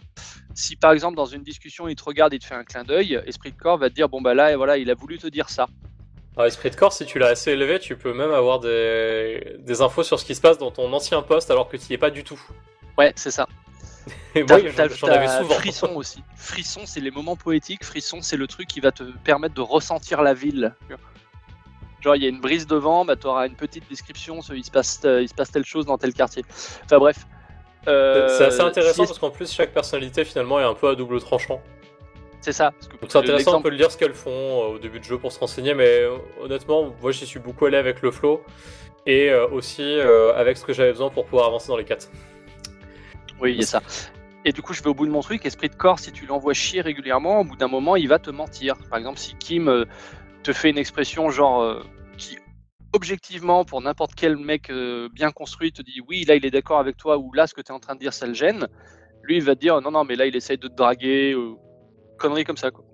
Si 0.55 0.76
par 0.76 0.93
exemple 0.93 1.16
dans 1.16 1.26
une 1.26 1.43
discussion 1.43 1.89
il 1.89 1.95
te 1.95 2.05
regarde, 2.05 2.32
il 2.32 2.39
te 2.39 2.47
fait 2.47 2.55
un 2.55 2.64
clin 2.64 2.85
d'œil, 2.85 3.20
esprit 3.26 3.53
de 3.53 3.59
corps 3.59 3.76
va 3.76 3.91
te 3.91 3.95
dire 3.95 4.09
bon 4.09 4.22
bah 4.22 4.35
là 4.35 4.53
et 4.53 4.57
voilà 4.57 4.78
il 4.78 4.91
a 4.91 4.95
voulu 4.95 5.18
te 5.18 5.26
dire 5.26 5.51
ça. 5.51 5.66
Alors, 6.37 6.47
esprit 6.47 6.70
de 6.70 6.74
corps, 6.74 6.93
si 6.93 7.05
tu 7.07 7.18
l'as 7.18 7.28
assez 7.28 7.53
élevé, 7.53 7.78
tu 7.78 7.97
peux 7.97 8.12
même 8.12 8.32
avoir 8.32 8.59
des... 8.59 9.57
des 9.61 9.82
infos 9.82 10.03
sur 10.03 10.18
ce 10.18 10.24
qui 10.24 10.35
se 10.35 10.41
passe 10.41 10.59
dans 10.59 10.70
ton 10.70 10.93
ancien 10.93 11.22
poste 11.22 11.51
alors 11.51 11.68
que 11.68 11.76
tu 11.76 11.85
n'y 11.91 11.95
es 11.95 11.99
pas 11.99 12.11
du 12.11 12.24
tout. 12.24 12.41
Ouais 12.99 13.12
c'est 13.14 13.30
ça. 13.30 13.47
Et 14.35 14.43
moi, 14.43 14.59
j'en 14.99 15.09
avais 15.09 15.28
souvent. 15.28 15.55
Frisson 15.55 15.91
aussi. 15.95 16.22
Frisson, 16.37 16.82
c'est 16.85 17.01
les 17.01 17.11
moments 17.11 17.37
poétiques. 17.37 17.85
Frisson, 17.85 18.20
c'est 18.20 18.37
le 18.37 18.47
truc 18.47 18.66
qui 18.66 18.80
va 18.80 18.93
te 18.93 19.03
permettre 19.03 19.55
de 19.55 19.61
ressentir 19.61 20.22
la 20.22 20.35
ville. 20.35 20.74
Genre, 22.05 22.16
il 22.16 22.22
y 22.22 22.26
a 22.26 22.28
une 22.28 22.40
brise 22.40 22.66
de 22.66 22.76
vent, 22.76 23.07
bah, 23.07 23.16
tu 23.16 23.26
auras 23.26 23.46
une 23.46 23.55
petite 23.55 23.88
description, 23.88 24.40
il 24.55 24.62
se, 24.62 24.70
passe, 24.70 25.00
euh, 25.07 25.22
il 25.22 25.28
se 25.28 25.32
passe 25.34 25.50
telle 25.50 25.64
chose 25.64 25.86
dans 25.86 25.96
tel 25.96 26.12
quartier. 26.12 26.44
Enfin 26.84 26.98
bref. 26.98 27.16
Euh, 27.88 28.28
C'est 28.28 28.44
assez 28.44 28.61
intéressant 28.61 29.05
si- 29.05 29.09
parce 29.09 29.18
qu'en 29.18 29.30
plus, 29.30 29.50
chaque 29.50 29.72
personnalité 29.72 30.24
finalement 30.26 30.61
est 30.61 30.64
un 30.64 30.74
peu 30.74 30.88
à 30.90 30.94
double 30.94 31.18
tranchant. 31.20 31.62
C'est 32.42 32.52
ça. 32.52 32.72
c'est 33.09 33.16
intéressant, 33.16 33.57
on 33.57 33.62
peut 33.62 33.70
le 33.70 33.76
lire 33.76 33.90
ce 33.90 33.96
qu'elles 33.96 34.12
font 34.12 34.30
euh, 34.30 34.74
au 34.74 34.78
début 34.78 34.98
de 35.00 35.05
jeu 35.05 35.16
pour 35.16 35.32
se 35.32 35.38
renseigner, 35.40 35.72
mais 35.72 36.00
euh, 36.00 36.18
honnêtement, 36.42 36.94
moi 37.00 37.11
j'y 37.11 37.24
suis 37.24 37.40
beaucoup 37.40 37.64
allé 37.64 37.78
avec 37.78 38.02
le 38.02 38.11
flow 38.11 38.42
et 39.07 39.30
euh, 39.30 39.48
aussi 39.48 39.82
euh, 39.82 40.34
avec 40.36 40.59
ce 40.59 40.64
que 40.66 40.74
j'avais 40.74 40.92
besoin 40.92 41.09
pour 41.09 41.24
pouvoir 41.24 41.46
avancer 41.46 41.68
dans 41.68 41.78
les 41.78 41.86
quêtes. 41.86 42.11
Oui, 43.40 43.52
il 43.52 43.61
y 43.61 43.62
a 43.62 43.66
ça. 43.66 43.80
Et 44.44 44.52
du 44.52 44.61
coup, 44.61 44.74
je 44.74 44.82
vais 44.82 44.90
au 44.90 44.94
bout 44.94 45.07
de 45.07 45.11
mon 45.11 45.22
truc. 45.22 45.46
Esprit 45.46 45.70
de 45.70 45.74
corps, 45.74 45.98
si 45.98 46.12
tu 46.12 46.26
l'envoies 46.26 46.52
chier 46.52 46.82
régulièrement, 46.82 47.40
au 47.40 47.44
bout 47.44 47.57
d'un 47.57 47.68
moment, 47.68 47.96
il 47.96 48.09
va 48.09 48.18
te 48.18 48.30
mentir. 48.30 48.76
Par 48.90 48.98
exemple, 48.98 49.18
si 49.18 49.34
Kim 49.36 49.68
euh, 49.68 49.86
te 50.45 50.53
fait 50.53 50.70
une 50.70 50.78
expression 50.78 51.30
genre 51.30 51.62
euh, 51.62 51.82
qui, 52.16 52.38
objectivement, 52.92 53.64
pour 53.64 53.80
n'importe 53.80 54.14
quel 54.14 54.36
mec 54.36 54.70
euh, 54.70 55.09
bien 55.12 55.32
construit, 55.32 55.72
te 55.72 55.82
dit 55.82 56.01
oui, 56.09 56.24
là, 56.24 56.36
il 56.36 56.47
est 56.47 56.51
d'accord 56.53 56.78
avec 56.78 56.97
toi, 56.97 57.18
ou 57.18 57.32
là, 57.32 57.47
ce 57.49 57.55
que 57.55 57.61
tu 57.62 57.72
es 57.72 57.74
en 57.74 57.80
train 57.80 57.95
de 57.97 58.01
dire, 58.01 58.12
ça 58.12 58.26
le 58.26 58.34
gêne. 58.34 58.68
Lui, 59.24 59.38
il 59.38 59.42
va 59.42 59.55
te 59.57 59.61
dire 59.61 59.80
non, 59.80 59.90
non, 59.90 60.05
mais 60.05 60.14
là, 60.16 60.26
il 60.26 60.36
essaye 60.36 60.59
de 60.59 60.68
te 60.68 60.74
draguer, 60.74 61.34
ou 61.34 61.59
conneries 62.18 62.45
comme 62.45 62.57
ça. 62.59 62.70
Quoi. 62.70 62.84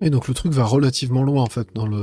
Et 0.00 0.10
donc 0.10 0.28
le 0.28 0.34
truc 0.34 0.52
va 0.52 0.64
relativement 0.64 1.22
loin 1.24 1.42
en 1.42 1.46
fait 1.48 1.66
dans 1.74 1.86
le. 1.86 1.96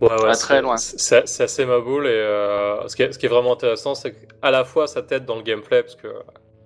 Ouais, 0.00 0.08
ouais, 0.08 0.16
Ah, 0.28 0.34
c'est- 0.34 0.40
très 0.46 0.62
loin. 0.62 0.76
C'est 0.78 1.28
c'est 1.28 1.42
assez 1.44 1.66
ma 1.66 1.80
boule 1.80 2.06
et 2.06 2.10
euh, 2.10 2.88
ce, 2.88 2.96
qui 2.96 3.02
est, 3.02 3.12
ce 3.12 3.18
qui 3.18 3.26
est 3.26 3.28
vraiment 3.28 3.52
intéressant, 3.52 3.94
c'est 3.94 4.12
qu'à 4.26 4.50
la 4.50 4.64
fois 4.64 4.86
ça 4.86 5.02
t'aide 5.02 5.26
dans 5.26 5.36
le 5.36 5.42
gameplay 5.42 5.82
parce 5.82 5.96
que 5.96 6.08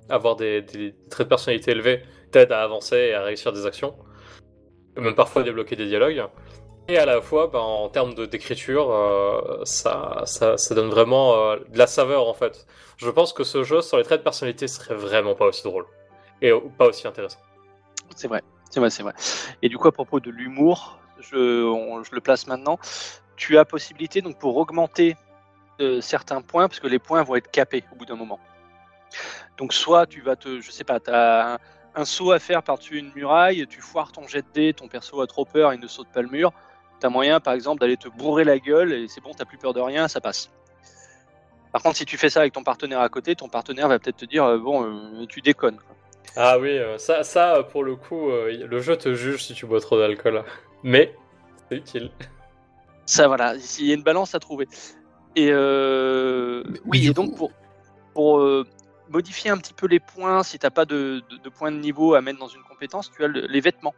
avoir 0.09 0.37
des, 0.37 0.62
des 0.62 0.95
traits 1.11 1.26
de 1.26 1.28
personnalité 1.30 1.72
élevés 1.72 2.03
t'aide 2.30 2.53
à 2.53 2.62
avancer 2.62 2.97
et 2.97 3.14
à 3.14 3.22
réussir 3.24 3.53
des 3.53 3.66
actions, 3.66 3.97
et 4.97 5.01
même 5.01 5.16
parfois 5.16 5.43
à 5.43 5.45
débloquer 5.45 5.74
des 5.74 5.87
dialogues. 5.87 6.22
Et 6.89 6.99
à 6.99 7.05
la 7.05 7.20
fois, 7.20 7.49
ben, 7.49 7.59
en 7.59 7.89
termes 7.89 8.14
d'écriture, 8.14 8.91
euh, 8.93 9.64
ça, 9.64 10.22
ça, 10.24 10.74
donne 10.74 10.89
vraiment 10.89 11.34
euh, 11.34 11.57
de 11.68 11.78
la 11.78 11.89
saveur 11.89 12.28
en 12.28 12.34
fait. 12.34 12.66
Je 12.97 13.11
pense 13.11 13.32
que 13.32 13.43
ce 13.43 13.64
jeu 13.64 13.82
sur 13.82 13.97
les 13.97 14.05
traits 14.05 14.20
de 14.20 14.24
personnalité 14.24 14.68
serait 14.68 14.95
vraiment 14.95 15.34
pas 15.34 15.47
aussi 15.47 15.64
drôle 15.64 15.84
et 16.41 16.53
pas 16.78 16.87
aussi 16.87 17.09
intéressant. 17.09 17.41
C'est 18.14 18.28
vrai, 18.28 18.43
c'est 18.70 18.78
vrai, 18.78 18.91
c'est 18.91 19.03
vrai. 19.03 19.14
Et 19.62 19.68
du 19.68 19.78
coup, 19.78 19.89
à 19.89 19.93
propos 19.93 20.20
de 20.20 20.30
l'humour, 20.30 21.01
je, 21.18 22.14
le 22.14 22.20
place 22.20 22.47
maintenant. 22.47 22.78
Tu 23.37 23.59
as 23.59 23.64
possibilité, 23.64 24.22
donc, 24.22 24.39
pour 24.39 24.57
augmenter 24.57 25.16
euh, 25.80 26.01
certains 26.01 26.41
points, 26.41 26.68
parce 26.68 26.80
que 26.80 26.87
les 26.87 26.99
points 26.99 27.22
vont 27.22 27.34
être 27.34 27.51
capés 27.51 27.84
au 27.93 27.97
bout 27.97 28.07
d'un 28.07 28.16
moment. 28.16 28.39
Donc, 29.59 29.74
soit 29.74 30.07
tu 30.07 30.20
vas 30.20 30.37
te, 30.37 30.61
je 30.61 30.70
sais 30.70 30.84
pas, 30.84 31.01
tu 31.01 31.11
as 31.11 31.55
un, 31.55 31.59
un 31.97 32.05
saut 32.05 32.30
à 32.30 32.39
faire 32.39 32.62
par-dessus 32.62 32.99
une 32.99 33.11
muraille, 33.14 33.66
tu 33.66 33.80
foires 33.80 34.12
ton 34.12 34.26
jet 34.28 34.43
de 34.43 34.53
dés, 34.55 34.72
ton 34.72 34.87
perso 34.87 35.20
a 35.20 35.26
trop 35.26 35.45
peur, 35.45 35.74
il 35.74 35.80
ne 35.80 35.87
saute 35.87 36.09
pas 36.09 36.22
le 36.22 36.28
mur. 36.28 36.53
Tu 37.01 37.07
as 37.07 37.11
moyen, 37.11 37.40
par 37.40 37.55
exemple, 37.55 37.80
d'aller 37.80 37.97
te 37.97 38.09
bourrer 38.09 38.44
la 38.44 38.59
gueule 38.59 38.92
et 38.92 39.09
c'est 39.09 39.20
bon, 39.20 39.32
tu 39.38 39.44
plus 39.44 39.59
peur 39.59 39.74
de 39.74 39.80
rien, 39.80 40.09
ça 40.09 40.20
passe. 40.20 40.51
Par 41.72 41.82
contre, 41.82 41.97
si 41.97 42.07
tu 42.07 42.16
fais 42.16 42.30
ça 42.30 42.40
avec 42.40 42.53
ton 42.55 42.62
partenaire 42.62 43.01
à 43.01 43.09
côté, 43.09 43.34
ton 43.36 43.49
partenaire 43.49 43.88
va 43.88 43.99
peut-être 43.99 44.16
te 44.16 44.24
dire 44.24 44.44
euh, 44.44 44.59
bon, 44.59 44.84
euh, 44.84 45.26
tu 45.28 45.40
déconnes. 45.42 45.76
quoi. 45.76 45.94
Ah 46.36 46.59
oui, 46.59 46.70
euh, 46.78 46.97
ça, 46.99 47.22
ça 47.22 47.62
pour 47.70 47.84
le 47.84 47.97
coup, 47.97 48.30
euh, 48.30 48.66
le 48.66 48.80
jeu 48.80 48.97
te 48.97 49.14
juge 49.14 49.44
si 49.44 49.55
tu 49.55 49.66
bois 49.66 49.80
trop 49.80 49.99
d'alcool. 49.99 50.42
Mais 50.82 51.14
c'est 51.70 51.76
utile. 51.76 52.11
Ça, 53.05 53.28
voilà, 53.28 53.55
il 53.78 53.86
y 53.86 53.90
a 53.92 53.94
une 53.94 54.03
balance 54.03 54.34
à 54.34 54.38
trouver. 54.40 54.68
Et 55.36 55.49
euh, 55.51 56.62
Mais- 56.66 56.80
oui, 56.86 57.07
et 57.09 57.12
donc 57.12 57.30
coup- 57.32 57.36
pour, 57.36 57.53
pour 58.14 58.38
euh, 58.40 58.64
modifier 59.11 59.51
un 59.51 59.59
petit 59.59 59.74
peu 59.74 59.86
les 59.86 60.01
points, 60.01 60.42
si 60.42 60.59
t'as 60.59 60.70
pas 60.70 60.86
de, 60.86 61.22
de, 61.30 61.36
de 61.36 61.49
points 61.51 61.70
de 61.72 61.76
niveau 61.78 62.14
à 62.14 62.22
mettre 62.22 62.38
dans 62.38 62.49
une 62.49 62.62
compétence, 62.62 63.12
tu 63.14 63.22
as 63.22 63.28
le- 63.28 63.47
les 63.47 63.61
vêtements. 63.61 63.94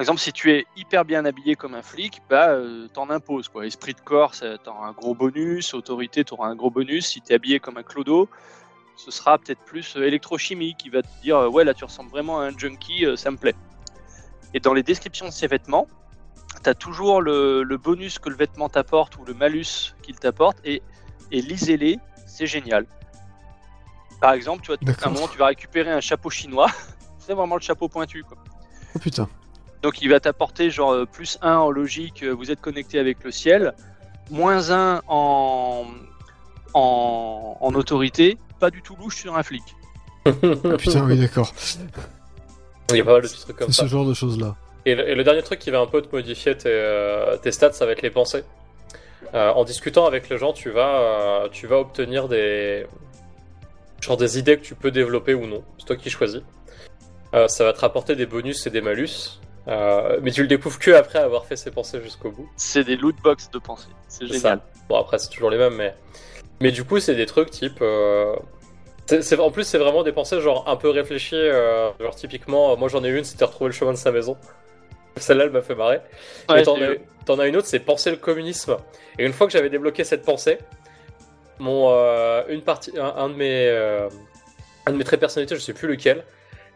Par 0.00 0.04
exemple, 0.04 0.20
si 0.20 0.32
tu 0.32 0.50
es 0.50 0.64
hyper 0.78 1.04
bien 1.04 1.26
habillé 1.26 1.56
comme 1.56 1.74
un 1.74 1.82
flic, 1.82 2.22
bah, 2.30 2.52
euh, 2.52 2.88
t'en 2.88 3.10
imposes. 3.10 3.48
Quoi. 3.48 3.66
Esprit 3.66 3.92
de 3.92 4.00
corps, 4.00 4.32
t'auras 4.64 4.86
un 4.86 4.92
gros 4.92 5.14
bonus. 5.14 5.74
Autorité, 5.74 6.24
t'auras 6.24 6.48
un 6.48 6.54
gros 6.54 6.70
bonus. 6.70 7.06
Si 7.06 7.20
t'es 7.20 7.34
habillé 7.34 7.60
comme 7.60 7.76
un 7.76 7.82
clodo, 7.82 8.26
ce 8.96 9.10
sera 9.10 9.36
peut-être 9.36 9.60
plus 9.60 9.98
euh, 9.98 10.06
électrochimie 10.06 10.74
qui 10.74 10.88
va 10.88 11.02
te 11.02 11.20
dire 11.20 11.36
euh, 11.36 11.48
Ouais, 11.50 11.64
là, 11.64 11.74
tu 11.74 11.84
ressembles 11.84 12.08
vraiment 12.08 12.40
à 12.40 12.44
un 12.44 12.56
junkie, 12.56 13.04
euh, 13.04 13.14
ça 13.14 13.30
me 13.30 13.36
plaît. 13.36 13.54
Et 14.54 14.60
dans 14.60 14.72
les 14.72 14.82
descriptions 14.82 15.26
de 15.26 15.32
ces 15.32 15.48
vêtements, 15.48 15.86
tu 16.64 16.70
as 16.70 16.74
toujours 16.74 17.20
le, 17.20 17.62
le 17.62 17.76
bonus 17.76 18.18
que 18.18 18.30
le 18.30 18.36
vêtement 18.36 18.70
t'apporte 18.70 19.18
ou 19.18 19.26
le 19.26 19.34
malus 19.34 19.94
qu'il 20.00 20.18
t'apporte 20.18 20.56
et, 20.64 20.80
et 21.30 21.42
lisez-les, 21.42 21.98
c'est 22.26 22.46
génial. 22.46 22.86
Par 24.18 24.32
exemple, 24.32 24.62
tu 24.62 24.68
vois, 24.68 24.78
à 25.02 25.08
un 25.08 25.10
moment, 25.10 25.28
tu 25.28 25.36
vas 25.36 25.48
récupérer 25.48 25.90
un 25.90 26.00
chapeau 26.00 26.30
chinois. 26.30 26.70
C'est 27.18 27.34
vraiment 27.34 27.56
le 27.56 27.60
chapeau 27.60 27.86
pointu, 27.86 28.24
quoi. 28.24 28.38
Oh 28.94 28.98
putain. 28.98 29.28
Donc 29.82 30.02
il 30.02 30.08
va 30.10 30.20
t'apporter 30.20 30.70
genre 30.70 30.92
euh, 30.92 31.06
plus 31.06 31.38
1 31.42 31.56
en 31.56 31.70
logique, 31.70 32.22
euh, 32.22 32.30
vous 32.32 32.50
êtes 32.50 32.60
connecté 32.60 32.98
avec 32.98 33.24
le 33.24 33.30
ciel, 33.30 33.72
moins 34.30 34.70
1 34.70 35.02
en, 35.08 35.86
en, 36.74 37.56
en 37.60 37.74
autorité, 37.74 38.36
pas 38.58 38.70
du 38.70 38.82
tout 38.82 38.96
louche 38.96 39.16
sur 39.16 39.36
un 39.36 39.42
flic. 39.42 39.62
Ah, 40.26 40.32
putain, 40.78 41.04
oui, 41.06 41.18
d'accord. 41.18 41.50
Il 42.90 42.96
y 42.96 43.00
a 43.00 43.04
pas 43.04 43.12
mal 43.12 43.22
de 43.22 43.28
petits 43.28 43.40
trucs 43.40 43.56
comme 43.56 43.68
C'est 43.68 43.80
ça. 43.80 43.82
ce 43.84 43.88
genre 43.88 44.04
de 44.04 44.12
choses-là. 44.14 44.54
Et 44.84 44.94
le, 44.94 45.08
et 45.08 45.14
le 45.14 45.24
dernier 45.24 45.42
truc 45.42 45.58
qui 45.58 45.70
va 45.70 45.80
un 45.80 45.86
peu 45.86 46.02
te 46.02 46.14
modifier 46.14 46.56
tes, 46.56 46.68
euh, 46.68 47.36
tes 47.38 47.52
stats, 47.52 47.72
ça 47.72 47.86
va 47.86 47.92
être 47.92 48.02
les 48.02 48.10
pensées. 48.10 48.44
Euh, 49.34 49.50
en 49.52 49.64
discutant 49.64 50.06
avec 50.06 50.28
les 50.28 50.38
gens, 50.38 50.52
tu 50.52 50.70
vas, 50.70 51.00
euh, 51.00 51.48
tu 51.50 51.66
vas 51.66 51.78
obtenir 51.78 52.28
des, 52.28 52.86
genre 54.00 54.16
des 54.16 54.38
idées 54.38 54.56
que 54.58 54.64
tu 54.64 54.74
peux 54.74 54.90
développer 54.90 55.34
ou 55.34 55.46
non. 55.46 55.62
C'est 55.78 55.86
toi 55.86 55.96
qui 55.96 56.10
choisis. 56.10 56.42
Euh, 57.34 57.46
ça 57.48 57.64
va 57.64 57.72
te 57.72 57.80
rapporter 57.80 58.16
des 58.16 58.26
bonus 58.26 58.66
et 58.66 58.70
des 58.70 58.80
malus. 58.80 59.39
Euh, 59.70 60.18
mais 60.22 60.32
tu 60.32 60.42
le 60.42 60.48
découvres 60.48 60.78
que 60.78 60.90
après 60.90 61.20
avoir 61.20 61.46
fait 61.46 61.56
ses 61.56 61.70
pensées 61.70 62.02
jusqu'au 62.02 62.30
bout. 62.30 62.48
C'est 62.56 62.82
des 62.84 62.96
loot 62.96 63.14
box 63.22 63.50
de 63.50 63.58
pensée. 63.58 63.88
C'est 64.08 64.26
génial. 64.26 64.40
ça. 64.40 64.60
Bon, 64.88 64.96
après, 64.96 65.18
c'est 65.18 65.28
toujours 65.28 65.50
les 65.50 65.58
mêmes, 65.58 65.74
mais. 65.74 65.94
Mais 66.60 66.72
du 66.72 66.84
coup, 66.84 66.98
c'est 66.98 67.14
des 67.14 67.26
trucs 67.26 67.50
type. 67.50 67.78
euh, 67.80 68.34
en 69.38 69.50
plus, 69.50 69.64
c'est 69.64 69.78
vraiment 69.78 70.02
des 70.02 70.12
pensées 70.12 70.40
genre 70.40 70.68
un 70.68 70.76
peu 70.76 70.90
réfléchies. 70.90 71.36
euh, 71.36 71.90
genre, 72.00 72.14
typiquement, 72.14 72.76
moi 72.76 72.88
j'en 72.88 73.02
ai 73.04 73.08
une, 73.08 73.24
c'était 73.24 73.44
retrouver 73.44 73.68
le 73.68 73.74
chemin 73.74 73.92
de 73.92 73.96
sa 73.96 74.10
maison. 74.10 74.36
Celle-là, 75.16 75.44
elle 75.44 75.50
m'a 75.50 75.62
fait 75.62 75.74
marrer. 75.74 76.00
Ouais, 76.48 76.60
Et 76.60 76.64
t'en 76.64 77.38
as, 77.38 77.46
une 77.46 77.56
autre, 77.56 77.66
c'est 77.66 77.80
penser 77.80 78.10
le 78.10 78.16
communisme. 78.16 78.76
Et 79.18 79.24
une 79.24 79.32
fois 79.32 79.46
que 79.46 79.52
j'avais 79.52 79.70
débloqué 79.70 80.04
cette 80.04 80.22
pensée, 80.24 80.58
mon, 81.58 81.90
une 82.48 82.62
partie, 82.62 82.92
un, 82.98 83.14
un 83.16 83.28
de 83.28 83.34
mes, 83.34 83.68
un 84.86 84.92
de 84.92 84.96
mes 84.96 85.04
traits 85.04 85.18
de 85.18 85.20
personnalité, 85.20 85.54
je 85.54 85.60
sais 85.60 85.74
plus 85.74 85.88
lequel, 85.88 86.24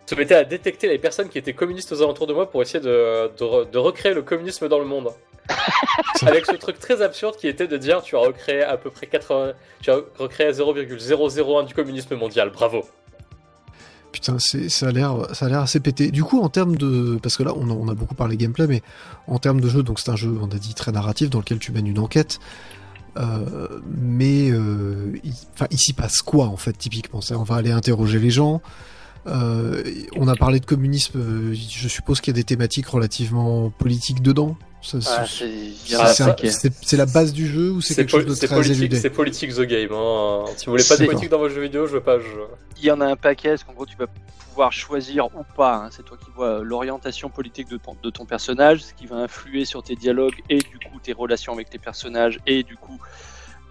se 0.06 0.14
mettait 0.14 0.34
à 0.34 0.44
détecter 0.44 0.88
les 0.88 0.98
personnes 0.98 1.28
qui 1.28 1.38
étaient 1.38 1.54
communistes 1.54 1.92
aux 1.92 2.02
alentours 2.02 2.26
de 2.26 2.34
moi 2.34 2.50
pour 2.50 2.60
essayer 2.62 2.80
de, 2.80 3.28
de, 3.38 3.44
re- 3.44 3.70
de 3.70 3.78
recréer 3.78 4.14
le 4.14 4.22
communisme 4.22 4.68
dans 4.68 4.78
le 4.78 4.84
monde. 4.84 5.10
Avec 6.22 6.46
ce 6.46 6.56
truc 6.56 6.78
très 6.78 7.02
absurde 7.02 7.36
qui 7.36 7.48
était 7.48 7.66
de 7.66 7.76
dire 7.76 8.02
tu 8.02 8.16
as 8.16 8.20
recréé 8.20 8.62
à 8.62 8.76
peu 8.76 8.90
près 8.90 9.06
80, 9.06 9.52
tu 9.82 9.90
as 9.90 9.98
recréé 10.18 10.52
0,001 10.52 11.64
du 11.64 11.74
communisme 11.74 12.16
mondial, 12.16 12.50
bravo. 12.50 12.84
Putain, 14.12 14.36
c'est, 14.38 14.68
ça 14.68 14.88
a 14.88 14.92
l'air, 14.92 15.34
ça 15.34 15.46
a 15.46 15.48
l'air 15.48 15.58
assez 15.60 15.80
pété. 15.80 16.10
Du 16.10 16.22
coup, 16.22 16.40
en 16.40 16.48
termes 16.48 16.76
de, 16.76 17.18
parce 17.22 17.36
que 17.36 17.42
là, 17.42 17.52
on 17.56 17.68
a, 17.68 17.72
on 17.72 17.88
a 17.88 17.94
beaucoup 17.94 18.14
parlé 18.14 18.36
gameplay, 18.36 18.66
mais 18.68 18.80
en 19.26 19.38
termes 19.38 19.60
de 19.60 19.68
jeu, 19.68 19.82
donc 19.82 19.98
c'est 19.98 20.10
un 20.10 20.16
jeu, 20.16 20.32
on 20.40 20.46
a 20.46 20.58
dit 20.58 20.74
très 20.74 20.92
narratif, 20.92 21.30
dans 21.30 21.40
lequel 21.40 21.58
tu 21.58 21.72
mènes 21.72 21.86
une 21.88 21.98
enquête. 21.98 22.38
Euh, 23.16 23.80
mais, 23.86 24.50
euh, 24.50 25.12
il, 25.24 25.32
enfin, 25.54 25.66
il 25.70 25.78
s'y 25.78 25.92
passe 25.92 26.18
quoi 26.22 26.46
en 26.46 26.56
fait 26.56 26.72
typiquement? 26.72 27.20
On 27.32 27.42
va 27.42 27.56
aller 27.56 27.72
interroger 27.72 28.18
les 28.18 28.30
gens. 28.30 28.60
Euh, 29.26 29.82
on 30.16 30.28
a 30.28 30.36
parlé 30.36 30.60
de 30.60 30.66
communisme. 30.66 31.18
euh, 31.18 31.54
Je 31.54 31.88
suppose 31.88 32.20
qu'il 32.20 32.32
y 32.32 32.36
a 32.36 32.40
des 32.40 32.44
thématiques 32.44 32.86
relativement 32.86 33.70
politiques 33.70 34.22
dedans. 34.22 34.56
Ah, 34.92 35.24
c'est- 35.26 35.72
Ah, 35.94 36.96
la 36.96 37.06
base 37.06 37.32
du 37.32 37.46
jeu 37.48 37.70
ou 37.70 37.80
c'est 37.80 37.94
quelque 37.94 38.10
chose 38.10 38.26
de 38.26 38.34
c'est 38.34 38.46
très 38.46 38.56
politique, 38.56 38.76
éludé 38.76 39.00
c'est 39.00 39.08
politique 39.08 39.54
the 39.54 39.62
game. 39.62 39.88
Hein. 39.92 40.44
Si 40.58 40.66
vous 40.66 40.72
voulez 40.72 40.84
pas 40.84 40.96
de 40.98 41.06
politique 41.06 41.30
dans 41.30 41.38
vos 41.38 41.48
jeux 41.48 41.62
vidéo, 41.62 41.86
je 41.86 41.92
veux 41.94 42.02
pas. 42.02 42.18
Je... 42.18 42.26
Il 42.78 42.84
y 42.84 42.90
en 42.90 43.00
a 43.00 43.06
un 43.06 43.16
paquet, 43.16 43.48
parce 43.50 43.64
qu'en 43.64 43.72
gros, 43.72 43.86
tu 43.86 43.96
vas 43.96 44.08
pouvoir 44.50 44.72
choisir 44.72 45.26
ou 45.34 45.42
pas. 45.56 45.76
hein, 45.76 45.88
c'est 45.90 46.04
toi 46.04 46.18
qui 46.22 46.30
vois 46.36 46.62
l'orientation 46.62 47.30
politique 47.30 47.70
de 47.70 47.78
ton, 47.78 47.96
de 48.02 48.10
ton 48.10 48.26
personnage, 48.26 48.82
ce 48.82 48.92
qui 48.92 49.06
va 49.06 49.16
influer 49.16 49.64
sur 49.64 49.82
tes 49.82 49.96
dialogues 49.96 50.34
et 50.50 50.58
du 50.58 50.78
coup 50.78 51.00
tes 51.02 51.14
relations 51.14 51.54
avec 51.54 51.70
tes 51.70 51.78
personnages 51.78 52.38
et 52.46 52.62
du 52.62 52.76
coup 52.76 52.98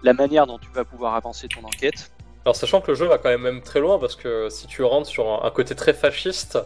la 0.02 0.14
manière 0.14 0.46
dont 0.48 0.58
tu 0.58 0.68
vas 0.74 0.84
pouvoir 0.84 1.14
avancer 1.14 1.46
ton 1.48 1.64
enquête. 1.64 2.10
Alors 2.44 2.56
sachant 2.56 2.80
que 2.80 2.88
le 2.88 2.94
jeu 2.94 3.06
va 3.06 3.18
quand 3.18 3.36
même 3.36 3.62
très 3.62 3.80
loin 3.80 3.98
parce 3.98 4.16
que 4.16 4.48
si 4.50 4.66
tu 4.66 4.82
rentres 4.82 5.08
sur 5.08 5.44
un, 5.44 5.50
côté 5.50 5.74
très 5.74 5.94
fasciste, 5.94 6.58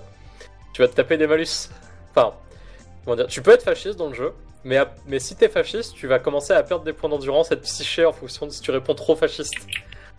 tu 0.72 0.82
vas 0.82 0.88
te 0.88 0.94
taper 0.94 1.16
des 1.16 1.26
malus. 1.26 1.70
Enfin, 2.10 2.34
tu 3.28 3.42
peux 3.42 3.52
être 3.52 3.62
fasciste 3.62 3.96
dans 3.96 4.08
le 4.08 4.14
jeu, 4.14 4.32
mais, 4.64 4.84
si 5.18 5.36
t'es 5.36 5.48
fasciste, 5.48 5.94
tu 5.94 6.08
vas 6.08 6.18
commencer 6.18 6.52
à 6.52 6.62
perdre 6.62 6.84
des 6.84 6.92
points 6.92 7.08
d'endurance, 7.08 7.52
être 7.52 7.62
psyché 7.62 8.04
en 8.04 8.12
fonction 8.12 8.46
de 8.46 8.50
si 8.50 8.60
tu 8.60 8.72
réponds 8.72 8.94
trop 8.94 9.14
fasciste. 9.14 9.54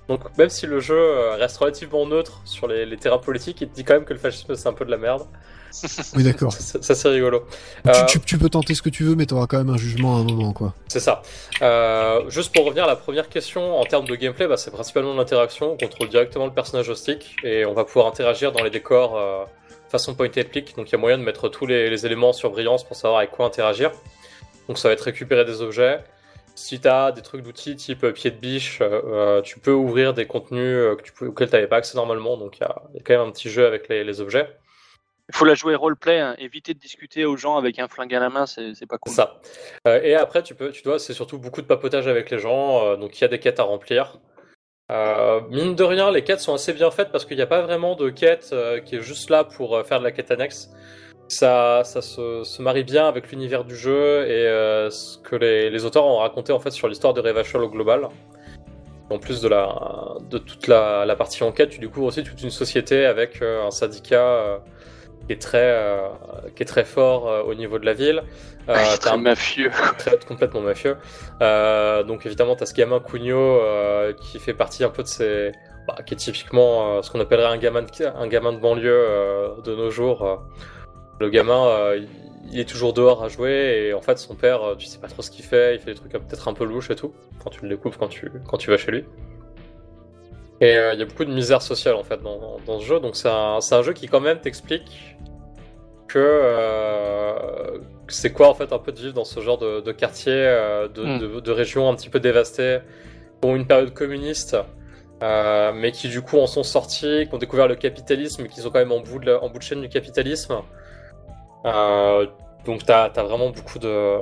Donc 0.07 0.21
même 0.37 0.49
si 0.49 0.65
le 0.65 0.79
jeu 0.79 1.31
reste 1.31 1.57
relativement 1.57 2.05
neutre 2.05 2.41
sur 2.45 2.67
les, 2.67 2.85
les 2.85 2.97
terrains 2.97 3.19
politiques, 3.19 3.61
il 3.61 3.69
te 3.69 3.75
dit 3.75 3.83
quand 3.83 3.95
même 3.95 4.05
que 4.05 4.13
le 4.13 4.19
fascisme 4.19 4.55
c'est 4.55 4.67
un 4.67 4.73
peu 4.73 4.85
de 4.85 4.91
la 4.91 4.97
merde. 4.97 5.27
Oui, 6.15 6.23
d'accord. 6.23 6.51
Ça, 6.53 6.81
ça, 6.81 6.95
c'est 6.95 7.09
rigolo. 7.09 7.45
Tu, 7.83 7.89
Euh, 7.89 8.05
tu- 8.05 8.19
tu 8.21 8.37
peux 8.37 8.49
tenter 8.49 8.73
ce 8.75 8.81
que 8.81 8.89
tu 8.89 9.03
veux, 9.03 9.15
mais 9.15 9.25
t'auras 9.25 9.47
quand 9.47 9.57
même 9.57 9.69
un 9.69 9.77
jugement 9.77 10.17
à 10.17 10.19
un 10.19 10.23
moment, 10.23 10.51
quoi. 10.53 10.73
C'est 10.87 10.99
ça. 10.99 11.21
Euh, 11.61 12.29
juste 12.29 12.53
pour 12.53 12.65
revenir 12.65 12.83
à 12.85 12.87
la 12.87 12.95
première 12.95 13.29
question, 13.29 13.77
en 13.79 13.85
termes 13.85 14.05
de 14.07 14.15
gameplay, 14.15 14.47
bah, 14.47 14.57
c'est 14.57 14.71
principalement 14.71 15.13
l'interaction. 15.13 15.73
On 15.73 15.77
contrôle 15.77 16.09
directement 16.09 16.45
le 16.45 16.53
personnage 16.53 16.89
au 16.89 16.95
stick 16.95 17.35
et 17.43 17.65
on 17.65 17.73
va 17.73 17.85
pouvoir 17.85 18.07
interagir 18.07 18.51
dans 18.51 18.63
les 18.63 18.69
décors 18.69 19.17
euh, 19.17 19.43
façon 19.89 20.15
point 20.15 20.27
and 20.27 20.43
click. 20.51 20.75
Donc 20.75 20.89
il 20.89 20.91
y 20.91 20.95
a 20.95 20.97
moyen 20.97 21.17
de 21.17 21.23
mettre 21.23 21.49
tous 21.49 21.65
les, 21.65 21.89
les 21.89 22.05
éléments 22.05 22.33
sur 22.33 22.49
brillance 22.51 22.83
pour 22.83 22.95
savoir 22.95 23.19
avec 23.19 23.31
quoi 23.31 23.45
interagir. 23.45 23.91
Donc 24.67 24.77
ça 24.77 24.87
va 24.87 24.93
être 24.93 25.01
récupérer 25.01 25.45
des 25.45 25.61
objets. 25.61 25.99
Si 26.55 26.79
tu 26.79 26.87
as 26.89 27.11
des 27.13 27.21
trucs 27.21 27.41
d'outils 27.41 27.75
type 27.77 28.05
pied 28.11 28.31
de 28.31 28.35
biche, 28.35 28.81
tu 29.43 29.59
peux 29.59 29.71
ouvrir 29.71 30.13
des 30.13 30.25
contenus 30.25 30.97
que 30.97 31.01
tu 31.03 31.13
peux, 31.13 31.27
auxquels 31.27 31.47
tu 31.49 31.55
n'avais 31.55 31.67
pas 31.67 31.77
accès 31.77 31.95
normalement. 31.95 32.35
Donc 32.37 32.57
il 32.57 32.61
y, 32.61 32.63
a 32.65 32.81
il 32.93 32.97
y 32.97 32.99
a 32.99 33.03
quand 33.03 33.13
même 33.17 33.27
un 33.27 33.31
petit 33.31 33.49
jeu 33.49 33.65
avec 33.65 33.87
les, 33.87 34.03
les 34.03 34.19
objets. 34.21 34.49
Il 35.29 35.35
faut 35.35 35.45
la 35.45 35.53
jouer 35.53 35.75
roleplay, 35.75 36.19
hein, 36.19 36.35
éviter 36.39 36.73
de 36.73 36.79
discuter 36.79 37.23
aux 37.23 37.37
gens 37.37 37.55
avec 37.55 37.77
un 37.77 37.87
flingue 37.87 38.15
à 38.15 38.19
la 38.19 38.29
main, 38.29 38.47
c'est 38.47 38.87
pas 38.87 38.97
cool. 38.97 39.13
Ça. 39.13 39.39
Euh, 39.87 40.01
et 40.01 40.15
après, 40.15 40.41
tu 40.41 40.55
peux, 40.55 40.71
tu 40.71 40.81
dois, 40.81 40.97
c'est 40.97 41.13
surtout 41.13 41.37
beaucoup 41.37 41.61
de 41.61 41.67
papotage 41.67 42.07
avec 42.07 42.31
les 42.31 42.39
gens. 42.39 42.83
euh, 42.83 42.95
donc 42.97 43.17
il 43.17 43.21
y 43.21 43.25
a 43.25 43.27
des 43.27 43.39
quêtes 43.39 43.59
à 43.59 43.63
remplir. 43.63 44.17
Euh, 44.91 45.41
mine 45.51 45.75
de 45.75 45.83
rien, 45.83 46.11
les 46.11 46.23
quêtes 46.23 46.39
sont 46.39 46.55
assez 46.55 46.73
bien 46.73 46.89
faites 46.89 47.11
parce 47.11 47.25
qu'il 47.25 47.37
n'y 47.37 47.43
a 47.43 47.47
pas 47.47 47.61
vraiment 47.61 47.95
de 47.95 48.09
quête 48.09 48.55
qui 48.85 48.95
est 48.95 49.01
juste 49.01 49.29
là 49.29 49.43
pour 49.43 49.85
faire 49.85 49.99
de 49.99 50.03
la 50.03 50.11
quête 50.11 50.31
annexe. 50.31 50.71
Ça, 51.27 51.83
ça 51.83 52.01
se, 52.01 52.59
marie 52.59 52.83
bien 52.83 53.07
avec 53.07 53.29
l'univers 53.29 53.65
du 53.65 53.75
jeu 53.75 54.27
et 54.27 54.89
ce 54.89 55.19
que 55.19 55.35
les, 55.35 55.85
auteurs 55.85 56.05
ont 56.05 56.17
raconté 56.17 56.51
en 56.53 56.59
fait 56.59 56.71
sur 56.71 56.87
l'histoire 56.87 57.13
de 57.13 57.21
Revachol 57.21 57.63
au 57.63 57.69
global. 57.69 58.09
En 59.11 59.19
plus 59.19 59.41
de 59.41 59.47
la, 59.47 60.15
de 60.27 60.39
toute 60.39 60.65
la, 60.65 61.15
partie 61.15 61.43
enquête, 61.43 61.69
tu 61.69 61.79
découvres 61.79 62.07
aussi 62.07 62.23
toute 62.23 62.41
une 62.41 62.49
société 62.49 63.05
avec 63.05 63.43
un 63.43 63.69
syndicat 63.69 64.63
qui 65.29 65.33
est 65.33 65.41
très, 65.41 65.61
euh, 65.61 66.07
qui 66.55 66.63
est 66.63 66.65
très 66.65 66.85
fort 66.85 67.29
euh, 67.29 67.43
au 67.43 67.53
niveau 67.53 67.77
de 67.77 67.85
la 67.85 67.93
ville. 67.93 68.23
Euh, 68.67 68.73
Ah, 68.75 68.97
très 68.97 69.11
un- 69.11 69.17
mafieux. 69.17 69.69
très- 69.99 70.17
complètement 70.27 70.61
mafieux. 70.61 70.97
Euh, 71.43 72.01
donc 72.01 72.25
évidemment, 72.25 72.55
t'as 72.55 72.65
ce 72.65 72.73
gamin 72.73 72.99
Cugno 72.99 73.59
qui 74.19 74.39
fait 74.39 74.55
partie 74.55 74.83
un 74.83 74.89
peu 74.89 75.03
de 75.03 75.07
ces... 75.07 75.51
bah, 75.87 75.97
qui 76.03 76.15
est 76.15 76.17
typiquement 76.17 76.99
ce 77.03 77.11
qu'on 77.11 77.19
appellerait 77.19 77.45
un 77.53 77.57
gamin 77.57 77.83
de, 77.83 77.87
un 78.07 78.27
gamin 78.27 78.53
de 78.53 78.57
banlieue 78.57 79.05
de 79.63 79.75
nos 79.75 79.91
jours. 79.91 80.41
Le 81.19 81.29
gamin, 81.29 81.93
il- 81.95 82.59
est 82.59 82.67
toujours 82.67 82.93
dehors 82.93 83.23
à 83.23 83.27
jouer 83.27 83.85
et 83.89 83.93
en 83.93 84.01
fait 84.01 84.17
son 84.17 84.33
père, 84.33 84.61
tu 84.79 84.87
sais 84.87 84.97
pas 84.97 85.07
trop 85.07 85.21
ce 85.21 85.29
qu'il 85.29 85.45
fait, 85.45 85.75
il 85.75 85.79
fait 85.79 85.91
des 85.91 85.95
trucs 85.99 86.11
peut-être 86.13 86.47
un 86.47 86.53
peu 86.55 86.65
louches 86.65 86.89
et 86.89 86.95
tout, 86.95 87.13
quand 87.43 87.51
tu 87.51 87.61
le 87.61 87.69
découvres 87.69 87.99
quand 87.99 88.07
tu, 88.07 88.31
quand 88.47 88.57
tu 88.57 88.71
vas 88.71 88.77
chez 88.77 88.89
lui. 88.91 89.05
Et 90.61 90.75
euh, 90.77 90.93
il 90.93 90.99
y 90.99 91.03
a 91.03 91.05
beaucoup 91.05 91.23
de 91.25 91.33
misère 91.33 91.61
sociale 91.61 91.95
en 91.95 92.03
fait 92.03 92.21
dans, 92.21 92.57
dans 92.65 92.79
ce 92.79 92.85
jeu, 92.85 92.99
donc 92.99 93.15
c'est 93.15 93.29
un, 93.29 93.59
un 93.71 93.81
jeu 93.81 93.93
qui 93.93 94.07
quand 94.07 94.19
même 94.19 94.39
t'explique 94.39 95.15
que 96.07 96.19
euh, 96.19 97.77
c'est 98.07 98.31
quoi 98.33 98.49
en 98.49 98.53
fait 98.53 98.73
un 98.73 98.79
peu 98.79 98.91
de 98.91 98.99
vivre 98.99 99.13
dans 99.13 99.23
ce 99.25 99.39
genre 99.39 99.57
de, 99.57 99.79
de 99.81 99.91
quartier, 99.91 100.33
euh, 100.33 100.87
de, 100.87 101.03
Mm. 101.03 101.19
de, 101.19 101.39
de 101.39 101.51
région 101.51 101.87
un 101.89 101.95
petit 101.95 102.09
peu 102.09 102.19
dévastée, 102.19 102.79
pour 103.41 103.55
une 103.55 103.65
période 103.67 103.93
communiste, 103.93 104.57
euh, 105.23 105.71
mais 105.73 105.91
qui 105.91 106.09
du 106.09 106.21
coup 106.21 106.39
en 106.39 106.47
sont 106.47 106.63
sortis, 106.63 107.27
qui 107.27 107.33
ont 107.35 107.37
découvert 107.37 107.67
le 107.67 107.75
capitalisme, 107.75 108.41
mais 108.43 108.49
qui 108.49 108.59
sont 108.59 108.69
quand 108.69 108.79
même 108.79 108.91
en 108.91 108.99
bout 108.99 109.19
de, 109.19 109.27
la- 109.27 109.41
en 109.43 109.49
bout 109.49 109.59
de 109.59 109.63
chaîne 109.63 109.81
du 109.81 109.89
capitalisme. 109.89 110.57
Euh, 111.65 112.25
donc 112.65 112.85
t'as 112.85 113.05
as 113.05 113.23
vraiment 113.23 113.49
beaucoup 113.51 113.79
de, 113.79 114.17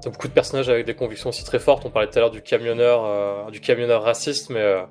t'as 0.00 0.10
beaucoup 0.10 0.28
de 0.28 0.32
personnages 0.32 0.68
avec 0.68 0.86
des 0.86 0.94
convictions 0.94 1.30
aussi 1.30 1.44
très 1.44 1.58
fortes. 1.58 1.84
On 1.84 1.90
parlait 1.90 2.08
tout 2.08 2.18
à 2.18 2.20
l'heure 2.20 2.30
du 2.30 2.42
camionneur, 2.42 3.02
euh, 3.04 3.50
du 3.50 3.60
camionneur 3.60 4.02
raciste, 4.02 4.50
mais 4.50 4.60
euh, 4.60 4.82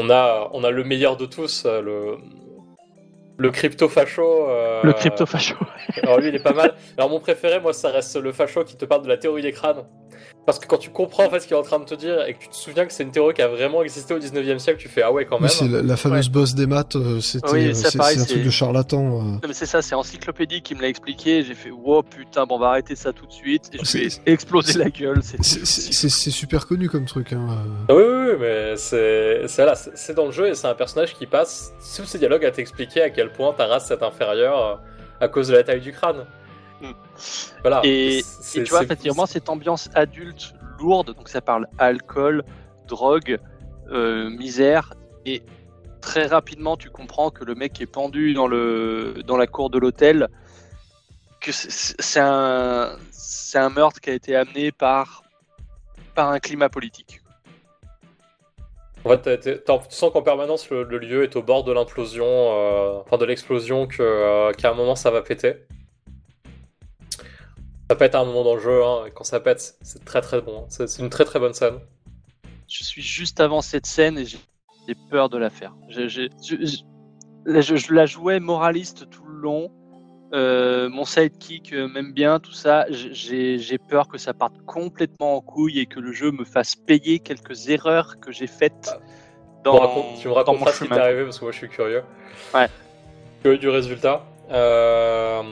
on 0.00 0.10
a, 0.10 0.48
on 0.52 0.62
a 0.64 0.70
le 0.70 0.84
meilleur 0.84 1.16
de 1.16 1.26
tous, 1.26 1.64
euh, 1.66 1.80
le, 1.82 2.18
le 3.36 3.50
crypto 3.50 3.88
facho. 3.88 4.48
euh, 4.48 4.80
Le 4.84 4.92
crypto 4.92 5.26
facho. 5.26 5.56
alors 6.02 6.18
lui, 6.20 6.28
il 6.28 6.34
est 6.36 6.42
pas 6.42 6.52
mal. 6.52 6.74
Alors 6.96 7.10
mon 7.10 7.20
préféré, 7.20 7.60
moi, 7.60 7.72
ça 7.72 7.90
reste 7.90 8.16
le 8.16 8.32
facho 8.32 8.64
qui 8.64 8.76
te 8.76 8.84
parle 8.84 9.02
de 9.02 9.08
la 9.08 9.16
théorie 9.16 9.42
des 9.42 9.52
crânes. 9.52 9.84
Parce 10.48 10.58
que 10.58 10.66
quand 10.66 10.78
tu 10.78 10.88
comprends 10.88 11.26
en 11.26 11.28
fait 11.30 11.40
ce 11.40 11.46
qu'il 11.46 11.54
est 11.54 11.60
en 11.60 11.62
train 11.62 11.78
de 11.78 11.84
te 11.84 11.94
dire 11.94 12.24
et 12.26 12.32
que 12.32 12.38
tu 12.40 12.48
te 12.48 12.56
souviens 12.56 12.86
que 12.86 12.92
c'est 12.94 13.02
une 13.02 13.10
théorie 13.10 13.34
qui 13.34 13.42
a 13.42 13.48
vraiment 13.48 13.82
existé 13.82 14.14
au 14.14 14.18
19e 14.18 14.58
siècle, 14.58 14.80
tu 14.80 14.88
fais 14.88 15.02
ah 15.02 15.12
ouais 15.12 15.26
quand 15.26 15.36
Oui, 15.36 15.42
même. 15.42 15.50
c'est 15.50 15.68
la, 15.68 15.82
la 15.82 15.96
fameuse 15.98 16.30
boss 16.30 16.54
des 16.54 16.66
maths, 16.66 16.96
euh, 16.96 17.20
c'était, 17.20 17.50
Oui, 17.50 17.66
euh, 17.68 17.74
c'est, 17.74 17.98
pareil, 17.98 18.14
c'est 18.16 18.22
un 18.22 18.24
c'est- 18.24 18.32
truc 18.32 18.44
de 18.44 18.50
charlatan. 18.50 18.98
euh. 19.18 19.22
Non 19.24 19.40
mais 19.46 19.52
c'est 19.52 19.66
ça, 19.66 19.82
c'est 19.82 19.94
Encyclopédie 19.94 20.62
qui 20.62 20.74
me 20.74 20.80
l'a 20.80 20.88
expliqué. 20.88 21.42
J'ai 21.44 21.52
fait 21.52 21.70
wow 21.70 22.02
putain, 22.02 22.46
bon 22.46 22.54
on 22.56 22.60
va 22.60 22.68
arrêter 22.68 22.96
ça 22.96 23.12
tout 23.12 23.26
de 23.26 23.32
suite. 23.32 23.68
Et 23.74 23.78
je 23.80 23.84
C'est- 23.84 23.98
vais 24.24 24.32
exploser 24.32 24.78
la 24.78 24.88
gueule. 24.88 25.20
C'est 25.22 25.36
C'est, 25.44 25.66
c'est- 25.66 25.92
c'est- 25.92 26.08
c'est 26.08 26.30
super 26.30 26.66
connu 26.66 26.88
comme 26.88 27.04
truc. 27.04 27.34
Hein. 27.34 27.46
Ah 27.90 27.94
oui, 27.94 28.02
oui, 28.02 28.26
oui, 28.30 28.36
mais 28.40 28.76
c'est 28.78 29.42
c'est 29.48 29.66
là, 29.66 29.74
c'est 29.74 29.90
c'est 29.98 30.14
dans 30.14 30.24
le 30.24 30.32
jeu 30.32 30.48
et 30.48 30.54
c'est 30.54 30.66
un 30.66 30.74
personnage 30.74 31.12
qui 31.14 31.26
passe 31.26 31.72
sous 31.78 32.06
ses 32.06 32.18
dialogues 32.18 32.46
à 32.46 32.50
t'expliquer 32.52 33.02
à 33.02 33.10
quel 33.10 33.30
point 33.32 33.52
ta 33.52 33.66
race 33.66 33.90
est 33.90 34.02
inférieure 34.02 34.80
à 35.20 35.28
cause 35.28 35.48
de 35.48 35.56
la 35.56 35.62
taille 35.62 35.82
du 35.82 35.92
crâne. 35.92 36.24
Voilà. 37.62 37.80
Et, 37.84 38.22
tu 38.52 38.62
vois, 38.64 38.82
effectivement, 38.82 39.26
cette 39.26 39.48
ambiance 39.48 39.90
adulte 39.94 40.54
lourde, 40.78 41.14
donc 41.14 41.28
ça 41.28 41.40
parle 41.40 41.66
alcool, 41.78 42.44
drogue, 42.86 43.38
euh, 43.90 44.30
misère, 44.30 44.94
et 45.26 45.42
très 46.00 46.26
rapidement, 46.26 46.76
tu 46.76 46.90
comprends 46.90 47.30
que 47.30 47.44
le 47.44 47.54
mec 47.54 47.80
est 47.80 47.86
pendu 47.86 48.34
dans, 48.34 48.46
le, 48.46 49.22
dans 49.26 49.36
la 49.36 49.46
cour 49.46 49.70
de 49.70 49.78
l'hôtel, 49.78 50.28
que 51.40 51.50
c'est 51.52 52.20
un, 52.20 52.96
meurtre 53.70 54.00
qui 54.00 54.10
a 54.10 54.14
été 54.14 54.36
amené 54.36 54.72
par, 54.72 55.22
par 56.14 56.30
un 56.30 56.38
climat 56.38 56.68
politique. 56.68 57.22
En 59.04 59.10
fait, 59.10 59.40
tu 59.40 59.60
sens 59.90 60.12
qu'en 60.12 60.22
permanence 60.22 60.68
le, 60.70 60.82
le 60.82 60.98
lieu 60.98 61.22
est 61.22 61.36
au 61.36 61.42
bord 61.42 61.64
de 61.64 61.72
l'implosion, 61.72 62.26
euh, 62.26 63.00
enfin 63.00 63.16
de 63.16 63.24
l'explosion, 63.24 63.86
que, 63.86 64.02
euh, 64.02 64.52
qu'à 64.52 64.70
un 64.70 64.74
moment 64.74 64.96
ça 64.96 65.10
va 65.10 65.22
péter. 65.22 65.66
Ça 67.90 67.96
pète 67.96 68.14
à 68.14 68.20
un 68.20 68.24
moment 68.24 68.44
dans 68.44 68.54
le 68.54 68.60
jeu, 68.60 68.84
hein, 68.84 69.06
et 69.06 69.10
quand 69.10 69.24
ça 69.24 69.40
pète, 69.40 69.76
c'est 69.80 70.04
très 70.04 70.20
très 70.20 70.40
bon. 70.42 70.66
C'est 70.68 70.86
c'est 70.88 71.02
une 71.02 71.08
très 71.10 71.24
très 71.24 71.38
bonne 71.38 71.54
scène. 71.54 71.78
Je 72.68 72.84
suis 72.84 73.00
juste 73.02 73.40
avant 73.40 73.62
cette 73.62 73.86
scène 73.86 74.18
et 74.18 74.26
j'ai 74.26 74.38
peur 75.10 75.30
de 75.30 75.38
la 75.38 75.48
faire. 75.48 75.74
Je, 75.88 76.28
la 77.94 78.06
jouais 78.06 78.40
moraliste 78.40 79.08
tout 79.08 79.24
le 79.24 79.38
long. 79.38 79.70
Euh, 80.34 80.90
mon 80.90 81.06
sidekick 81.06 81.72
euh, 81.72 81.88
m'aime 81.88 82.12
bien, 82.12 82.38
tout 82.40 82.52
ça. 82.52 82.84
J'ai 82.90 83.78
peur 83.88 84.06
que 84.08 84.18
ça 84.18 84.34
parte 84.34 84.60
complètement 84.66 85.36
en 85.36 85.40
couille 85.40 85.78
et 85.78 85.86
que 85.86 85.98
le 86.00 86.12
jeu 86.12 86.30
me 86.30 86.44
fasse 86.44 86.76
payer 86.76 87.20
quelques 87.20 87.70
erreurs 87.70 88.20
que 88.20 88.30
j'ai 88.32 88.46
faites 88.46 88.90
Tu 88.92 89.56
me 89.60 89.64
dans, 89.64 89.78
racontes- 89.78 90.18
tu 90.20 90.28
me 90.28 90.32
dans 90.34 90.38
raconteras 90.40 90.72
ce 90.72 90.84
qui 90.84 90.90
t'est 90.90 91.00
arrivé 91.00 91.24
parce 91.24 91.38
que 91.38 91.44
moi 91.46 91.52
je 91.52 91.56
suis 91.56 91.68
curieux. 91.70 92.02
Ouais. 92.54 92.66
Curieux 93.42 93.56
du 93.56 93.70
résultat. 93.70 94.26
Euh, 94.50 95.42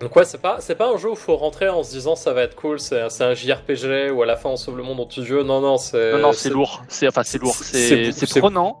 Donc 0.00 0.14
ouais, 0.14 0.24
c'est 0.26 0.38
pas, 0.40 0.58
c'est 0.60 0.74
pas 0.74 0.90
un 0.92 0.96
jeu 0.98 1.08
où 1.08 1.12
il 1.12 1.16
faut 1.18 1.36
rentrer 1.36 1.68
en 1.70 1.82
se 1.82 1.90
disant 1.90 2.16
ça 2.16 2.32
va 2.34 2.42
être 2.42 2.54
cool, 2.54 2.78
c'est 2.78 3.08
c'est 3.08 3.24
un 3.24 3.32
JRPG 3.34 4.10
où 4.12 4.22
à 4.22 4.26
la 4.26 4.36
fin 4.36 4.50
on 4.50 4.56
sauve 4.56 4.76
le 4.76 4.82
monde 4.82 5.00
en 5.00 5.06
petit 5.06 5.24
jeu. 5.24 5.42
Non, 5.42 5.60
non, 5.60 5.78
c'est... 5.78 6.12
Non, 6.12 6.18
non, 6.18 6.32
c'est 6.32 6.50
lourd. 6.50 6.82
C'est 6.88 7.08
enfin, 7.08 7.22
c'est 7.24 7.38
lourd. 7.38 7.54
c'est- 7.54 8.12
C'est 8.12 8.40
prenant. 8.40 8.78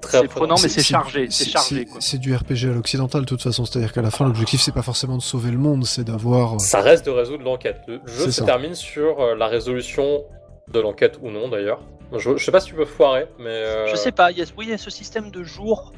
Très 0.00 0.20
C'est 0.20 0.28
prenant, 0.28 0.54
mais 0.56 0.62
C'est- 0.62 0.68
c'est 0.68 0.82
chargé. 0.82 1.26
C'est 1.30 1.48
chargé. 1.48 1.76
c'est- 1.80 1.84
quoi. 1.86 2.00
C'est 2.00 2.18
du 2.18 2.34
RPG 2.34 2.64
à 2.70 2.72
l'occidental 2.74 3.20
de 3.22 3.26
toute 3.26 3.42
façon, 3.42 3.64
c'est-à-dire 3.64 3.92
qu'à 3.92 4.02
la 4.02 4.10
fin 4.10 4.24
l'objectif 4.24 4.60
c'est 4.60 4.72
pas 4.74 4.82
forcément 4.82 5.16
de 5.16 5.22
sauver 5.22 5.50
le 5.52 5.58
monde, 5.58 5.84
c'est 5.86 6.02
d'avoir. 6.04 6.54
euh, 6.54 6.58
Ça 6.58 6.80
reste 6.80 7.06
de 7.06 7.10
résoudre 7.10 7.44
l'enquête. 7.44 7.78
Le 7.86 7.94
jeu 8.06 8.12
C'est 8.18 8.24
se 8.26 8.30
ça. 8.32 8.44
termine 8.44 8.74
sur 8.74 9.20
euh, 9.20 9.34
la 9.36 9.46
résolution 9.46 10.24
de 10.68 10.80
l'enquête 10.80 11.18
ou 11.22 11.30
non 11.30 11.48
d'ailleurs. 11.48 11.80
Je, 12.16 12.36
je 12.36 12.44
sais 12.44 12.52
pas 12.52 12.60
si 12.60 12.66
tu 12.68 12.74
peux 12.74 12.84
foirer, 12.84 13.26
mais... 13.38 13.48
euh, 13.48 13.86
Je 13.86 13.96
sais 13.96 14.12
pas, 14.12 14.30
il 14.32 14.38
y 14.38 14.42
a, 14.42 14.44
oui, 14.58 14.66
il 14.66 14.70
y 14.70 14.74
a 14.74 14.78
ce 14.78 14.90
système 14.90 15.30
de 15.30 15.42
jour. 15.44 15.92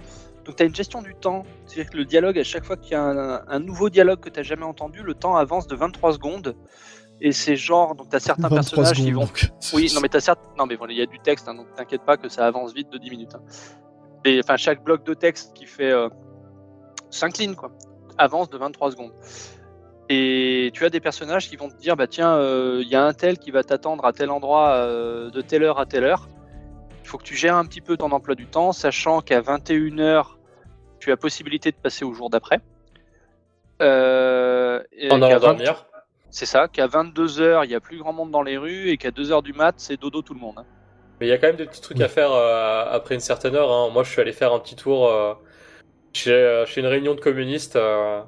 Donc, 0.45 0.57
tu 0.57 0.63
as 0.63 0.67
une 0.67 0.75
gestion 0.75 1.03
du 1.03 1.15
temps. 1.15 1.45
C'est-à-dire 1.67 1.91
que 1.91 1.97
le 1.97 2.05
dialogue, 2.05 2.39
à 2.39 2.45
chaque 2.45 2.65
fois 2.65 2.77
qu'il 2.77 2.93
y 2.93 2.95
a 2.95 3.03
un, 3.03 3.43
un 3.47 3.59
nouveau 3.61 3.89
dialogue 3.91 4.21
que 4.21 4.29
tu 4.29 4.43
jamais 4.45 4.65
entendu, 4.65 5.03
le 5.03 5.15
temps 5.15 5.37
avance 5.37 5.67
de 5.67 5.75
23 5.77 6.15
secondes. 6.15 6.57
Et 7.21 7.33
c'est 7.33 7.57
genre, 7.57 7.95
donc 7.95 8.11
tu 8.11 8.17
as 8.17 8.21
certains 8.21 8.49
23 8.49 8.61
personnages 8.61 8.97
qui 8.97 9.13
vont. 9.13 9.23
donc. 9.23 9.51
Oui, 9.73 9.91
non, 9.95 10.01
mais 10.01 10.09
t'as 10.09 10.21
certes. 10.21 10.41
Non, 10.59 10.67
mais 10.67 10.75
voilà, 10.77 10.93
il 10.93 10.99
y 10.99 11.03
a 11.03 11.07
du 11.07 11.21
texte, 11.21 11.49
hein, 11.49 11.55
donc 11.55 11.73
t'inquiète 11.75 12.03
pas 12.05 12.17
que 12.17 12.29
ça 12.29 12.45
avance 12.47 12.75
vite 12.75 12.91
de 12.91 12.99
10 12.99 13.11
minutes. 13.11 13.35
hein. 13.35 13.43
Et 14.25 14.41
enfin, 14.43 14.57
chaque 14.57 14.83
bloc 14.83 15.05
de 15.05 15.15
texte 15.15 15.53
qui 15.55 15.67
fait 15.67 15.93
5 17.11 17.39
lignes, 17.39 17.55
quoi, 17.55 17.71
avance 18.19 18.51
de 18.51 18.59
23 18.59 18.91
secondes. 18.91 19.13
Et 20.09 20.71
tu 20.75 20.85
as 20.85 20.91
des 20.91 21.01
personnages 21.01 21.49
qui 21.49 21.57
vont 21.57 21.69
te 21.71 21.77
dire, 21.77 21.97
bah 21.97 22.07
tiens, 22.07 22.35
euh, 22.35 22.83
il 22.83 22.89
y 22.89 22.95
a 22.95 23.03
un 23.05 23.15
tel 23.15 23.39
qui 23.39 23.51
va 23.51 23.63
t'attendre 23.63 24.05
à 24.05 24.13
tel 24.13 24.31
endroit 24.31 24.71
euh, 24.73 25.31
de 25.31 25.41
telle 25.41 25.63
heure 25.63 25.79
à 25.79 25.87
telle 25.87 26.05
heure. 26.05 26.29
Il 27.03 27.09
faut 27.09 27.17
que 27.17 27.23
tu 27.25 27.37
gères 27.37 27.57
un 27.57 27.65
petit 27.65 27.81
peu 27.81 27.97
ton 27.97 28.11
emploi 28.13 28.35
du 28.35 28.47
temps, 28.47 28.73
sachant 28.73 29.21
qu'à 29.21 29.41
21h, 29.41 30.34
tu 31.05 31.13
as 31.13 31.17
possibilité 31.19 31.71
de 31.71 31.77
passer 31.77 32.05
au 32.05 32.15
jour 32.15 32.31
d'après. 32.31 32.61
Euh, 33.83 34.83
En 35.11 35.21
allant 35.21 35.29
20 35.39 35.39
dormir. 35.41 35.85
c'est 36.31 36.47
ça, 36.47 36.69
qu'à 36.69 36.87
22h, 36.87 37.65
il 37.65 37.71
y 37.71 37.75
a 37.75 37.81
plus 37.81 37.99
grand 37.99 38.13
monde 38.15 38.31
dans 38.31 38.43
les 38.43 38.57
rues 38.57 38.89
et 38.89 38.97
qu'à 38.97 39.11
2h 39.11 39.43
du 39.43 39.53
mat, 39.53 39.75
c'est 39.77 40.01
dodo 40.01 40.23
tout 40.23 40.33
le 40.35 40.41
monde. 40.41 40.55
hein. 40.59 40.65
Mais 41.21 41.27
il 41.27 41.31
y 41.31 41.33
a 41.33 41.39
quand 41.39 41.47
même 41.49 41.57
des 41.57 41.67
petits 41.67 41.81
trucs 41.83 42.01
à 42.01 42.09
faire 42.09 42.33
euh, 42.33 42.87
après 42.91 43.15
une 43.15 43.21
certaine 43.21 43.55
heure. 43.55 43.71
hein. 43.71 43.91
Moi, 43.93 44.03
je 44.03 44.11
suis 44.11 44.21
allé 44.21 44.33
faire 44.33 44.53
un 44.53 44.59
petit 44.61 44.77
tour 44.77 45.09
euh, 45.09 45.35
chez, 46.15 46.33
euh, 46.33 46.65
chez 46.67 46.81
une 46.81 46.87
réunion 46.87 47.15
de 47.15 47.21
communistes 47.21 47.77
euh, 47.77 48.21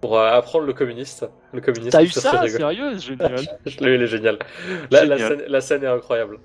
pour 0.00 0.18
euh, 0.18 0.30
apprendre 0.32 0.66
le 0.66 0.72
communiste. 0.72 1.26
Le 1.52 1.60
communisme. 1.60 1.90
T'as 1.90 2.02
eu 2.02 2.08
c'est 2.08 2.20
ça. 2.20 2.46
Sérieux 2.48 2.98
Génial. 2.98 3.36
Je 3.66 3.78
l'ai 3.80 3.90
eu, 3.92 3.94
il 3.96 4.02
est 4.02 4.06
génial. 4.06 4.38
La, 4.90 5.16
scène, 5.18 5.44
la 5.46 5.60
scène 5.60 5.84
est 5.84 5.86
incroyable. 5.86 6.40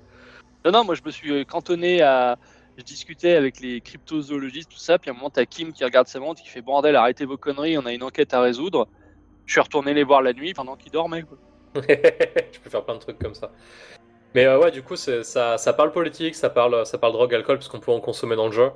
non, 0.64 0.70
non, 0.72 0.84
moi 0.84 0.94
je 0.94 1.02
me 1.04 1.10
suis 1.10 1.44
cantonné 1.46 2.00
à. 2.02 2.38
Je 2.76 2.82
discutais 2.82 3.34
avec 3.34 3.60
les 3.60 3.80
cryptozoologistes, 3.80 4.70
tout 4.70 4.78
ça, 4.78 4.98
puis 4.98 5.10
à 5.10 5.14
un 5.14 5.16
moment, 5.16 5.30
t'as 5.30 5.46
Kim 5.46 5.72
qui 5.72 5.84
regarde 5.84 6.08
sa 6.08 6.20
montre, 6.20 6.42
qui 6.42 6.48
fait 6.48 6.60
Bordel, 6.60 6.94
arrêtez 6.96 7.24
vos 7.24 7.38
conneries, 7.38 7.78
on 7.78 7.86
a 7.86 7.92
une 7.92 8.02
enquête 8.02 8.34
à 8.34 8.40
résoudre. 8.40 8.86
Je 9.46 9.52
suis 9.52 9.60
retourné 9.60 9.94
les 9.94 10.04
voir 10.04 10.20
la 10.22 10.32
nuit 10.32 10.52
pendant 10.52 10.76
qu'ils 10.76 10.92
dormaient. 10.92 11.22
Quoi. 11.22 11.38
tu 12.52 12.60
peux 12.60 12.68
faire 12.70 12.84
plein 12.84 12.94
de 12.94 13.00
trucs 13.00 13.18
comme 13.18 13.34
ça. 13.34 13.50
Mais 14.34 14.44
euh, 14.44 14.58
ouais, 14.58 14.70
du 14.70 14.82
coup, 14.82 14.96
ça, 14.96 15.22
ça 15.22 15.72
parle 15.72 15.92
politique, 15.92 16.34
ça 16.34 16.50
parle, 16.50 16.84
ça 16.84 16.98
parle 16.98 17.14
drogue, 17.14 17.34
alcool, 17.34 17.56
parce 17.56 17.68
qu'on 17.68 17.80
peut 17.80 17.92
en 17.92 18.00
consommer 18.00 18.36
dans 18.36 18.46
le 18.46 18.52
jeu. 18.52 18.70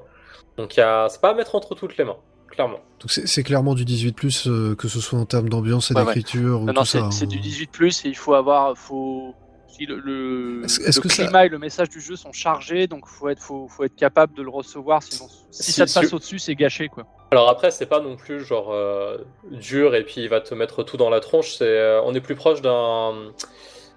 Donc, 0.56 0.72
c'est 0.74 1.20
pas 1.20 1.30
à 1.30 1.34
mettre 1.34 1.54
entre 1.54 1.74
toutes 1.74 1.96
les 1.98 2.04
mains, 2.04 2.16
clairement. 2.48 2.80
Donc 3.00 3.10
c'est 3.10 3.42
clairement 3.42 3.74
du 3.74 3.84
18 3.84 4.12
plus, 4.12 4.46
euh, 4.46 4.74
que 4.74 4.88
ce 4.88 5.00
soit 5.00 5.18
en 5.18 5.26
termes 5.26 5.48
d'ambiance 5.48 5.90
et 5.90 5.94
Ouais, 5.94 6.00
ouais. 6.00 6.06
d'écriture 6.14 6.62
ou 6.62 6.64
Non, 6.64 6.72
non, 6.72 6.80
tout 6.82 6.86
c'est 6.86 7.00
ça. 7.00 7.10
c'est 7.10 7.24
hein. 7.24 7.28
du 7.28 7.40
18, 7.40 7.70
et 8.04 8.08
il 8.08 8.16
faut 8.16 8.34
avoir. 8.34 8.76
Faut... 8.76 9.34
Si 9.72 9.86
le 9.86 9.98
le, 10.00 10.64
Est-ce- 10.64 10.80
est-ce 10.82 10.98
le 10.98 11.02
que 11.02 11.08
ça- 11.08 11.22
climat 11.24 11.46
et 11.46 11.48
le 11.48 11.58
message 11.58 11.88
du 11.88 12.00
jeu 12.00 12.16
sont 12.16 12.32
chargés, 12.32 12.86
donc 12.86 13.06
faut 13.06 13.28
être, 13.28 13.40
faut, 13.42 13.68
faut 13.68 13.84
être 13.84 13.94
capable 13.96 14.34
de 14.36 14.42
le 14.42 14.50
recevoir, 14.50 15.02
sinon 15.02 15.28
si, 15.50 15.62
Si- 15.62 15.72
ça 15.72 15.84
te 15.86 15.90
si- 15.90 16.00
passe 16.00 16.12
au-dessus, 16.12 16.38
c'est 16.38 16.54
gâché. 16.54 16.88
quoi. 16.88 17.04
Alors 17.30 17.48
après, 17.48 17.70
c'est 17.70 17.86
pas 17.86 18.00
non 18.00 18.16
plus 18.16 18.44
genre 18.44 18.72
euh, 18.72 19.18
dur 19.50 19.94
et 19.94 20.04
puis 20.04 20.20
il 20.22 20.28
va 20.28 20.40
te 20.40 20.54
mettre 20.54 20.82
tout 20.82 20.96
dans 20.96 21.10
la 21.10 21.20
tronche. 21.20 21.52
C'est, 21.56 21.64
euh, 21.64 22.02
on 22.04 22.14
est 22.14 22.20
plus 22.20 22.34
proche 22.34 22.60
d'un 22.60 23.32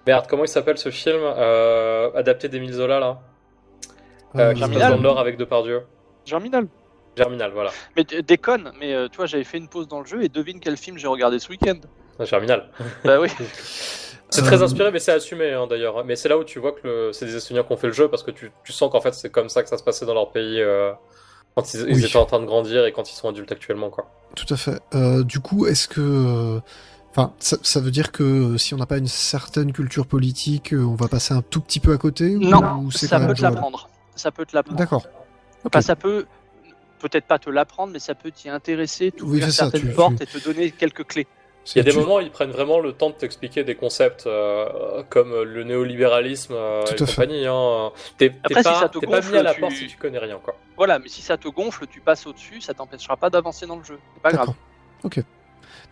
merde. 0.06 0.26
Comment 0.28 0.44
il 0.44 0.48
s'appelle 0.48 0.78
ce 0.78 0.90
film 0.90 1.20
euh, 1.22 2.10
adapté 2.14 2.48
d'Émile 2.48 2.72
Zola 2.74 3.00
là? 3.00 3.20
Qui 4.54 4.60
se 4.62 4.66
passe 4.68 5.00
dans 5.00 5.16
avec 5.16 5.36
Depardieu. 5.36 5.82
Germinal. 6.24 6.66
Germinal, 7.16 7.52
voilà. 7.52 7.70
Mais 7.96 8.02
déconne, 8.04 8.72
mais 8.80 8.92
euh, 8.94 9.08
tu 9.08 9.16
vois, 9.18 9.26
j'avais 9.26 9.44
fait 9.44 9.58
une 9.58 9.68
pause 9.68 9.86
dans 9.86 10.00
le 10.00 10.06
jeu 10.06 10.24
et 10.24 10.28
devine 10.28 10.58
quel 10.58 10.76
film 10.76 10.98
j'ai 10.98 11.06
regardé 11.06 11.38
ce 11.38 11.48
week-end. 11.48 11.78
Germinal. 12.20 12.70
Bah 13.04 13.18
oui. 13.20 13.28
C'est 14.30 14.42
très 14.42 14.62
inspiré, 14.64 14.90
mais 14.90 14.98
c'est 14.98 15.12
assumé 15.12 15.52
hein, 15.52 15.68
d'ailleurs. 15.68 16.04
Mais 16.04 16.16
c'est 16.16 16.28
là 16.28 16.36
où 16.36 16.42
tu 16.42 16.58
vois 16.58 16.72
que 16.72 16.80
le- 16.82 17.12
c'est 17.12 17.24
des 17.26 17.36
Estoniens 17.36 17.62
qui 17.62 17.72
ont 17.72 17.76
fait 17.76 17.86
le 17.86 17.92
jeu 17.92 18.08
parce 18.08 18.24
que 18.24 18.32
tu, 18.32 18.50
tu 18.64 18.72
sens 18.72 18.90
qu'en 18.90 19.00
fait 19.00 19.14
c'est 19.14 19.30
comme 19.30 19.48
ça 19.48 19.62
que 19.62 19.68
ça 19.68 19.78
se 19.78 19.84
passait 19.84 20.06
dans 20.06 20.14
leur 20.14 20.32
pays 20.32 20.60
euh, 20.60 20.90
quand 21.54 21.72
ils, 21.72 21.80
ils 21.88 21.94
Oui. 21.94 22.04
étaient 22.04 22.16
en 22.16 22.24
train 22.26 22.40
de 22.40 22.44
grandir 22.44 22.84
et 22.84 22.90
quand 22.90 23.08
ils 23.08 23.14
sont 23.14 23.28
adultes 23.28 23.52
actuellement, 23.52 23.90
quoi. 23.90 24.10
Tout 24.34 24.52
à 24.52 24.56
fait. 24.56 24.80
Euh, 24.94 25.22
du 25.22 25.38
coup, 25.40 25.66
est-ce 25.66 25.86
que. 25.88 26.00
euh, 26.00 26.60
Enfin, 27.16 27.32
ça, 27.38 27.58
ça 27.62 27.78
veut 27.78 27.92
dire 27.92 28.10
que 28.10 28.56
si 28.56 28.74
on 28.74 28.76
n'a 28.76 28.86
pas 28.86 28.96
une 28.98 29.06
certaine 29.06 29.72
culture 29.72 30.04
politique, 30.04 30.74
on 30.76 30.96
va 30.96 31.06
passer 31.06 31.32
un 31.32 31.42
tout 31.42 31.60
petit 31.60 31.78
peu 31.78 31.92
à 31.92 31.96
côté 31.96 32.30
Non, 32.30 32.78
ou 32.80 32.90
ça 32.90 33.06
quand 33.06 33.18
même 33.20 33.28
peut 33.28 33.34
te 33.34 33.42
l'apprendre. 33.42 33.88
Ça 34.16 34.32
peut 34.32 34.44
te 34.44 34.56
l'apprendre. 34.56 34.76
D'accord. 34.80 35.06
Enfin, 35.64 35.80
ça 35.80 35.94
peut 35.94 36.26
peut-être 36.98 37.26
pas 37.26 37.38
te 37.38 37.50
l'apprendre, 37.50 37.92
mais 37.92 38.00
ça 38.00 38.16
peut 38.16 38.32
t'y 38.32 38.48
intéresser, 38.48 39.12
t'ouvrir 39.12 39.44
c'est 39.44 39.50
ça, 39.52 39.64
certaines 39.70 39.90
tu- 39.90 39.94
portes 39.94 40.16
tu- 40.16 40.22
et 40.24 40.26
te 40.26 40.38
donner 40.44 40.72
quelques 40.72 41.06
clés. 41.06 41.28
Il 41.66 41.78
y 41.78 41.80
a 41.80 41.82
des 41.84 41.92
Tu- 41.92 41.98
moments 41.98 42.16
où 42.16 42.20
ils 42.20 42.30
prennent 42.30 42.50
vraiment 42.50 42.78
le 42.78 42.92
temps 42.92 43.08
de 43.10 43.14
t'expliquer 43.14 43.64
des 43.64 43.74
concepts 43.74 44.26
euh, 44.26 45.02
comme 45.08 45.32
le 45.42 45.64
néolibéralisme 45.64 46.52
euh, 46.54 46.84
Tout 46.84 47.02
et 47.02 47.06
compagnie. 47.06 47.46
Hein. 47.46 47.90
T'es 48.18 48.32
si 48.48 48.54
pas, 48.54 48.62
ça 48.62 48.88
te 48.88 48.98
t'es 48.98 49.06
pas 49.06 49.16
gonfle, 49.20 49.32
mis 49.32 49.38
à 49.38 49.42
la 49.42 49.54
tu- 49.54 49.60
porte 49.60 49.72
si 49.72 49.86
tu 49.86 49.96
connais 49.96 50.18
rien, 50.18 50.38
quoi. 50.42 50.54
Voilà, 50.76 50.98
mais 50.98 51.08
si 51.08 51.22
ça 51.22 51.36
te 51.38 51.48
gonfle, 51.48 51.86
tu 51.86 52.00
passes 52.00 52.26
au-dessus, 52.26 52.60
ça 52.60 52.74
t'empêchera 52.74 53.16
pas 53.16 53.30
d'avancer 53.30 53.66
dans 53.66 53.76
le 53.76 53.84
jeu. 53.84 53.98
C'est 54.14 54.22
pas 54.22 54.32
grave. 54.32 54.46
D'accord. 54.48 54.54
Ok. 55.04 55.20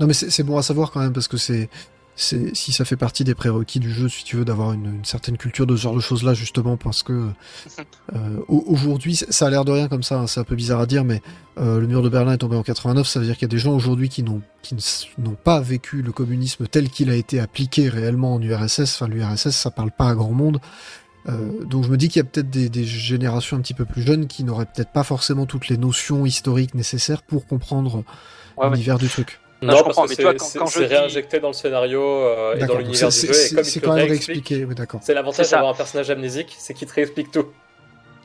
Non, 0.01 0.07
mais 0.07 0.13
c'est 0.15 0.31
c'est 0.31 0.43
bon 0.43 0.57
à 0.59 0.63
savoir 0.63 0.91
quand 0.91 1.01
même 1.01 1.13
parce 1.13 1.29
que 1.29 1.37
c'est. 1.37 1.69
C'est- 2.17 2.55
Si 2.55 2.73
ça 2.73 2.85
fait 2.85 2.97
partie 2.97 3.25
des 3.25 3.35
prérequis 3.35 3.81
du 3.81 3.91
jeu, 3.93 4.09
si 4.09 4.25
tu 4.25 4.37
veux, 4.37 4.45
d'avoir 4.45 4.73
une, 4.73 4.87
une 4.97 5.05
certaine 5.05 5.37
culture 5.37 5.67
de 5.67 5.77
ce 5.77 5.83
genre 5.83 5.95
de 5.95 6.01
choses-là, 6.01 6.35
justement, 6.35 6.77
parce 6.77 7.03
que 7.03 7.29
euh, 8.15 8.39
au- 8.49 8.65
aujourd'hui, 8.67 9.17
ça 9.17 9.47
a 9.47 9.51
l'air 9.51 9.65
de 9.65 9.73
rien 9.73 9.89
comme 9.89 10.03
ça, 10.03 10.19
hein, 10.19 10.27
c'est 10.27 10.41
un 10.41 10.45
peu 10.45 10.55
bizarre 10.57 10.81
à 10.81 10.87
dire, 10.87 11.05
mais 11.05 11.23
euh, 11.59 11.81
le 11.81 11.87
mur 11.87 12.03
de 12.03 12.09
Berlin 12.09 12.33
est 12.33 12.39
tombé 12.39 12.57
en 12.57 12.63
89, 12.63 13.07
ça 13.07 13.21
veut 13.21 13.27
dire 13.27 13.35
qu'il 13.37 13.43
y 13.43 13.51
a 13.51 13.55
des 13.55 13.59
gens 13.59 13.75
aujourd'hui 13.75 14.09
qui 14.09 14.23
n'ont 14.23 14.43
pas 15.45 15.61
vécu 15.61 16.03
le 16.03 16.13
communisme 16.13 16.67
tel 16.67 16.89
qu'il 16.91 17.11
a 17.11 17.15
été 17.17 17.41
appliqué 17.41 17.89
réellement 17.89 18.35
en 18.35 18.41
URSS. 18.43 18.81
Enfin, 18.81 19.09
l'URSS, 19.09 19.51
ça 19.51 19.71
parle 19.71 19.91
pas 19.91 20.09
à 20.11 20.15
grand 20.15 20.33
monde. 20.33 20.61
Euh, 21.29 21.65
donc 21.65 21.85
je 21.85 21.89
me 21.89 21.97
dis 21.97 22.09
qu'il 22.09 22.19
y 22.21 22.25
a 22.25 22.29
peut-être 22.29 22.51
des, 22.51 22.69
des 22.69 22.85
générations 22.85 23.57
un 23.57 23.61
petit 23.61 23.75
peu 23.75 23.85
plus 23.85 24.03
jeunes 24.03 24.27
qui 24.27 24.43
n'auraient 24.43 24.67
peut-être 24.67 24.91
pas 24.93 25.05
forcément 25.05 25.47
toutes 25.47 25.69
les 25.69 25.77
notions 25.77 26.27
historiques 26.27 26.75
nécessaires 26.75 27.23
pour 27.23 27.47
comprendre 27.47 28.03
Ouais, 28.57 28.69
l'univers 28.71 28.99
du 28.99 29.09
truc. 29.09 29.39
Non, 29.63 29.77
je 29.79 29.83
comprends, 29.85 30.03
parce 30.03 30.11
mais 30.19 30.23
toi, 30.23 30.33
c'est- 30.39 30.59
quand- 30.59 30.67
je 30.67 30.73
c'est 30.81 30.89
dis- 30.89 30.95
réinjecté 30.95 31.41
dans 31.41 31.49
le 31.49 31.53
scénario 31.55 32.03
euh, 32.03 32.57
et 32.57 32.67
dans 32.67 32.79
l'univers 32.79 33.13
c'est- 33.13 33.27
du 33.29 33.33
jeu. 33.33 33.63
c'est 33.63 33.81
quand 33.81 33.95
même 33.95 34.09
réexpliqué, 34.09 34.65
oui, 34.65 34.75
d'accord. 34.75 35.01
c'est 35.03 35.15
l'avantage 35.15 35.51
d'avoir 35.51 35.71
un 35.73 35.77
personnage 35.77 36.11
amnésique, 36.11 36.55
c'est 36.59 36.75
qu'il 36.75 36.89
te 36.89 36.95
réexplique 36.95 37.31
tout. 37.31 37.47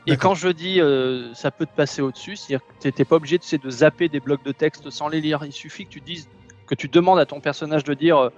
Et 0.06 0.16
quand 0.16 0.34
je 0.34 0.48
dis 0.48 0.80
euh, 0.80 1.32
ça 1.34 1.50
peut 1.50 1.66
te 1.66 1.74
passer 1.76 2.00
au-dessus, 2.02 2.34
c'est-à-dire 2.36 2.66
que 2.66 2.82
t'es- 2.82 2.92
t'es 2.92 3.04
pas 3.04 3.16
obligé 3.16 3.38
tu 3.38 3.46
sais, 3.46 3.58
de 3.58 3.68
zapper 3.70 4.08
des 4.08 4.20
blocs 4.20 4.42
de 4.42 4.52
texte 4.52 4.88
sans 4.90 5.08
les 5.08 5.20
lire. 5.20 5.40
Il 5.44 5.52
suffit 5.52 5.84
que 5.84 5.90
tu 5.90 6.00
dises, 6.00 6.28
que 6.66 6.74
tu 6.74 6.88
demandes 6.88 7.18
à 7.18 7.26
ton 7.26 7.40
personnage 7.40 7.84
de 7.84 7.92
dire 7.94 8.16
euh, 8.18 8.30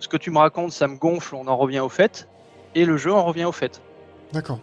ce 0.00 0.08
que 0.08 0.16
tu 0.16 0.30
me 0.32 0.38
racontes, 0.38 0.72
ça 0.72 0.88
me 0.88 0.96
gonfle, 0.96 1.36
on 1.36 1.46
en 1.46 1.56
revient 1.56 1.80
au 1.80 1.88
fait, 1.88 2.28
et 2.74 2.84
le 2.84 2.96
jeu 2.96 3.12
en 3.12 3.24
revient 3.24 3.44
au 3.44 3.52
fait. 3.52 3.80
D'accord. 4.32 4.58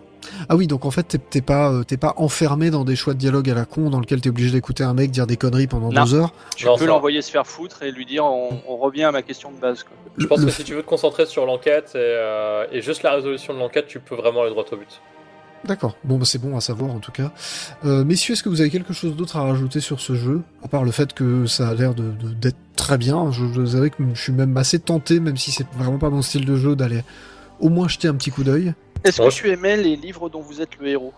Ah 0.49 0.55
oui, 0.55 0.67
donc 0.67 0.85
en 0.85 0.91
fait, 0.91 1.03
t'es- 1.03 1.17
t'es 1.17 1.41
pas, 1.41 1.71
euh, 1.71 1.83
t'es 1.83 1.97
pas 1.97 2.13
enfermé 2.17 2.69
dans 2.69 2.83
des 2.83 2.95
choix 2.95 3.13
de 3.13 3.19
dialogue 3.19 3.49
à 3.49 3.53
la 3.53 3.65
con 3.65 3.89
dans 3.89 3.99
lequel 3.99 4.21
t'es 4.21 4.29
obligé 4.29 4.51
d'écouter 4.51 4.83
un 4.83 4.93
mec 4.93 5.11
dire 5.11 5.27
des 5.27 5.37
conneries 5.37 5.67
pendant 5.67 5.91
Non. 5.91 6.03
deux 6.03 6.13
heures. 6.15 6.33
Tu 6.55 6.65
Non, 6.65 6.75
peux 6.75 6.81
ça- 6.81 6.87
l'envoyer 6.87 7.21
se 7.21 7.31
faire 7.31 7.47
foutre 7.47 7.83
et 7.83 7.91
lui 7.91 8.05
dire 8.05 8.23
on, 8.25 8.61
on 8.67 8.77
revient 8.77 9.03
à 9.03 9.11
ma 9.11 9.21
question 9.21 9.51
de 9.51 9.57
base. 9.57 9.83
quoi. 9.83 9.93
Je 10.17 10.25
pense 10.27 10.39
le 10.39 10.45
que 10.47 10.51
si 10.51 10.63
tu 10.63 10.73
veux 10.73 10.81
te 10.83 10.87
concentrer 10.87 11.25
sur 11.25 11.45
l'enquête 11.45 11.91
et, 11.95 11.97
euh, 11.97 12.65
et 12.71 12.81
juste 12.81 13.03
la 13.03 13.13
résolution 13.13 13.53
de 13.53 13.59
l'enquête, 13.59 13.87
tu 13.87 13.99
peux 13.99 14.15
vraiment 14.15 14.41
aller 14.41 14.51
droit 14.51 14.65
au 14.71 14.75
but. 14.75 15.01
D'accord. 15.63 15.95
Bon, 16.03 16.17
bah, 16.17 16.25
c'est 16.25 16.41
bon 16.41 16.57
à 16.57 16.61
savoir 16.61 16.89
en 16.91 16.99
tout 16.99 17.11
cas. 17.11 17.31
Euh, 17.85 18.03
messieurs, 18.03 18.33
est-ce 18.33 18.41
que 18.41 18.49
vous 18.49 18.61
avez 18.61 18.71
quelque 18.71 18.93
chose 18.93 19.15
d'autre 19.15 19.37
à 19.37 19.43
rajouter 19.43 19.79
sur 19.79 19.99
ce 20.01 20.15
jeu? 20.15 20.41
À 20.63 20.67
part 20.67 20.83
le 20.83 20.89
fait 20.91 21.13
que 21.13 21.45
ça 21.45 21.69
a 21.69 21.73
l'air 21.75 21.93
de, 21.93 22.03
de- 22.11 22.33
d'être 22.33 22.57
très 22.75 22.97
bien. 22.97 23.31
Je, 23.31 23.41
je 23.53 23.61
vous 23.61 23.75
avoue 23.75 23.89
que 23.91 23.95
je 24.15 24.19
suis 24.21 24.33
même 24.33 24.57
assez 24.57 24.79
tenté, 24.79 25.19
même 25.19 25.37
si 25.37 25.51
c'est 25.51 25.67
vraiment 25.77 25.99
pas 25.99 26.09
mon 26.09 26.23
style 26.23 26.45
de 26.45 26.55
jeu, 26.55 26.75
d'aller 26.75 27.03
au 27.59 27.69
moins 27.69 27.87
jeter 27.87 28.07
un 28.07 28.15
petit 28.15 28.31
coup 28.31 28.43
d'œil. 28.43 28.73
Est-ce 29.03 29.21
que 29.21 29.29
tu 29.31 29.49
aimais 29.49 29.77
les 29.77 29.95
livres 29.95 30.29
dont 30.29 30.41
vous 30.41 30.61
êtes 30.61 30.77
le 30.79 30.87
héros? 30.87 31.13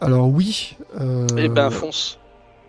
Alors 0.00 0.28
oui. 0.28 0.76
Euh, 1.00 1.26
Eh 1.36 1.48
ben, 1.48 1.70
fonce. 1.70 2.18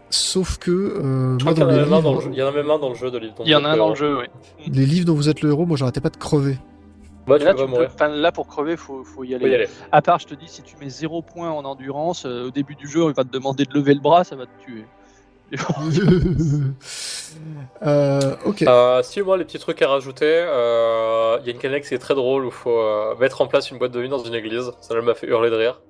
Sauf 0.09 0.57
que 0.57 0.71
euh, 0.71 1.38
moi 1.43 1.51
y, 1.51 1.55
les 1.55 1.61
dans 1.61 1.67
livres, 2.11 2.21
jeu. 2.21 2.29
Il 2.31 2.38
y 2.39 2.43
en 2.43 2.47
a 2.47 2.51
même 2.51 2.69
un 2.71 2.79
dans 2.79 2.89
le 2.89 2.95
jeu 2.95 3.11
de 3.11 3.17
livre. 3.17 3.34
dont 3.38 3.43
Il 3.43 3.49
y 3.51 3.55
en 3.55 3.59
vous 3.59 3.65
a 3.65 3.69
êtes 3.69 3.73
un 3.73 3.77
dans 3.77 3.89
le 3.89 3.95
héros. 3.95 3.95
jeu, 3.95 4.17
oui. 4.19 4.71
les 4.73 4.85
livres 4.85 5.05
dont 5.05 5.13
vous 5.15 5.27
êtes 5.27 5.41
le 5.41 5.49
héros, 5.49 5.65
moi 5.65 5.75
j'arrêtais 5.75 5.99
pas 5.99 6.09
de 6.09 6.15
crever. 6.17 6.57
Bah, 7.27 7.38
là, 7.38 7.51
peux 7.51 7.51
tu 7.51 7.55
pas 7.57 7.63
peux- 7.65 7.67
mourir. 7.71 7.89
enfin, 7.93 8.07
là, 8.07 8.31
pour 8.31 8.47
crever, 8.47 8.77
faut, 8.77 9.03
faut 9.03 9.25
y 9.25 9.35
aller. 9.35 9.43
Faut 9.45 9.51
y 9.51 9.55
aller. 9.55 9.67
À 9.91 10.01
part, 10.01 10.17
je 10.19 10.27
te 10.27 10.34
dis, 10.35 10.47
si 10.47 10.61
tu 10.61 10.77
mets 10.77 10.88
0 10.89 11.21
points 11.21 11.51
en 11.51 11.65
endurance, 11.65 12.25
euh, 12.25 12.47
au 12.47 12.51
début 12.51 12.75
du 12.75 12.88
jeu, 12.88 13.03
il 13.05 13.13
va 13.13 13.25
te 13.25 13.29
demander 13.29 13.65
de 13.65 13.73
lever 13.73 13.93
le 13.95 13.99
bras, 13.99 14.23
ça 14.23 14.38
va 14.38 14.45
te 14.45 14.63
tuer. 14.63 14.85
euh, 17.86 18.36
ok. 18.45 18.61
Euh, 18.64 19.03
si 19.03 19.22
moi 19.22 19.38
les 19.38 19.45
petits 19.45 19.60
trucs 19.60 19.82
à 19.82 19.88
rajouter, 19.88 20.26
euh, 20.26 21.38
il 21.41 21.45
y 21.45 21.49
a 21.49 21.52
une 21.52 21.57
mécanique 21.57 21.86
qui 21.86 21.94
est 21.94 21.99
très 21.99 22.15
drôle 22.15 22.45
où 22.45 22.48
il 22.48 22.53
faut 22.53 22.80
euh, 22.80 23.15
mettre 23.18 23.41
en 23.41 23.48
place 23.48 23.72
une 23.72 23.78
boîte 23.78 23.91
de 23.91 23.99
nuit 23.99 24.10
dans 24.10 24.24
une 24.24 24.34
église. 24.36 24.72
Ça 24.82 24.99
m'a 25.02 25.14
fait 25.15 25.28
hurler 25.28 25.49
de 25.49 25.56
rire. 25.56 25.82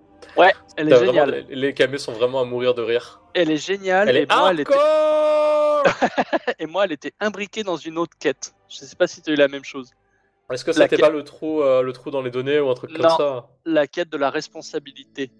Elle 0.76 0.90
est 0.90 0.94
vraiment- 0.94 1.12
géniale. 1.12 1.46
les, 1.50 1.56
les 1.56 1.74
camés 1.74 1.98
sont 1.98 2.12
vraiment 2.12 2.42
à 2.42 2.46
mourir 2.46 2.76
de 2.76 2.82
rire. 2.84 3.22
Elle 3.34 3.50
est 3.50 3.58
géniale. 3.58 4.10
Elle 4.10 4.18
et, 4.18 4.22
est 4.22 4.32
moi, 4.32 4.52
elle 4.52 4.60
était... 4.60 4.74
et 6.60 6.66
moi, 6.68 6.86
elle 6.86 6.92
était 6.92 7.14
imbriquée 7.20 7.64
dans 7.64 7.78
une 7.78 7.98
autre 7.98 8.14
quête. 8.20 8.54
Je 8.70 8.78
sais 8.78 8.96
pas 8.96 9.08
si 9.08 9.22
tu 9.22 9.32
as 9.32 9.34
eu 9.34 9.38
la 9.38 9.48
même 9.48 9.64
chose. 9.64 9.90
Est-ce 10.52 10.64
que 10.64 10.72
c'était 10.72 10.90
quête- 10.90 11.02
pas 11.02 11.10
le 11.10 11.24
trou, 11.24 11.62
euh, 11.62 11.82
le 11.82 11.92
trou 11.92 12.12
dans 12.12 12.22
les 12.22 12.30
données 12.32 12.60
ou 12.60 12.70
un 12.70 12.74
truc 12.76 12.92
comme 12.94 13.02
Non. 13.02 13.18
ça 13.18 13.48
La 13.66 13.88
quête 13.88 14.10
de 14.10 14.18
la 14.18 14.30
responsabilité. 14.30 15.32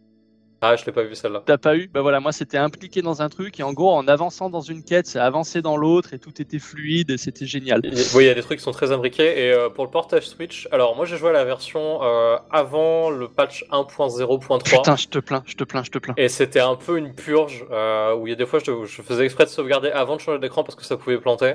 Ah, 0.62 0.76
je 0.76 0.86
l'ai 0.86 0.92
pas 0.92 1.04
vu 1.04 1.14
celle-là. 1.14 1.44
T'as 1.46 1.60
pas 1.60 1.76
eu 1.76 1.88
Bah 1.94 2.02
voilà, 2.02 2.20
moi 2.20 2.32
c'était 2.32 2.58
impliqué 2.58 3.04
dans 3.04 3.22
un 3.22 3.30
truc 3.30 3.60
et 3.60 3.64
en 3.64 3.74
gros 3.74 3.92
en 3.92 4.08
avançant 4.08 4.50
dans 4.50 4.62
une 4.62 4.84
quête, 4.84 5.06
c'est 5.06 5.20
avancé 5.20 5.62
dans 5.62 5.78
l'autre 5.78 6.16
et 6.16 6.20
tout 6.20 6.42
était 6.42 6.58
fluide 6.58 7.12
et 7.12 7.18
c'était 7.18 7.46
génial. 7.46 7.82
Il 7.84 7.94
Oui, 8.16 8.24
il 8.24 8.28
y 8.28 8.30
a 8.30 8.34
des 8.34 8.42
trucs 8.42 8.58
qui 8.58 8.64
sont 8.64 8.72
très 8.72 8.92
imbriqués. 8.92 9.46
Et 9.46 9.54
euh, 9.54 9.70
pour 9.70 9.86
le 9.86 9.92
portage 9.92 10.28
Switch, 10.28 10.68
alors 10.72 10.96
moi 10.96 11.06
j'ai 11.06 11.18
joué 11.18 11.30
à 11.30 11.34
la 11.34 11.46
version 11.46 12.00
euh, 12.02 12.38
avant 12.50 13.12
le 13.12 13.28
patch 13.28 13.66
1.0.3. 13.72 14.64
Putain, 14.64 14.96
je 14.96 15.08
te 15.08 15.20
plains, 15.20 15.44
je 15.46 15.56
te 15.56 15.64
plains, 15.64 15.84
je 15.84 15.92
te 15.92 16.00
plains. 16.00 16.16
Et 16.18 16.28
c'était 16.28 16.60
un 16.60 16.76
peu 16.76 16.98
une 16.98 17.14
purge 17.14 17.64
euh, 17.72 18.16
où 18.16 18.26
il 18.26 18.32
y 18.32 18.34
a 18.34 18.36
des 18.36 18.48
fois 18.48 18.60
je, 18.60 18.86
je 18.86 19.02
faisais 19.04 19.26
exprès 19.26 19.46
de 19.46 19.50
sauvegarder 19.50 19.90
avant 19.90 20.16
de 20.16 20.22
changer 20.22 20.40
d'écran 20.40 20.64
parce 20.64 20.76
que 20.76 20.86
ça 20.86 20.98
pouvait 20.98 21.20
planter. 21.20 21.54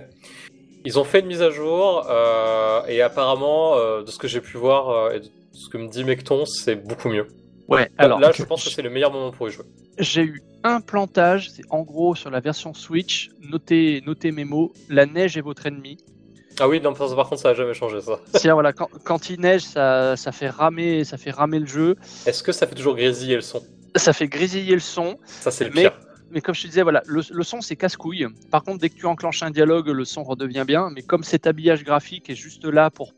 Ils 0.85 0.99
ont 1.01 1.05
fait 1.05 1.21
une 1.21 1.27
mise 1.27 1.43
à 1.43 1.51
jour 1.51 2.07
et 2.89 3.03
apparemment, 3.03 3.77
de 4.01 4.11
ce 4.11 4.19
que 4.19 4.27
j'ai 4.27 4.41
pu 4.41 4.57
voir 4.57 5.13
et 5.13 5.21
de 5.21 5.29
ce 5.53 5.69
que 5.69 5.79
me 5.79 5.87
dit 5.87 6.03
Mecton, 6.03 6.45
c'est 6.45 6.75
beaucoup 6.75 7.09
mieux. 7.09 7.29
Ouais, 7.69 7.91
alors 7.99 8.19
là, 8.21 8.33
je 8.35 8.43
pense 8.43 8.65
que 8.65 8.71
c'est 8.71 8.83
le 8.83 8.91
meilleur 8.91 9.13
moment 9.13 9.31
pour 9.31 9.49
y 9.49 9.53
jouer. 9.53 9.65
j'ai 9.99 10.23
eu 10.25 10.43
un 10.65 10.81
plantage, 10.81 11.51
c'est 11.51 11.63
en 11.71 11.83
gros 11.83 12.15
sur 12.15 12.31
la 12.31 12.41
version 12.41 12.75
Switch, 12.75 13.31
notez, 13.41 14.03
notez 14.07 14.31
mes 14.33 14.45
mots, 14.45 14.73
la 14.89 15.07
neige 15.07 15.37
est 15.37 15.41
votre 15.41 15.67
ennemi. 15.67 15.99
Ah 16.61 16.69
oui, 16.69 16.81
non, 16.81 16.93
par 16.93 17.29
contre, 17.29 17.41
ça 17.41 17.51
a 17.51 17.55
jamais 17.55 17.73
changé 17.75 18.01
ça. 18.01 18.21
C'est-à-dire 18.27 18.55
voilà, 18.55 18.73
quand, 18.73 18.89
quand 19.05 19.31
il 19.31 19.41
neige, 19.41 19.63
ça, 19.63 20.17
ça 20.17 20.33
fait 20.33 20.51
ramer, 20.51 21.03
ça 21.05 21.17
fait 21.17 21.31
ramer 21.31 21.59
le 21.61 21.67
jeu, 21.67 21.97
Est-ce 22.27 22.43
que 22.43 22.53
ça 22.53 22.67
fait 22.67 22.75
toujours 22.75 22.95
grésiller 22.95 23.37
le 23.37 23.41
son? 23.41 23.63
Ça 23.97 24.13
fait 24.13 24.29
grésiller 24.29 24.75
le 24.75 24.81
son. 24.81 25.17
Ça, 25.25 25.51
c'est 25.51 25.65
le 25.65 25.71
Mais- 25.75 25.83
pire. 25.83 25.99
Mais 26.31 26.41
comme 26.41 26.55
je 26.55 26.63
te 26.63 26.67
disais, 26.67 26.83
voilà, 26.83 27.03
le, 27.07 27.21
le 27.31 27.43
son 27.43 27.61
c'est 27.61 27.77
casse-couille. 27.77 28.27
Par 28.51 28.63
contre, 28.65 28.79
dès 28.79 28.89
que 28.89 28.95
tu 28.97 29.05
enclenches 29.05 29.43
un 29.43 29.51
dialogue, 29.51 29.89
le 29.89 30.05
son 30.07 30.23
redevient 30.25 30.65
bien. 30.67 30.89
Mais 30.95 31.03
comme 31.03 31.25
cet 31.25 31.47
habillage 31.47 31.85
graphique 31.85 32.31
est 32.31 32.35
juste 32.35 32.65
là 32.65 32.89
pour 32.91 33.13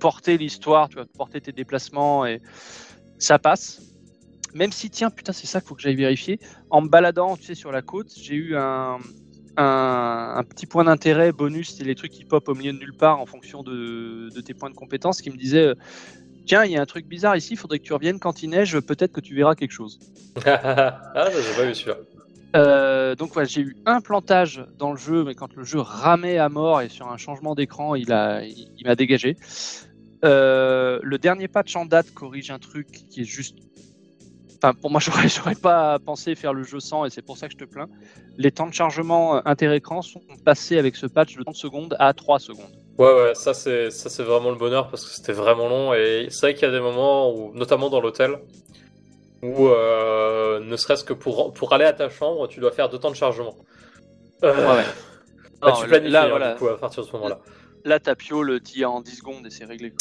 porter 0.00 0.36
l'histoire, 0.36 0.90
tu 0.90 0.96
vas 0.96 1.06
porter 1.16 1.40
tes 1.40 1.52
déplacements 1.52 2.26
et 2.26 2.42
ça 3.22 3.38
passe. 3.38 3.82
Même 4.54 4.72
si, 4.72 4.90
tiens, 4.90 5.10
putain, 5.10 5.32
c'est 5.32 5.46
ça 5.46 5.60
qu'il 5.60 5.68
faut 5.68 5.74
que 5.74 5.82
j'aille 5.82 5.96
vérifier. 5.96 6.38
En 6.68 6.82
me 6.82 6.88
baladant, 6.88 7.36
tu 7.36 7.44
sais, 7.44 7.54
sur 7.54 7.72
la 7.72 7.80
côte, 7.80 8.12
j'ai 8.14 8.34
eu 8.34 8.56
un, 8.56 8.98
un, 9.56 10.34
un 10.36 10.44
petit 10.44 10.66
point 10.66 10.84
d'intérêt 10.84 11.32
bonus, 11.32 11.74
c'est 11.76 11.84
les 11.84 11.94
trucs 11.94 12.12
qui 12.12 12.24
pop 12.24 12.46
au 12.48 12.54
milieu 12.54 12.72
de 12.72 12.78
nulle 12.78 12.94
part 12.94 13.20
en 13.20 13.26
fonction 13.26 13.62
de, 13.62 14.28
de 14.34 14.40
tes 14.40 14.52
points 14.52 14.70
de 14.70 14.74
compétence, 14.74 15.22
qui 15.22 15.30
me 15.30 15.36
disait 15.36 15.68
euh, 15.68 15.74
Tiens, 16.46 16.64
il 16.64 16.72
y 16.72 16.76
a 16.76 16.82
un 16.82 16.86
truc 16.86 17.06
bizarre 17.06 17.36
ici, 17.36 17.54
il 17.54 17.56
faudrait 17.56 17.78
que 17.78 17.84
tu 17.84 17.92
reviennes 17.92 18.18
quand 18.18 18.42
il 18.42 18.50
neige, 18.50 18.78
peut-être 18.80 19.12
que 19.12 19.20
tu 19.20 19.34
verras 19.34 19.54
quelque 19.54 19.72
chose. 19.72 20.00
ah, 20.44 21.28
j'ai 21.30 21.56
pas 21.56 21.64
vu 21.64 21.74
celui-là. 21.74 21.96
Euh, 22.54 23.14
donc 23.14 23.32
voilà, 23.32 23.48
j'ai 23.48 23.62
eu 23.62 23.76
un 23.86 24.00
plantage 24.02 24.66
dans 24.76 24.90
le 24.90 24.98
jeu, 24.98 25.24
mais 25.24 25.34
quand 25.34 25.54
le 25.54 25.64
jeu 25.64 25.80
ramait 25.80 26.36
à 26.36 26.50
mort 26.50 26.82
et 26.82 26.90
sur 26.90 27.10
un 27.10 27.16
changement 27.16 27.54
d'écran, 27.54 27.94
il 27.94 28.12
a, 28.12 28.44
il, 28.44 28.68
il 28.76 28.86
m'a 28.86 28.94
dégagé. 28.94 29.36
Euh, 30.24 31.00
le 31.02 31.18
dernier 31.18 31.48
patch 31.48 31.74
en 31.76 31.84
date 31.84 32.12
corrige 32.14 32.50
un 32.50 32.58
truc 32.58 32.86
qui 33.10 33.22
est 33.22 33.24
juste. 33.24 33.56
Enfin, 34.56 34.74
pour 34.74 34.90
moi, 34.90 35.00
j'aurais, 35.26 35.54
pas 35.56 35.98
pensé 35.98 36.34
faire 36.36 36.54
le 36.54 36.62
jeu 36.62 36.78
sans, 36.78 37.04
et 37.04 37.10
c'est 37.10 37.22
pour 37.22 37.36
ça 37.36 37.48
que 37.48 37.54
je 37.54 37.58
te 37.58 37.64
plains. 37.64 37.88
Les 38.38 38.52
temps 38.52 38.68
de 38.68 38.74
chargement 38.74 39.36
euh, 39.36 39.40
inter-écran 39.44 40.02
sont 40.02 40.22
passés 40.44 40.78
avec 40.78 40.94
ce 40.94 41.06
patch 41.06 41.36
de 41.36 41.42
30 41.42 41.56
secondes 41.56 41.96
à 41.98 42.12
3 42.12 42.38
secondes. 42.38 42.70
Ouais, 42.98 43.12
ouais, 43.12 43.34
ça 43.34 43.54
c'est 43.54 43.90
ça 43.90 44.10
c'est 44.10 44.22
vraiment 44.22 44.50
le 44.50 44.56
bonheur 44.56 44.88
parce 44.88 45.04
que 45.04 45.10
c'était 45.10 45.32
vraiment 45.32 45.66
long 45.66 45.94
et 45.94 46.26
c'est 46.28 46.46
vrai 46.46 46.54
qu'il 46.54 46.64
y 46.64 46.70
a 46.70 46.74
des 46.74 46.80
moments 46.80 47.34
où, 47.34 47.52
notamment 47.54 47.88
dans 47.88 48.00
l'hôtel, 48.00 48.38
où 49.42 49.66
euh, 49.68 50.60
ne 50.60 50.76
serait-ce 50.76 51.02
que 51.02 51.14
pour 51.14 51.52
pour 51.52 51.72
aller 51.72 51.86
à 51.86 51.94
ta 51.94 52.10
chambre, 52.10 52.46
tu 52.48 52.60
dois 52.60 52.70
faire 52.70 52.88
deux 52.88 52.98
temps 52.98 53.10
de 53.10 53.16
chargement. 53.16 53.56
Euh, 54.44 54.54
Ouais, 54.54 54.76
ouais. 54.76 54.84
bah, 55.60 55.68
Non, 55.70 55.80
tu 55.80 55.88
planifies 55.88 56.12
là, 56.12 56.24
hein, 56.24 56.28
voilà. 56.28 56.52
du 56.52 56.58
coup 56.58 56.68
à 56.68 56.78
partir 56.78 57.02
de 57.02 57.08
ce 57.08 57.12
moment-là. 57.14 57.40
Là, 57.84 57.98
ta 57.98 58.14
piole, 58.14 58.60
t'y 58.60 58.80
y 58.80 58.84
as 58.84 58.90
en 58.90 59.00
10 59.00 59.16
secondes 59.16 59.46
et 59.46 59.50
c'est 59.50 59.64
réglé. 59.64 59.92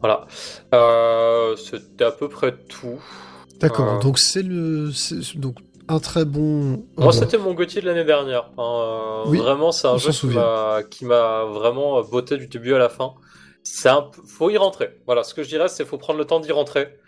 Voilà. 0.00 0.26
Euh, 0.74 1.56
C'était 1.56 2.04
à 2.04 2.10
peu 2.12 2.28
près 2.28 2.54
tout. 2.68 3.00
D'accord. 3.60 3.94
Euh. 3.94 3.98
Donc 4.00 4.18
c'est 4.18 4.42
le, 4.42 4.90
c'est- 4.92 5.36
donc 5.38 5.56
un 5.88 5.98
très 5.98 6.24
bon. 6.24 6.84
Moi, 6.96 7.08
euh, 7.08 7.12
c'était 7.12 7.38
mon 7.38 7.54
Gauthier 7.54 7.80
de 7.80 7.86
l'année 7.86 8.04
dernière. 8.04 8.50
hein. 8.58 8.62
Euh, 8.62 9.22
Oui, 9.26 9.38
vraiment, 9.38 9.72
c'est 9.72 9.88
un 9.88 9.96
jeu 9.98 10.10
qui 10.12 10.26
m'a- 10.34 10.82
qui 10.90 11.04
m'a 11.04 11.44
vraiment 11.44 12.02
botté 12.02 12.36
du 12.36 12.46
début 12.48 12.74
à 12.74 12.78
la 12.78 12.88
fin. 12.88 13.14
C'est 13.62 13.88
un 13.88 14.10
faut 14.26 14.50
y 14.50 14.56
rentrer. 14.58 14.98
Voilà, 15.06 15.22
ce 15.24 15.32
que 15.34 15.42
je 15.42 15.48
dirais, 15.48 15.68
c'est 15.68 15.84
faut 15.84 15.98
prendre 15.98 16.18
le 16.18 16.24
temps 16.24 16.40
d'y 16.40 16.50
rentrer, 16.52 16.98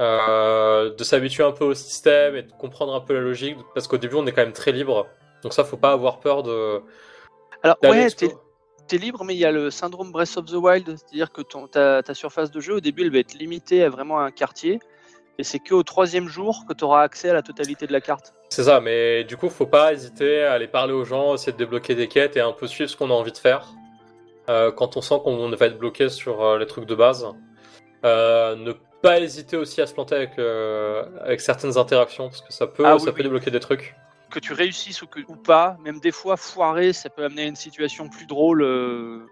euh, 0.00 0.94
de 0.94 1.04
s'habituer 1.04 1.42
un 1.44 1.52
peu 1.52 1.64
au 1.64 1.74
système 1.74 2.36
et 2.36 2.42
de 2.42 2.52
comprendre 2.52 2.94
un 2.94 3.00
peu 3.00 3.14
la 3.14 3.20
logique, 3.20 3.56
parce 3.74 3.88
qu'au 3.88 3.96
début, 3.98 4.14
on 4.16 4.26
est 4.26 4.32
quand 4.32 4.42
même 4.42 4.52
très 4.52 4.72
libre. 4.72 5.06
Donc 5.42 5.52
ça, 5.52 5.64
faut 5.64 5.76
pas 5.76 5.92
avoir 5.92 6.20
peur 6.20 6.42
de. 6.42 6.80
Alors, 7.62 7.76
ouais, 7.90 8.08
t'es, 8.86 8.96
t'es 8.96 9.04
libre, 9.04 9.24
mais 9.24 9.34
il 9.34 9.38
y 9.38 9.44
a 9.44 9.52
le 9.52 9.70
syndrome 9.70 10.12
Breath 10.12 10.36
of 10.36 10.46
the 10.46 10.54
Wild, 10.54 10.96
c'est-à-dire 10.96 11.32
que 11.32 11.42
ton, 11.42 11.66
ta, 11.66 12.02
ta 12.02 12.14
surface 12.14 12.50
de 12.50 12.60
jeu, 12.60 12.74
au 12.74 12.80
début, 12.80 13.02
elle 13.02 13.12
va 13.12 13.18
être 13.18 13.34
limitée 13.34 13.82
à 13.84 13.90
vraiment 13.90 14.20
un 14.20 14.30
quartier, 14.30 14.80
et 15.38 15.44
c'est 15.44 15.58
qu'au 15.58 15.82
troisième 15.82 16.28
jour 16.28 16.64
que 16.68 16.74
tu 16.74 16.84
auras 16.84 17.02
accès 17.02 17.30
à 17.30 17.34
la 17.34 17.42
totalité 17.42 17.86
de 17.86 17.92
la 17.92 18.00
carte. 18.00 18.34
C'est 18.48 18.64
ça, 18.64 18.80
mais 18.80 19.24
du 19.24 19.36
coup, 19.36 19.48
faut 19.50 19.66
pas 19.66 19.92
hésiter 19.92 20.44
à 20.44 20.52
aller 20.52 20.68
parler 20.68 20.92
aux 20.92 21.04
gens, 21.04 21.34
essayer 21.34 21.52
de 21.52 21.58
débloquer 21.58 21.94
des 21.94 22.08
quêtes 22.08 22.36
et 22.36 22.40
un 22.40 22.52
peu 22.52 22.66
suivre 22.66 22.88
ce 22.88 22.96
qu'on 22.96 23.10
a 23.10 23.14
envie 23.14 23.32
de 23.32 23.38
faire. 23.38 23.66
Euh, 24.48 24.70
quand 24.70 24.96
on 24.96 25.00
sent 25.00 25.16
qu'on 25.24 25.50
va 25.50 25.66
être 25.66 25.78
bloqué 25.78 26.08
sur 26.08 26.42
euh, 26.42 26.58
les 26.58 26.66
trucs 26.66 26.86
de 26.86 26.94
base. 26.94 27.26
Euh, 28.04 28.54
ne 28.54 28.72
pas 29.02 29.18
hésiter 29.18 29.56
aussi 29.56 29.80
à 29.80 29.86
se 29.86 29.94
planter 29.94 30.14
avec, 30.14 30.38
avec 30.38 31.40
certaines 31.40 31.76
interactions, 31.76 32.28
parce 32.28 32.40
que 32.42 32.52
ça 32.52 32.66
peut, 32.66 32.84
Ah 32.86 32.94
oui, 32.94 33.00
ça 33.00 33.10
peut 33.10 33.18
oui. 33.18 33.24
débloquer 33.24 33.50
des 33.50 33.60
trucs. 33.60 33.94
Que 34.36 34.40
tu 34.40 34.52
réussisses 34.52 35.00
ou, 35.00 35.06
que, 35.06 35.20
ou 35.28 35.36
pas, 35.36 35.78
même 35.82 35.98
des 35.98 36.12
fois 36.12 36.36
foirer, 36.36 36.92
ça 36.92 37.08
peut 37.08 37.24
amener 37.24 37.44
à 37.44 37.46
une 37.46 37.56
situation 37.56 38.06
plus 38.10 38.26
drôle, 38.26 38.62
euh, 38.62 39.24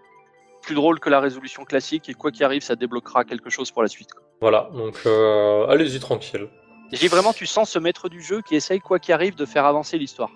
plus 0.63 0.73
drôle 0.73 0.99
que 0.99 1.11
la 1.11 1.19
résolution 1.19 1.63
classique, 1.63 2.09
et 2.09 2.15
quoi 2.15 2.31
qu'il 2.31 2.43
arrive, 2.43 2.63
ça 2.63 2.75
débloquera 2.75 3.23
quelque 3.23 3.51
chose 3.51 3.69
pour 3.69 3.83
la 3.83 3.87
suite. 3.87 4.11
quoi. 4.13 4.23
Voilà, 4.41 4.67
donc 4.73 4.95
euh, 5.05 5.67
allez-y 5.67 5.99
tranquille. 5.99 6.47
J'ai 6.91 7.07
vraiment, 7.07 7.33
tu 7.33 7.45
sens 7.45 7.69
ce 7.69 7.77
maître 7.77 8.09
du 8.09 8.19
jeu 8.19 8.41
qui 8.41 8.55
essaye, 8.55 8.79
quoi 8.79 8.97
qu'il 8.97 9.13
arrive, 9.13 9.35
de 9.35 9.45
faire 9.45 9.65
avancer 9.65 9.99
l'histoire. 9.99 10.31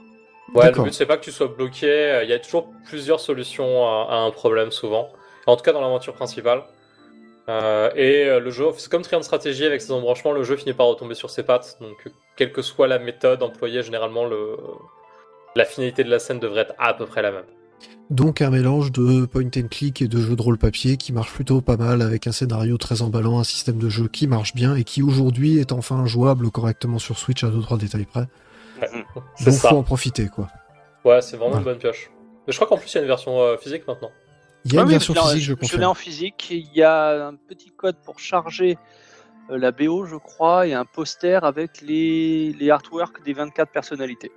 Ouais, 0.54 0.72
le 0.72 0.84
but 0.84 0.94
c'est 0.94 1.08
pas 1.08 1.18
que 1.18 1.24
tu 1.24 1.32
sois 1.32 1.48
bloqué, 1.48 2.22
il 2.24 2.30
y 2.30 2.34
a 2.34 2.38
toujours 2.38 2.70
plusieurs 2.86 3.22
solutions 3.22 3.88
à, 3.88 4.08
à 4.12 4.16
un 4.18 4.30
problème 4.30 4.70
souvent. 4.70 5.10
En 5.48 5.56
tout 5.56 5.64
cas 5.64 5.74
dans 5.74 5.82
l'aventure 5.82 6.14
principale. 6.14 6.62
Euh, 7.50 7.90
et 7.96 8.26
euh, 8.26 8.40
le 8.40 8.52
jeu, 8.52 8.66
c'est 8.78 8.90
comme 8.92 9.02
Triangle 9.02 9.26
Stratégie 9.26 9.66
avec 9.66 9.82
ses 9.82 9.92
embranchements, 9.92 10.32
le 10.32 10.44
jeu 10.44 10.56
finit 10.56 10.74
par 10.74 10.88
retomber 10.88 11.16
sur 11.16 11.30
ses 11.30 11.44
pattes. 11.44 11.78
Donc 11.82 11.98
euh, 12.06 12.12
quelle 12.38 12.52
que 12.52 12.62
soit 12.62 12.88
la 12.88 13.00
méthode 13.00 13.42
employée, 13.44 13.82
généralement 13.84 14.26
le... 14.26 14.56
la 15.56 15.66
finalité 15.66 16.04
de 16.04 16.10
la 16.10 16.20
scène 16.20 16.40
devrait 16.40 16.62
être 16.62 16.74
à 16.78 16.94
peu 16.94 17.06
près 17.06 17.22
la 17.22 17.32
même. 17.32 17.46
Donc 18.10 18.42
un 18.42 18.50
mélange 18.50 18.92
de 18.92 19.26
point 19.26 19.46
and 19.58 19.68
click 19.72 20.02
et 20.02 20.08
de 20.08 20.20
jeu 20.20 20.36
de 20.36 20.42
rôle 20.42 20.58
papier 20.58 20.98
qui 20.98 21.14
marche 21.14 21.32
plutôt 21.32 21.62
pas 21.62 21.78
mal 21.78 22.02
avec 22.02 22.28
un 22.28 22.32
scénario 22.32 22.78
très 22.78 23.02
emballant, 23.02 23.40
un 23.40 23.44
système 23.44 23.78
de 23.78 23.88
jeu 23.90 24.08
qui 24.08 24.28
marche 24.28 24.54
bien 24.54 24.76
et 24.76 24.84
qui 24.84 25.02
aujourd'hui 25.02 25.60
est 25.60 25.72
enfin 25.72 26.06
jouable 26.06 26.52
correctement 26.52 27.00
sur 27.00 27.18
Switch 27.18 27.44
à 27.44 27.48
deux 27.50 27.62
trois 27.62 27.78
détails 27.78 28.06
près. 28.06 28.26
C'est 29.36 29.46
Donc 29.46 29.54
ça. 29.54 29.70
faut 29.70 29.78
en 29.78 29.84
profiter 29.84 30.28
quoi. 30.28 30.48
Ouais, 31.06 31.22
c'est 31.22 31.38
vraiment 31.38 31.54
Ouais. 31.54 31.58
une 31.60 31.64
bonne 31.66 31.78
pioche. 31.78 32.10
Mais 32.48 32.54
je 32.54 32.58
crois 32.58 32.68
qu'en 32.68 32.78
plus 32.78 32.92
il 32.92 32.96
y 32.96 32.98
a 32.98 33.02
une 33.02 33.08
version 33.08 33.40
euh, 33.42 33.58
physique 33.58 33.88
maintenant. 33.88 34.12
Il 34.72 34.76
y 34.76 34.78
a 34.78 34.82
Ah 34.82 34.84
une 34.84 34.88
oui, 34.88 34.94
version 34.94 35.14
je 35.14 35.20
l'ai 35.20 35.26
en- 35.26 35.30
physique, 35.30 35.44
je 35.62 35.68
Je 35.74 35.78
l'ai 35.78 35.86
en 35.86 35.94
physique. 35.94 36.48
Il 36.52 36.70
y 36.76 36.84
a 36.84 37.28
un 37.28 37.36
petit 37.36 37.72
code 37.72 37.96
pour 38.04 38.20
charger 38.20 38.78
euh, 39.50 39.58
la 39.58 39.72
BO, 39.72 40.06
je 40.06 40.16
crois, 40.16 40.68
et 40.68 40.74
un 40.74 40.86
poster 40.86 41.44
avec 41.44 41.82
les, 41.82 42.54
les 42.60 42.70
artworks 42.70 43.24
des 43.24 43.34
24 43.34 43.72
personnalités. 43.72 44.32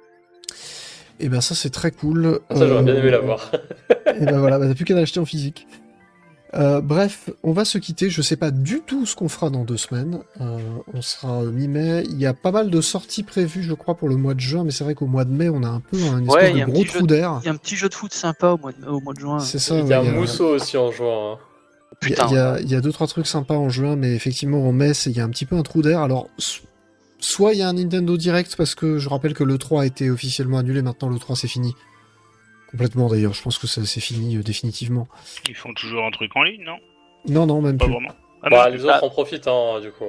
Et 1.20 1.28
ben 1.28 1.40
ça 1.40 1.54
c'est 1.54 1.70
très 1.70 1.90
cool. 1.90 2.40
Ça 2.50 2.66
j'aurais 2.66 2.82
bien 2.82 2.94
Euh, 2.94 3.00
aimé 3.00 3.10
l'avoir. 3.10 3.52
Et 4.06 4.24
ben 4.24 4.38
voilà, 4.40 4.59
bah, 4.59 4.66
t'as 4.68 4.74
plus 4.74 4.84
qu'à 4.84 4.94
l'acheter 4.94 5.20
en 5.20 5.24
physique. 5.26 5.66
Euh, 6.55 6.81
bref, 6.83 7.31
on 7.43 7.53
va 7.53 7.65
se 7.65 7.79
quitter. 7.79 8.11
Je 8.11 8.20
sais 8.20 8.37
pas 8.37 8.51
du 8.51 8.81
tout 8.87 9.07
ce 9.07 9.16
qu'on 9.16 9.29
fera 9.29 9.49
dans 9.49 9.65
deux 9.65 9.79
semaines. 9.79 10.19
Euh, 10.41 10.59
on 10.93 11.01
sera 11.01 11.43
mi-mai. 11.45 12.05
Il 12.11 12.19
y 12.20 12.27
a 12.27 12.35
pas 12.35 12.51
mal 12.51 12.69
de 12.70 12.81
sorties 12.83 13.23
prévues, 13.23 13.62
je 13.62 13.73
crois, 13.73 13.95
pour 13.95 14.09
le 14.11 14.16
mois 14.16 14.35
de 14.35 14.41
juin, 14.41 14.62
mais 14.65 14.70
c'est 14.70 14.85
vrai 14.85 14.95
qu'au 14.95 15.07
mois 15.07 15.24
de 15.24 15.31
mai, 15.33 15.49
on 15.49 15.62
a 15.62 15.69
un 15.69 15.81
peu 15.81 15.97
un 15.97 16.20
espèce 16.23 16.35
Ouais, 16.35 16.53
de 16.53 16.61
a 16.61 16.62
un 16.65 16.66
gros 16.66 16.83
petit 16.83 16.93
jeu 16.93 16.99
trou 16.99 17.07
d'air. 17.07 17.39
Il 17.43 17.47
y 17.47 17.49
a 17.49 17.53
un 17.53 17.57
petit 17.57 17.77
jeu 17.77 17.89
de 17.89 17.95
foot 17.95 18.12
sympa 18.12 18.49
au 18.51 18.59
mois 18.59 18.73
de, 18.73 18.87
au 18.87 19.01
mois 19.01 19.15
de 19.15 19.19
juin. 19.20 19.39
C'est 19.39 19.59
ça. 19.59 19.79
Il 19.79 19.87
y 19.87 19.93
a 19.95 20.03
ouais, 20.03 20.09
un 20.09 20.12
mousseau 20.12 20.49
aussi 20.55 20.77
en 20.77 20.91
jouant. 20.93 21.33
hein. 21.35 21.39
Il 22.03 22.09
y 22.11 22.12
a- 22.12 22.16
Putain. 22.16 22.27
il 22.29 22.35
y 22.35 22.39
a, 22.39 22.61
il 22.61 22.70
y 22.70 22.74
a 22.74 22.81
deux 22.81 22.93
trois 22.93 23.07
trucs 23.07 23.27
sympas 23.27 23.55
en 23.55 23.69
juin, 23.70 23.97
mais 23.97 24.12
effectivement 24.15 24.66
en 24.69 24.73
mai, 24.73 24.93
c'est- 24.93 25.11
il 25.11 25.16
y 25.16 25.20
a 25.20 25.24
un 25.24 25.31
petit 25.31 25.47
peu 25.47 25.57
un 25.57 25.62
trou 25.62 25.81
d'air. 25.83 26.01
Alors, 26.01 26.29
so- 26.37 26.61
soit 27.20 27.53
il 27.55 27.61
y 27.61 27.62
a 27.62 27.69
un 27.69 27.74
Nintendo 27.74 28.16
Direct 28.16 28.57
parce 28.57 28.74
que 28.74 28.99
je 28.99 29.09
rappelle 29.09 29.33
que 29.35 29.45
le 29.45 29.57
3 29.57 29.83
a 29.83 29.87
été 29.87 30.11
officiellement 30.11 30.59
annulé. 30.59 30.83
Maintenant, 30.83 31.09
le 31.09 31.19
3 31.19 31.37
c'est 31.37 31.49
fini. 31.49 31.73
Complètement 32.73 33.09
d'ailleurs. 33.09 33.35
Je 33.35 33.43
pense 33.43 33.59
que 33.59 33.66
ça 33.66 33.85
c'est 33.85 34.01
fini 34.01 34.36
euh, 34.36 34.43
définitivement. 34.43 35.07
Ils 35.49 35.55
font 35.55 35.73
toujours 35.74 36.05
un 36.05 36.11
truc 36.11 36.35
en 36.36 36.43
ligne, 36.43 36.65
non? 36.65 36.77
Non, 37.28 37.47
non, 37.47 37.62
même 37.62 37.78
Pas 37.78 37.85
plus. 37.85 37.93
vraiment. 37.94 38.11
Ah, 38.43 38.51
Bah, 38.51 38.69
les 38.70 38.85
autres 38.85 39.05
en 39.05 39.11
profitent, 39.11 39.47
hein, 39.47 39.78
du 39.81 39.93
coup. 39.93 40.05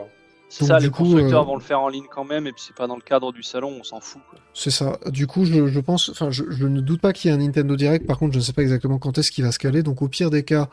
C'est 0.49 0.65
ça, 0.65 0.77
du 0.77 0.85
les 0.85 0.91
coup, 0.91 1.03
constructeurs 1.03 1.41
euh, 1.41 1.45
vont 1.45 1.55
le 1.55 1.61
faire 1.61 1.79
en 1.79 1.89
ligne 1.89 2.05
quand 2.11 2.25
même, 2.25 2.45
et 2.47 2.51
puis 2.51 2.63
c'est 2.67 2.75
pas 2.75 2.85
dans 2.87 2.95
le 2.95 3.01
cadre 3.01 3.31
du 3.31 3.41
salon, 3.43 3.75
on 3.79 3.83
s'en 3.83 3.99
fout. 3.99 4.21
C'est 4.53 4.69
ça. 4.71 4.99
Du 5.07 5.25
coup, 5.25 5.45
je, 5.45 5.65
je 5.67 5.79
pense, 5.79 6.09
enfin, 6.09 6.29
je, 6.31 6.43
je 6.49 6.65
ne 6.67 6.79
doute 6.79 7.01
pas 7.01 7.11
qu'il 7.11 7.29
y 7.29 7.33
ait 7.33 7.35
un 7.35 7.39
Nintendo 7.39 7.75
Direct. 7.75 8.05
Par 8.05 8.17
contre, 8.19 8.33
je 8.33 8.37
ne 8.39 8.43
sais 8.43 8.53
pas 8.53 8.61
exactement 8.61 8.99
quand 8.99 9.17
est-ce 9.17 9.31
qu'il 9.31 9.43
va 9.43 9.51
se 9.51 9.57
caler. 9.59 9.81
Donc, 9.83 10.01
au 10.03 10.07
pire 10.07 10.29
des 10.29 10.43
cas, 10.43 10.69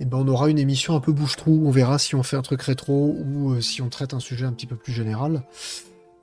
eh 0.00 0.04
ben, 0.04 0.18
on 0.18 0.28
aura 0.28 0.48
une 0.50 0.58
émission 0.58 0.94
un 0.94 1.00
peu 1.00 1.12
bouche-trou. 1.12 1.62
On 1.66 1.70
verra 1.70 1.98
si 1.98 2.14
on 2.14 2.22
fait 2.22 2.36
un 2.36 2.42
truc 2.42 2.60
rétro 2.62 3.16
ou 3.18 3.52
euh, 3.54 3.60
si 3.62 3.80
on 3.80 3.88
traite 3.88 4.12
un 4.12 4.20
sujet 4.20 4.44
un 4.44 4.52
petit 4.52 4.66
peu 4.66 4.76
plus 4.76 4.92
général. 4.92 5.42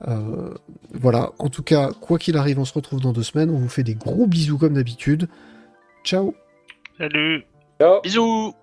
Euh, 0.08 0.54
voilà. 0.92 1.32
En 1.38 1.48
tout 1.48 1.62
cas, 1.62 1.90
quoi 2.00 2.18
qu'il 2.18 2.36
arrive, 2.36 2.58
on 2.58 2.64
se 2.64 2.74
retrouve 2.74 3.00
dans 3.00 3.12
deux 3.12 3.22
semaines. 3.22 3.50
On 3.50 3.58
vous 3.58 3.68
fait 3.68 3.82
des 3.82 3.94
gros 3.94 4.26
bisous 4.26 4.58
comme 4.58 4.74
d'habitude. 4.74 5.28
Ciao. 6.04 6.34
Salut 6.98 7.44
Ciao 7.78 8.00
Bisous 8.02 8.54